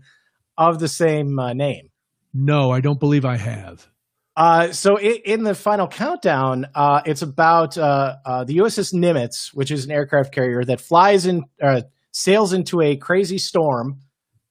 of 0.56 0.78
the 0.78 0.88
same 0.88 1.38
uh, 1.38 1.52
name. 1.52 1.90
No, 2.32 2.70
I 2.70 2.80
don't 2.80 3.00
believe 3.00 3.24
I 3.24 3.36
have. 3.36 3.88
Uh, 4.36 4.72
so 4.72 4.98
in 4.98 5.44
the 5.44 5.54
final 5.54 5.86
countdown, 5.86 6.66
uh, 6.74 7.00
it's 7.06 7.22
about 7.22 7.78
uh, 7.78 8.16
uh, 8.26 8.44
the 8.44 8.56
USS 8.58 8.92
Nimitz, 8.92 9.54
which 9.54 9.70
is 9.70 9.84
an 9.84 9.92
aircraft 9.92 10.34
carrier 10.34 10.64
that 10.64 10.80
flies 10.80 11.26
in, 11.26 11.44
uh, 11.62 11.82
sails 12.10 12.52
into 12.52 12.80
a 12.80 12.96
crazy 12.96 13.38
storm, 13.38 14.00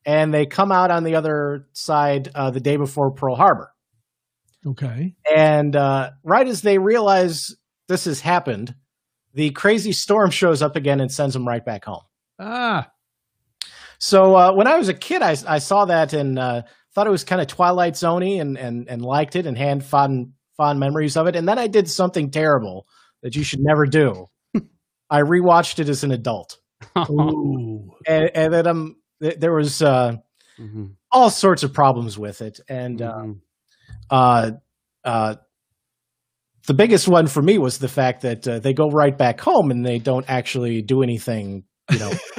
and 0.06 0.34
they 0.34 0.46
come 0.46 0.72
out 0.72 0.90
on 0.90 1.04
the 1.04 1.16
other 1.16 1.68
side 1.74 2.30
uh, 2.34 2.50
the 2.50 2.62
day 2.62 2.78
before 2.78 3.12
Pearl 3.12 3.36
Harbor. 3.36 3.74
Okay. 4.66 5.14
And 5.36 5.76
uh, 5.76 6.12
right 6.24 6.48
as 6.48 6.62
they 6.62 6.78
realize 6.78 7.54
this 7.90 8.06
has 8.06 8.22
happened, 8.22 8.74
the 9.34 9.50
crazy 9.52 9.92
storm 9.92 10.32
shows 10.32 10.62
up 10.62 10.76
again 10.78 11.02
and 11.02 11.12
sends 11.12 11.34
them 11.34 11.46
right 11.48 11.64
back 11.64 11.84
home. 11.84 12.04
Ah, 12.40 12.90
So 14.00 14.36
uh, 14.36 14.54
when 14.54 14.68
I 14.68 14.78
was 14.78 14.90
a 14.90 14.94
kid, 14.94 15.22
I, 15.22 15.36
I 15.48 15.60
saw 15.60 15.86
that 15.86 16.14
uh, 16.14 16.62
thought 16.96 17.08
it 17.08 17.12
was 17.12 17.24
kind 17.24 17.42
of 17.42 17.48
Twilight 17.48 17.94
Zoney 17.94 18.40
and, 18.42 18.58
and 18.58 18.88
and 18.90 19.02
liked 19.02 19.36
it 19.36 19.46
and 19.46 19.58
had 19.58 19.84
fond 19.84 20.34
fond 20.58 20.80
memories 20.80 21.18
of 21.18 21.28
it. 21.28 21.36
And 21.36 21.48
then 21.48 21.58
I 21.60 21.68
did 21.68 21.90
something 21.90 22.30
terrible 22.32 22.88
that 23.24 23.36
you 23.36 23.44
should 23.44 23.60
never 23.62 23.86
do. 23.86 24.30
I 25.10 25.22
rewatched 25.22 25.80
it 25.80 25.90
as 25.90 26.04
an 26.04 26.12
adult, 26.12 26.58
ooh. 26.98 27.92
and, 28.08 28.30
and 28.36 28.54
then 28.54 28.68
um, 28.68 28.96
th- 29.22 29.40
there 29.40 29.54
was 29.54 29.82
uh, 29.82 30.18
Mhm. 30.60 30.94
all 31.12 31.30
sorts 31.32 31.64
of 31.64 31.74
problems 31.74 32.18
with 32.18 32.42
it, 32.42 32.60
and 32.70 33.02
uh, 33.02 33.14
Mhm. 33.24 33.40
uh, 34.12 34.52
uh, 35.04 35.36
the 36.68 36.74
biggest 36.74 37.08
one 37.08 37.28
for 37.28 37.42
me 37.42 37.58
was 37.58 37.78
the 37.80 37.88
fact 37.90 38.22
that 38.22 38.48
uh, 38.48 38.60
they 38.60 38.74
go 38.74 38.90
right 38.90 39.18
back 39.18 39.42
home 39.42 39.72
and 39.72 39.86
they 39.86 40.00
don't 40.00 40.26
actually 40.30 40.82
do 40.82 41.02
anything. 41.04 41.64
You 41.92 42.00
know, 42.00 42.10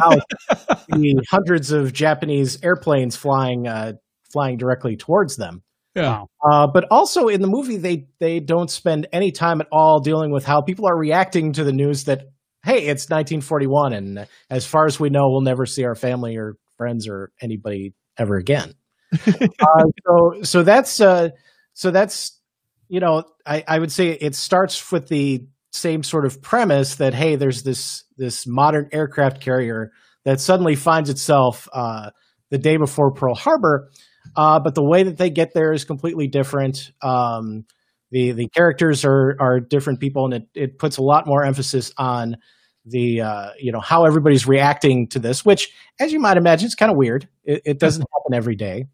the 0.88 1.24
hundreds 1.30 1.72
of 1.72 1.92
Japanese 1.92 2.62
airplanes 2.62 3.16
flying 3.16 3.66
uh, 3.68 3.94
flying 4.35 4.57
directly 4.59 4.97
towards 4.97 5.37
them. 5.37 5.62
Yeah. 5.95 6.24
Uh, 6.45 6.66
but 6.66 6.87
also 6.91 7.28
in 7.28 7.41
the 7.41 7.47
movie, 7.47 7.76
they 7.76 8.09
they 8.18 8.41
don't 8.41 8.68
spend 8.68 9.07
any 9.12 9.30
time 9.30 9.61
at 9.61 9.68
all 9.70 10.01
dealing 10.01 10.32
with 10.32 10.45
how 10.45 10.61
people 10.61 10.89
are 10.89 10.99
reacting 10.99 11.53
to 11.53 11.62
the 11.62 11.72
news 11.72 12.05
that 12.05 12.24
hey, 12.64 12.87
it's 12.87 13.05
1941, 13.05 13.93
and 13.93 14.26
as 14.51 14.66
far 14.66 14.87
as 14.87 14.99
we 14.99 15.11
know, 15.11 15.30
we'll 15.30 15.43
never 15.43 15.66
see 15.66 15.85
our 15.85 15.95
family 15.95 16.37
or 16.37 16.57
friends 16.76 17.07
or 17.07 17.30
anybody 17.41 17.95
ever 18.18 18.37
again. 18.37 18.74
uh, 19.26 19.85
so 20.05 20.43
so 20.43 20.62
that's 20.64 21.01
uh, 21.01 21.28
so 21.74 21.93
that's 21.93 22.41
you 22.89 22.99
know 22.99 23.22
I, 23.47 23.62
I 23.68 23.78
would 23.78 23.93
say 23.93 24.09
it 24.11 24.35
starts 24.35 24.91
with 24.91 25.07
the 25.07 25.47
same 25.72 26.03
sort 26.03 26.26
of 26.26 26.43
premise 26.43 26.97
that 26.97 27.14
hey, 27.14 27.37
there's 27.37 27.62
this 27.62 28.03
this 28.16 28.49
modern 28.49 28.89
aircraft 28.91 29.41
carrier 29.41 29.93
that 30.24 30.41
suddenly 30.41 30.74
finds 30.74 31.09
itself 31.09 31.68
uh, 31.72 32.11
the 32.51 32.59
day 32.59 32.76
before 32.76 33.12
Pearl 33.12 33.37
Harbor. 33.37 33.91
Uh, 34.37 34.61
but 34.61 34.74
the 34.74 34.82
way 34.82 35.03
that 35.05 35.16
they 35.16 35.30
get 35.30 35.55
there 35.55 35.72
is 35.72 35.85
completely 35.85 36.26
different. 36.28 36.93
Um, 37.03 37.64
the 38.11 38.32
the 38.32 38.49
characters 38.49 39.05
are 39.05 39.37
are 39.41 39.61
different 39.61 40.01
people, 40.01 40.24
and 40.26 40.35
it, 40.35 40.49
it 40.55 40.78
puts 40.78 40.99
a 40.99 41.03
lot 41.03 41.26
more 41.26 41.45
emphasis 41.45 41.93
on 41.99 42.37
the 42.85 43.20
uh, 43.22 43.51
you 43.59 43.72
know 43.72 43.80
how 43.80 44.05
everybody's 44.05 44.47
reacting 44.47 45.09
to 45.09 45.18
this, 45.18 45.45
which, 45.45 45.72
as 45.99 46.12
you 46.12 46.20
might 46.20 46.37
imagine, 46.37 46.66
is 46.66 46.74
kind 46.74 46.93
of 46.93 46.97
weird. 46.99 47.28
It, 47.45 47.62
it 47.64 47.78
doesn't 47.78 48.03
happen 48.03 48.35
every 48.35 48.57
day. 48.57 48.87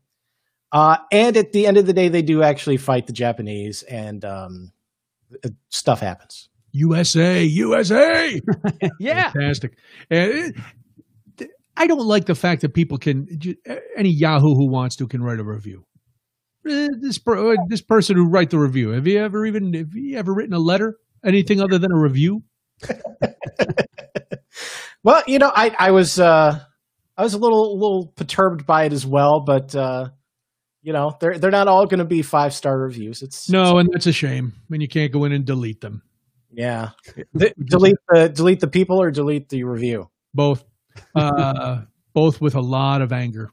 Uh, 0.72 0.97
and 1.11 1.36
at 1.36 1.53
the 1.53 1.66
end 1.66 1.76
of 1.76 1.86
the 1.86 1.93
day, 1.93 2.09
they 2.09 2.22
do 2.22 2.43
actually 2.43 2.76
fight 2.76 3.07
the 3.07 3.12
Japanese, 3.12 3.82
and 3.82 4.24
um, 4.24 4.72
uh, 5.45 5.49
stuff 5.68 6.01
happens. 6.01 6.49
USA, 6.72 7.43
USA. 7.43 8.41
Yeah. 9.01 9.32
Fantastic. 9.32 9.76
And 10.09 10.30
it- 10.30 10.57
I 11.80 11.86
don't 11.86 12.06
like 12.06 12.26
the 12.26 12.34
fact 12.34 12.60
that 12.62 12.74
people 12.74 12.98
can, 12.98 13.26
any 13.96 14.10
Yahoo 14.10 14.54
who 14.54 14.70
wants 14.70 14.96
to 14.96 15.06
can 15.08 15.22
write 15.22 15.40
a 15.40 15.44
review. 15.44 15.84
Eh, 16.68 16.88
This 17.00 17.18
per, 17.18 17.52
uh, 17.52 17.56
this 17.68 17.80
person 17.80 18.16
who 18.16 18.28
write 18.28 18.50
the 18.50 18.58
review. 18.58 18.90
Have 18.90 19.06
you 19.06 19.18
ever 19.18 19.46
even 19.46 19.72
have 19.72 19.94
you 19.94 20.18
ever 20.18 20.34
written 20.34 20.52
a 20.54 20.58
letter? 20.58 20.98
Anything 21.24 21.60
other 21.60 21.78
than 21.78 21.90
a 21.92 21.98
review? 21.98 22.42
Well, 25.02 25.22
you 25.26 25.38
know, 25.38 25.50
I 25.54 25.74
I 25.78 25.90
was 25.92 26.20
uh, 26.20 26.60
I 27.16 27.22
was 27.22 27.32
a 27.32 27.38
little 27.38 27.78
little 27.78 28.12
perturbed 28.16 28.66
by 28.66 28.84
it 28.84 28.92
as 28.92 29.06
well, 29.06 29.40
but 29.40 29.74
uh, 29.74 30.10
you 30.82 30.92
know, 30.92 31.16
they're 31.20 31.38
they're 31.38 31.50
not 31.50 31.68
all 31.68 31.86
going 31.86 32.00
to 32.00 32.04
be 32.04 32.20
five 32.20 32.52
star 32.52 32.78
reviews. 32.78 33.22
It's 33.22 33.48
No, 33.48 33.78
and 33.78 33.88
that's 33.90 34.06
a 34.06 34.12
shame 34.12 34.52
when 34.68 34.82
you 34.82 34.88
can't 34.88 35.10
go 35.10 35.24
in 35.24 35.32
and 35.32 35.46
delete 35.46 35.80
them. 35.80 36.02
yeah. 36.52 36.90
Delete 37.34 37.96
the 38.10 38.28
delete 38.28 38.60
the 38.60 38.68
people 38.68 39.00
or 39.00 39.10
delete 39.10 39.48
the 39.48 39.64
review. 39.64 40.10
Both, 40.34 40.64
uh, 41.14 41.82
both 42.12 42.41
with 42.41 42.55
a 42.55 42.61
lot 42.61 43.03
of 43.03 43.12
anger, 43.12 43.51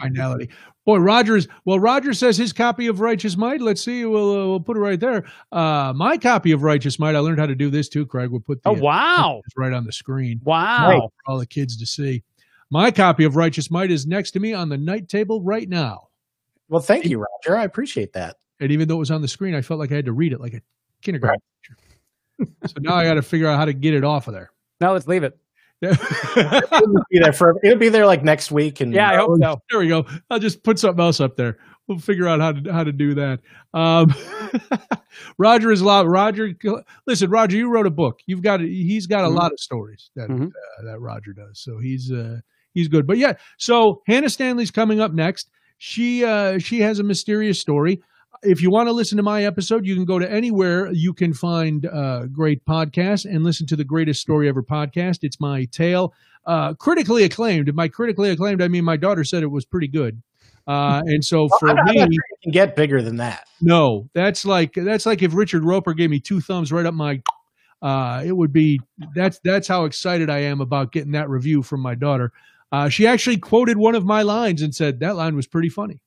finality. 0.00 0.48
Boy, 0.84 0.96
Rogers. 0.98 1.46
Well, 1.64 1.78
Roger 1.78 2.12
says 2.12 2.36
his 2.36 2.52
copy 2.52 2.88
of 2.88 3.00
Righteous 3.00 3.36
Might. 3.36 3.60
Let's 3.60 3.84
see. 3.84 4.04
We'll 4.04 4.30
uh, 4.42 4.46
we'll 4.48 4.60
put 4.60 4.76
it 4.76 4.80
right 4.80 4.98
there. 4.98 5.24
Uh, 5.52 5.92
my 5.94 6.16
copy 6.18 6.50
of 6.52 6.62
Righteous 6.62 6.98
Might. 6.98 7.14
I 7.14 7.20
learned 7.20 7.38
how 7.38 7.46
to 7.46 7.54
do 7.54 7.70
this 7.70 7.88
too. 7.88 8.04
Craig. 8.04 8.30
We'll 8.30 8.40
put 8.40 8.62
the, 8.62 8.70
Oh 8.70 8.72
wow. 8.72 9.40
it's 9.46 9.56
right 9.56 9.72
on 9.72 9.84
the 9.84 9.92
screen 9.92 10.40
Wow. 10.42 10.88
Right. 10.88 11.00
for 11.00 11.30
all 11.30 11.38
the 11.38 11.46
kids 11.46 11.76
to 11.76 11.86
see. 11.86 12.24
My 12.70 12.90
copy 12.90 13.22
of 13.24 13.36
Righteous 13.36 13.70
Might 13.70 13.90
is 13.90 14.06
next 14.06 14.30
to 14.32 14.40
me 14.40 14.54
on 14.54 14.68
the 14.68 14.78
night 14.78 15.08
table 15.08 15.40
right 15.42 15.68
now. 15.68 16.08
Well, 16.68 16.80
thank 16.80 17.04
you, 17.04 17.18
Roger. 17.18 17.56
I 17.56 17.64
appreciate 17.64 18.12
that. 18.14 18.36
And 18.60 18.72
even 18.72 18.88
though 18.88 18.96
it 18.96 19.00
was 19.00 19.10
on 19.10 19.20
the 19.22 19.28
screen, 19.28 19.54
I 19.54 19.60
felt 19.60 19.78
like 19.78 19.92
I 19.92 19.96
had 19.96 20.06
to 20.06 20.12
read 20.12 20.32
it 20.32 20.40
like 20.40 20.54
a 20.54 20.62
kindergarten 21.02 21.40
teacher. 21.62 22.50
so 22.66 22.74
now 22.80 22.94
I 22.94 23.04
got 23.04 23.14
to 23.14 23.22
figure 23.22 23.46
out 23.46 23.58
how 23.58 23.66
to 23.66 23.72
get 23.74 23.92
it 23.94 24.04
off 24.04 24.26
of 24.26 24.34
there. 24.34 24.50
Now 24.80 24.92
let's 24.94 25.06
leave 25.06 25.22
it. 25.22 25.38
It'll 25.82 27.04
be 27.10 27.18
there 27.18 27.32
for 27.32 27.58
it'll 27.64 27.78
be 27.78 27.88
there 27.88 28.06
like 28.06 28.22
next 28.24 28.50
week, 28.52 28.80
and 28.80 28.92
Yeah, 28.92 29.10
I 29.10 29.16
hope 29.16 29.38
so. 29.40 29.60
There 29.70 29.80
we 29.80 29.88
go. 29.88 30.06
I'll 30.30 30.38
just 30.38 30.62
put 30.62 30.78
something 30.78 31.02
else 31.02 31.20
up 31.20 31.36
there. 31.36 31.58
We'll 31.88 31.98
figure 31.98 32.28
out 32.28 32.40
how 32.40 32.52
to 32.52 32.72
how 32.72 32.84
to 32.84 32.92
do 32.92 33.14
that. 33.14 33.40
Um, 33.74 34.14
Roger 35.38 35.70
is 35.72 35.80
a 35.80 35.84
lot. 35.84 36.06
Roger, 36.06 36.50
listen, 37.06 37.30
Roger, 37.30 37.56
you 37.56 37.68
wrote 37.68 37.86
a 37.86 37.90
book. 37.90 38.20
You've 38.26 38.42
got 38.42 38.60
he's 38.60 39.06
got 39.06 39.24
a 39.24 39.28
Mhm. 39.28 39.34
lot 39.36 39.52
of 39.52 39.58
stories 39.60 40.10
that 40.16 40.28
Mhm. 40.30 40.46
uh, 40.48 40.84
that 40.84 41.00
Roger 41.00 41.32
does. 41.32 41.58
So 41.60 41.78
he's 41.78 42.12
uh, 42.12 42.38
he's 42.72 42.88
good. 42.88 43.06
But 43.06 43.18
yeah, 43.18 43.34
so 43.58 44.02
Hannah 44.06 44.30
Stanley's 44.30 44.70
coming 44.70 45.00
up 45.00 45.12
next. 45.12 45.50
She 45.78 46.24
uh, 46.24 46.58
she 46.58 46.80
has 46.80 47.00
a 47.00 47.02
mysterious 47.02 47.60
story. 47.60 48.00
If 48.42 48.60
you 48.60 48.70
want 48.70 48.88
to 48.88 48.92
listen 48.92 49.16
to 49.18 49.22
my 49.22 49.44
episode, 49.44 49.86
you 49.86 49.94
can 49.94 50.04
go 50.04 50.18
to 50.18 50.28
anywhere 50.30 50.90
you 50.90 51.12
can 51.14 51.32
find 51.32 51.86
uh, 51.86 52.26
great 52.26 52.64
podcasts 52.64 53.24
and 53.24 53.44
listen 53.44 53.66
to 53.68 53.76
the 53.76 53.84
greatest 53.84 54.20
story 54.20 54.48
ever 54.48 54.62
podcast. 54.64 55.20
It's 55.22 55.38
my 55.40 55.64
tale, 55.66 56.12
uh, 56.46 56.74
critically 56.74 57.22
acclaimed. 57.22 57.74
By 57.76 57.86
critically 57.86 58.30
acclaimed, 58.30 58.60
I 58.60 58.66
mean 58.68 58.84
my 58.84 58.96
daughter 58.96 59.22
said 59.22 59.44
it 59.44 59.50
was 59.50 59.64
pretty 59.64 59.86
good. 59.88 60.20
Uh, 60.66 61.02
and 61.06 61.24
so 61.24 61.42
Well, 61.42 61.58
for 61.60 61.68
I'm, 61.70 61.76
not- 61.76 61.88
I'm 61.98 62.08
me, 62.08 62.16
sure 62.16 62.24
can 62.42 62.52
get 62.52 62.74
bigger 62.74 63.00
than 63.00 63.16
that. 63.18 63.46
no, 63.60 64.08
that's 64.12 64.44
like 64.44 64.74
that's 64.74 65.06
like 65.06 65.22
if 65.22 65.34
Richard 65.34 65.62
Roeper 65.62 65.94
gave 65.94 66.10
me 66.10 66.18
two 66.18 66.40
thumbs 66.40 66.72
right 66.72 66.86
up 66.86 66.94
my. 66.94 67.22
Uh, 67.80 68.22
it 68.24 68.30
would 68.30 68.52
be 68.52 68.80
that's 69.14 69.40
that's 69.42 69.66
how 69.66 69.84
excited 69.86 70.30
I 70.30 70.38
am 70.38 70.60
about 70.60 70.92
getting 70.92 71.12
that 71.12 71.28
review 71.28 71.62
from 71.64 71.80
my 71.80 71.96
daughter. 71.96 72.32
Uh, 72.70 72.88
she 72.88 73.08
actually 73.08 73.36
quoted 73.38 73.76
one 73.76 73.96
of 73.96 74.04
my 74.04 74.22
lines 74.22 74.62
and 74.62 74.72
said 74.72 75.00
that 75.00 75.16
line 75.16 75.34
was 75.34 75.48
pretty 75.48 75.68
funny. 75.68 76.00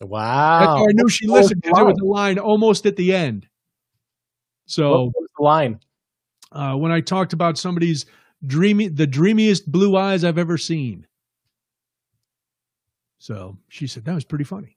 That's 0.00 0.10
Wow. 0.10 0.58
how 0.76 0.84
I 0.84 0.92
knew 0.92 1.08
she 1.08 1.26
listened 1.26 1.62
because 1.62 1.76
there 1.76 1.84
line? 1.84 1.92
was 1.94 2.00
a 2.00 2.06
line 2.06 2.38
almost 2.38 2.86
at 2.86 2.96
the 2.96 3.12
end. 3.14 3.48
So 4.66 5.04
was 5.06 5.28
the 5.36 5.42
line? 5.42 5.80
uh, 6.52 6.74
when 6.76 6.92
I 6.92 7.00
talked 7.00 7.32
about 7.32 7.58
somebody's 7.58 8.06
dreamy, 8.46 8.88
the 8.88 9.06
dreamiest 9.06 9.70
blue 9.70 9.96
eyes 9.96 10.24
I've 10.24 10.38
ever 10.38 10.56
seen. 10.58 11.06
So 13.18 13.58
she 13.68 13.86
said 13.86 14.04
that 14.04 14.14
was 14.14 14.24
pretty 14.24 14.44
funny, 14.44 14.76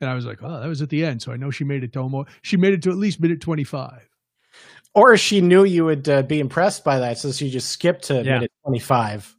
and 0.00 0.08
I 0.08 0.14
was 0.14 0.24
like, 0.24 0.38
"Oh, 0.42 0.60
that 0.60 0.68
was 0.68 0.80
at 0.82 0.88
the 0.90 1.04
end." 1.04 1.20
So 1.20 1.32
I 1.32 1.36
know 1.36 1.50
she 1.50 1.64
made 1.64 1.82
it 1.82 1.92
to 1.94 2.00
almost. 2.00 2.28
She 2.42 2.56
made 2.56 2.72
it 2.74 2.82
to 2.82 2.90
at 2.90 2.96
least 2.96 3.18
minute 3.20 3.40
twenty-five. 3.40 4.08
Or 4.94 5.16
she 5.16 5.40
knew 5.40 5.64
you 5.64 5.84
would 5.84 6.08
uh, 6.08 6.22
be 6.22 6.38
impressed 6.38 6.84
by 6.84 7.00
that, 7.00 7.18
so 7.18 7.32
she 7.32 7.50
just 7.50 7.70
skipped 7.70 8.04
to 8.04 8.14
Yeah. 8.22 8.34
minute 8.34 8.52
twenty-five. 8.62 9.34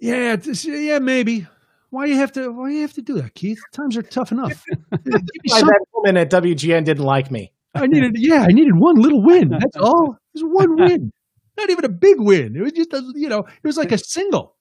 Yeah, 0.00 0.36
yeah, 0.64 0.98
maybe. 0.98 1.46
Why 1.94 2.06
you 2.06 2.16
have 2.16 2.32
to? 2.32 2.50
Why 2.50 2.70
you 2.70 2.80
have 2.80 2.92
to 2.94 3.02
do 3.02 3.14
that, 3.22 3.36
Keith? 3.36 3.60
Times 3.72 3.96
are 3.96 4.02
tough 4.02 4.32
enough. 4.32 4.64
Why 4.90 5.60
that 5.60 5.80
woman 5.94 6.16
at 6.16 6.28
WGN 6.28 6.84
didn't 6.84 7.04
like 7.04 7.30
me. 7.30 7.52
I 7.72 7.86
needed, 7.86 8.16
yeah, 8.18 8.42
I 8.42 8.48
needed 8.48 8.74
one 8.74 8.96
little 8.96 9.22
win. 9.22 9.50
That's 9.50 9.76
all. 9.80 10.18
It 10.34 10.42
was 10.42 10.42
one 10.42 10.74
win, 10.74 11.12
not 11.56 11.70
even 11.70 11.84
a 11.84 11.88
big 11.88 12.18
win. 12.18 12.56
It 12.56 12.62
was 12.62 12.72
just 12.72 12.92
a, 12.92 13.12
you 13.14 13.28
know, 13.28 13.40
it 13.40 13.64
was 13.64 13.76
like 13.76 13.92
a 13.92 13.98
single. 13.98 14.56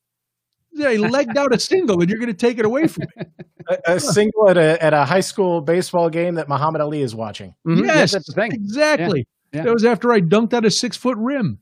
They 0.75 0.99
legged 0.99 1.35
out 1.35 1.55
a 1.55 1.59
single, 1.59 1.99
and 2.01 2.07
you're 2.07 2.19
going 2.19 2.27
to 2.31 2.35
take 2.35 2.59
it 2.59 2.65
away 2.65 2.85
from 2.85 3.05
me. 3.17 3.25
A, 3.67 3.93
a 3.95 3.99
single 3.99 4.49
at 4.49 4.57
a 4.57 4.83
at 4.83 4.93
a 4.93 5.03
high 5.03 5.19
school 5.21 5.59
baseball 5.59 6.11
game 6.11 6.35
that 6.35 6.47
Muhammad 6.47 6.81
Ali 6.81 7.01
is 7.01 7.15
watching. 7.15 7.55
Mhm. 7.67 7.87
Yes, 7.87 8.11
that's 8.11 8.27
the 8.27 8.33
thing. 8.33 8.51
exactly. 8.51 9.25
Yeah. 9.51 9.63
That 9.63 9.73
was 9.73 9.85
after 9.85 10.13
I 10.13 10.21
dunked 10.21 10.53
out 10.53 10.65
a 10.65 10.71
six 10.71 10.97
foot 10.97 11.17
rim. 11.17 11.57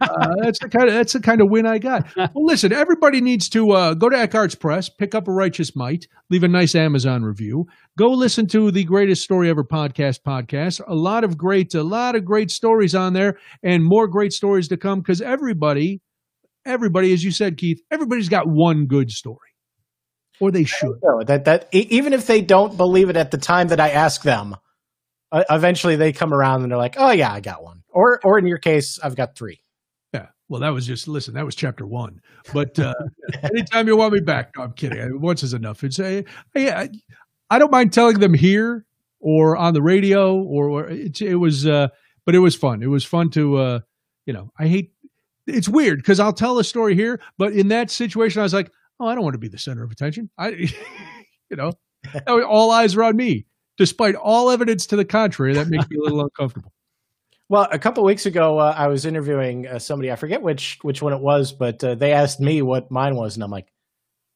Uh, 0.00 0.34
that's 0.42 0.58
the 0.58 0.68
kind 0.68 0.88
of 0.88 0.94
that's 0.94 1.12
the 1.12 1.20
kind 1.20 1.40
of 1.40 1.50
win 1.50 1.66
I 1.66 1.78
got. 1.78 2.06
Well, 2.16 2.44
listen, 2.44 2.72
everybody 2.72 3.20
needs 3.20 3.48
to 3.50 3.70
uh, 3.72 3.94
go 3.94 4.08
to 4.08 4.16
Eckhartz 4.16 4.58
Press, 4.58 4.88
pick 4.88 5.14
up 5.14 5.28
a 5.28 5.32
Righteous 5.32 5.76
Might, 5.76 6.06
leave 6.30 6.42
a 6.42 6.48
nice 6.48 6.74
Amazon 6.74 7.22
review, 7.22 7.66
go 7.98 8.08
listen 8.08 8.46
to 8.48 8.70
the 8.70 8.84
Greatest 8.84 9.22
Story 9.22 9.50
Ever 9.50 9.64
podcast 9.64 10.20
podcast. 10.22 10.80
A 10.86 10.94
lot 10.94 11.24
of 11.24 11.36
great, 11.36 11.74
a 11.74 11.82
lot 11.82 12.16
of 12.16 12.24
great 12.24 12.50
stories 12.50 12.94
on 12.94 13.12
there, 13.12 13.38
and 13.62 13.84
more 13.84 14.06
great 14.06 14.32
stories 14.32 14.68
to 14.68 14.76
come 14.76 15.00
because 15.00 15.20
everybody, 15.20 16.00
everybody, 16.64 17.12
as 17.12 17.24
you 17.24 17.30
said, 17.30 17.56
Keith, 17.56 17.80
everybody's 17.90 18.28
got 18.28 18.46
one 18.48 18.86
good 18.86 19.10
story, 19.10 19.50
or 20.40 20.50
they 20.50 20.64
should. 20.64 20.98
So 21.02 21.22
that 21.26 21.44
that 21.44 21.68
even 21.72 22.12
if 22.12 22.26
they 22.26 22.40
don't 22.40 22.76
believe 22.76 23.10
it 23.10 23.16
at 23.16 23.30
the 23.30 23.38
time 23.38 23.68
that 23.68 23.80
I 23.80 23.90
ask 23.90 24.22
them, 24.22 24.56
uh, 25.32 25.44
eventually 25.50 25.96
they 25.96 26.12
come 26.12 26.32
around 26.32 26.62
and 26.62 26.70
they're 26.70 26.78
like, 26.78 26.96
"Oh 26.98 27.10
yeah, 27.10 27.32
I 27.32 27.40
got 27.40 27.62
one." 27.62 27.82
Or 27.88 28.20
or 28.24 28.38
in 28.38 28.46
your 28.46 28.58
case, 28.58 28.98
I've 29.02 29.16
got 29.16 29.36
three. 29.36 29.60
Well, 30.48 30.60
that 30.60 30.70
was 30.70 30.86
just 30.86 31.08
listen. 31.08 31.34
That 31.34 31.44
was 31.44 31.54
chapter 31.54 31.86
one. 31.86 32.20
But 32.52 32.78
uh, 32.78 32.94
anytime 33.42 33.88
you 33.88 33.96
want 33.96 34.14
me 34.14 34.20
back, 34.20 34.52
no, 34.56 34.64
I'm 34.64 34.72
kidding. 34.72 35.20
Once 35.20 35.42
is 35.42 35.54
enough. 35.54 35.82
It's 35.82 35.98
a, 35.98 36.24
I, 36.54 36.88
I 37.50 37.58
don't 37.58 37.72
mind 37.72 37.92
telling 37.92 38.20
them 38.20 38.34
here 38.34 38.84
or 39.20 39.56
on 39.56 39.74
the 39.74 39.82
radio 39.82 40.36
or, 40.36 40.68
or 40.68 40.88
it, 40.88 41.20
it 41.20 41.36
was, 41.36 41.66
uh, 41.66 41.88
but 42.24 42.34
it 42.34 42.38
was 42.38 42.54
fun. 42.54 42.82
It 42.82 42.86
was 42.88 43.04
fun 43.04 43.30
to, 43.30 43.56
uh, 43.56 43.80
you 44.24 44.32
know, 44.32 44.52
I 44.58 44.68
hate. 44.68 44.92
It's 45.48 45.68
weird 45.68 45.98
because 45.98 46.18
I'll 46.18 46.32
tell 46.32 46.58
a 46.58 46.64
story 46.64 46.96
here, 46.96 47.20
but 47.38 47.52
in 47.52 47.68
that 47.68 47.90
situation, 47.90 48.40
I 48.40 48.42
was 48.42 48.54
like, 48.54 48.70
oh, 48.98 49.06
I 49.06 49.14
don't 49.14 49.22
want 49.22 49.34
to 49.34 49.38
be 49.38 49.48
the 49.48 49.58
center 49.58 49.84
of 49.84 49.90
attention. 49.90 50.28
I, 50.38 50.48
you 51.50 51.56
know, 51.56 51.72
all 52.26 52.70
eyes 52.72 52.96
are 52.96 53.04
on 53.04 53.16
me, 53.16 53.46
despite 53.78 54.16
all 54.16 54.50
evidence 54.50 54.86
to 54.88 54.96
the 54.96 55.04
contrary. 55.04 55.54
That 55.54 55.68
makes 55.68 55.88
me 55.88 55.98
a 55.98 56.02
little 56.02 56.20
uncomfortable. 56.20 56.72
Well, 57.48 57.68
a 57.70 57.78
couple 57.78 58.02
weeks 58.04 58.26
ago, 58.26 58.58
uh, 58.58 58.74
I 58.76 58.88
was 58.88 59.06
interviewing 59.06 59.68
uh, 59.68 59.78
somebody. 59.78 60.10
I 60.10 60.16
forget 60.16 60.42
which 60.42 60.78
which 60.82 61.00
one 61.00 61.12
it 61.12 61.20
was, 61.20 61.52
but 61.52 61.82
uh, 61.84 61.94
they 61.94 62.12
asked 62.12 62.40
me 62.40 62.60
what 62.62 62.90
mine 62.90 63.14
was, 63.14 63.36
and 63.36 63.44
I'm 63.44 63.50
like, 63.52 63.68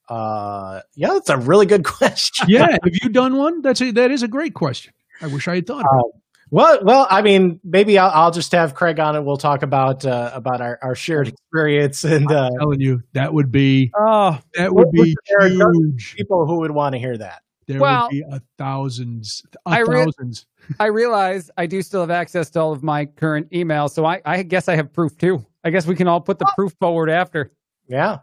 uh, 0.09 0.83
"Yeah, 0.95 1.09
that's 1.09 1.29
a 1.31 1.37
really 1.37 1.67
good 1.67 1.85
question." 1.99 2.47
Yeah. 2.49 2.69
Have 2.71 2.95
you 3.03 3.09
done 3.09 3.37
one? 3.37 3.63
That's 3.63 3.81
a, 3.81 3.91
that 3.93 4.11
is 4.13 4.23
a 4.23 4.29
great 4.29 4.55
question. 4.55 4.93
I 5.21 5.27
wish 5.27 5.49
I 5.49 5.57
had 5.57 5.67
thought. 5.67 5.81
About 5.81 6.07
it. 6.15 6.21
Well, 6.53 6.79
well, 6.83 7.07
I 7.09 7.23
mean, 7.23 7.61
maybe 7.63 7.97
I'll, 7.97 8.11
I'll 8.11 8.31
just 8.33 8.51
have 8.53 8.75
Craig 8.75 8.99
on, 8.99 9.15
and 9.15 9.25
we'll 9.25 9.37
talk 9.37 9.63
about 9.63 10.05
uh, 10.05 10.31
about 10.35 10.61
our, 10.61 10.79
our 10.83 10.95
shared 10.95 11.29
experience 11.29 12.03
and 12.05 12.31
uh, 12.31 12.51
telling 12.59 12.81
you 12.81 13.03
that 13.13 13.33
would 13.35 13.53
be 13.53 13.91
Oh, 13.97 14.39
that 14.55 14.73
would 14.75 14.91
be 14.93 15.17
huge. 15.41 16.15
people 16.17 16.47
who 16.47 16.59
would 16.61 16.73
want 16.73 16.95
to 16.95 16.99
hear 16.99 17.17
that. 17.19 17.43
There 17.71 17.81
Well, 17.81 18.03
would 18.05 18.11
be 18.11 18.23
a 18.23 18.43
thousands, 18.59 19.43
a 19.67 19.71
I 19.71 19.79
re- 19.81 20.05
thousands. 20.05 20.47
I 20.81 20.87
realize 20.87 21.51
I 21.57 21.67
do 21.67 21.83
still 21.83 22.01
have 22.01 22.11
access 22.11 22.51
to 22.51 22.61
all 22.61 22.73
of 22.73 22.83
my 22.83 23.05
current 23.07 23.49
emails, 23.51 23.93
so 23.93 24.05
I, 24.05 24.21
I 24.25 24.43
guess 24.43 24.69
I 24.69 24.75
have 24.77 24.93
proof 24.93 25.17
too. 25.17 25.45
I 25.63 25.71
guess 25.71 25.87
we 25.87 25.95
can 25.95 26.09
all 26.09 26.21
put 26.21 26.39
the 26.39 26.51
proof 26.57 26.75
forward 26.81 27.11
after. 27.11 27.53
Yeah, 27.87 28.19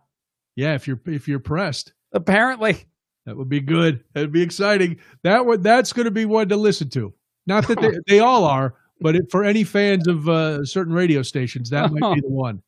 yeah, 0.55 0.73
if 0.75 0.87
you're 0.87 0.99
if 1.05 1.27
you're 1.27 1.39
pressed, 1.39 1.93
Apparently, 2.13 2.85
that 3.25 3.37
would 3.37 3.47
be 3.49 3.59
good. 3.61 4.03
That'd 4.13 4.31
be 4.31 4.41
exciting. 4.41 4.97
That 5.23 5.45
would 5.45 5.63
that's 5.63 5.93
going 5.93 6.05
to 6.05 6.11
be 6.11 6.25
one 6.25 6.49
to 6.49 6.55
listen 6.57 6.89
to. 6.89 7.13
Not 7.45 7.67
that 7.67 7.79
they, 7.79 7.91
they 8.07 8.19
all 8.19 8.43
are, 8.43 8.73
but 8.99 9.15
it, 9.15 9.29
for 9.31 9.43
any 9.45 9.63
fans 9.63 10.07
of 10.07 10.27
uh, 10.27 10.65
certain 10.65 10.93
radio 10.93 11.21
stations, 11.21 11.69
that 11.69 11.91
might 11.93 12.15
be 12.15 12.21
the 12.27 12.27
one. 12.29 12.61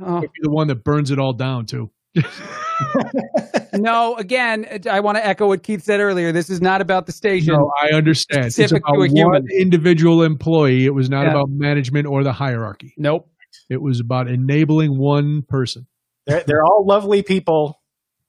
oh, 0.00 0.20
Might 0.20 0.32
be 0.32 0.40
the 0.42 0.50
one 0.50 0.66
that 0.68 0.84
burns 0.84 1.10
it 1.10 1.18
all 1.18 1.32
down 1.32 1.64
too. 1.66 1.90
no. 3.74 4.16
Again, 4.16 4.66
I 4.90 5.00
want 5.00 5.16
to 5.18 5.26
echo 5.26 5.46
what 5.48 5.62
Keith 5.62 5.82
said 5.82 6.00
earlier. 6.00 6.32
This 6.32 6.50
is 6.50 6.60
not 6.60 6.80
about 6.80 7.06
the 7.06 7.12
station. 7.12 7.54
No, 7.54 7.70
I 7.82 7.94
understand. 7.94 8.46
It's 8.46 8.56
Specific 8.56 8.82
about 8.86 8.94
to 8.94 8.98
a 8.98 9.06
one 9.06 9.16
human. 9.16 9.46
individual 9.58 10.22
employee. 10.22 10.84
It 10.84 10.94
was 10.94 11.08
not 11.10 11.22
Yeah. 11.24 11.30
about 11.32 11.46
management 11.50 12.06
or 12.06 12.22
the 12.24 12.32
hierarchy. 12.32 12.94
Nope. 12.96 13.28
It 13.70 13.80
was 13.80 14.00
about 14.00 14.28
enabling 14.28 14.98
one 14.98 15.42
person. 15.48 15.86
they're 16.26 16.42
they're 16.46 16.64
all 16.64 16.84
lovely 16.86 17.22
people, 17.22 17.80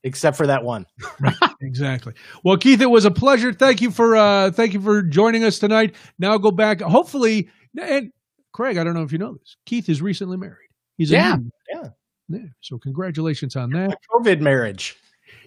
except 0.02 0.36
for 0.36 0.46
that 0.46 0.64
one. 0.64 0.86
Exactly. 1.60 2.12
Well, 2.44 2.58
Keith, 2.58 2.82
it 2.82 2.90
was 2.90 3.06
a 3.06 3.10
pleasure. 3.10 3.50
Thank 3.52 3.80
you 3.80 3.90
for 3.90 4.16
uh 4.16 4.50
thank 4.50 4.74
you 4.74 4.80
for 4.80 5.02
joining 5.02 5.44
us 5.44 5.58
tonight. 5.58 5.94
Now 6.18 6.36
go 6.36 6.50
back. 6.50 6.80
Hopefully, 6.82 7.48
and 7.80 8.10
Craig, 8.52 8.76
I 8.76 8.84
don't 8.84 8.92
know 8.94 9.02
if 9.02 9.12
you 9.12 9.18
know 9.18 9.32
this. 9.34 9.56
Keith 9.64 9.88
is 9.88 10.02
recently 10.02 10.36
married. 10.36 10.68
He's 10.98 11.10
a 11.10 11.14
Yeah. 11.14 11.30
man. 11.30 11.50
Yeah. 11.72 11.88
Yeah. 12.28 12.40
So 12.60 12.78
congratulations 12.78 13.56
on 13.56 13.70
that. 13.70 13.98
COVID 14.12 14.40
marriage. 14.40 14.96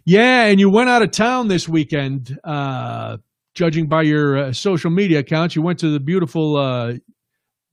Yeah, 0.05 0.45
and 0.45 0.59
you 0.59 0.69
went 0.69 0.89
out 0.89 1.01
of 1.01 1.11
town 1.11 1.47
this 1.47 1.67
weekend. 1.67 2.39
Uh, 2.43 3.17
judging 3.55 3.87
by 3.87 4.03
your 4.03 4.37
uh, 4.37 4.53
social 4.53 4.89
media 4.91 5.19
accounts, 5.19 5.55
you 5.55 5.61
went 5.61 5.79
to 5.79 5.89
the 5.89 5.99
beautiful 5.99 6.55
uh, 6.55 6.93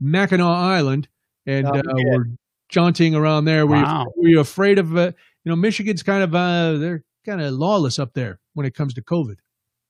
Mackinac 0.01 0.47
Island 0.47 1.09
and 1.47 1.67
Oh, 1.67 1.71
uh, 1.79 1.83
were 2.17 2.27
jaunting 2.69 3.15
around 3.15 3.45
there. 3.45 3.67
Were, 3.67 3.77
Wow. 3.77 4.07
you, 4.17 4.23
were 4.23 4.29
you 4.29 4.41
afraid 4.41 4.79
of? 4.79 4.97
Uh, 4.97 5.13
you 5.45 5.51
know, 5.51 5.57
Michigan's 5.57 6.03
kind 6.03 6.23
of 6.25 6.35
uh, 6.35 6.79
they're 6.79 7.05
kind 7.27 7.41
of 7.41 7.53
lawless 7.53 7.99
up 7.99 8.15
there 8.15 8.41
when 8.55 8.67
it 8.67 8.75
comes 8.75 8.95
to 8.95 9.03
COVID. 9.03 9.37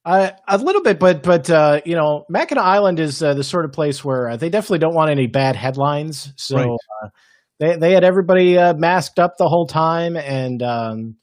Uh, 0.04 0.32
a 0.48 0.58
little 0.58 0.82
bit, 0.82 0.98
but 0.98 1.22
but 1.22 1.48
uh, 1.48 1.80
you 1.86 1.94
know, 1.94 2.26
Mackinac 2.28 2.62
Island 2.64 3.00
is 3.00 3.22
uh, 3.22 3.32
the 3.32 3.44
sort 3.44 3.64
of 3.64 3.72
place 3.72 4.04
where 4.04 4.28
uh, 4.30 4.36
they 4.36 4.50
definitely 4.50 4.80
don't 4.80 4.94
want 4.94 5.10
any 5.10 5.26
bad 5.26 5.56
headlines. 5.56 6.32
So 6.36 6.56
Right. 6.56 7.10
They 7.58 7.76
they 7.76 7.92
had 7.92 8.04
everybody 8.04 8.58
uh, 8.58 8.74
masked 8.74 9.18
up 9.18 9.36
the 9.38 9.48
whole 9.48 9.66
time, 9.66 10.16
and 10.16 10.62
um, 10.62 11.16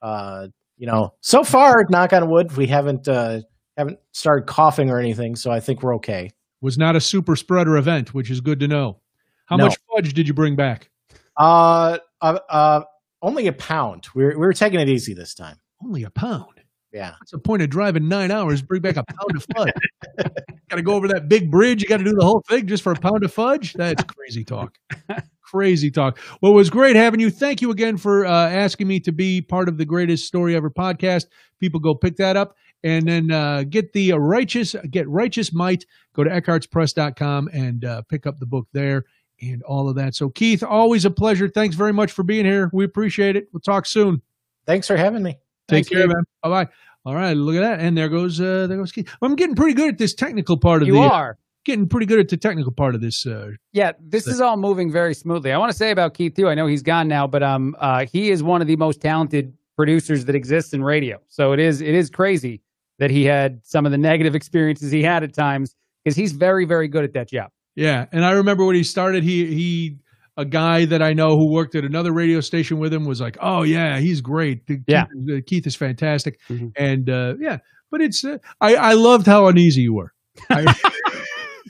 uh, 0.00 0.48
you 0.76 0.86
know, 0.86 1.14
so 1.20 1.44
far, 1.44 1.84
knock 1.90 2.12
on 2.12 2.28
wood, 2.30 2.56
we 2.56 2.66
haven't 2.66 3.08
uh, 3.08 3.40
haven't 3.76 3.98
started 4.12 4.46
coughing 4.46 4.90
or 4.90 4.98
anything. 4.98 5.36
So 5.36 5.50
I 5.50 5.60
think 5.60 5.82
we're 5.82 5.96
okay. 5.96 6.30
Was 6.60 6.78
not 6.78 6.94
a 6.96 7.00
super 7.00 7.34
spreader 7.36 7.76
event, 7.76 8.14
which 8.14 8.30
is 8.30 8.40
good 8.40 8.60
to 8.60 8.68
know. 8.68 9.00
How 9.46 9.56
No. 9.56 9.64
much 9.66 9.76
fudge 9.92 10.14
did 10.14 10.28
you 10.28 10.34
bring 10.34 10.54
back? 10.56 10.90
Uh, 11.36 11.98
uh, 12.20 12.38
uh, 12.48 12.82
only 13.20 13.46
a 13.48 13.52
pound. 13.52 14.06
We 14.14 14.24
were, 14.24 14.30
we 14.30 14.36
were 14.36 14.52
taking 14.52 14.78
it 14.80 14.88
easy 14.88 15.14
this 15.14 15.34
time. 15.34 15.56
Only 15.84 16.04
a 16.04 16.10
pound. 16.10 16.60
Yeah. 16.92 17.12
What's 17.18 17.32
the 17.32 17.38
point 17.38 17.62
of 17.62 17.70
driving 17.70 18.06
nine 18.08 18.30
hours? 18.30 18.62
Bring 18.62 18.82
back 18.82 18.96
a 18.96 19.04
pound 19.04 19.36
of 19.36 19.46
fudge. 19.56 19.72
got 20.68 20.76
to 20.76 20.82
go 20.82 20.94
over 20.94 21.08
that 21.08 21.28
big 21.28 21.50
bridge. 21.50 21.82
You 21.82 21.88
got 21.88 21.96
to 21.98 22.04
do 22.04 22.12
the 22.12 22.24
whole 22.24 22.42
thing 22.48 22.66
just 22.66 22.82
for 22.82 22.92
a 22.92 22.96
pound 22.96 23.24
of 23.24 23.32
fudge. 23.32 23.72
That's 23.72 24.04
crazy 24.04 24.44
talk. 24.44 24.76
crazy 25.52 25.90
talk. 25.90 26.18
Well, 26.40 26.52
it 26.52 26.54
was 26.54 26.70
great 26.70 26.96
having 26.96 27.20
you. 27.20 27.30
Thank 27.30 27.60
you 27.60 27.70
again 27.70 27.98
for 27.98 28.24
uh, 28.24 28.48
asking 28.48 28.88
me 28.88 29.00
to 29.00 29.12
be 29.12 29.42
part 29.42 29.68
of 29.68 29.76
the 29.76 29.84
greatest 29.84 30.26
story 30.26 30.56
ever 30.56 30.70
podcast. 30.70 31.26
People 31.60 31.78
go 31.78 31.94
pick 31.94 32.16
that 32.16 32.38
up 32.38 32.56
and 32.82 33.06
then 33.06 33.30
uh, 33.30 33.64
get 33.68 33.92
the 33.92 34.12
righteous 34.12 34.74
get 34.90 35.06
righteous 35.08 35.52
might. 35.52 35.84
Go 36.14 36.24
to 36.24 36.30
eckhartzpress.com 36.30 37.50
and 37.52 37.84
uh, 37.84 38.02
pick 38.02 38.26
up 38.26 38.38
the 38.38 38.46
book 38.46 38.66
there 38.72 39.04
and 39.42 39.62
all 39.64 39.90
of 39.90 39.96
that. 39.96 40.14
So, 40.14 40.30
Keith, 40.30 40.62
always 40.62 41.04
a 41.04 41.10
pleasure. 41.10 41.48
Thanks 41.48 41.76
very 41.76 41.92
much 41.92 42.12
for 42.12 42.22
being 42.22 42.46
here. 42.46 42.70
We 42.72 42.84
appreciate 42.84 43.36
it. 43.36 43.48
We'll 43.52 43.60
talk 43.60 43.84
soon. 43.84 44.22
Thanks 44.64 44.86
for 44.86 44.96
having 44.96 45.22
me. 45.22 45.32
Take 45.68 45.86
Thanks, 45.86 45.88
care, 45.90 46.06
man. 46.06 46.24
Bye 46.42 46.48
bye. 46.48 46.68
All 47.04 47.14
right, 47.14 47.36
look 47.36 47.56
at 47.56 47.60
that, 47.60 47.80
and 47.80 47.98
there 47.98 48.08
goes 48.08 48.40
uh, 48.40 48.66
there 48.68 48.78
goes 48.78 48.92
Keith. 48.92 49.14
I'm 49.20 49.36
getting 49.36 49.56
pretty 49.56 49.74
good 49.74 49.90
at 49.90 49.98
this 49.98 50.14
technical 50.14 50.56
part 50.56 50.82
of 50.82 50.88
it. 50.88 50.92
You 50.92 51.00
the. 51.00 51.08
are. 51.08 51.38
Getting 51.64 51.88
pretty 51.88 52.06
good 52.06 52.18
at 52.20 52.28
the 52.28 52.36
technical 52.36 52.72
part 52.72 52.94
of 52.94 53.00
this. 53.00 53.26
Uh, 53.26 53.50
Yeah, 53.72 53.92
this 54.00 54.26
is 54.26 54.40
all 54.40 54.56
moving 54.56 54.90
very 54.92 55.14
smoothly. 55.14 55.52
I 55.52 55.58
want 55.58 55.70
to 55.72 55.76
say 55.76 55.90
about 55.90 56.14
Keith 56.14 56.34
too. 56.34 56.48
I 56.48 56.54
know 56.54 56.66
he's 56.66 56.82
gone 56.82 57.08
now, 57.08 57.26
but 57.26 57.42
um, 57.42 57.74
uh, 57.78 58.06
he 58.10 58.30
is 58.30 58.42
one 58.42 58.60
of 58.60 58.66
the 58.66 58.76
most 58.76 59.00
talented 59.00 59.54
producers 59.76 60.24
that 60.26 60.34
exists 60.34 60.72
in 60.72 60.82
radio. 60.82 61.18
So 61.28 61.52
it 61.52 61.60
is 61.60 61.80
it 61.80 61.94
is 61.94 62.10
crazy 62.10 62.62
that 62.98 63.10
he 63.10 63.24
had 63.24 63.60
some 63.64 63.86
of 63.86 63.92
the 63.92 63.98
negative 63.98 64.34
experiences 64.34 64.90
he 64.92 65.02
had 65.02 65.22
at 65.22 65.34
times 65.34 65.74
because 66.04 66.16
he's 66.16 66.32
very 66.32 66.64
very 66.64 66.88
good 66.88 67.04
at 67.04 67.12
that 67.14 67.28
job. 67.28 67.50
yeah, 67.74 68.06
and 68.12 68.24
I 68.24 68.32
remember 68.32 68.64
when 68.64 68.76
he 68.76 68.82
started, 68.84 69.24
he 69.24 69.46
he 69.46 69.96
a 70.36 70.44
guy 70.44 70.84
that 70.86 71.02
I 71.02 71.12
know 71.12 71.36
who 71.36 71.52
worked 71.52 71.74
at 71.74 71.84
another 71.84 72.12
radio 72.12 72.40
station 72.40 72.78
with 72.78 72.92
him 72.92 73.04
was 73.04 73.20
like, 73.20 73.36
"Oh 73.40 73.62
yeah, 73.62 73.98
he's 73.98 74.20
great. 74.20 74.66
Keith, 74.66 74.80
Yeah. 74.86 75.04
uh, 75.04 75.40
Keith 75.46 75.66
is 75.66 75.76
fantastic." 75.76 76.38
Mhm. 76.48 76.72
And 76.76 77.08
uh, 77.10 77.34
yeah, 77.38 77.58
but 77.90 78.00
it's 78.00 78.24
uh, 78.24 78.38
I 78.60 78.74
I 78.76 78.92
loved 78.94 79.26
how 79.26 79.46
uneasy 79.46 79.82
you 79.82 79.94
were. 79.94 80.12
I, 80.50 80.64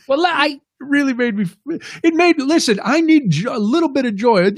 Well, 0.09 0.25
I 0.27 0.61
really 0.81 1.13
made 1.15 1.37
me. 1.37 1.47
It 2.03 2.15
made 2.15 2.39
listen. 2.41 2.81
I 2.83 3.01
need 3.01 3.31
jo- 3.31 3.57
a 3.57 3.59
little 3.59 3.89
bit 3.89 4.05
of 4.05 4.15
joy. 4.17 4.51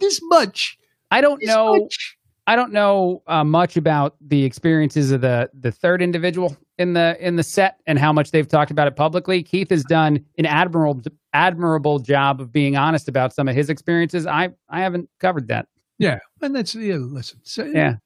This 0.00 0.20
much. 0.24 0.78
I 1.10 1.20
don't 1.20 1.40
This 1.40 1.48
know. 1.48 1.76
much. 1.76 2.16
I 2.46 2.56
don't 2.56 2.72
know 2.72 3.22
uh, 3.28 3.44
much 3.44 3.76
about 3.76 4.16
the 4.20 4.44
experiences 4.44 5.12
of 5.12 5.20
the 5.20 5.48
the 5.54 5.70
third 5.70 6.02
individual 6.02 6.56
in 6.78 6.92
the 6.94 7.16
in 7.24 7.36
the 7.36 7.42
set 7.44 7.76
and 7.86 7.98
how 7.98 8.12
much 8.12 8.32
they've 8.32 8.48
talked 8.48 8.72
about 8.72 8.88
it 8.88 8.96
publicly. 8.96 9.42
Keith 9.44 9.70
has 9.70 9.84
done 9.84 10.24
an 10.38 10.46
admirable 10.46 11.00
admirable 11.32 12.00
job 12.00 12.40
of 12.40 12.52
being 12.52 12.76
honest 12.76 13.08
about 13.08 13.32
some 13.32 13.46
of 13.46 13.54
his 13.54 13.70
experiences. 13.70 14.26
I 14.26 14.50
I 14.68 14.80
haven't 14.80 15.08
covered 15.20 15.46
that. 15.48 15.68
Yeah, 15.98 16.18
and 16.40 16.54
that's 16.56 16.74
yeah. 16.74 16.96
Listen, 16.96 17.38
so, 17.44 17.64
Yeah. 17.64 17.96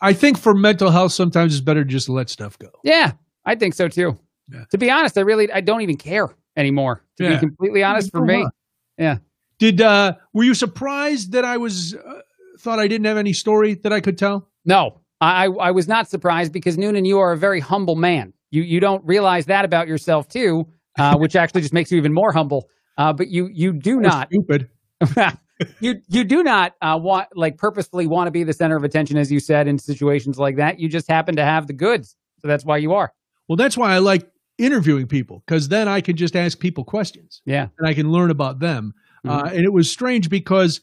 I 0.00 0.14
think 0.14 0.38
for 0.38 0.54
mental 0.54 0.90
health, 0.90 1.12
sometimes 1.12 1.54
it's 1.54 1.60
better 1.60 1.84
to 1.84 1.90
just 1.90 2.08
let 2.08 2.28
stuff 2.30 2.58
go. 2.58 2.70
Yeah, 2.82 3.12
I 3.44 3.54
think 3.54 3.74
so 3.74 3.86
too. 3.86 4.18
Yeah. 4.50 4.64
To 4.70 4.78
be 4.78 4.90
honest, 4.90 5.16
I 5.18 5.22
really 5.22 5.50
I 5.52 5.60
don't 5.60 5.82
even 5.82 5.96
care 5.96 6.28
anymore. 6.56 7.04
To 7.18 7.24
Yeah. 7.24 7.34
be 7.34 7.38
completely 7.38 7.82
honest, 7.82 8.10
for 8.10 8.24
me, 8.24 8.46
Yeah. 8.98 9.18
Did 9.58 9.80
uh 9.80 10.14
were 10.32 10.44
you 10.44 10.54
surprised 10.54 11.32
that 11.32 11.44
I 11.44 11.56
was 11.56 11.94
uh, 11.94 12.20
thought 12.58 12.78
I 12.78 12.88
didn't 12.88 13.06
have 13.06 13.16
any 13.16 13.32
story 13.32 13.74
that 13.74 13.92
I 13.92 14.00
could 14.00 14.18
tell? 14.18 14.48
No, 14.64 15.00
I, 15.20 15.46
I 15.46 15.70
was 15.70 15.86
not 15.86 16.08
surprised 16.08 16.52
because 16.52 16.76
Noonan, 16.76 17.04
you 17.04 17.18
are 17.18 17.32
a 17.32 17.36
very 17.36 17.60
humble 17.60 17.94
man. 17.96 18.32
You 18.50 18.62
you 18.62 18.80
don't 18.80 19.04
realize 19.04 19.46
that 19.46 19.64
about 19.64 19.86
yourself 19.88 20.28
too, 20.28 20.66
uh, 20.98 21.16
which 21.18 21.36
actually 21.36 21.60
just 21.60 21.72
makes 21.72 21.90
you 21.92 21.98
even 21.98 22.12
more 22.12 22.32
humble. 22.32 22.68
Uh, 22.98 23.12
but 23.12 23.28
you 23.28 23.48
you 23.52 23.72
do 23.72 24.00
not 24.00 24.28
stupid. 24.30 24.68
you 25.80 26.00
you 26.08 26.24
do 26.24 26.42
not 26.42 26.74
uh, 26.82 26.98
want 27.00 27.28
like 27.34 27.56
purposefully 27.56 28.06
want 28.06 28.26
to 28.26 28.30
be 28.32 28.42
the 28.44 28.52
center 28.52 28.76
of 28.76 28.84
attention, 28.84 29.16
as 29.16 29.30
you 29.30 29.40
said, 29.40 29.68
in 29.68 29.78
situations 29.78 30.38
like 30.38 30.56
that. 30.56 30.80
You 30.80 30.88
just 30.88 31.08
happen 31.08 31.36
to 31.36 31.44
have 31.44 31.66
the 31.68 31.72
goods, 31.72 32.16
so 32.40 32.48
that's 32.48 32.64
why 32.64 32.78
you 32.78 32.92
are. 32.94 33.12
Well, 33.48 33.56
that's 33.56 33.76
why 33.76 33.92
I 33.94 33.98
like 33.98 34.28
interviewing 34.62 35.06
people 35.06 35.42
because 35.46 35.68
then 35.68 35.88
I 35.88 36.00
can 36.00 36.16
just 36.16 36.36
ask 36.36 36.58
people 36.58 36.84
questions. 36.84 37.42
Yeah, 37.44 37.68
and 37.78 37.86
I 37.86 37.94
can 37.94 38.10
learn 38.10 38.30
about 38.30 38.60
them. 38.60 38.94
Mm-hmm. 39.26 39.46
Uh, 39.46 39.50
and 39.50 39.64
it 39.64 39.72
was 39.72 39.90
strange 39.90 40.28
because, 40.28 40.80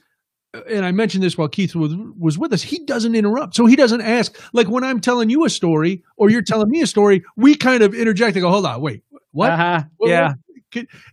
uh, 0.54 0.62
and 0.70 0.86
I 0.86 0.92
mentioned 0.92 1.24
this 1.24 1.38
while 1.38 1.48
Keith 1.48 1.76
was, 1.76 1.94
was 2.18 2.38
with 2.38 2.54
us. 2.54 2.62
He 2.62 2.86
doesn't 2.86 3.16
interrupt, 3.16 3.56
so 3.56 3.66
he 3.66 3.76
doesn't 3.76 4.02
ask. 4.02 4.40
Like 4.54 4.68
when 4.68 4.84
I'm 4.84 5.00
telling 5.00 5.30
you 5.30 5.46
a 5.46 5.50
story 5.50 6.04
or 6.18 6.30
you're 6.30 6.42
telling 6.42 6.70
me 6.70 6.82
a 6.82 6.88
story, 6.88 7.24
we 7.36 7.56
kind 7.56 7.84
of 7.84 7.94
interject 7.94 8.36
and 8.36 8.44
go, 8.44 8.50
"Hold 8.50 8.66
on, 8.66 8.82
wait, 8.82 9.04
what?" 9.32 9.52
Uh-huh. 9.52 9.84
Yeah, 10.02 10.34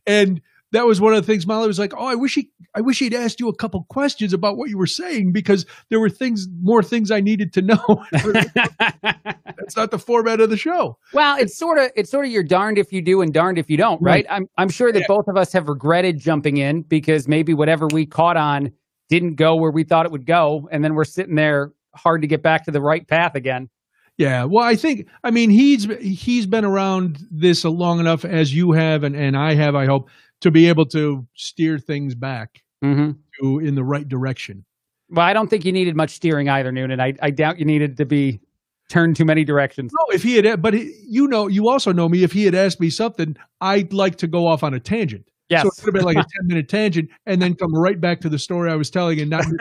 and 0.07 0.41
that 0.73 0.87
was 0.87 1.01
one 1.01 1.15
of 1.15 1.25
the 1.25 1.27
things 1.27 1.47
Molly 1.47 1.67
was 1.67 1.79
like, 1.79 1.93
"Oh, 1.97 2.07
I 2.07 2.15
wish 2.15 2.35
he, 2.35 2.51
I 2.75 2.81
wish 2.81 2.99
he'd 2.99 3.15
asked 3.15 3.41
you 3.41 3.49
a 3.49 3.55
couple 3.55 3.85
questions 3.89 4.33
about 4.33 4.57
what 4.57 4.69
you 4.69 4.79
were 4.79 4.87
saying 4.87 5.33
because 5.33 5.65
there 5.91 6.01
were 6.01 6.11
things, 6.11 6.47
more 6.61 6.83
things 6.83 7.11
I 7.11 7.21
needed 7.21 7.53
to 7.55 7.63
know." 7.63 8.05
That's 8.13 9.77
not 9.77 9.91
the 9.91 9.99
format 9.99 10.41
of 10.41 10.51
the 10.51 10.57
show. 10.57 10.99
Well, 11.13 11.37
it's 11.39 11.57
sort 11.57 11.79
of, 11.79 11.91
it's 11.97 12.11
sort 12.11 12.27
of 12.27 12.33
you're 12.33 12.43
darned 12.43 12.79
if 12.79 12.93
you 12.93 13.03
do 13.03 13.21
and 13.21 13.33
darned 13.33 13.59
if 13.59 13.71
you 13.71 13.77
don't, 13.77 14.01
right? 14.03 14.27
right. 14.27 14.27
I'm, 14.29 14.47
I'm 14.59 14.69
sure 14.69 14.93
that 14.93 15.01
yeah. 15.01 15.07
both 15.09 15.29
of 15.29 15.37
us 15.37 15.53
have 15.53 15.69
regretted 15.69 16.19
jumping 16.19 16.57
in 16.57 16.83
because 16.83 17.29
maybe 17.29 17.55
whatever 17.55 17.87
we 17.93 18.07
caught 18.07 18.37
on 18.37 18.71
didn't 19.09 19.37
go 19.37 19.57
where 19.57 19.71
we 19.71 19.85
thought 19.85 20.05
it 20.05 20.13
would 20.13 20.27
go, 20.27 20.69
and 20.73 20.85
then 20.85 20.95
we're 20.95 21.05
sitting 21.05 21.37
there 21.37 21.73
hard 21.95 22.23
to 22.23 22.29
get 22.29 22.43
back 22.43 22.65
to 22.65 22.71
the 22.71 22.81
right 22.81 23.07
path 23.07 23.35
again. 23.35 23.69
Yeah, 24.19 24.45
well, 24.45 24.65
I 24.65 24.77
think 24.77 25.09
I 25.25 25.31
mean 25.31 25.51
he's 25.51 25.85
he's 26.01 26.47
been 26.47 26.65
around 26.65 27.19
this 27.31 27.65
long 27.65 28.01
enough 28.01 28.25
as 28.25 28.55
you 28.55 28.73
have 28.73 29.05
and 29.05 29.15
and 29.15 29.37
I 29.37 29.55
have. 29.55 29.75
I 29.75 29.85
hope 29.85 30.09
to 30.41 30.51
be 30.51 30.69
able 30.69 30.87
to 30.87 31.27
steer 31.35 31.79
things 31.79 32.15
back 32.15 32.63
mm-hmm. 32.85 33.13
to 33.41 33.59
in 33.59 33.75
the 33.75 33.85
right 33.85 34.09
direction. 34.09 34.65
Well, 35.09 35.25
I 35.25 35.33
don't 35.33 35.49
think 35.49 35.65
you 35.65 35.73
needed 35.73 35.97
much 35.97 36.11
steering 36.11 36.49
either, 36.49 36.73
Noonan. 36.73 37.01
I, 37.01 37.15
I 37.23 37.31
doubt 37.31 37.59
you 37.59 37.65
needed 37.65 37.97
to 37.99 38.05
be 38.05 38.41
turned 38.89 39.17
too 39.17 39.25
many 39.25 39.45
directions. 39.45 39.93
No, 39.93 40.15
if 40.15 40.23
he 40.23 40.37
had, 40.37 40.63
but 40.63 40.75
he, 40.75 40.93
you 41.07 41.29
know, 41.29 41.47
you 41.47 41.69
also 41.69 41.93
know 41.93 42.09
me. 42.09 42.23
If 42.23 42.33
he 42.33 42.45
had 42.45 42.55
asked 42.55 42.81
me 42.81 42.91
something, 42.91 43.37
I'd 43.61 43.93
like 43.93 44.17
to 44.17 44.27
go 44.27 44.47
off 44.47 44.63
on 44.63 44.75
a 44.75 44.81
tangent. 44.81 45.29
Yes. 45.49 45.63
So 45.63 45.69
it 45.69 45.75
could 45.77 45.85
have 45.87 45.95
been 45.95 46.05
like 46.05 46.17
a 46.17 46.27
10 46.41 46.47
minute 46.47 46.69
tangent 46.69 47.09
and 47.27 47.41
then 47.41 47.55
come 47.55 47.73
right 47.73 48.01
back 48.01 48.21
to 48.23 48.29
the 48.29 48.39
story 48.39 48.71
I 48.71 48.75
was 48.75 48.91
telling 48.91 49.21
and 49.21 49.31
not 49.31 49.45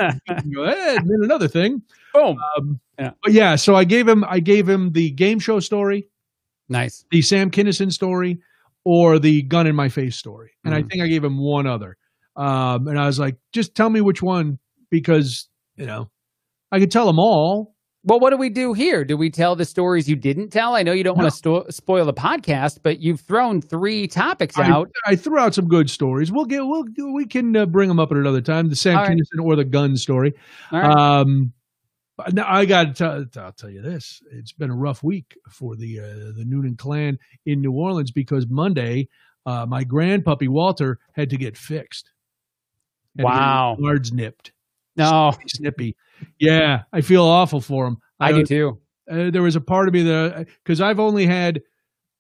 go, 0.54 0.66
hey, 0.66 0.96
and 0.98 1.08
then 1.10 1.20
another 1.24 1.48
thing. 1.48 1.82
Boom. 2.14 2.38
Um, 2.58 2.80
yeah. 2.98 3.12
But 3.22 3.34
yeah, 3.34 3.56
so 3.56 3.76
I 3.76 3.84
gave 3.84 4.08
him, 4.08 4.24
I 4.28 4.40
gave 4.40 4.68
him 4.68 4.92
the 4.92 5.12
game 5.12 5.40
show 5.40 5.60
story. 5.60 6.08
Nice. 6.70 7.06
The 7.12 7.22
Sam 7.22 7.52
Kinison 7.52 7.92
story 7.92 8.40
or 8.86 9.20
the 9.20 9.42
gun 9.42 9.68
in 9.68 9.76
my 9.76 9.90
face 9.90 10.16
story. 10.16 10.52
And 10.64 10.74
mm 10.74 10.78
I 10.78 10.82
think 10.88 11.02
I 11.02 11.08
gave 11.08 11.24
him 11.24 11.38
one 11.38 11.68
other. 11.68 11.98
Um, 12.36 12.88
and 12.88 13.00
I 13.00 13.06
was 13.06 13.20
like, 13.20 13.36
just 13.54 13.76
tell 13.76 13.90
me 13.90 14.02
which 14.02 14.22
one 14.22 14.60
because, 14.92 15.50
you 15.76 15.86
know, 15.86 16.10
I 16.72 16.80
could 16.80 16.92
tell 16.92 17.06
them 17.06 17.20
all. 17.20 17.76
Well, 18.04 18.20
what 18.20 18.30
do 18.30 18.38
we 18.38 18.50
do 18.50 18.74
here? 18.74 19.04
Do 19.04 19.18
we 19.18 19.32
tell 19.32 19.56
the 19.56 19.66
stories 19.66 20.08
you 20.08 20.16
didn't 20.16 20.50
tell? 20.50 20.76
I 20.76 20.84
know 20.84 20.92
you 20.92 21.04
don't 21.04 21.18
no. 21.18 21.24
want 21.24 21.34
to 21.34 21.38
sto- 21.38 21.66
spoil 21.70 22.06
the 22.06 22.14
podcast, 22.14 22.80
but 22.84 23.00
you've 23.00 23.22
thrown 23.22 23.62
three 23.62 24.08
topics 24.08 24.60
I, 24.60 24.70
out. 24.70 24.92
I 25.08 25.16
threw 25.16 25.40
out 25.40 25.56
some 25.56 25.68
good 25.68 25.90
stories. 25.90 26.32
We'll 26.32 26.46
get 26.46 26.60
we'll 26.64 26.84
we 27.16 27.26
can 27.26 27.56
uh, 27.56 27.66
bring 27.66 27.88
them 27.88 28.00
up 28.00 28.12
at 28.12 28.18
another 28.18 28.42
time. 28.42 28.70
The 28.70 28.76
Sam 28.76 28.98
right. 28.98 29.20
or 29.42 29.56
the 29.56 29.66
gun 29.66 29.98
story. 29.98 30.34
Um, 30.72 31.52
now 32.32 32.46
I 32.48 32.66
got 32.66 32.96
to 32.98 33.28
I'll 33.38 33.52
tell 33.52 33.70
you 33.70 33.82
this: 33.82 34.22
it's 34.32 34.52
been 34.52 34.70
a 34.70 34.76
rough 34.76 35.04
week 35.04 35.38
for 35.50 35.76
the 35.76 36.00
uh, 36.00 36.34
the 36.36 36.46
Noonan 36.46 36.78
clan 36.78 37.20
in 37.46 37.62
New 37.62 37.74
Orleans 37.74 38.12
because 38.12 38.48
Monday, 38.48 39.10
uh, 39.46 39.66
my 39.66 39.84
grandpuppy 39.84 40.48
Walter 40.48 41.00
had 41.14 41.30
to 41.32 41.38
get 41.38 41.58
fixed. 41.58 42.12
Wow, 43.18 43.78
guards 43.82 44.12
nipped. 44.12 44.52
No, 44.98 45.34
snippy. 45.48 45.96
Yeah, 46.40 46.84
I 46.94 47.02
feel 47.02 47.24
awful 47.24 47.62
for 47.62 47.88
him. 47.88 47.98
I, 48.20 48.30
I 48.30 48.32
do 48.32 48.46
too. 48.46 48.82
Uh, 49.10 49.30
there 49.30 49.42
was 49.42 49.56
a 49.56 49.62
part 49.62 49.88
of 49.88 49.94
me 49.94 50.04
that 50.04 50.48
because 50.64 50.82
I've 50.82 51.00
only 51.00 51.26
had 51.26 51.62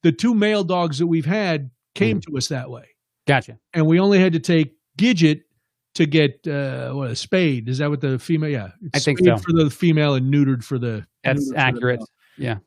the 0.04 0.12
two 0.12 0.36
male 0.36 0.64
dogs 0.64 1.00
that 1.00 1.08
we've 1.08 1.26
had 1.26 1.72
came 1.96 2.20
mm. 2.20 2.26
to 2.26 2.38
us 2.38 2.50
that 2.50 2.70
way. 2.70 2.86
Gotcha. 3.28 3.58
And 3.74 3.88
we 3.88 4.00
only 4.00 4.20
had 4.20 4.34
to 4.34 4.39
take 4.39 4.76
Gidget 4.98 5.41
to 5.96 6.06
get 6.06 6.48
uh, 6.48 6.91
what 6.91 7.10
a 7.10 7.16
spade. 7.16 7.68
Is 7.68 7.80
that 7.80 7.89
what 7.89 8.02
the 8.02 8.20
female? 8.20 8.50
Yeah, 8.50 8.70
I 8.93 9.00
think 9.00 9.20
so. 9.20 9.38
For 9.38 9.54
the 9.54 9.70
female 9.70 10.14
and 10.14 10.32
neutered 10.32 10.64
for 10.64 10.78
the. 10.78 11.06
That's 11.24 11.52
accurate. 11.56 12.00
The 12.00 12.43
yeah. 12.43 12.58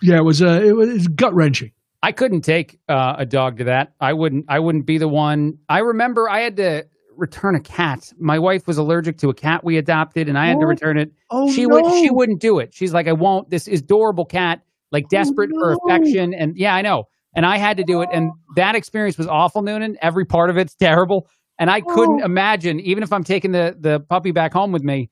Yeah, 0.00 0.18
it 0.18 0.24
was 0.24 0.40
uh, 0.40 0.60
it 0.64 0.76
was 0.76 1.08
gut 1.08 1.34
wrenching. 1.34 1.72
I 2.02 2.12
couldn't 2.12 2.42
take 2.42 2.78
uh, 2.88 3.16
a 3.18 3.26
dog 3.26 3.58
to 3.58 3.64
that. 3.64 3.94
I 4.00 4.12
wouldn't. 4.12 4.44
I 4.48 4.60
wouldn't 4.60 4.86
be 4.86 4.98
the 4.98 5.08
one. 5.08 5.58
I 5.68 5.78
remember 5.78 6.28
I 6.28 6.40
had 6.40 6.56
to 6.58 6.86
return 7.16 7.56
a 7.56 7.60
cat. 7.60 8.12
My 8.18 8.38
wife 8.38 8.68
was 8.68 8.78
allergic 8.78 9.18
to 9.18 9.28
a 9.28 9.34
cat 9.34 9.64
we 9.64 9.76
adopted, 9.76 10.28
and 10.28 10.38
I 10.38 10.46
had 10.46 10.60
to 10.60 10.66
return 10.66 10.98
it. 10.98 11.10
Oh 11.30 11.50
she 11.52 11.66
no. 11.66 11.74
would. 11.74 11.92
She 12.00 12.10
wouldn't 12.10 12.40
do 12.40 12.60
it. 12.60 12.72
She's 12.72 12.94
like, 12.94 13.08
I 13.08 13.12
won't. 13.12 13.50
This 13.50 13.66
is 13.66 13.80
adorable 13.80 14.24
cat, 14.24 14.62
like 14.92 15.04
oh, 15.06 15.08
desperate 15.10 15.50
oh, 15.52 15.58
no. 15.58 15.60
for 15.60 15.72
affection, 15.72 16.32
and 16.34 16.56
yeah, 16.56 16.74
I 16.74 16.82
know. 16.82 17.04
And 17.34 17.44
I 17.44 17.58
had 17.58 17.76
to 17.76 17.84
do 17.84 18.00
it, 18.02 18.08
and 18.12 18.30
that 18.56 18.74
experience 18.74 19.18
was 19.18 19.26
awful. 19.26 19.62
Noonan, 19.62 19.96
every 20.00 20.24
part 20.24 20.50
of 20.50 20.56
it's 20.56 20.74
terrible. 20.74 21.28
And 21.58 21.70
I 21.70 21.80
couldn't 21.80 22.22
oh. 22.22 22.24
imagine, 22.24 22.80
even 22.80 23.02
if 23.02 23.12
I'm 23.12 23.24
taking 23.24 23.52
the 23.52 23.76
the 23.78 24.00
puppy 24.00 24.30
back 24.30 24.52
home 24.52 24.72
with 24.72 24.82
me, 24.82 25.10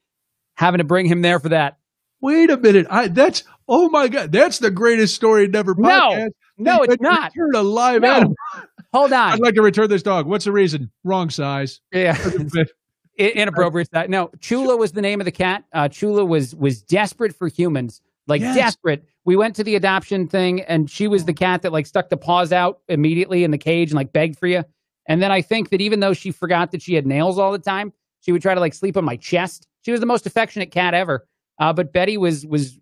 having 0.57 0.79
to 0.79 0.85
bring 0.85 1.07
him 1.07 1.23
there 1.23 1.41
for 1.41 1.49
that. 1.51 1.79
Wait 2.21 2.51
a 2.51 2.57
minute. 2.57 2.87
I 2.89 3.09
that's 3.09 3.45
oh 3.69 3.89
my 3.91 4.09
god, 4.09 4.33
that's 4.33 4.59
the 4.59 4.71
greatest 4.71 5.15
story 5.15 5.49
never 5.49 5.75
podcast. 5.75 6.31
No, 6.59 6.79
no, 6.79 6.83
it's 6.83 7.01
not. 7.01 7.33
Return 7.35 7.55
a 7.55 7.63
live 7.63 8.03
no. 8.03 8.13
animal. 8.13 8.35
Hold 8.93 9.13
on. 9.13 9.33
I'd 9.33 9.41
like 9.41 9.55
to 9.55 9.63
return 9.63 9.91
this 9.91 10.03
dog. 10.03 10.27
What's 10.27 10.47
the 10.47 10.53
reason? 10.53 10.91
Wrong 11.05 11.29
size. 11.31 11.81
Yeah. 11.93 12.17
Inappropriate 13.19 13.91
size. 13.91 14.09
No, 14.09 14.31
Chula 14.41 14.77
was 14.77 14.93
the 14.93 15.03
name 15.03 15.21
of 15.21 15.25
the 15.25 15.33
cat. 15.33 15.65
Uh, 15.73 15.89
Chula 15.89 16.25
was 16.25 16.55
was 16.55 16.83
desperate 16.83 17.35
for 17.35 17.49
humans, 17.49 18.01
like 18.27 18.41
yes. 18.41 18.55
desperate. 18.55 19.05
We 19.25 19.37
went 19.37 19.57
to 19.57 19.65
the 19.65 19.75
adoption 19.75 20.29
thing, 20.29 20.63
and 20.63 20.89
she 20.89 21.09
was 21.09 21.25
the 21.25 21.33
cat 21.33 21.63
that 21.63 21.73
like 21.73 21.87
stuck 21.87 22.09
the 22.09 22.17
paws 22.17 22.53
out 22.53 22.81
immediately 22.89 23.43
in 23.43 23.51
the 23.51 23.59
cage 23.59 23.91
and 23.91 23.97
like 23.97 24.13
begged 24.13 24.39
for 24.39 24.47
you. 24.47 24.65
And 25.09 25.23
then 25.23 25.31
I 25.31 25.43
think 25.43 25.71
that 25.71 25.81
even 25.81 26.01
though 26.01 26.13
she 26.13 26.31
forgot 26.31 26.73
that 26.73 26.83
she 26.83 26.95
had 26.95 27.07
nails 27.07 27.39
all 27.39 27.53
the 27.53 27.59
time, 27.59 27.93
she 28.21 28.33
would 28.33 28.43
try 28.43 28.55
to 28.55 28.61
like 28.61 28.75
sleep 28.75 28.97
on 28.97 29.05
my 29.05 29.17
chest. 29.17 29.67
She 29.83 29.93
was 29.93 30.01
the 30.01 30.07
most 30.07 30.27
affectionate 30.27 30.71
cat 30.71 30.95
ever. 30.95 31.27
Uh, 31.59 31.73
but 31.73 31.93
Betty 31.93 32.17
was 32.17 32.45
was 32.47 32.79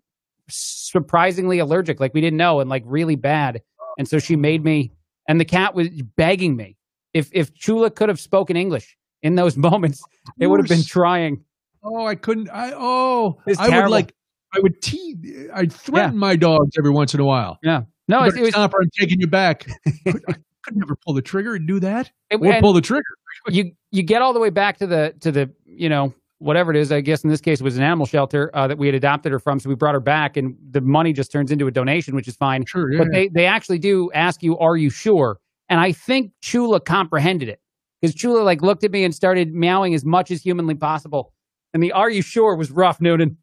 surprisingly 0.49 1.59
allergic, 1.59 1.99
like 1.99 2.13
we 2.13 2.21
didn't 2.21 2.37
know, 2.37 2.59
and 2.59 2.69
like 2.69 2.83
really 2.85 3.15
bad. 3.15 3.61
And 3.97 4.07
so 4.07 4.19
she 4.19 4.35
made 4.35 4.63
me, 4.63 4.91
and 5.27 5.39
the 5.39 5.45
cat 5.45 5.75
was 5.75 5.89
begging 6.17 6.55
me. 6.55 6.75
If 7.13 7.29
if 7.31 7.53
Chula 7.53 7.89
could 7.91 8.09
have 8.09 8.19
spoken 8.19 8.57
English 8.57 8.97
in 9.23 9.35
those 9.35 9.55
moments, 9.69 10.01
it 10.39 10.47
would 10.47 10.59
have 10.59 10.69
been 10.69 10.83
trying. 10.83 11.43
Oh, 11.83 12.05
I 12.05 12.15
couldn't. 12.15 12.49
I 12.49 12.73
oh, 12.75 13.39
I 13.59 13.81
would 13.81 13.91
like. 13.91 14.13
I 14.53 14.59
would 14.59 14.81
tease. 14.81 15.49
I'd 15.53 15.71
threaten 15.71 16.13
yeah. 16.13 16.19
my 16.19 16.35
dogs 16.35 16.71
every 16.77 16.91
once 16.91 17.13
in 17.13 17.19
a 17.19 17.25
while. 17.25 17.59
Yeah. 17.61 17.81
No, 18.07 18.23
it, 18.23 18.35
it 18.35 18.41
was. 18.41 18.49
Stop, 18.51 18.73
I'm 18.79 18.89
taking 18.97 19.19
you 19.19 19.27
back. 19.27 19.67
could 20.65 20.75
never 20.75 20.95
pull 20.95 21.13
the 21.13 21.21
trigger 21.21 21.55
and 21.55 21.67
do 21.67 21.79
that. 21.79 22.11
It, 22.29 22.37
or 22.41 22.59
pull 22.59 22.73
the 22.73 22.81
trigger. 22.81 23.03
you 23.47 23.71
you 23.91 24.03
get 24.03 24.21
all 24.21 24.33
the 24.33 24.39
way 24.39 24.49
back 24.49 24.77
to 24.79 24.87
the 24.87 25.13
to 25.21 25.31
the 25.31 25.51
you 25.65 25.87
know 25.87 26.13
whatever 26.39 26.71
it 26.71 26.77
is. 26.77 26.91
I 26.91 27.01
guess 27.01 27.23
in 27.23 27.29
this 27.29 27.41
case 27.41 27.61
it 27.61 27.63
was 27.63 27.77
an 27.77 27.83
animal 27.83 28.05
shelter 28.05 28.51
uh, 28.53 28.67
that 28.67 28.77
we 28.77 28.87
had 28.87 28.95
adopted 28.95 29.31
her 29.31 29.39
from, 29.39 29.59
so 29.59 29.69
we 29.69 29.75
brought 29.75 29.93
her 29.93 29.99
back, 29.99 30.37
and 30.37 30.55
the 30.71 30.81
money 30.81 31.13
just 31.13 31.31
turns 31.31 31.51
into 31.51 31.67
a 31.67 31.71
donation, 31.71 32.15
which 32.15 32.27
is 32.27 32.35
fine. 32.35 32.65
Sure, 32.65 32.91
yeah, 32.91 32.99
but 32.99 33.11
they 33.11 33.29
they 33.29 33.45
actually 33.45 33.79
do 33.79 34.11
ask 34.13 34.43
you, 34.43 34.57
"Are 34.57 34.77
you 34.77 34.89
sure?" 34.89 35.39
And 35.69 35.79
I 35.79 35.91
think 35.91 36.31
Chula 36.41 36.79
comprehended 36.79 37.49
it 37.49 37.59
because 38.01 38.15
Chula 38.15 38.41
like 38.41 38.61
looked 38.61 38.83
at 38.83 38.91
me 38.91 39.03
and 39.03 39.13
started 39.13 39.53
meowing 39.53 39.93
as 39.93 40.05
much 40.05 40.31
as 40.31 40.41
humanly 40.41 40.75
possible. 40.75 41.33
And 41.73 41.81
the 41.81 41.91
"Are 41.91 42.09
you 42.09 42.21
sure?" 42.21 42.55
was 42.55 42.71
rough, 42.71 42.99
Noonan. 42.99 43.37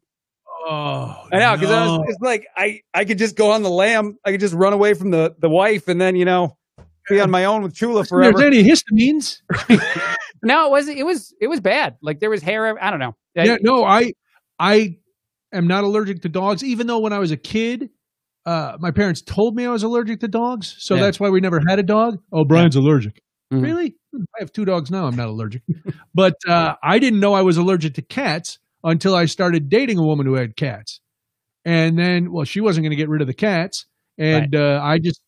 Oh, 0.65 1.27
I 1.31 1.39
know 1.39 1.53
because 1.55 1.69
no. 1.69 1.75
I 1.75 1.97
was 1.97 2.05
it's 2.09 2.21
like 2.21 2.47
I 2.55 2.81
I 2.93 3.05
could 3.05 3.17
just 3.17 3.35
go 3.35 3.51
on 3.51 3.63
the 3.63 3.69
lam. 3.69 4.17
I 4.25 4.31
could 4.31 4.39
just 4.39 4.53
run 4.53 4.73
away 4.73 4.93
from 4.93 5.11
the 5.11 5.35
the 5.39 5.49
wife, 5.49 5.87
and 5.87 5.99
then 5.99 6.15
you 6.15 6.25
know 6.25 6.57
be 7.09 7.19
on 7.19 7.31
my 7.31 7.45
own 7.45 7.63
with 7.63 7.73
Chula 7.73 8.05
forever. 8.05 8.37
There's 8.37 8.53
any 8.53 8.63
histamines? 8.63 9.41
no, 10.43 10.67
it 10.67 10.71
was 10.71 10.87
it 10.87 11.05
was 11.05 11.33
it 11.41 11.47
was 11.47 11.59
bad. 11.59 11.97
Like 12.01 12.19
there 12.19 12.29
was 12.29 12.41
hair. 12.41 12.81
I 12.81 12.89
don't 12.89 12.99
know. 12.99 13.15
Yeah, 13.35 13.57
no, 13.61 13.83
I 13.83 14.13
I 14.59 14.97
am 15.53 15.67
not 15.67 15.83
allergic 15.83 16.21
to 16.23 16.29
dogs. 16.29 16.63
Even 16.63 16.87
though 16.87 16.99
when 16.99 17.13
I 17.13 17.19
was 17.19 17.31
a 17.31 17.37
kid, 17.37 17.89
uh, 18.45 18.77
my 18.79 18.91
parents 18.91 19.21
told 19.21 19.55
me 19.55 19.65
I 19.65 19.69
was 19.69 19.83
allergic 19.83 20.19
to 20.21 20.27
dogs, 20.27 20.75
so 20.79 20.95
yeah. 20.95 21.01
that's 21.01 21.19
why 21.19 21.29
we 21.29 21.39
never 21.39 21.61
had 21.67 21.79
a 21.79 21.83
dog. 21.83 22.19
Oh, 22.31 22.45
Brian's 22.45 22.75
yeah. 22.75 22.81
allergic. 22.81 23.21
Mm-hmm. 23.51 23.63
Really? 23.63 23.95
I 24.15 24.39
have 24.39 24.51
two 24.51 24.65
dogs 24.65 24.91
now. 24.91 25.05
I'm 25.05 25.15
not 25.15 25.27
allergic, 25.27 25.63
but 26.13 26.35
uh, 26.47 26.75
I 26.83 26.99
didn't 26.99 27.19
know 27.19 27.33
I 27.33 27.41
was 27.41 27.57
allergic 27.57 27.95
to 27.95 28.01
cats 28.01 28.59
until 28.83 29.15
I 29.15 29.25
started 29.25 29.69
dating 29.69 29.97
a 29.97 30.03
woman 30.03 30.25
who 30.25 30.35
had 30.35 30.55
cats, 30.55 30.99
and 31.65 31.97
then 31.97 32.31
well, 32.31 32.45
she 32.45 32.61
wasn't 32.61 32.83
going 32.83 32.91
to 32.91 32.97
get 32.97 33.09
rid 33.09 33.21
of 33.21 33.27
the 33.27 33.33
cats, 33.33 33.85
and 34.17 34.53
right. 34.53 34.61
uh, 34.61 34.81
I 34.83 34.99
just 34.99 35.21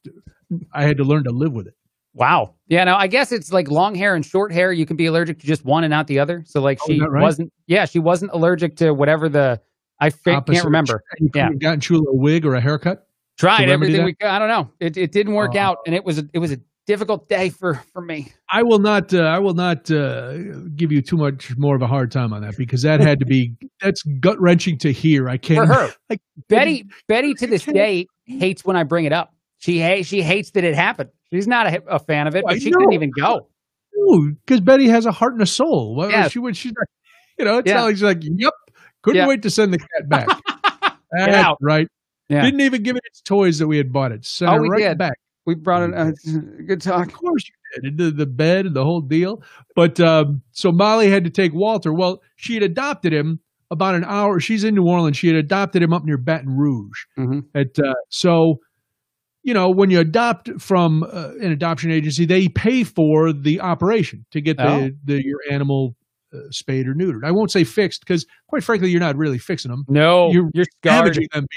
I 0.74 0.84
had 0.84 0.98
to 0.98 1.04
learn 1.04 1.24
to 1.26 1.32
live 1.32 1.54
with 1.54 1.68
it. 1.68 1.74
Wow. 2.14 2.56
Yeah, 2.68 2.86
no, 2.86 2.96
I 2.96 3.08
guess 3.08 3.32
it's 3.34 3.52
like 3.52 3.70
long 3.70 3.94
hair 3.94 4.16
and 4.16 4.26
short 4.26 4.54
hair. 4.54 4.72
You 4.72 4.86
can 4.86 4.96
be 4.96 5.06
allergic 5.06 5.40
to 5.40 5.46
just 5.48 5.66
one 5.66 5.84
and 5.84 5.92
not 5.92 6.08
the 6.08 6.20
other. 6.20 6.44
So 6.46 6.62
like 6.62 6.80
Oh, 6.82 6.86
she 6.88 7.00
right? 7.02 7.22
wasn't. 7.22 7.52
Yeah, 7.68 7.86
she 7.86 8.00
wasn't 8.00 8.32
allergic 8.34 8.78
to 8.78 8.92
whatever 8.94 9.28
the. 9.30 9.60
I 10.00 10.08
Opposite. 10.08 10.46
can't 10.54 10.66
remember. 10.66 11.04
You 11.20 11.30
yeah, 11.36 11.50
gotten 11.54 11.82
you 11.90 12.06
a 12.08 12.16
wig 12.16 12.46
or 12.46 12.56
a 12.56 12.62
haircut. 12.62 13.08
Tried 13.38 13.70
everything 13.70 13.98
that? 13.98 14.06
we. 14.06 14.16
I 14.28 14.40
don't 14.40 14.48
know. 14.50 14.70
It 14.80 14.96
it 14.98 15.12
didn't 15.12 15.34
work 15.34 15.52
Oh. 15.56 15.60
out, 15.60 15.78
and 15.86 15.94
it 15.94 16.04
was 16.06 16.20
a, 16.20 16.28
it 16.34 16.40
was 16.40 16.52
a 16.54 16.58
difficult 16.88 17.28
day 17.28 17.50
for 17.50 17.76
for 17.92 18.02
me. 18.02 18.32
I 18.50 18.64
will 18.64 18.80
not. 18.80 19.14
Uh, 19.14 19.24
I 19.24 19.40
will 19.40 19.54
not 19.54 19.92
uh, 19.92 20.38
give 20.76 20.92
you 20.94 21.02
too 21.02 21.18
much 21.18 21.56
more 21.58 21.76
of 21.76 21.82
a 21.82 21.88
hard 21.88 22.12
time 22.14 22.32
on 22.32 22.42
that 22.44 22.56
because 22.58 22.82
that 22.84 23.02
had 23.02 23.20
to 23.20 23.26
be. 23.26 23.54
That's 23.82 24.04
gut 24.22 24.40
wrenching 24.40 24.78
to 24.80 24.92
hear. 24.94 25.28
I 25.28 25.36
can't. 25.36 25.68
For 25.68 25.74
her, 25.74 25.90
I 26.10 26.18
Betty 26.48 26.86
Betty 27.10 27.34
to 27.36 27.48
this 27.48 27.66
day 27.66 28.08
hates 28.26 28.64
when 28.64 28.78
I 28.78 28.84
bring 28.84 29.04
it 29.04 29.12
up. 29.12 29.34
She 29.66 29.80
hates 29.80 30.08
she 30.08 30.22
hates 30.22 30.52
that 30.52 30.64
it 30.64 30.76
happened. 30.76 31.10
She's 31.34 31.48
not 31.48 31.66
a, 31.68 31.84
a 31.88 31.98
fan 32.00 32.28
of 32.28 32.36
it, 32.36 32.44
I 32.48 32.54
but 32.54 32.62
she 32.62 32.70
know. 32.70 32.78
couldn't 32.78 32.94
even 32.94 33.12
go. 33.18 33.48
because 34.46 34.62
Betty 34.62 34.88
has 34.88 35.06
a 35.08 35.12
heart 35.12 35.34
and 35.34 35.42
a 35.42 35.46
soul. 35.48 35.96
Well, 35.96 36.12
Yeah. 36.12 36.28
she 36.28 36.38
would. 36.40 36.56
She's 36.56 36.72
like, 36.78 36.88
you 37.40 37.46
know, 37.46 37.58
it's 37.58 37.68
Yeah. 37.68 37.78
not 37.78 37.84
like 37.86 37.96
she's 37.96 38.04
like, 38.04 38.20
"Yep, 38.22 38.54
couldn't 39.02 39.28
wait 39.28 39.42
to 39.42 39.50
send 39.50 39.74
the 39.74 39.80
cat 39.80 39.88
back." 40.08 40.28
That's 41.12 41.36
out. 41.36 41.58
right. 41.62 41.88
Yeah. 42.30 42.42
Didn't 42.44 42.62
even 42.62 42.84
give 42.84 42.96
it 42.96 43.02
its 43.06 43.22
toys 43.22 43.60
that 43.60 43.68
we 43.68 43.78
had 43.78 43.92
bought 43.92 44.12
it. 44.12 44.26
Sent 44.26 44.52
Oh, 44.52 44.56
it 44.56 44.62
we 44.62 44.70
right 44.70 44.80
did. 44.90 44.98
back. 44.98 45.18
We 45.46 45.56
brought 45.56 45.90
it. 45.90 45.96
Uh, 45.96 46.12
good 46.68 46.82
talk. 46.82 47.08
Of 47.08 47.14
course 47.14 47.44
you 47.48 47.82
did. 47.82 47.98
The, 47.98 48.12
the 48.12 48.26
bed 48.26 48.66
and 48.68 48.76
the 48.76 48.84
whole 48.84 49.02
deal. 49.02 49.44
But 49.76 50.00
um, 50.00 50.42
so 50.52 50.72
Molly 50.72 51.10
had 51.10 51.24
to 51.24 51.30
take 51.30 51.54
Walter. 51.54 51.94
Well, 51.94 52.22
she 52.36 52.54
had 52.56 52.64
adopted 52.64 53.14
him 53.14 53.40
about 53.72 53.96
an 53.96 54.04
hour. 54.06 54.40
She's 54.40 54.64
in 54.64 54.76
New 54.76 54.86
Orleans. 54.88 55.18
She 55.18 55.28
had 55.28 55.36
adopted 55.36 55.84
him 55.84 55.94
up 55.94 56.04
near 56.04 56.18
Baton 56.18 56.50
Rouge. 56.56 57.06
hmm 57.16 57.40
At 57.54 57.78
uh, 57.80 57.94
so, 58.10 58.60
you 59.46 59.54
know, 59.54 59.70
when 59.70 59.90
you 59.92 60.00
adopt 60.02 60.50
from 60.60 61.04
uh, 61.04 61.30
an 61.42 61.52
adoption 61.52 61.92
agency, 61.92 62.26
they 62.26 62.50
pay 62.50 62.84
for 62.84 63.32
the 63.32 63.62
operation 63.62 64.26
to 64.32 64.42
get 64.42 64.58
the, 64.58 64.64
Oh. 64.68 64.90
the 65.06 65.24
your 65.24 65.40
animal 65.50 65.96
uh, 66.34 66.40
spayed 66.50 66.88
or 66.88 66.94
neutered. 66.96 67.24
I 67.24 67.32
won't 67.32 67.52
say 67.52 67.64
fixed 67.64 68.02
because, 68.02 68.26
quite 68.48 68.64
frankly, 68.64 68.90
you're 68.90 69.00
not 69.00 69.16
really 69.16 69.38
fixing 69.38 69.72
them. 69.72 69.86
No, 69.88 70.32
You're 70.32 70.50
you're. 70.54 70.66
Damaging 70.82 71.28
them 71.34 71.48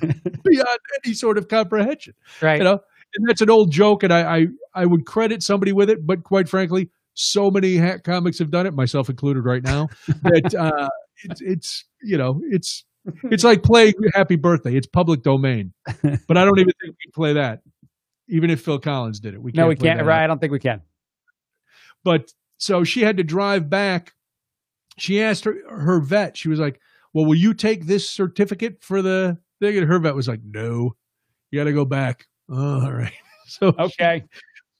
beyond, 0.00 0.40
beyond 0.44 0.78
any 1.04 1.12
sort 1.14 1.36
of 1.36 1.48
comprehension 1.48 2.14
Right. 2.40 2.58
you 2.58 2.64
know 2.64 2.80
and 3.16 3.28
that's 3.28 3.40
an 3.42 3.50
old 3.50 3.70
joke 3.70 4.02
and 4.02 4.12
I, 4.12 4.38
I 4.38 4.46
i 4.74 4.84
would 4.86 5.06
credit 5.06 5.40
somebody 5.44 5.72
with 5.72 5.88
it 5.88 6.04
but 6.04 6.24
quite 6.24 6.48
frankly 6.48 6.90
so 7.14 7.48
many 7.50 7.76
hack 7.76 8.02
comics 8.02 8.40
have 8.40 8.50
done 8.50 8.66
it 8.66 8.74
myself 8.74 9.08
included 9.08 9.44
right 9.44 9.62
now 9.62 9.88
that 10.22 10.52
uh 10.54 10.88
it's 11.22 11.40
it's 11.40 11.84
you 12.02 12.18
know 12.18 12.40
it's 12.50 12.84
it's 13.24 13.44
like 13.44 13.62
playing 13.62 13.94
happy 14.14 14.36
birthday. 14.36 14.76
It's 14.76 14.86
public 14.86 15.22
domain. 15.22 15.72
But 16.26 16.36
i 16.38 16.44
don't 16.44 16.58
even 16.58 16.72
think 16.80 16.94
we 16.94 17.02
can 17.02 17.12
play 17.14 17.32
that 17.34 17.60
even 18.28 18.48
if 18.50 18.62
phil 18.62 18.78
collins 18.78 19.20
did 19.20 19.34
it. 19.34 19.42
We 19.42 19.52
can't 19.52 19.56
no, 19.64 19.68
we 19.68 19.76
play 19.76 19.90
can't. 19.90 20.04
Right. 20.04 20.22
I 20.24 20.26
don't 20.26 20.38
think 20.40 20.52
we 20.52 20.58
can. 20.58 20.80
but 22.02 22.32
so 22.58 22.84
she 22.84 23.02
had 23.02 23.16
to 23.18 23.24
drive 23.24 23.68
back. 23.68 24.12
She 24.96 25.22
asked 25.22 25.44
her 25.44 25.56
her 25.68 26.00
vet 26.00 26.36
she 26.36 26.48
was 26.48 26.58
like 26.60 26.80
well 27.12 27.26
will 27.26 27.34
you 27.34 27.52
take 27.54 27.86
this 27.86 28.08
certificate 28.08 28.82
for 28.82 29.02
the 29.02 29.38
thing? 29.60 29.76
And 29.76 29.86
her 29.86 29.98
vet 29.98 30.14
was 30.14 30.28
like 30.28 30.40
no. 30.44 30.94
You 31.50 31.60
got 31.60 31.64
to 31.64 31.72
go 31.72 31.84
back. 31.84 32.26
Oh, 32.50 32.84
all 32.84 32.92
right. 32.92 33.12
So 33.46 33.74
Okay. 33.78 34.24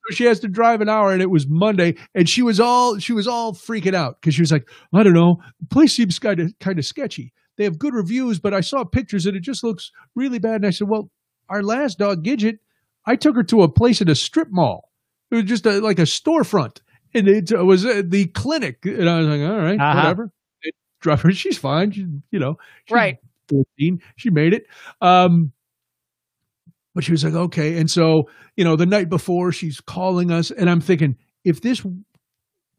so 0.08 0.14
she 0.14 0.24
has 0.24 0.40
to 0.40 0.48
drive 0.48 0.80
an 0.80 0.88
hour 0.88 1.12
and 1.12 1.20
it 1.20 1.30
was 1.30 1.46
monday 1.46 1.96
and 2.14 2.26
she 2.26 2.40
was 2.40 2.58
all 2.58 2.98
she 2.98 3.12
was 3.12 3.28
all 3.28 3.52
freaking 3.52 3.94
out 3.94 4.18
because 4.20 4.34
she 4.34 4.40
was 4.40 4.50
like 4.50 4.66
i 4.94 5.02
don't 5.02 5.12
know. 5.12 5.38
The 5.60 5.66
place 5.66 5.92
seems 5.92 6.18
kind 6.18 6.40
of 6.40 6.58
kind 6.60 6.78
of 6.78 6.86
sketchy 6.86 7.34
they 7.56 7.64
have 7.64 7.78
good 7.78 7.94
reviews 7.94 8.38
but 8.38 8.52
i 8.54 8.60
saw 8.60 8.84
pictures 8.84 9.26
and 9.26 9.36
it 9.36 9.40
just 9.40 9.62
looks 9.64 9.90
really 10.14 10.38
bad. 10.38 10.56
And 10.56 10.66
i 10.66 10.70
said 10.70 10.88
well 10.88 11.10
our 11.48 11.62
last 11.62 11.98
dog 11.98 12.24
gidget 12.24 12.58
i 13.06 13.16
took 13.16 13.36
her 13.36 13.42
to 13.44 13.62
a 13.62 13.68
place 13.68 14.00
in 14.00 14.08
a 14.08 14.14
strip 14.14 14.48
mall. 14.50 14.90
It 15.30 15.34
was 15.36 15.44
just 15.44 15.66
a, 15.66 15.80
like 15.80 15.98
a 15.98 16.02
storefront. 16.02 16.80
And 17.14 17.28
it 17.28 17.50
was 17.52 17.84
uh, 17.86 18.02
the 18.04 18.26
clinic. 18.26 18.78
And 18.84 19.08
i 19.08 19.18
was 19.18 19.26
like 19.26 19.40
all 19.40 19.58
right, 19.58 19.78
Uh-huh. 19.80 19.96
whatever. 19.96 20.30
Drive 21.00 21.20
her. 21.22 21.32
She's 21.42 21.58
fine. 21.58 21.90
She, 21.92 22.06
you 22.30 22.38
know 22.38 22.56
she's 22.86 22.94
Right. 22.94 23.16
14 23.50 24.00
she 24.16 24.30
made 24.30 24.54
it. 24.54 24.66
Um 25.00 25.52
but 26.94 27.04
she 27.04 27.12
was 27.12 27.24
like 27.24 27.34
okay. 27.34 27.78
And 27.78 27.90
so 27.90 28.28
you 28.56 28.64
know 28.64 28.76
the 28.76 28.86
night 28.86 29.08
before 29.08 29.50
she's 29.52 29.80
calling 29.80 30.30
us 30.30 30.50
and 30.52 30.70
i'm 30.70 30.80
thinking 30.80 31.16
if 31.44 31.60
this 31.60 31.84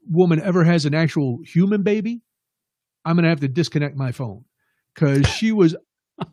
woman 0.10 0.40
ever 0.42 0.64
has 0.64 0.86
an 0.86 0.94
actual 0.96 1.40
human 1.46 1.84
baby 1.84 2.22
i'm 3.04 3.16
gonna 3.18 3.28
have 3.28 3.42
to 3.42 3.48
disconnect 3.50 3.98
my 3.98 4.12
phone 4.14 4.46
because 4.96 5.28
she 5.28 5.52
was 5.52 5.76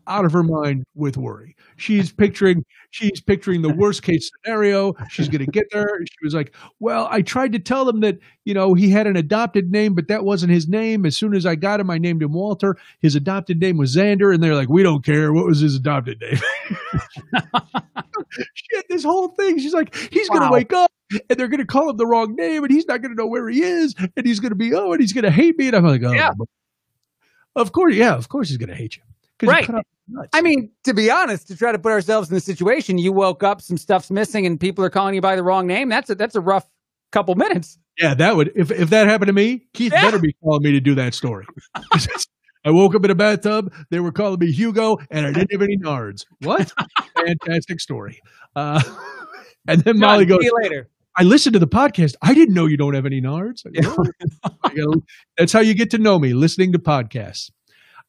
out 0.07 0.23
of 0.23 0.31
her 0.31 0.43
mind 0.43 0.85
with 0.95 1.17
worry. 1.17 1.55
She's 1.75 2.11
picturing 2.11 2.63
she's 2.91 3.19
picturing 3.19 3.61
the 3.61 3.73
worst 3.73 4.01
case 4.01 4.31
scenario. 4.43 4.93
She's 5.09 5.27
gonna 5.27 5.45
get 5.45 5.65
there. 5.71 5.99
She 5.99 6.25
was 6.25 6.33
like 6.33 6.55
well 6.79 7.07
i 7.11 7.21
tried 7.21 7.51
to 7.51 7.59
tell 7.59 7.83
them 7.83 7.99
that 7.99 8.17
you 8.45 8.53
know 8.53 8.73
he 8.73 8.89
had 8.89 9.07
an 9.07 9.17
adopted 9.17 9.71
name 9.71 9.93
but 9.93 10.07
that 10.07 10.23
wasn't 10.23 10.53
his 10.53 10.67
name. 10.67 11.05
As 11.05 11.17
soon 11.17 11.35
as 11.35 11.45
i 11.45 11.55
got 11.55 11.79
him 11.79 11.89
i 11.89 11.97
named 11.97 12.23
him 12.23 12.31
walter. 12.33 12.77
His 12.99 13.15
adopted 13.15 13.59
name 13.59 13.77
was 13.77 13.95
xander. 13.95 14.33
And 14.33 14.41
they're 14.41 14.55
like 14.55 14.69
we 14.69 14.83
don't 14.83 15.03
care. 15.03 15.33
What 15.33 15.45
was 15.45 15.59
his 15.59 15.75
adopted 15.75 16.21
name? 16.21 16.39
She 18.53 18.75
had 18.75 18.85
this 18.89 19.03
whole 19.03 19.29
thing. 19.29 19.59
She's 19.59 19.73
like, 19.73 19.93
he's 20.11 20.27
going 20.29 20.41
to 20.41 20.49
wake 20.51 20.73
up 20.73 20.91
and 21.11 21.37
they're 21.37 21.47
going 21.47 21.59
to 21.59 21.65
call 21.65 21.89
him 21.89 21.97
the 21.97 22.05
wrong 22.07 22.35
name 22.35 22.63
and 22.63 22.73
he's 22.73 22.87
not 22.87 23.01
going 23.01 23.11
to 23.11 23.15
know 23.15 23.27
where 23.27 23.47
he 23.49 23.61
is 23.61 23.93
and 24.17 24.25
he's 24.25 24.39
going 24.39 24.51
to 24.51 24.55
be, 24.55 24.73
oh, 24.73 24.91
and 24.91 25.01
he's 25.01 25.13
going 25.13 25.23
to 25.23 25.31
hate 25.31 25.57
me. 25.57 25.67
And 25.67 25.75
I'm 25.75 25.85
like, 25.85 26.03
oh, 26.03 26.11
Yeah. 26.11 26.31
Of 27.55 27.71
course. 27.71 27.95
Yeah, 27.95 28.15
of 28.15 28.29
course 28.29 28.49
he's 28.49 28.57
going 28.57 28.69
to 28.69 28.75
hate 28.75 28.97
you 28.97 29.03
Right. 29.49 29.65
cut 29.65 29.75
off 29.75 29.85
his 30.07 30.15
nuts. 30.15 30.29
I 30.33 30.41
mean, 30.41 30.71
to 30.85 30.93
be 30.93 31.11
honest, 31.11 31.47
to 31.49 31.57
try 31.57 31.71
to 31.73 31.79
put 31.79 31.91
ourselves 31.91 32.29
in 32.29 32.35
the 32.35 32.39
situation, 32.41 32.97
you 32.97 33.11
woke 33.11 33.43
up, 33.43 33.61
some 33.61 33.77
stuff's 33.77 34.09
missing, 34.09 34.45
and 34.45 34.57
people 34.59 34.83
are 34.85 34.89
calling 34.89 35.15
you 35.15 35.21
by 35.21 35.35
the 35.35 35.43
wrong 35.43 35.67
name. 35.67 35.89
That's 35.89 36.09
a 36.09 36.15
that's 36.15 36.35
a 36.35 36.41
rough 36.41 36.65
couple 37.11 37.35
minutes. 37.35 37.77
yeah, 37.99 38.13
that 38.15 38.35
would, 38.35 38.51
if, 38.55 38.71
if 38.71 38.89
that 38.89 39.07
happened 39.07 39.27
to 39.27 39.33
me, 39.33 39.67
Keith 39.73 39.91
Yeah. 39.91 40.01
better 40.01 40.17
be 40.19 40.33
calling 40.41 40.63
me 40.63 40.71
to 40.71 40.79
do 40.79 40.95
that 40.95 41.13
story. 41.13 41.45
I 42.65 42.71
woke 42.71 42.95
up 42.95 43.03
in 43.03 43.11
a 43.11 43.15
bathtub. 43.15 43.73
They 43.89 43.99
were 43.99 44.11
calling 44.13 44.39
me 44.39 44.51
Hugo, 44.51 44.97
and 45.11 45.25
I 45.27 45.31
didn't 45.33 45.51
have 45.51 45.61
any 45.61 45.77
nards. 45.77 46.25
What? 46.41 46.71
Fantastic 47.15 47.81
story. 47.81 48.21
Uh, 48.55 48.81
and 49.67 49.81
then 49.81 49.99
Molly 49.99 50.25
Done. 50.25 50.37
goes, 50.37 50.41
See 50.43 50.45
you 50.47 50.59
later. 50.63 50.89
I 51.17 51.23
listened 51.23 51.53
to 51.53 51.59
the 51.59 51.67
podcast. 51.67 52.15
I 52.21 52.33
didn't 52.33 52.55
know 52.55 52.65
you 52.65 52.77
don't 52.77 52.93
have 52.95 53.05
any 53.05 53.21
nards. 53.21 53.65
I 53.65 53.81
go. 53.81 54.05
I 54.63 54.73
go, 54.73 54.93
That's 55.37 55.51
how 55.53 55.59
you 55.59 55.73
get 55.75 55.91
to 55.91 55.97
know 55.97 56.17
me, 56.19 56.33
listening 56.33 56.71
to 56.73 56.79
podcasts. 56.79 57.51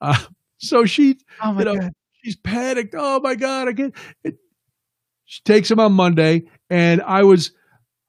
Uh, 0.00 0.18
so 0.58 0.84
she, 0.86 1.18
Oh 1.42 1.58
you 1.58 1.64
know, 1.64 1.90
she's 2.22 2.36
panicked. 2.36 2.94
Oh 2.96 3.20
my 3.20 3.34
god, 3.34 3.68
I 3.68 3.72
get. 3.72 3.94
It. 4.24 4.36
She 5.26 5.42
takes 5.44 5.70
him 5.70 5.80
on 5.80 5.92
Monday, 5.92 6.44
and 6.70 7.00
I 7.02 7.22
was, 7.24 7.52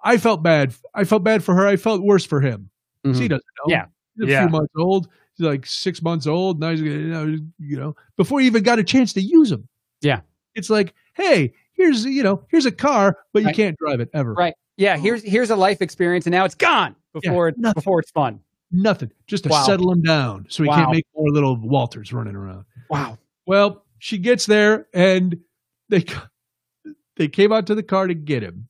I 0.03 0.17
felt 0.17 0.43
bad. 0.43 0.73
I 0.93 1.03
felt 1.05 1.23
bad 1.23 1.43
for 1.43 1.55
her. 1.55 1.65
I 1.67 1.75
felt 1.77 2.01
worse 2.01 2.25
for 2.25 2.41
him. 2.41 2.69
He 3.03 3.11
doesn't 3.11 3.29
know. 3.29 3.39
Mm-hmm. 3.39 3.69
Yeah. 3.71 3.85
He's 4.17 4.27
a 4.27 4.31
Yeah. 4.31 4.41
few 4.43 4.49
months 4.51 4.73
old. 4.77 5.07
He's 5.37 5.45
like 5.45 5.65
six 5.65 6.01
months 6.01 6.25
old. 6.27 6.59
Now 6.59 6.71
he's 6.71 6.81
you 6.81 6.97
know, 7.07 7.37
you 7.59 7.77
know, 7.77 7.95
before 8.17 8.39
he 8.39 8.47
even 8.47 8.63
got 8.63 8.79
a 8.79 8.83
chance 8.83 9.13
to 9.13 9.21
use 9.21 9.51
him. 9.51 9.67
Yeah. 10.01 10.21
It's 10.55 10.69
like, 10.69 10.93
hey, 11.13 11.53
here's 11.73 12.03
you 12.05 12.23
know, 12.23 12.43
here's 12.49 12.65
a 12.65 12.71
car, 12.71 13.17
but 13.33 13.39
you 13.43 13.47
Right. 13.47 13.55
can't 13.55 13.77
drive 13.77 13.99
it 13.99 14.09
ever. 14.13 14.33
Right. 14.33 14.55
Yeah. 14.77 14.97
Here's 14.97 15.23
here's 15.23 15.49
a 15.49 15.55
life 15.55 15.81
experience, 15.81 16.25
and 16.25 16.31
now 16.31 16.45
it's 16.45 16.55
gone 16.55 16.95
before 17.13 17.47
it, 17.49 17.57
nothing. 17.57 17.73
before 17.79 17.99
it's 17.99 18.11
fun. 18.11 18.39
Nothing. 18.71 19.11
Just 19.27 19.43
to 19.45 19.49
Wow. 19.49 19.63
settle 19.63 19.91
him 19.91 20.01
down 20.01 20.47
so 20.49 20.63
he 20.63 20.69
Wow. 20.69 20.75
can't 20.77 20.91
make 20.91 21.05
more 21.15 21.29
little 21.29 21.55
Walters 21.55 22.11
running 22.11 22.35
around. 22.35 22.65
Wow. 22.89 23.17
Well, 23.45 23.85
she 23.99 24.17
gets 24.17 24.45
there 24.45 24.87
and 24.93 25.39
they 25.89 26.03
they 27.15 27.27
came 27.27 27.51
out 27.53 27.67
to 27.67 27.75
the 27.75 27.83
car 27.83 28.07
to 28.07 28.13
get 28.13 28.43
him, 28.43 28.67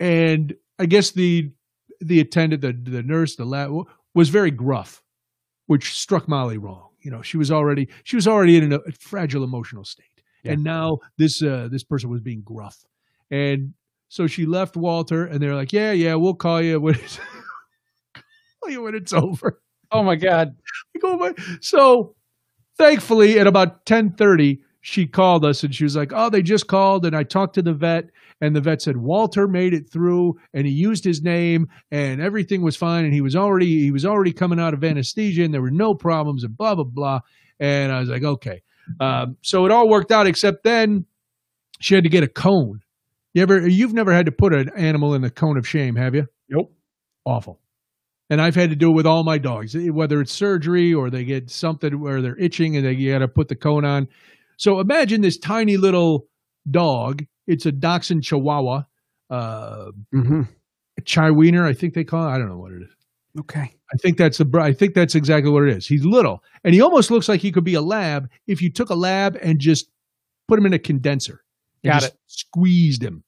and 0.00 0.54
I 0.78 0.86
guess 0.86 1.10
the 1.12 1.50
the 2.00 2.20
attendant, 2.20 2.62
the 2.62 2.72
the 2.72 3.02
nurse, 3.02 3.36
the 3.36 3.44
lab 3.44 3.70
was 4.14 4.28
very 4.28 4.50
gruff, 4.50 5.02
which 5.66 5.92
struck 5.94 6.28
Molly 6.28 6.58
wrong. 6.58 6.88
You 7.00 7.10
know, 7.10 7.22
she 7.22 7.36
was 7.36 7.50
already 7.50 7.88
she 8.04 8.16
was 8.16 8.28
already 8.28 8.56
in 8.58 8.72
a 8.72 8.80
fragile 9.00 9.44
emotional 9.44 9.84
state, 9.84 10.22
Yeah. 10.42 10.52
and 10.52 10.64
now 10.64 10.98
this 11.16 11.42
uh, 11.42 11.68
this 11.70 11.84
person 11.84 12.10
was 12.10 12.20
being 12.20 12.42
gruff, 12.42 12.84
and 13.30 13.72
so 14.12 14.26
she 14.26 14.44
left 14.44 14.76
Walter, 14.76 15.24
and 15.24 15.40
they're 15.40 15.54
like, 15.54 15.72
"Yeah, 15.72 15.92
yeah, 15.92 16.16
we'll 16.16 16.34
call 16.34 16.60
you 16.60 16.78
when 16.78 16.96
it's, 16.96 17.18
call 18.60 18.70
you 18.70 18.82
when 18.82 18.94
it's 18.94 19.14
over." 19.14 19.62
Oh 19.90 20.02
my 20.02 20.16
God. 20.16 20.54
Like, 20.94 21.04
oh 21.04 21.16
my. 21.16 21.34
So 21.62 22.14
thankfully 22.76 23.38
at 23.38 23.46
about 23.46 23.68
1030, 23.88 24.60
she 24.82 25.06
called 25.06 25.46
us 25.46 25.62
and 25.62 25.74
she 25.74 25.84
was 25.84 25.96
like, 25.96 26.12
Oh, 26.14 26.28
they 26.28 26.42
just 26.42 26.66
called. 26.66 27.06
And 27.06 27.16
I 27.16 27.22
talked 27.22 27.54
to 27.54 27.62
the 27.62 27.72
vet, 27.72 28.06
and 28.40 28.54
the 28.54 28.60
vet 28.60 28.82
said 28.82 28.96
Walter 28.98 29.48
made 29.48 29.72
it 29.72 29.88
through 29.90 30.38
and 30.52 30.66
he 30.66 30.72
used 30.72 31.04
his 31.04 31.22
name 31.22 31.68
and 31.90 32.20
everything 32.20 32.60
was 32.60 32.76
fine. 32.76 33.04
And 33.04 33.14
he 33.14 33.20
was 33.20 33.36
already 33.36 33.80
he 33.80 33.90
was 33.90 34.04
already 34.04 34.32
coming 34.32 34.60
out 34.60 34.74
of 34.74 34.84
anesthesia 34.84 35.42
and 35.44 35.54
there 35.54 35.62
were 35.62 35.70
no 35.70 35.94
problems 35.94 36.44
and 36.44 36.56
blah 36.56 36.74
blah 36.74 36.84
blah. 36.84 37.20
And 37.60 37.92
I 37.92 38.00
was 38.00 38.10
like, 38.10 38.24
okay. 38.24 38.62
Um, 39.00 39.36
so 39.40 39.64
it 39.64 39.72
all 39.72 39.88
worked 39.88 40.10
out, 40.12 40.26
except 40.26 40.64
then 40.64 41.06
she 41.80 41.94
had 41.94 42.04
to 42.04 42.10
get 42.10 42.24
a 42.24 42.28
cone. 42.28 42.82
You 43.34 43.42
ever 43.42 43.66
you've 43.66 43.94
never 43.94 44.12
had 44.12 44.26
to 44.26 44.32
put 44.32 44.52
an 44.54 44.70
animal 44.76 45.14
in 45.14 45.24
a 45.24 45.30
cone 45.30 45.56
of 45.56 45.66
shame, 45.66 45.96
have 45.96 46.14
you? 46.14 46.26
Nope. 46.48 46.72
awful. 47.24 47.60
And 48.30 48.40
I've 48.40 48.54
had 48.54 48.70
to 48.70 48.76
do 48.76 48.90
it 48.90 48.94
with 48.94 49.06
all 49.06 49.24
my 49.24 49.36
dogs, 49.38 49.74
eh, 49.76 49.88
whether 49.88 50.20
it's 50.20 50.32
surgery 50.32 50.92
or 50.94 51.10
they 51.10 51.24
get 51.24 51.50
something 51.50 52.00
where 52.00 52.22
they're 52.22 52.38
itching 52.38 52.76
and 52.76 52.86
they 52.86 52.94
got 52.94 53.18
to 53.18 53.28
put 53.28 53.48
the 53.48 53.56
cone 53.56 53.84
on. 53.84 54.08
So 54.56 54.80
imagine 54.80 55.20
this 55.20 55.38
tiny 55.38 55.76
little 55.76 56.26
dog. 56.70 57.24
It's 57.46 57.66
a 57.66 57.72
dachshund 57.72 58.22
chihuahua. 58.22 58.84
uh, 59.30 59.90
Mm-hmm. 60.14 60.42
Chiweenie, 61.02 61.60
I 61.62 61.72
think 61.72 61.94
they 61.94 62.04
call 62.04 62.26
it. 62.28 62.30
I 62.30 62.38
don't 62.38 62.48
know 62.48 62.58
what 62.58 62.72
it 62.72 62.82
is. 62.82 62.94
Okay. 63.40 63.60
I 63.92 63.96
think 64.02 64.18
that's 64.18 64.38
the. 64.38 64.46
I 64.60 64.72
think 64.72 64.94
that's 64.94 65.14
exactly 65.14 65.50
what 65.50 65.64
it 65.64 65.76
is. 65.76 65.86
He's 65.86 66.04
little, 66.04 66.42
and 66.64 66.74
he 66.74 66.80
almost 66.82 67.10
looks 67.10 67.28
like 67.28 67.40
he 67.40 67.50
could 67.50 67.64
be 67.64 67.74
a 67.74 67.80
lab 67.80 68.28
if 68.46 68.60
you 68.62 68.70
took 68.70 68.90
a 68.90 68.94
lab 68.94 69.36
and 69.42 69.58
just 69.58 69.90
put 70.48 70.58
him 70.58 70.66
in 70.66 70.74
a 70.74 70.78
condenser. 70.78 71.41
Got 71.84 72.00
just 72.02 72.16
Squeezed 72.26 73.02
him. 73.02 73.24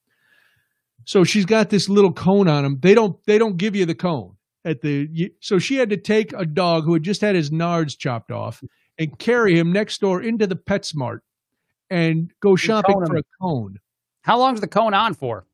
So 1.05 1.25
she's 1.25 1.45
got 1.45 1.71
this 1.71 1.89
little 1.89 2.13
cone 2.13 2.49
on 2.49 2.65
him. 2.65 2.79
They 2.81 2.95
don't. 2.95 3.17
They 3.27 3.37
don't 3.39 3.57
give 3.57 3.77
you 3.77 3.85
the 3.87 3.95
cone 3.95 4.37
at 4.65 4.81
the. 4.81 5.33
So 5.41 5.59
she 5.59 5.77
had 5.77 5.91
to 5.91 5.97
take 5.97 6.33
a 6.33 6.47
dog 6.47 6.85
who 6.85 6.95
had 6.95 7.03
just 7.03 7.21
had 7.21 7.35
his 7.35 7.51
nards 7.51 7.99
chopped 7.99 8.31
off 8.31 8.63
and 8.99 9.19
carry 9.19 9.59
him 9.59 9.73
next 9.73 10.01
door 10.01 10.23
into 10.23 10.47
the 10.47 10.57
PetSmart 10.57 11.19
and 11.91 12.33
go 12.41 12.57
shopping 12.57 12.95
for 13.05 13.17
him. 13.17 13.19
a 13.19 13.43
cone. 13.43 13.79
How 14.23 14.39
long's 14.39 14.61
the 14.63 14.69
cone 14.69 14.95
on 14.95 15.13
for? 15.15 15.47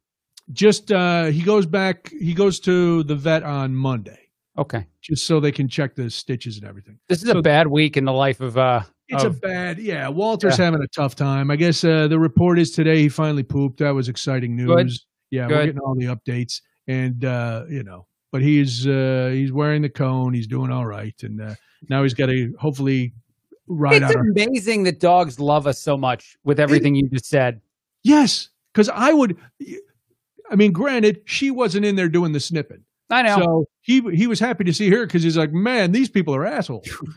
Just 0.53 0.93
uh, 0.93 1.25
he 1.27 1.43
goes 1.43 1.67
back. 1.67 2.11
He 2.11 2.35
goes 2.35 2.61
to 2.61 3.03
the 3.05 3.15
vet 3.17 3.43
on 3.43 3.75
Monday 3.75 4.19
Okay. 4.59 4.87
just 5.01 5.27
so 5.27 5.41
they 5.41 5.53
can 5.53 5.69
check 5.69 5.95
the 5.97 6.11
stitches 6.11 6.59
and 6.59 6.67
everything. 6.67 6.99
This 7.09 7.23
is 7.23 7.29
So- 7.31 7.39
a 7.39 7.43
bad 7.43 7.67
week 7.67 7.97
in 7.97 8.05
the 8.05 8.13
life 8.13 8.41
of 8.41 8.57
uh 8.59 8.83
It's 9.11 9.25
of- 9.25 9.37
a 9.37 9.41
bad, 9.41 9.79
yeah. 9.79 10.09
Walter's 10.09 10.57
having 10.57 10.83
a 10.83 10.89
tough 10.89 11.15
time. 11.17 11.51
I 11.51 11.57
guess 11.57 11.85
uh, 11.85 12.09
the 12.09 12.19
report 12.19 12.59
is 12.59 12.71
today 12.71 12.99
he 12.99 13.09
finally 13.09 13.43
pooped. 13.43 13.79
That 13.79 13.91
was 13.91 14.09
exciting 14.09 14.57
news. 14.57 14.69
Good. 14.69 14.91
Yeah, 15.31 15.47
Good. 15.49 15.57
we're 15.57 15.65
getting 15.67 15.81
all 15.81 15.95
the 15.95 16.07
updates, 16.07 16.61
and 16.89 17.25
uh, 17.25 17.65
you 17.69 17.83
know, 17.85 18.07
but 18.33 18.43
he's 18.43 18.87
uh, 18.87 19.31
he's 19.33 19.53
wearing 19.53 19.83
the 19.83 19.89
cone. 19.89 20.33
He's 20.35 20.47
doing 20.47 20.71
all 20.73 20.87
right, 20.87 21.15
and 21.23 21.41
uh, 21.41 21.55
now 21.89 22.03
he's 22.03 22.15
got 22.15 22.27
to 22.27 22.53
hopefully 22.59 23.13
ride 23.69 24.03
It's 24.03 24.11
out. 24.11 24.17
Our, 24.17 24.23
amazing 24.23 24.83
that 24.85 24.99
dogs 24.99 25.39
love 25.39 25.67
us 25.69 25.79
so 25.81 25.97
much 25.97 26.37
with 26.43 26.59
everything 26.59 26.95
you 26.97 27.09
just 27.09 27.27
said. 27.27 27.61
yes, 28.03 28.49
because 28.73 28.89
I 28.89 29.13
would. 29.13 29.37
I 30.51 30.57
mean, 30.57 30.73
granted, 30.73 31.23
she 31.27 31.53
wasn't 31.53 31.85
in 31.87 31.95
there 31.95 32.09
doing 32.09 32.33
the 32.33 32.41
snipping, 32.41 32.83
I 33.09 33.23
know. 33.23 33.37
so 33.39 33.65
he 33.83 34.01
he 34.13 34.27
was 34.27 34.41
happy 34.41 34.65
to 34.65 34.73
see 34.75 34.91
her 34.91 35.07
because 35.07 35.23
he's 35.23 35.37
like, 35.37 35.53
man, 35.53 35.93
these 35.93 36.09
people 36.09 36.35
are 36.35 36.45
assholes. 36.45 36.89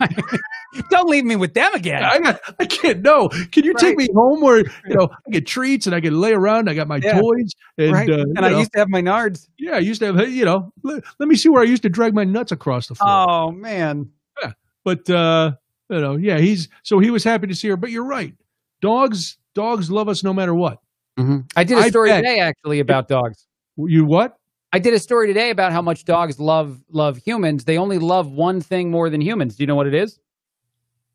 Don't 0.90 1.08
leave 1.08 1.24
me 1.24 1.36
with 1.36 1.54
them 1.54 1.72
again. 1.74 2.02
I 2.02 2.18
got, 2.18 2.40
I 2.58 2.64
can't 2.66 3.00
know. 3.02 3.28
Can 3.52 3.64
you 3.64 3.74
take 3.74 3.96
me 3.96 4.08
home 4.14 4.40
where 4.40 4.58
you 4.58 4.94
know 4.94 5.08
I 5.26 5.30
get 5.30 5.46
treats 5.46 5.86
and 5.86 5.94
I 5.94 6.00
can 6.00 6.20
lay 6.20 6.32
around? 6.32 6.68
I 6.68 6.74
got 6.74 6.88
my 6.88 6.96
Yeah. 6.96 7.20
toys 7.20 7.52
and 7.78 7.92
right. 7.92 8.08
uh, 8.10 8.24
and 8.36 8.40
I 8.40 8.50
know, 8.50 8.58
used 8.58 8.72
to 8.72 8.78
have 8.80 8.88
my 8.88 9.00
nards. 9.02 9.48
yeah, 9.58 9.76
I 9.76 9.78
used 9.78 10.00
to 10.00 10.12
have 10.12 10.28
you 10.28 10.44
know. 10.44 10.72
Let, 10.82 11.04
let 11.18 11.28
me 11.28 11.36
see 11.36 11.48
where 11.48 11.62
I 11.62 11.66
used 11.66 11.82
to 11.84 11.88
drag 11.88 12.14
my 12.14 12.24
nuts 12.24 12.52
across 12.52 12.88
the 12.88 12.94
floor. 12.94 13.26
Oh 13.28 13.50
man. 13.52 14.10
Yeah, 14.42 14.52
But 14.84 15.08
uh, 15.10 15.52
you 15.90 16.00
know, 16.00 16.16
yeah, 16.16 16.38
he's 16.38 16.68
so 16.82 16.98
he 16.98 17.10
was 17.10 17.22
happy 17.24 17.46
to 17.46 17.54
see 17.54 17.68
her. 17.68 17.76
But 17.76 17.90
you're 17.90 18.04
right, 18.04 18.34
dogs 18.80 19.38
dogs 19.54 19.90
love 19.90 20.08
us 20.08 20.24
no 20.24 20.32
matter 20.32 20.54
what. 20.54 20.78
I 21.56 21.62
did 21.62 21.78
a 21.78 21.88
story 21.88 22.10
today 22.10 22.40
actually 22.40 22.80
about 22.80 23.06
dogs. 23.08 23.46
You 23.76 24.04
what? 24.04 24.36
I 24.72 24.80
did 24.80 24.92
a 24.94 24.98
story 24.98 25.28
today 25.28 25.50
about 25.50 25.70
how 25.70 25.80
much 25.80 26.04
dogs 26.04 26.40
love 26.40 26.80
love 26.90 27.16
humans. 27.18 27.64
They 27.64 27.78
only 27.78 27.98
love 27.98 28.32
one 28.32 28.60
thing 28.60 28.90
more 28.90 29.08
than 29.08 29.20
humans. 29.20 29.54
Do 29.54 29.62
you 29.62 29.68
know 29.68 29.76
what 29.76 29.86
it 29.86 29.94
is? 29.94 30.18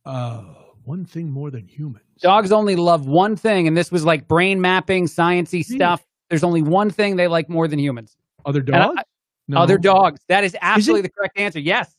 Uh, 0.05 0.43
one 0.83 1.05
thing 1.05 1.29
more 1.29 1.51
than 1.51 1.67
humans. 1.67 2.03
Dogs 2.21 2.51
only 2.51 2.75
love 2.75 3.07
one 3.07 3.35
thing, 3.35 3.67
and 3.67 3.77
this 3.77 3.91
was 3.91 4.05
like 4.05 4.27
brain 4.27 4.59
mapping, 4.59 5.05
sciency 5.05 5.63
stuff. 5.63 6.03
There's 6.29 6.43
only 6.43 6.61
one 6.61 6.89
thing 6.89 7.15
they 7.15 7.27
like 7.27 7.49
more 7.49 7.67
than 7.67 7.79
humans. 7.79 8.17
Other 8.45 8.63
I- 8.67 8.71
dogs? 8.71 9.01
No. 9.47 9.57
Other 9.57 9.79
dogs. 9.79 10.19
That 10.27 10.43
is 10.43 10.55
absolutely 10.61 11.01
the 11.01 11.09
correct 11.09 11.37
answer. 11.37 11.59
Yes. 11.59 11.95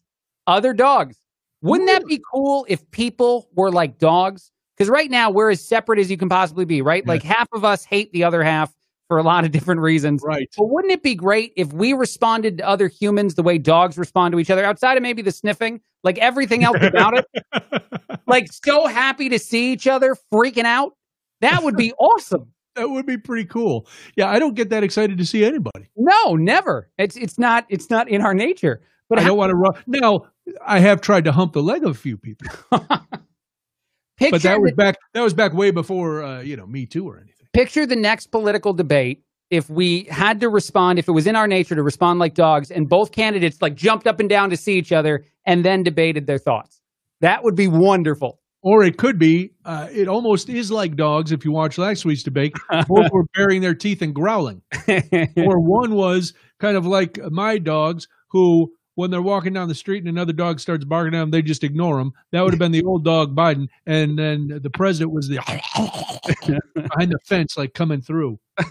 Other 0.46 0.72
dogs. 0.72 1.16
Wouldn't 1.62 1.90
that 1.90 2.06
be 2.06 2.22
cool 2.32 2.64
if 2.68 2.88
people 2.92 3.48
were 3.54 3.72
like 3.72 3.98
dogs? 3.98 4.52
Because 4.76 4.88
right 4.88 5.10
now 5.10 5.30
we're 5.30 5.50
as 5.50 5.60
separate 5.60 5.98
as 5.98 6.10
you 6.10 6.16
can 6.16 6.28
possibly 6.28 6.64
be, 6.64 6.80
right? 6.80 7.04
Like 7.06 7.22
half 7.22 7.48
of 7.52 7.64
us 7.64 7.84
hate 7.84 8.12
the 8.12 8.24
other 8.24 8.42
half 8.42 8.72
for 9.10 9.18
a 9.18 9.24
lot 9.24 9.44
of 9.44 9.50
different 9.50 9.80
reasons. 9.80 10.22
Right. 10.24 10.48
But 10.56 10.66
wouldn't 10.66 10.92
it 10.92 11.02
be 11.02 11.16
great 11.16 11.52
if 11.56 11.72
we 11.72 11.94
responded 11.94 12.58
to 12.58 12.68
other 12.68 12.86
humans 12.86 13.34
the 13.34 13.42
way 13.42 13.58
dogs 13.58 13.98
respond 13.98 14.30
to 14.32 14.38
each 14.38 14.50
other, 14.50 14.64
outside 14.64 14.96
of 14.96 15.02
maybe 15.02 15.20
the 15.20 15.32
sniffing, 15.32 15.80
like 16.04 16.16
everything 16.18 16.62
else 16.62 16.78
about 16.80 17.18
it? 17.18 17.26
Like 18.26 18.46
so 18.52 18.86
happy 18.86 19.28
to 19.30 19.40
see 19.40 19.72
each 19.72 19.88
other, 19.88 20.16
freaking 20.32 20.64
out. 20.64 20.92
That 21.40 21.64
would 21.64 21.76
be 21.76 21.92
awesome. 21.94 22.52
That 22.76 22.88
would 22.88 23.04
be 23.04 23.18
pretty 23.18 23.44
cool. 23.44 23.88
Yeah, 24.14 24.28
I 24.30 24.38
don't 24.38 24.54
get 24.54 24.70
that 24.70 24.84
excited 24.84 25.18
to 25.18 25.26
see 25.26 25.44
anybody. 25.44 25.88
No, 25.96 26.36
never. 26.36 26.88
It's 26.96 27.16
it's 27.16 27.40
not 27.40 27.66
it's 27.68 27.90
not 27.90 28.08
in 28.08 28.22
our 28.22 28.32
nature. 28.32 28.82
But 29.08 29.18
I 29.18 29.22
how- 29.22 29.28
don't 29.28 29.38
want 29.38 29.50
to 29.50 29.56
run. 29.56 29.72
Now, 29.88 30.26
I 30.64 30.78
have 30.78 31.00
tried 31.00 31.24
to 31.24 31.32
hump 31.32 31.54
the 31.54 31.62
leg 31.62 31.82
of 31.82 31.90
a 31.90 31.94
few 31.94 32.16
people, 32.16 32.46
but 32.70 34.42
that 34.42 34.60
was 34.60 34.72
back. 34.76 34.96
That 35.14 35.22
was 35.22 35.34
back 35.34 35.52
way 35.52 35.72
before 35.72 36.22
uh, 36.22 36.40
you 36.42 36.56
know 36.56 36.66
Me 36.66 36.86
Too 36.86 37.08
or 37.08 37.16
anything. 37.16 37.39
Picture 37.52 37.86
the 37.86 37.96
next 37.96 38.28
political 38.28 38.72
debate 38.72 39.22
if 39.50 39.68
we 39.68 40.04
had 40.04 40.40
to 40.40 40.48
respond 40.48 40.98
if 40.98 41.08
it 41.08 41.12
was 41.12 41.26
in 41.26 41.34
our 41.36 41.48
nature 41.48 41.74
to 41.74 41.82
respond 41.82 42.18
like 42.18 42.34
dogs 42.34 42.70
and 42.70 42.88
both 42.88 43.12
candidates 43.12 43.60
like 43.60 43.74
jumped 43.74 44.06
up 44.06 44.20
and 44.20 44.28
down 44.28 44.50
to 44.50 44.56
see 44.56 44.74
each 44.78 44.92
other 44.92 45.24
and 45.46 45.64
then 45.64 45.82
debated 45.82 46.26
their 46.26 46.38
thoughts 46.38 46.80
that 47.20 47.42
would 47.44 47.56
be 47.56 47.68
wonderful 47.68 48.40
Or 48.62 48.84
it 48.84 48.98
could 48.98 49.18
be. 49.18 49.52
Uh, 49.64 49.88
it 49.90 50.06
almost 50.06 50.50
is 50.50 50.70
like 50.70 50.94
dogs. 50.94 51.32
If 51.32 51.46
you 51.46 51.52
watch 51.52 51.78
last 51.78 52.04
week's 52.04 52.22
debate, 52.22 52.52
both 52.88 53.10
were 53.10 53.24
baring 53.34 53.62
their 53.62 53.74
teeth 53.74 54.02
and 54.02 54.14
growling. 54.14 54.60
or 54.88 55.58
one 55.58 55.94
was 55.94 56.34
kind 56.58 56.76
of 56.76 56.84
like 56.84 57.18
my 57.30 57.56
dogs 57.56 58.06
who 58.30 58.70
when 59.00 59.10
they're 59.10 59.22
walking 59.22 59.52
down 59.52 59.66
the 59.66 59.74
street 59.74 59.98
and 59.98 60.08
another 60.08 60.32
dog 60.32 60.60
starts 60.60 60.84
barking 60.84 61.14
at 61.14 61.20
them 61.20 61.30
they 61.30 61.42
just 61.42 61.64
ignore 61.64 61.98
them 61.98 62.12
that 62.32 62.42
would 62.42 62.52
have 62.52 62.58
been 62.58 62.72
the 62.72 62.84
old 62.84 63.04
dog 63.04 63.34
biden 63.34 63.66
and 63.86 64.18
then 64.18 64.60
the 64.62 64.70
president 64.70 65.10
was 65.12 65.26
the 65.26 65.36
behind 66.74 67.10
the 67.10 67.18
fence 67.24 67.56
like 67.56 67.74
coming 67.74 68.00
through. 68.00 68.38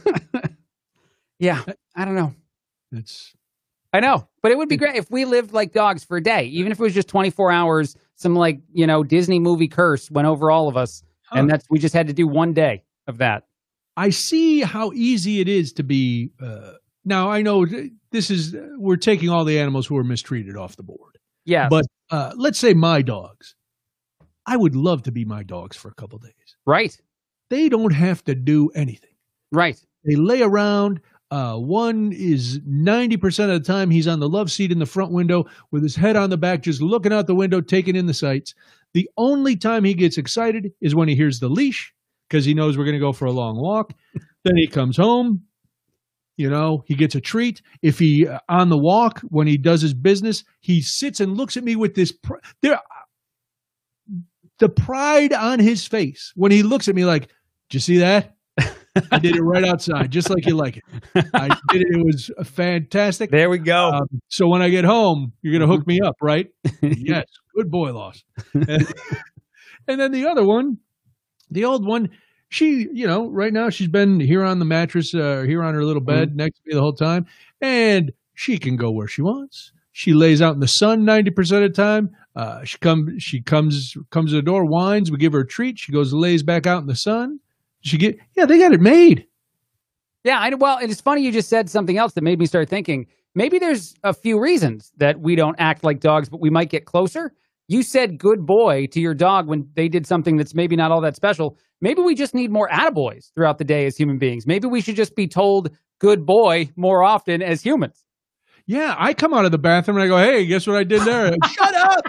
Yeah 1.40 1.64
i 1.96 2.06
don't 2.06 2.16
know. 2.16 2.34
It's 2.92 3.34
i 3.94 4.00
know 4.00 4.28
but 4.44 4.52
it 4.52 4.58
would 4.58 4.70
be 4.70 4.78
great 4.78 4.96
if 4.96 5.10
we 5.10 5.26
lived 5.26 5.54
like 5.54 5.72
dogs 5.72 6.04
for 6.04 6.18
a 6.18 6.22
day 6.22 6.44
even 6.46 6.72
if 6.72 6.80
it 6.80 6.84
was 6.84 6.94
just 6.94 7.08
24 7.08 7.52
hours 7.52 7.96
some 8.16 8.36
like 8.36 8.60
you 8.74 8.86
know 8.86 9.04
disney 9.04 9.40
movie 9.40 9.68
curse 9.68 10.12
went 10.12 10.28
over 10.28 10.52
all 10.52 10.68
of 10.68 10.76
us 10.76 11.02
and 11.32 11.50
that's 11.50 11.66
we 11.70 11.80
just 11.80 11.94
had 11.94 12.08
to 12.08 12.14
do 12.14 12.28
one 12.28 12.54
day 12.54 12.84
of 13.08 13.18
that. 13.20 13.44
I 13.98 14.10
see 14.10 14.62
how 14.62 14.92
easy 14.94 15.42
it 15.42 15.48
is 15.48 15.74
to 15.74 15.84
be 15.84 16.32
uh, 16.42 16.74
now 17.06 17.32
i 17.32 17.42
know 17.42 17.66
this 18.12 18.30
is 18.32 18.56
we're 18.78 18.96
taking 18.96 19.30
all 19.30 19.46
the 19.46 19.60
animals 19.60 19.88
who 19.88 19.98
are 19.98 20.04
mistreated 20.04 20.56
off 20.58 20.76
the 20.76 20.84
board 20.84 21.18
yeah 21.46 21.68
but 21.70 21.86
uh, 22.12 22.32
let's 22.36 22.60
say 22.60 22.74
my 22.74 23.02
dogs 23.02 23.56
i 24.46 24.56
would 24.58 24.76
love 24.76 25.04
to 25.04 25.12
be 25.12 25.26
my 25.26 25.44
dogs 25.44 25.76
for 25.78 25.90
a 25.90 25.94
couple 25.96 26.18
days 26.20 26.56
right 26.66 27.00
they 27.50 27.70
don't 27.70 27.94
have 27.94 28.24
to 28.24 28.36
do 28.36 28.70
anything 28.76 29.16
right 29.52 29.80
They 30.06 30.16
lay 30.16 30.42
around. 30.42 31.02
Uh, 31.32 31.56
one 31.58 32.12
is 32.12 32.60
90% 32.62 33.24
of 33.44 33.50
the 33.50 33.60
time 33.60 33.92
he's 33.92 34.08
on 34.08 34.20
the 34.20 34.28
love 34.30 34.50
seat 34.50 34.72
in 34.72 34.80
the 34.80 34.86
front 34.86 35.12
window 35.12 35.46
with 35.70 35.84
his 35.84 35.96
head 35.96 36.16
on 36.16 36.32
the 36.32 36.38
back, 36.38 36.64
just 36.64 36.82
looking 36.82 37.14
out 37.14 37.28
the 37.28 37.36
window, 37.36 37.62
taking 37.62 37.96
in 37.96 38.08
the 38.08 38.14
sights. 38.16 38.56
The 38.94 39.08
only 39.16 39.56
time 39.56 39.84
he 39.84 39.94
gets 39.94 40.18
excited 40.18 40.72
is 40.82 40.96
when 40.96 41.08
he 41.08 41.16
hears 41.16 41.40
the 41.40 41.50
leash 41.50 41.94
because 42.28 42.46
he 42.46 42.56
knows 42.56 42.78
we're 42.78 42.86
going 42.86 42.96
to 42.96 43.00
go 43.00 43.14
for 43.14 43.26
a 43.26 43.32
long 43.32 43.58
walk. 43.58 43.94
then 44.44 44.56
he 44.56 44.66
comes 44.68 44.98
home. 44.98 45.44
You 46.40 46.50
know, 46.50 46.84
he 46.86 46.96
gets 46.96 47.16
a 47.16 47.20
treat. 47.20 47.62
If 47.82 48.00
he 48.00 48.26
uh, 48.26 48.40
on 48.48 48.70
the 48.70 48.78
walk 48.78 49.20
when 49.28 49.46
he 49.46 49.58
does 49.58 49.82
his 49.82 49.94
business, 49.94 50.46
he 50.62 50.82
sits 50.82 51.20
and 51.20 51.36
looks 51.36 51.58
at 51.58 51.66
me 51.66 51.76
with 51.76 51.96
this. 51.96 52.14
Pr- 52.14 52.38
there, 52.62 52.80
the 54.60 54.70
pride 54.70 55.34
on 55.34 55.60
his 55.60 55.86
face 55.86 56.32
when 56.38 56.54
he 56.54 56.64
looks 56.64 56.88
at 56.88 56.96
me 56.96 57.04
like, 57.04 57.24
"Did 57.70 57.74
you 57.74 57.80
see 57.82 57.98
that? 57.98 58.38
I 59.12 59.20
did 59.20 59.36
it 59.36 59.42
right 59.42 59.66
outside, 59.66 60.12
just 60.12 60.30
like 60.30 60.46
you 60.46 60.56
like 60.56 60.78
it. 60.78 60.84
I 61.34 61.50
did 61.72 61.82
it. 61.82 61.88
It 61.92 62.06
was 62.06 62.32
fantastic. 62.48 63.32
there 63.32 63.50
we 63.50 63.58
go 63.58 63.90
Um, 63.90 64.08
so 64.30 64.48
when 64.48 64.62
I 64.62 64.70
get 64.70 64.86
home, 64.86 65.34
you're 65.42 65.60
to 65.60 65.68
hook 65.68 65.86
me 65.86 66.00
up, 66.02 66.16
right? 66.22 66.48
yes. 66.82 67.26
Good 67.54 67.70
boy, 67.70 67.92
loss. 67.92 68.24
And, 68.54 68.88
and 69.88 70.00
then 70.00 70.12
the 70.12 70.28
other 70.28 70.46
one, 70.46 70.78
the 71.50 71.66
old 71.66 71.86
one, 71.86 72.10
she, 72.50 72.88
you 72.92 73.08
know, 73.08 73.30
right 73.30 73.54
now 73.54 73.70
she's 73.70 73.88
been 73.88 74.20
here 74.20 74.44
on 74.44 74.60
the 74.60 74.66
mattress, 74.66 75.14
uh, 75.16 75.44
here 75.48 75.64
on 75.64 75.74
her 75.74 75.84
little 75.84 76.02
bed 76.02 76.36
next 76.36 76.58
to 76.58 76.62
me 76.66 76.74
the 76.76 76.82
whole 76.82 76.94
time, 76.94 77.26
and 77.62 78.12
she 78.34 78.58
can 78.58 78.76
go 78.76 78.92
where 78.92 79.08
she 79.08 79.22
wants. 79.22 79.72
She 79.92 80.14
lays 80.14 80.42
out 80.42 80.54
in 80.54 80.60
the 80.60 80.68
sun 80.68 81.06
ninety 81.06 81.32
percent 81.32 81.64
of 81.64 81.74
the 81.74 81.82
time. 81.82 82.10
Uh, 82.36 82.64
she 82.64 82.78
comes, 82.78 83.22
she 83.22 83.42
comes, 83.42 83.98
comes 84.12 84.32
to 84.32 84.38
the 84.38 84.42
door, 84.42 84.64
whines. 84.64 85.12
We 85.12 85.18
give 85.18 85.34
her 85.34 85.42
a 85.42 85.48
treat. 85.48 85.78
She 85.78 85.92
goes, 85.92 86.14
lays 86.14 86.42
back 86.42 86.66
out 86.66 86.82
in 86.82 86.88
the 86.88 86.96
sun. 86.96 87.40
She 87.82 87.98
get, 87.98 88.18
yeah, 88.36 88.46
they 88.46 88.58
got 88.58 88.72
it 88.72 88.80
made. 88.80 89.26
Yeah, 90.24 90.40
I, 90.40 90.54
well, 90.56 90.78
it's 90.82 91.02
funny 91.02 91.22
you 91.24 91.32
just 91.32 91.50
said 91.50 91.70
something 91.70 91.98
else 91.98 92.14
that 92.14 92.24
made 92.24 92.40
me 92.40 92.46
start 92.46 92.70
thinking. 92.70 93.08
Maybe 93.36 93.60
there's 93.60 93.96
a 94.04 94.14
few 94.14 94.40
reasons 94.40 94.92
that 94.98 95.20
we 95.20 95.36
don't 95.36 95.56
act 95.60 95.84
like 95.84 96.00
dogs, 96.00 96.30
but 96.30 96.40
we 96.40 96.50
might 96.50 96.70
get 96.70 96.86
closer. 96.86 97.34
You 97.68 97.84
said 97.84 98.18
good 98.18 98.46
boy 98.46 98.88
to 98.88 99.00
your 99.00 99.14
dog 99.14 99.48
when 99.48 99.70
they 99.76 99.88
did 99.88 100.08
something 100.08 100.38
that's 100.38 100.56
maybe 100.56 100.76
not 100.76 100.92
all 100.92 101.02
that 101.02 101.16
special. 101.16 101.58
Maybe 101.82 102.02
we 102.02 102.16
just 102.16 102.34
need 102.36 102.52
more 102.52 102.70
attaboys 102.70 103.34
throughout 103.34 103.58
the 103.58 103.64
day 103.64 103.86
as 103.86 103.96
human 103.96 104.18
beings. 104.18 104.46
Maybe 104.46 104.68
we 104.68 104.82
should 104.82 104.96
just 104.96 105.16
be 105.16 105.28
told 105.28 105.70
good 106.00 106.26
boy 106.26 106.70
more 106.76 107.04
often 107.04 107.42
as 107.42 107.62
humans. 107.62 108.04
Yeah, 108.66 108.96
I 108.98 109.14
come 109.14 109.34
out 109.34 109.46
of 109.46 109.52
the 109.52 109.58
bathroom 109.58 109.98
and 109.98 110.04
I 110.04 110.08
go, 110.08 110.18
"Hey, 110.18 110.46
guess 110.46 110.68
what 110.68 110.76
I 110.76 110.84
did 110.84 111.02
there? 111.02 111.34
Shut 111.52 111.76
up! 111.76 112.02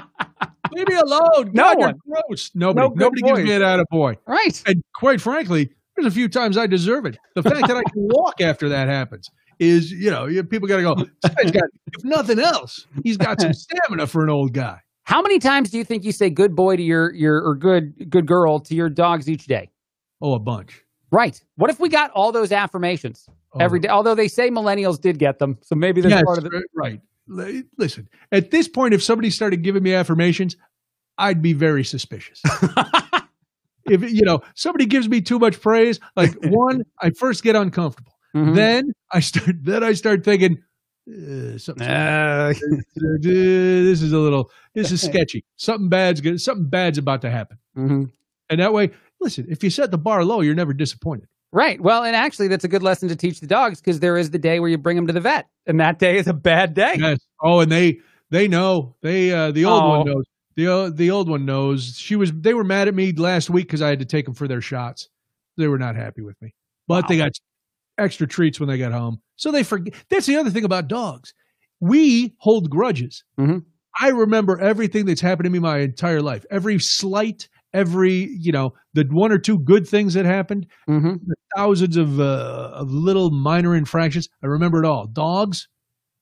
Leave 0.73 0.89
me 0.89 0.95
alone. 0.97 1.51
No 1.53 1.63
God, 1.63 1.79
you're 1.79 1.87
one. 1.89 1.99
gross. 2.29 2.51
Nobody, 2.55 2.89
No 2.89 2.95
nobody 2.95 3.23
gives 3.23 3.41
me 3.41 3.53
an 3.53 3.63
attaboy. 3.63 4.17
Right. 4.27 4.63
And 4.67 4.83
quite 4.95 5.21
frankly, 5.21 5.71
there's 5.97 6.07
a 6.07 6.11
few 6.15 6.29
times 6.29 6.57
I 6.57 6.67
deserve 6.67 7.07
it. 7.07 7.19
The 7.35 7.43
fact 7.43 7.67
that 7.67 7.77
I 7.77 7.83
can 7.83 7.93
walk 7.97 8.41
after 8.41 8.69
that 8.69 8.89
happens 8.89 9.31
is, 9.59 9.91
you 9.91 10.11
know, 10.11 10.27
people 10.45 10.69
got 10.69 10.77
to 10.77 10.83
go. 10.83 10.95
This 10.95 11.35
guy's 11.35 11.51
got, 11.51 11.65
if 11.93 12.05
nothing 12.05 12.39
else, 12.39 12.87
he's 13.03 13.17
got 13.17 13.41
some 13.41 13.53
stamina 13.55 14.07
for 14.07 14.23
an 14.23 14.31
old 14.31 14.53
guy. 14.53 14.81
How 15.11 15.21
many 15.23 15.41
times 15.41 15.71
do 15.71 15.77
you 15.79 15.83
think 15.85 16.05
you 16.05 16.13
say 16.13 16.31
"good 16.31 16.55
boy" 16.55 16.77
to 16.77 16.83
your 16.83 17.13
your 17.15 17.43
or 17.45 17.57
"good 17.57 18.09
good 18.09 18.27
girl" 18.27 18.61
to 18.61 18.75
your 18.77 18.89
dogs 18.89 19.29
each 19.29 19.47
day? 19.47 19.69
Oh, 20.23 20.35
a 20.35 20.39
bunch. 20.39 20.85
Right. 21.11 21.43
What 21.57 21.69
if 21.69 21.81
we 21.81 21.89
got 21.89 22.13
all 22.13 22.31
those 22.31 22.53
affirmations 22.53 23.29
Oh. 23.53 23.59
every 23.59 23.81
day? 23.81 23.89
Although 23.89 24.15
they 24.15 24.29
say 24.29 24.49
millennials 24.51 25.01
did 25.01 25.19
get 25.19 25.41
them, 25.41 25.59
so 25.63 25.75
maybe 25.75 26.01
there's 26.01 26.13
Yes, 26.13 26.23
part 26.23 26.39
of 26.39 26.45
the. 26.45 26.63
right. 26.77 27.01
Listen, 27.77 28.09
at 28.31 28.53
this 28.53 28.69
point, 28.69 28.95
if 28.95 29.03
somebody 29.03 29.31
started 29.31 29.63
giving 29.63 29.83
me 29.83 29.93
affirmations, 29.95 30.57
I'd 31.19 31.43
be 31.43 31.55
very 31.55 31.83
suspicious. 31.83 32.41
if 33.87 34.03
you 34.13 34.23
know 34.23 34.43
somebody 34.55 34.87
gives 34.87 35.09
me 35.09 35.21
too 35.21 35.41
much 35.41 35.61
praise, 35.61 35.99
like 36.15 36.35
one, 36.45 36.85
I 37.01 37.11
first 37.11 37.43
get 37.43 37.57
uncomfortable. 37.57 38.13
Mhm. 38.37 38.55
Then 38.55 38.93
I 39.11 39.19
start. 39.19 39.57
Then 39.65 39.83
I 39.83 39.93
start 39.95 40.25
thinking, 40.25 40.63
uh, 41.09 41.59
something. 41.59 41.87
Uh, 41.87 42.53
this 43.21 44.03
is 44.03 44.13
a 44.13 44.19
little. 44.19 44.51
This 44.75 44.91
is 44.93 45.03
sketchy. 45.11 45.45
Something 45.57 45.89
bad's 45.89 46.21
good. 46.21 46.41
Something 46.41 46.69
bad's 46.69 46.99
about 46.99 47.23
to 47.23 47.31
happen. 47.31 47.59
mhm. 47.77 48.11
And 48.49 48.61
that 48.61 48.73
way, 48.73 48.91
listen. 49.21 49.47
If 49.49 49.63
you 49.63 49.71
set 49.71 49.91
the 49.93 49.99
bar 49.99 50.25
low, 50.25 50.41
you're 50.41 50.55
never 50.57 50.73
disappointed. 50.73 51.29
Right. 51.53 51.81
Well, 51.81 52.05
and 52.05 52.15
actually, 52.15 52.49
that's 52.49 52.65
a 52.65 52.69
good 52.69 52.83
lesson 52.83 53.09
to 53.09 53.17
teach 53.17 53.41
the 53.41 53.47
dogs 53.47 53.81
because 53.81 54.01
there 54.01 54.17
is 54.17 54.31
the 54.31 54.39
day 54.39 54.61
where 54.61 54.69
you 54.69 54.79
bring 54.79 54.97
them 54.97 55.07
to 55.07 55.13
the 55.13 55.21
vet, 55.21 55.47
and 55.67 55.81
that 55.81 55.99
day 55.99 56.17
is 56.19 56.27
a 56.29 56.33
bad 56.35 56.75
day. 56.75 56.95
Yes. 56.99 57.19
Oh, 57.43 57.61
and 57.61 57.71
they 57.73 57.99
they 58.31 58.47
know. 58.49 58.95
They 59.03 59.33
uh 59.33 59.51
the 59.53 59.65
old 59.65 59.83
Oh. 59.83 59.89
one 59.99 60.07
knows. 60.07 60.25
The 60.57 60.93
the 60.95 61.11
old 61.11 61.29
one 61.29 61.45
knows. 61.47 61.97
She 61.97 62.17
was. 62.17 62.33
They 62.33 62.55
were 62.55 62.65
mad 62.65 62.89
at 62.89 62.95
me 62.95 63.13
last 63.13 63.51
week 63.51 63.67
because 63.67 63.83
I 63.83 63.89
had 63.89 63.99
to 64.01 64.05
take 64.05 64.25
them 64.27 64.35
for 64.35 64.47
their 64.49 64.61
shots. 64.61 65.09
They 65.57 65.67
were 65.69 65.79
not 65.79 65.95
happy 65.97 66.23
with 66.23 66.41
me, 66.43 66.55
but 66.89 67.07
they 67.09 67.17
got 67.17 67.33
extra 68.01 68.27
treats 68.27 68.59
when 68.59 68.69
they 68.69 68.79
got 68.79 68.93
home. 68.93 69.21
So 69.37 69.51
they 69.53 69.63
forget. 69.63 69.95
That's 70.09 70.27
the 70.27 70.37
other 70.37 70.51
thing 70.51 70.65
about 70.65 70.89
dogs. 70.89 71.33
We 71.81 72.35
hold 72.39 72.69
grudges. 72.71 73.25
Mhm. 73.39 73.65
I 74.01 74.09
remember 74.09 74.59
everything 74.61 75.05
that's 75.07 75.21
happened 75.21 75.45
to 75.45 75.51
me 75.51 75.59
my 75.59 75.79
entire 75.79 76.23
life. 76.23 76.45
Every 76.51 76.79
slight, 76.79 77.49
every 77.75 78.29
you 78.39 78.53
know, 78.53 78.75
the 78.95 79.05
one 79.11 79.33
or 79.33 79.39
two 79.39 79.59
good 79.59 79.87
things 79.87 80.15
that 80.15 80.25
happened, 80.27 80.67
hmm 80.87 81.15
thousands 81.57 81.97
of 81.97 82.21
uh, 82.21 82.71
of 82.75 82.91
little 82.93 83.31
minor 83.31 83.75
infractions. 83.75 84.29
I 84.43 84.47
remember 84.47 84.79
it 84.83 84.87
all. 84.87 85.07
Dogs, 85.07 85.69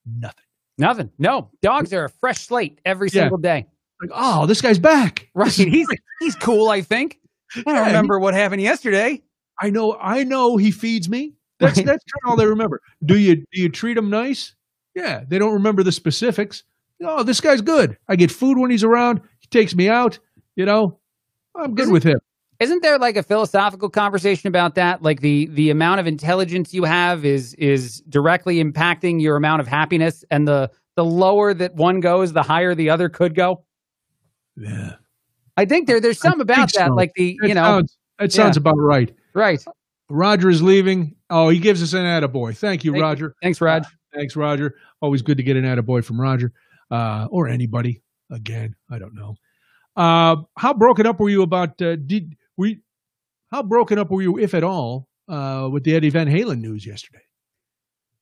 nothing. 0.06 0.44
Nothing. 0.78 1.10
No, 1.18 1.50
dogs 1.60 1.92
are 1.92 2.04
a 2.04 2.08
fresh 2.08 2.46
slate 2.46 2.80
every 2.84 3.08
Yeah. 3.12 3.22
single 3.22 3.38
day. 3.38 3.66
Like, 4.00 4.10
oh, 4.14 4.46
this 4.46 4.60
guy's 4.62 4.78
back. 4.78 5.28
Right. 5.34 5.52
He's 5.52 5.88
he's 6.20 6.34
cool. 6.36 6.68
I 6.68 6.80
think. 6.82 7.18
I 7.56 7.62
don't 7.62 7.74
Yeah, 7.74 7.80
he- 7.84 7.86
remember 7.90 8.18
what 8.20 8.34
happened 8.34 8.62
yesterday. 8.62 9.22
I 9.60 9.70
know. 9.70 9.96
I 10.00 10.22
know 10.24 10.56
he 10.56 10.70
feeds 10.70 11.08
me. 11.08 11.34
That's 11.58 11.76
Right. 11.78 11.86
that's 11.86 12.04
kind 12.04 12.20
of 12.24 12.30
all 12.30 12.36
they 12.36 12.46
remember. 12.46 12.80
Do 13.04 13.18
you 13.18 13.36
do 13.36 13.60
you 13.62 13.68
treat 13.68 13.94
them 13.94 14.10
nice? 14.10 14.54
Yeah, 14.94 15.24
they 15.26 15.38
don't 15.38 15.52
remember 15.52 15.82
the 15.82 15.92
specifics. 15.92 16.62
Oh, 17.02 17.22
this 17.22 17.40
guy's 17.40 17.60
good. 17.60 17.96
I 18.08 18.16
get 18.16 18.30
food 18.30 18.58
when 18.58 18.70
he's 18.70 18.82
around. 18.84 19.20
He 19.38 19.46
takes 19.48 19.74
me 19.74 19.88
out. 19.88 20.18
You 20.56 20.66
know, 20.66 20.98
I'm 21.54 21.74
good 21.74 21.82
Isn't- 21.82 21.92
with 21.92 22.02
him. 22.04 22.20
Isn't 22.60 22.82
there 22.82 22.98
like 22.98 23.16
a 23.16 23.22
philosophical 23.22 23.88
conversation 23.88 24.48
about 24.48 24.74
that? 24.74 25.00
Like 25.00 25.20
the 25.20 25.46
the 25.46 25.70
amount 25.70 26.00
of 26.00 26.08
intelligence 26.08 26.74
you 26.74 26.82
have 26.84 27.24
is 27.24 27.54
is 27.54 28.00
directly 28.08 28.62
impacting 28.62 29.22
your 29.22 29.36
amount 29.36 29.60
of 29.60 29.68
happiness, 29.68 30.24
and 30.32 30.48
the 30.48 30.68
the 30.96 31.04
lower 31.04 31.54
that 31.54 31.76
one 31.76 32.00
goes, 32.00 32.32
the 32.32 32.42
higher 32.42 32.74
the 32.74 32.90
other 32.90 33.08
could 33.08 33.36
go. 33.36 33.62
Yeah, 34.56 34.94
I 35.56 35.66
think 35.66 35.86
there 35.86 36.00
there's 36.00 36.18
some 36.18 36.40
about 36.40 36.72
that, 36.72 36.88
so. 36.88 36.94
like 36.94 37.12
the 37.14 37.38
that 37.42 37.48
you 37.48 37.54
know 37.54 37.62
sounds, 37.62 37.96
that 38.18 38.32
sounds 38.32 38.56
about 38.56 38.76
right. 38.76 39.14
right. 39.34 39.64
Roger 40.08 40.48
is 40.48 40.62
leaving. 40.62 41.14
Oh, 41.30 41.48
he 41.48 41.58
gives 41.58 41.82
us 41.82 41.92
an 41.92 42.04
attaboy. 42.04 42.56
Thank 42.56 42.84
you, 42.84 42.92
Thank 42.92 43.00
you. 43.00 43.02
Roger. 43.02 43.36
Thanks, 43.42 43.60
Raj. 43.60 43.84
Thanks, 44.14 44.36
Roger. 44.36 44.76
Always 45.00 45.22
good 45.22 45.36
to 45.36 45.42
get 45.42 45.56
an 45.56 45.64
attaboy 45.64 46.04
from 46.04 46.20
Roger 46.20 46.52
uh, 46.90 47.28
or 47.30 47.48
anybody. 47.48 48.02
Again, 48.30 48.74
I 48.90 48.98
don't 48.98 49.14
know. 49.14 49.36
Uh, 49.96 50.36
how 50.56 50.72
broken 50.72 51.06
up 51.06 51.18
were 51.18 51.30
you 51.30 51.42
about? 51.42 51.80
Uh, 51.80 51.96
did 51.96 52.36
we? 52.56 52.80
How 53.50 53.62
broken 53.62 53.98
up 53.98 54.10
were 54.10 54.22
you, 54.22 54.38
if 54.38 54.54
at 54.54 54.62
all, 54.62 55.08
uh, 55.28 55.68
with 55.72 55.84
the 55.84 55.94
Eddie 55.94 56.10
Van 56.10 56.28
Halen 56.28 56.60
news 56.60 56.86
yesterday? 56.86 57.22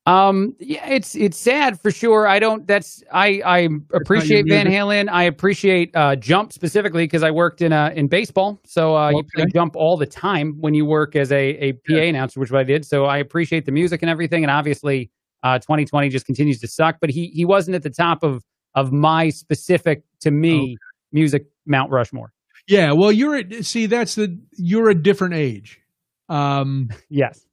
Um, 0.07 0.55
yeah, 0.61 0.89
it's 0.89 1.17
it's 1.17 1.37
sad 1.37 1.81
for 1.81 1.91
sure. 1.91 2.29
I 2.29 2.39
don't. 2.39 2.65
That's 2.67 3.03
I 3.13 3.43
I 3.45 3.69
appreciate 3.93 4.47
Van? 4.49 4.67
Halen. 4.67 5.09
I 5.11 5.25
appreciate 5.25 5.91
uh, 5.97 6.15
Jump 6.15 6.53
specifically 6.53 7.05
because 7.05 7.25
I 7.25 7.33
worked 7.33 7.61
in 7.61 7.73
uh 7.73 7.91
in 7.95 8.07
baseball, 8.07 8.61
so 8.65 8.97
uh, 8.97 9.11
you 9.11 9.25
play 9.35 9.47
Jump 9.53 9.75
all 9.75 9.97
the 9.97 10.07
time 10.07 10.57
when 10.61 10.75
you 10.75 10.85
work 10.87 11.17
as 11.17 11.33
a 11.33 11.49
a 11.59 11.73
PA 11.73 11.81
Yeah. 11.89 12.03
announcer, 12.03 12.39
which 12.39 12.49
is 12.49 12.53
what 12.53 12.61
I 12.61 12.65
did. 12.65 12.85
So 12.87 13.07
I 13.07 13.19
appreciate 13.19 13.67
the 13.67 13.73
music 13.73 14.01
and 14.03 14.09
everything. 14.11 14.45
And 14.45 14.51
obviously, 14.51 15.11
uh, 15.43 15.59
2020 15.59 16.09
just 16.09 16.25
continues 16.25 16.61
to 16.61 16.69
suck. 16.69 16.99
But 17.01 17.11
he 17.11 17.27
he 17.29 17.45
wasn't 17.45 17.75
at 17.75 17.83
the 17.83 17.91
top 17.91 18.23
of 18.23 18.45
of 18.77 18.93
my 18.93 19.29
specific 19.31 20.05
to 20.21 20.31
me 20.31 20.77
music 21.11 21.47
Mount 21.67 21.91
Rushmore. 21.91 22.33
Yeah, 22.69 22.93
well, 22.93 23.11
you're 23.11 23.37
at, 23.37 23.65
see 23.65 23.87
that's 23.87 24.15
the 24.15 24.39
you're 24.57 24.89
a 24.89 24.95
different 24.95 25.35
age. 25.35 25.81
Um, 26.29 26.91
Yes. 27.11 27.45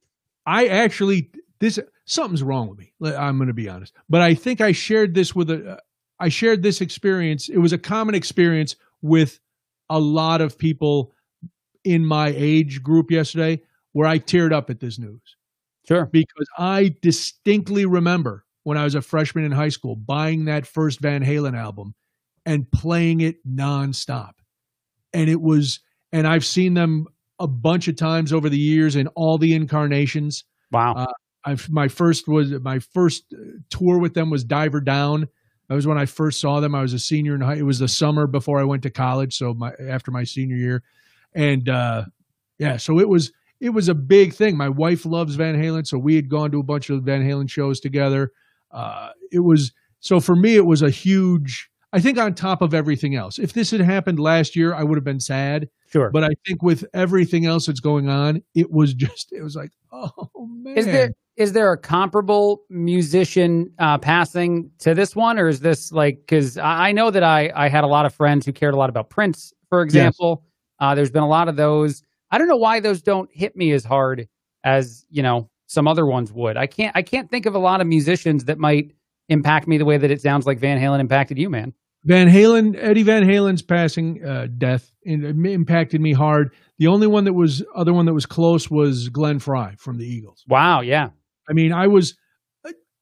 I 0.46 0.66
actually 0.66 1.30
this 1.58 1.78
something's 2.06 2.42
wrong 2.42 2.68
with 2.68 2.78
me. 2.78 2.92
I'm 3.14 3.36
going 3.36 3.48
to 3.48 3.54
be 3.54 3.68
honest, 3.68 3.94
but 4.08 4.20
I 4.20 4.34
think 4.34 4.60
I 4.60 4.72
shared 4.72 5.14
this 5.14 5.34
with 5.34 5.50
a 5.50 5.78
I 6.20 6.28
shared 6.28 6.62
this 6.62 6.80
experience. 6.80 7.48
It 7.48 7.58
was 7.58 7.72
a 7.72 7.78
common 7.78 8.14
experience 8.14 8.76
with 9.02 9.40
a 9.90 9.98
lot 9.98 10.40
of 10.40 10.56
people 10.56 11.12
in 11.84 12.06
my 12.06 12.32
age 12.34 12.82
group 12.82 13.10
yesterday, 13.10 13.60
where 13.92 14.08
I 14.08 14.18
teared 14.18 14.52
up 14.52 14.70
at 14.70 14.80
this 14.80 14.98
news 14.98 15.36
Sure. 15.86 16.06
because 16.06 16.48
I 16.56 16.94
distinctly 17.02 17.84
remember 17.84 18.44
when 18.62 18.78
I 18.78 18.84
was 18.84 18.94
a 18.94 19.02
freshman 19.02 19.44
in 19.44 19.52
high 19.52 19.68
school 19.68 19.96
buying 19.96 20.46
that 20.46 20.66
first 20.66 21.00
Van 21.00 21.22
Halen 21.22 21.56
album 21.56 21.94
and 22.46 22.70
playing 22.70 23.20
it 23.20 23.46
nonstop. 23.46 24.32
And 25.12 25.28
it 25.28 25.40
was, 25.40 25.80
and 26.12 26.26
I've 26.26 26.44
seen 26.44 26.74
them 26.74 27.06
a 27.38 27.46
bunch 27.46 27.88
of 27.88 27.96
times 27.96 28.32
over 28.32 28.48
the 28.48 28.58
years 28.58 28.96
in 28.96 29.08
all 29.08 29.36
the 29.36 29.54
incarnations. 29.54 30.44
Wow. 30.72 30.94
Uh, 30.94 31.06
I've, 31.44 31.68
my 31.70 31.88
first 31.88 32.26
was 32.26 32.50
my 32.60 32.78
first 32.78 33.24
uh, 33.32 33.58
tour 33.70 33.98
with 33.98 34.14
them 34.14 34.30
was 34.30 34.44
Diver 34.44 34.80
Down. 34.80 35.28
That 35.68 35.74
was 35.74 35.86
when 35.86 35.98
I 35.98 36.06
first 36.06 36.40
saw 36.40 36.60
them. 36.60 36.74
I 36.74 36.82
was 36.82 36.92
a 36.92 36.98
senior 36.98 37.34
in 37.34 37.40
high. 37.40 37.56
It 37.56 37.62
was 37.62 37.78
the 37.78 37.88
summer 37.88 38.26
before 38.26 38.60
I 38.60 38.64
went 38.64 38.82
to 38.82 38.90
college, 38.90 39.36
so 39.36 39.54
my 39.54 39.72
after 39.88 40.10
my 40.10 40.24
senior 40.24 40.56
year, 40.56 40.82
and 41.34 41.68
uh, 41.68 42.04
yeah, 42.58 42.76
so 42.76 42.98
it 42.98 43.08
was 43.08 43.32
it 43.60 43.70
was 43.70 43.88
a 43.88 43.94
big 43.94 44.34
thing. 44.34 44.56
My 44.56 44.68
wife 44.68 45.06
loves 45.06 45.36
Van 45.36 45.56
Halen, 45.56 45.86
so 45.86 45.98
we 45.98 46.16
had 46.16 46.28
gone 46.28 46.50
to 46.50 46.60
a 46.60 46.62
bunch 46.62 46.90
of 46.90 47.02
Van 47.02 47.22
Halen 47.22 47.48
shows 47.48 47.80
together. 47.80 48.32
Uh, 48.70 49.10
it 49.32 49.40
was 49.40 49.72
so 50.00 50.20
for 50.20 50.36
me, 50.36 50.56
it 50.56 50.66
was 50.66 50.82
a 50.82 50.90
huge. 50.90 51.70
I 51.92 52.00
think 52.00 52.18
on 52.18 52.34
top 52.34 52.60
of 52.60 52.74
everything 52.74 53.14
else, 53.14 53.38
if 53.38 53.52
this 53.52 53.70
had 53.70 53.80
happened 53.80 54.18
last 54.18 54.56
year, 54.56 54.74
I 54.74 54.82
would 54.82 54.96
have 54.96 55.04
been 55.04 55.20
sad. 55.20 55.68
sure. 55.88 56.10
But 56.10 56.24
I 56.24 56.30
think 56.44 56.62
with 56.62 56.84
everything 56.92 57.46
else 57.46 57.66
that's 57.66 57.80
going 57.80 58.08
on, 58.08 58.42
it 58.54 58.70
was 58.70 58.94
just 58.94 59.32
it 59.32 59.42
was 59.42 59.56
like, 59.56 59.70
oh 59.92 60.30
man, 60.46 60.76
Is 60.76 60.86
there 60.86 61.12
is 61.36 61.52
there 61.52 61.72
a 61.72 61.78
comparable 61.78 62.62
musician 62.70 63.72
uh, 63.78 63.98
passing 63.98 64.70
to 64.78 64.94
this 64.94 65.16
one, 65.16 65.38
or 65.38 65.48
is 65.48 65.60
this 65.60 65.90
like 65.92 66.18
because 66.20 66.56
I 66.58 66.92
know 66.92 67.10
that 67.10 67.22
I 67.22 67.50
I 67.54 67.68
had 67.68 67.84
a 67.84 67.88
lot 67.88 68.06
of 68.06 68.14
friends 68.14 68.46
who 68.46 68.52
cared 68.52 68.74
a 68.74 68.76
lot 68.76 68.88
about 68.88 69.10
Prince, 69.10 69.52
for 69.68 69.82
example. 69.82 70.44
Uh, 70.80 70.94
there's 70.94 71.10
been 71.10 71.22
a 71.22 71.28
lot 71.28 71.48
of 71.48 71.56
those. 71.56 72.02
I 72.30 72.38
don't 72.38 72.48
know 72.48 72.56
why 72.56 72.80
those 72.80 73.02
don't 73.02 73.28
hit 73.32 73.56
me 73.56 73.72
as 73.72 73.84
hard 73.84 74.28
as 74.64 75.04
you 75.10 75.22
know 75.22 75.50
some 75.66 75.88
other 75.88 76.06
ones 76.06 76.32
would. 76.32 76.56
I 76.56 76.66
can't 76.66 76.96
I 76.96 77.02
can't 77.02 77.30
think 77.30 77.46
of 77.46 77.54
a 77.54 77.58
lot 77.58 77.80
of 77.80 77.86
musicians 77.86 78.44
that 78.44 78.58
might 78.58 78.92
impact 79.28 79.66
me 79.66 79.78
the 79.78 79.84
way 79.84 79.96
that 79.96 80.10
it 80.10 80.20
sounds 80.20 80.46
like 80.46 80.58
Van 80.58 80.78
Halen 80.78 81.00
impacted 81.00 81.38
you, 81.38 81.50
man. 81.50 81.72
Van 82.04 82.28
Halen, 82.28 82.76
Eddie 82.78 83.02
Van 83.02 83.22
Halen's 83.24 83.62
passing 83.62 84.22
uh, 84.24 84.46
death 84.58 84.92
in, 85.04 85.46
impacted 85.46 86.00
me 86.00 86.12
hard. 86.12 86.52
The 86.78 86.86
only 86.86 87.06
one 87.06 87.24
that 87.24 87.32
was 87.32 87.64
other 87.74 87.94
one 87.94 88.04
that 88.06 88.12
was 88.12 88.26
close 88.26 88.70
was 88.70 89.08
Glenn 89.08 89.38
Frey 89.38 89.74
from 89.78 89.96
the 89.96 90.06
Eagles. 90.06 90.44
Wow, 90.46 90.82
yeah, 90.82 91.10
I 91.48 91.52
mean, 91.52 91.72
I 91.72 91.86
was 91.86 92.16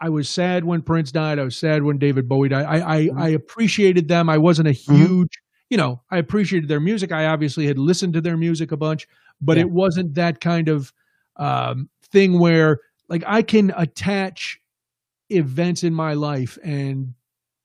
I 0.00 0.08
was 0.08 0.28
sad 0.28 0.64
when 0.64 0.82
Prince 0.82 1.12
died. 1.12 1.38
I 1.38 1.44
was 1.44 1.56
sad 1.56 1.84
when 1.84 1.96
David 1.98 2.28
Bowie 2.28 2.48
died. 2.48 2.64
I 2.66 2.96
I, 2.96 3.06
Mhm. 3.06 3.20
I 3.20 3.28
appreciated 3.28 4.08
them. 4.08 4.28
I 4.28 4.36
wasn't 4.38 4.66
a 4.68 4.72
Mhm. 4.72 4.96
huge, 4.96 5.38
you 5.70 5.76
know, 5.76 6.02
I 6.10 6.18
appreciated 6.18 6.68
their 6.68 6.80
music. 6.80 7.12
I 7.12 7.26
obviously 7.26 7.66
had 7.66 7.78
listened 7.78 8.14
to 8.14 8.20
their 8.20 8.36
music 8.36 8.72
a 8.72 8.76
bunch, 8.76 9.06
but 9.40 9.56
Yeah. 9.56 9.62
it 9.62 9.70
wasn't 9.70 10.14
that 10.14 10.40
kind 10.40 10.68
of 10.68 10.92
um, 11.36 11.88
thing 12.10 12.38
where 12.40 12.80
like 13.08 13.22
I 13.26 13.42
can 13.42 13.72
attach 13.76 14.60
events 15.30 15.84
in 15.84 15.94
my 15.94 16.14
life 16.14 16.58
and 16.62 17.14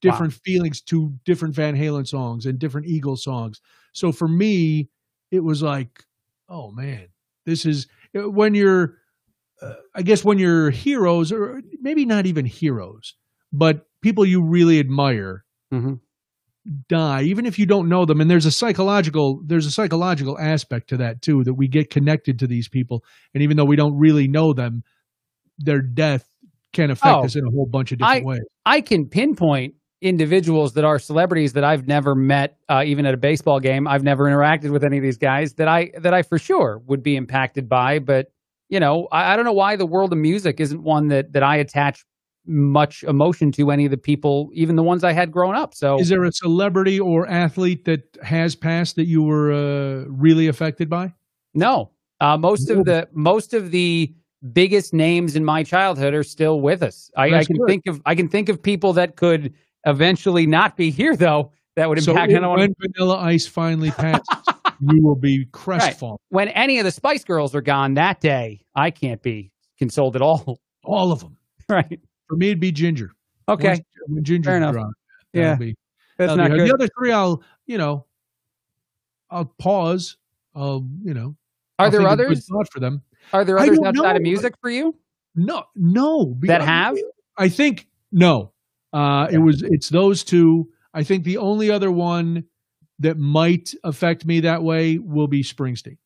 different 0.01 0.33
feelings 0.33 0.79
to 0.81 1.11
different 1.25 1.55
Van 1.55 1.75
Halen 1.75 2.07
songs 2.07 2.45
and 2.45 2.59
different 2.59 2.87
Eagles 2.87 3.23
songs. 3.23 3.61
So 3.93 4.11
for 4.11 4.27
me, 4.27 4.89
it 5.31 5.39
was 5.41 5.61
like, 5.63 6.05
oh 6.49 6.71
man, 6.71 7.07
this 7.45 7.65
is 7.65 7.87
when 8.13 8.53
you're, 8.53 8.99
uh, 9.61 9.73
I 9.95 10.01
guess 10.01 10.23
when 10.23 10.37
you're 10.37 10.69
heroes 10.69 11.31
or 11.31 11.61
maybe 11.81 12.05
not 12.05 12.25
even 12.25 12.45
heroes, 12.45 13.15
but 13.51 13.85
people 14.01 14.25
you 14.25 14.41
really 14.43 14.79
admire, 14.79 15.43
Mhm. 15.73 15.99
die, 16.89 17.23
even 17.23 17.45
if 17.45 17.57
you 17.57 17.65
don't 17.65 17.87
know 17.89 18.05
them, 18.05 18.19
and 18.21 18.29
there's 18.29 18.45
a 18.45 18.51
psychological 18.51 19.41
there's 19.45 19.65
a 19.65 19.71
psychological 19.71 20.37
aspect 20.39 20.89
to 20.89 20.97
that 20.97 21.21
too 21.21 21.43
that 21.43 21.53
we 21.53 21.67
get 21.67 21.89
connected 21.89 22.39
to 22.39 22.47
these 22.47 22.67
people, 22.69 23.03
and 23.33 23.41
even 23.43 23.57
though 23.57 23.65
we 23.65 23.75
don't 23.75 23.97
really 23.97 24.27
know 24.27 24.53
them, 24.53 24.83
their 25.57 25.81
death 25.81 26.27
can 26.73 26.91
affect 26.91 27.15
Oh, 27.15 27.23
us 27.25 27.35
in 27.35 27.45
a 27.45 27.49
whole 27.49 27.65
bunch 27.65 27.91
of 27.91 27.99
different 27.99 28.25
ways. 28.25 28.41
I 28.65 28.81
can 28.81 29.07
pinpoint 29.07 29.75
individuals 30.01 30.73
that 30.73 30.83
are 30.85 30.99
celebrities 30.99 31.53
that 31.53 31.63
I've 31.63 31.87
never 31.87 32.13
met, 32.13 32.57
uh, 32.69 32.83
even 32.85 33.05
at 33.07 33.15
a 33.15 33.17
baseball 33.17 33.59
game. 33.59 33.87
I've 33.87 34.03
never 34.03 34.25
interacted 34.25 34.69
with 34.71 34.83
any 34.83 34.97
of 34.97 35.03
these 35.03 35.17
guys 35.17 35.53
that 35.53 35.67
I 35.67 35.91
that 35.99 36.13
I 36.13 36.21
for 36.21 36.37
sure 36.37 36.81
would 36.85 37.01
be 37.01 37.15
impacted 37.15 37.67
by. 37.67 37.97
But 37.99 38.27
you 38.69 38.79
know, 38.79 39.07
I, 39.11 39.33
I 39.33 39.35
don't 39.35 39.45
know 39.45 39.53
why 39.53 39.75
the 39.75 39.85
world 39.85 40.11
of 40.11 40.19
music 40.19 40.59
isn't 40.59 40.83
one 40.83 41.07
that 41.09 41.33
that 41.33 41.43
I 41.43 41.57
attach 41.57 42.05
much 42.45 43.03
emotion 43.03 43.51
to 43.51 43.71
any 43.71 43.83
of 43.85 43.91
the 43.91 43.97
people, 43.97 44.49
even 44.53 44.77
the 44.77 44.83
ones 44.83 45.03
I 45.03 45.11
had 45.11 45.31
growing 45.31 45.55
up. 45.57 45.75
So 45.75 45.99
Is 45.99 46.07
there 46.09 46.23
a 46.23 46.31
celebrity 46.31 46.97
or 46.99 47.27
athlete 47.27 47.83
that 47.85 48.03
has 48.23 48.55
passed 48.55 48.95
that 48.95 49.05
you 49.05 49.21
were 49.21 49.51
uh, 49.51 50.05
really 50.07 50.47
affected 50.47 50.89
by? 50.89 51.13
no, 51.53 51.91
uh, 52.19 52.37
most 52.37 52.69
of 52.69 52.85
the 52.85 53.07
most 53.13 53.53
of 53.53 53.71
the 53.71 54.13
biggest 54.53 54.93
names 54.93 55.35
in 55.35 55.43
my 55.43 55.63
childhood 55.63 56.13
are 56.13 56.23
still 56.23 56.61
with 56.61 56.81
us. 56.83 57.11
I, 57.17 57.33
I 57.35 57.43
can 57.43 57.57
good. 57.57 57.67
think 57.67 57.87
of 57.87 58.01
I 58.05 58.15
can 58.15 58.27
think 58.29 58.49
of 58.49 58.61
people 58.61 58.93
that 58.93 59.15
could 59.17 59.53
eventually 59.85 60.45
not 60.47 60.77
be 60.77 60.89
here 60.89 61.15
though. 61.15 61.51
That 61.75 61.89
would 61.89 61.99
impact. 61.99 62.31
Wanna- 62.33 62.49
when 62.49 62.75
Vanilla 62.79 63.17
Ice 63.19 63.45
finally 63.45 63.91
passes, 63.91 64.25
you 64.81 65.01
will 65.03 65.15
be 65.15 65.45
crestfallen. 65.51 66.17
when 66.29 66.47
any 66.49 66.79
of 66.79 66.85
the 66.85 66.91
Spice 66.91 67.23
Girls 67.23 67.53
are 67.55 67.61
gone 67.61 67.95
that 67.95 68.21
day, 68.21 68.61
I 68.75 68.91
can't 68.91 69.21
be 69.21 69.51
consoled 69.77 70.15
at 70.15 70.21
all. 70.21 70.59
All 70.83 71.11
of 71.11 71.19
them. 71.19 71.35
right. 71.69 71.99
For 72.27 72.35
me, 72.35 72.47
it'd 72.47 72.59
be 72.59 72.71
Ginger. 72.71 73.11
Okay. 73.49 73.69
Once- 73.69 73.81
when 74.07 74.23
Ginger 74.23 74.49
Fair 74.51 74.57
enough. 74.57 74.75
gone, 74.75 74.93
Yeah. 75.33 75.55
be- 75.55 75.75
That's 76.17 76.35
not 76.35 76.49
good. 76.49 76.61
The 76.69 76.73
other 76.73 76.87
three, 76.97 77.11
I'll 77.11 77.43
you 77.65 77.77
know, 77.77 78.05
I'll 79.29 79.45
pause. 79.59 80.17
I'll 80.55 80.87
you 81.03 81.13
know. 81.13 81.35
Are 81.79 81.85
I'll 81.85 81.91
there 81.91 81.99
think 82.01 82.11
of 82.11 82.17
good 82.17 82.25
others? 82.27 82.47
thought 82.47 82.71
for 82.71 82.79
them? 82.79 83.01
Are 83.33 83.43
there 83.43 83.59
others 83.59 83.79
outside 83.85 84.15
of 84.15 84.21
music 84.21 84.53
for 84.61 84.69
you? 84.69 84.95
No, 85.35 85.63
no. 85.75 86.35
That 86.43 86.61
have? 86.61 86.95
I 87.37 87.49
think 87.49 87.87
no. 88.11 88.53
Uh, 88.93 89.27
It 89.31 89.37
was. 89.39 89.61
It's 89.63 89.89
those 89.89 90.23
two. 90.23 90.69
I 90.93 91.03
think 91.03 91.23
the 91.25 91.37
only 91.37 91.69
other 91.69 91.91
one 91.91 92.45
that 92.99 93.17
might 93.17 93.73
affect 93.83 94.25
me 94.25 94.39
that 94.41 94.63
way 94.63 94.97
will 94.97 95.27
be 95.27 95.43
Springsteen. 95.43 95.97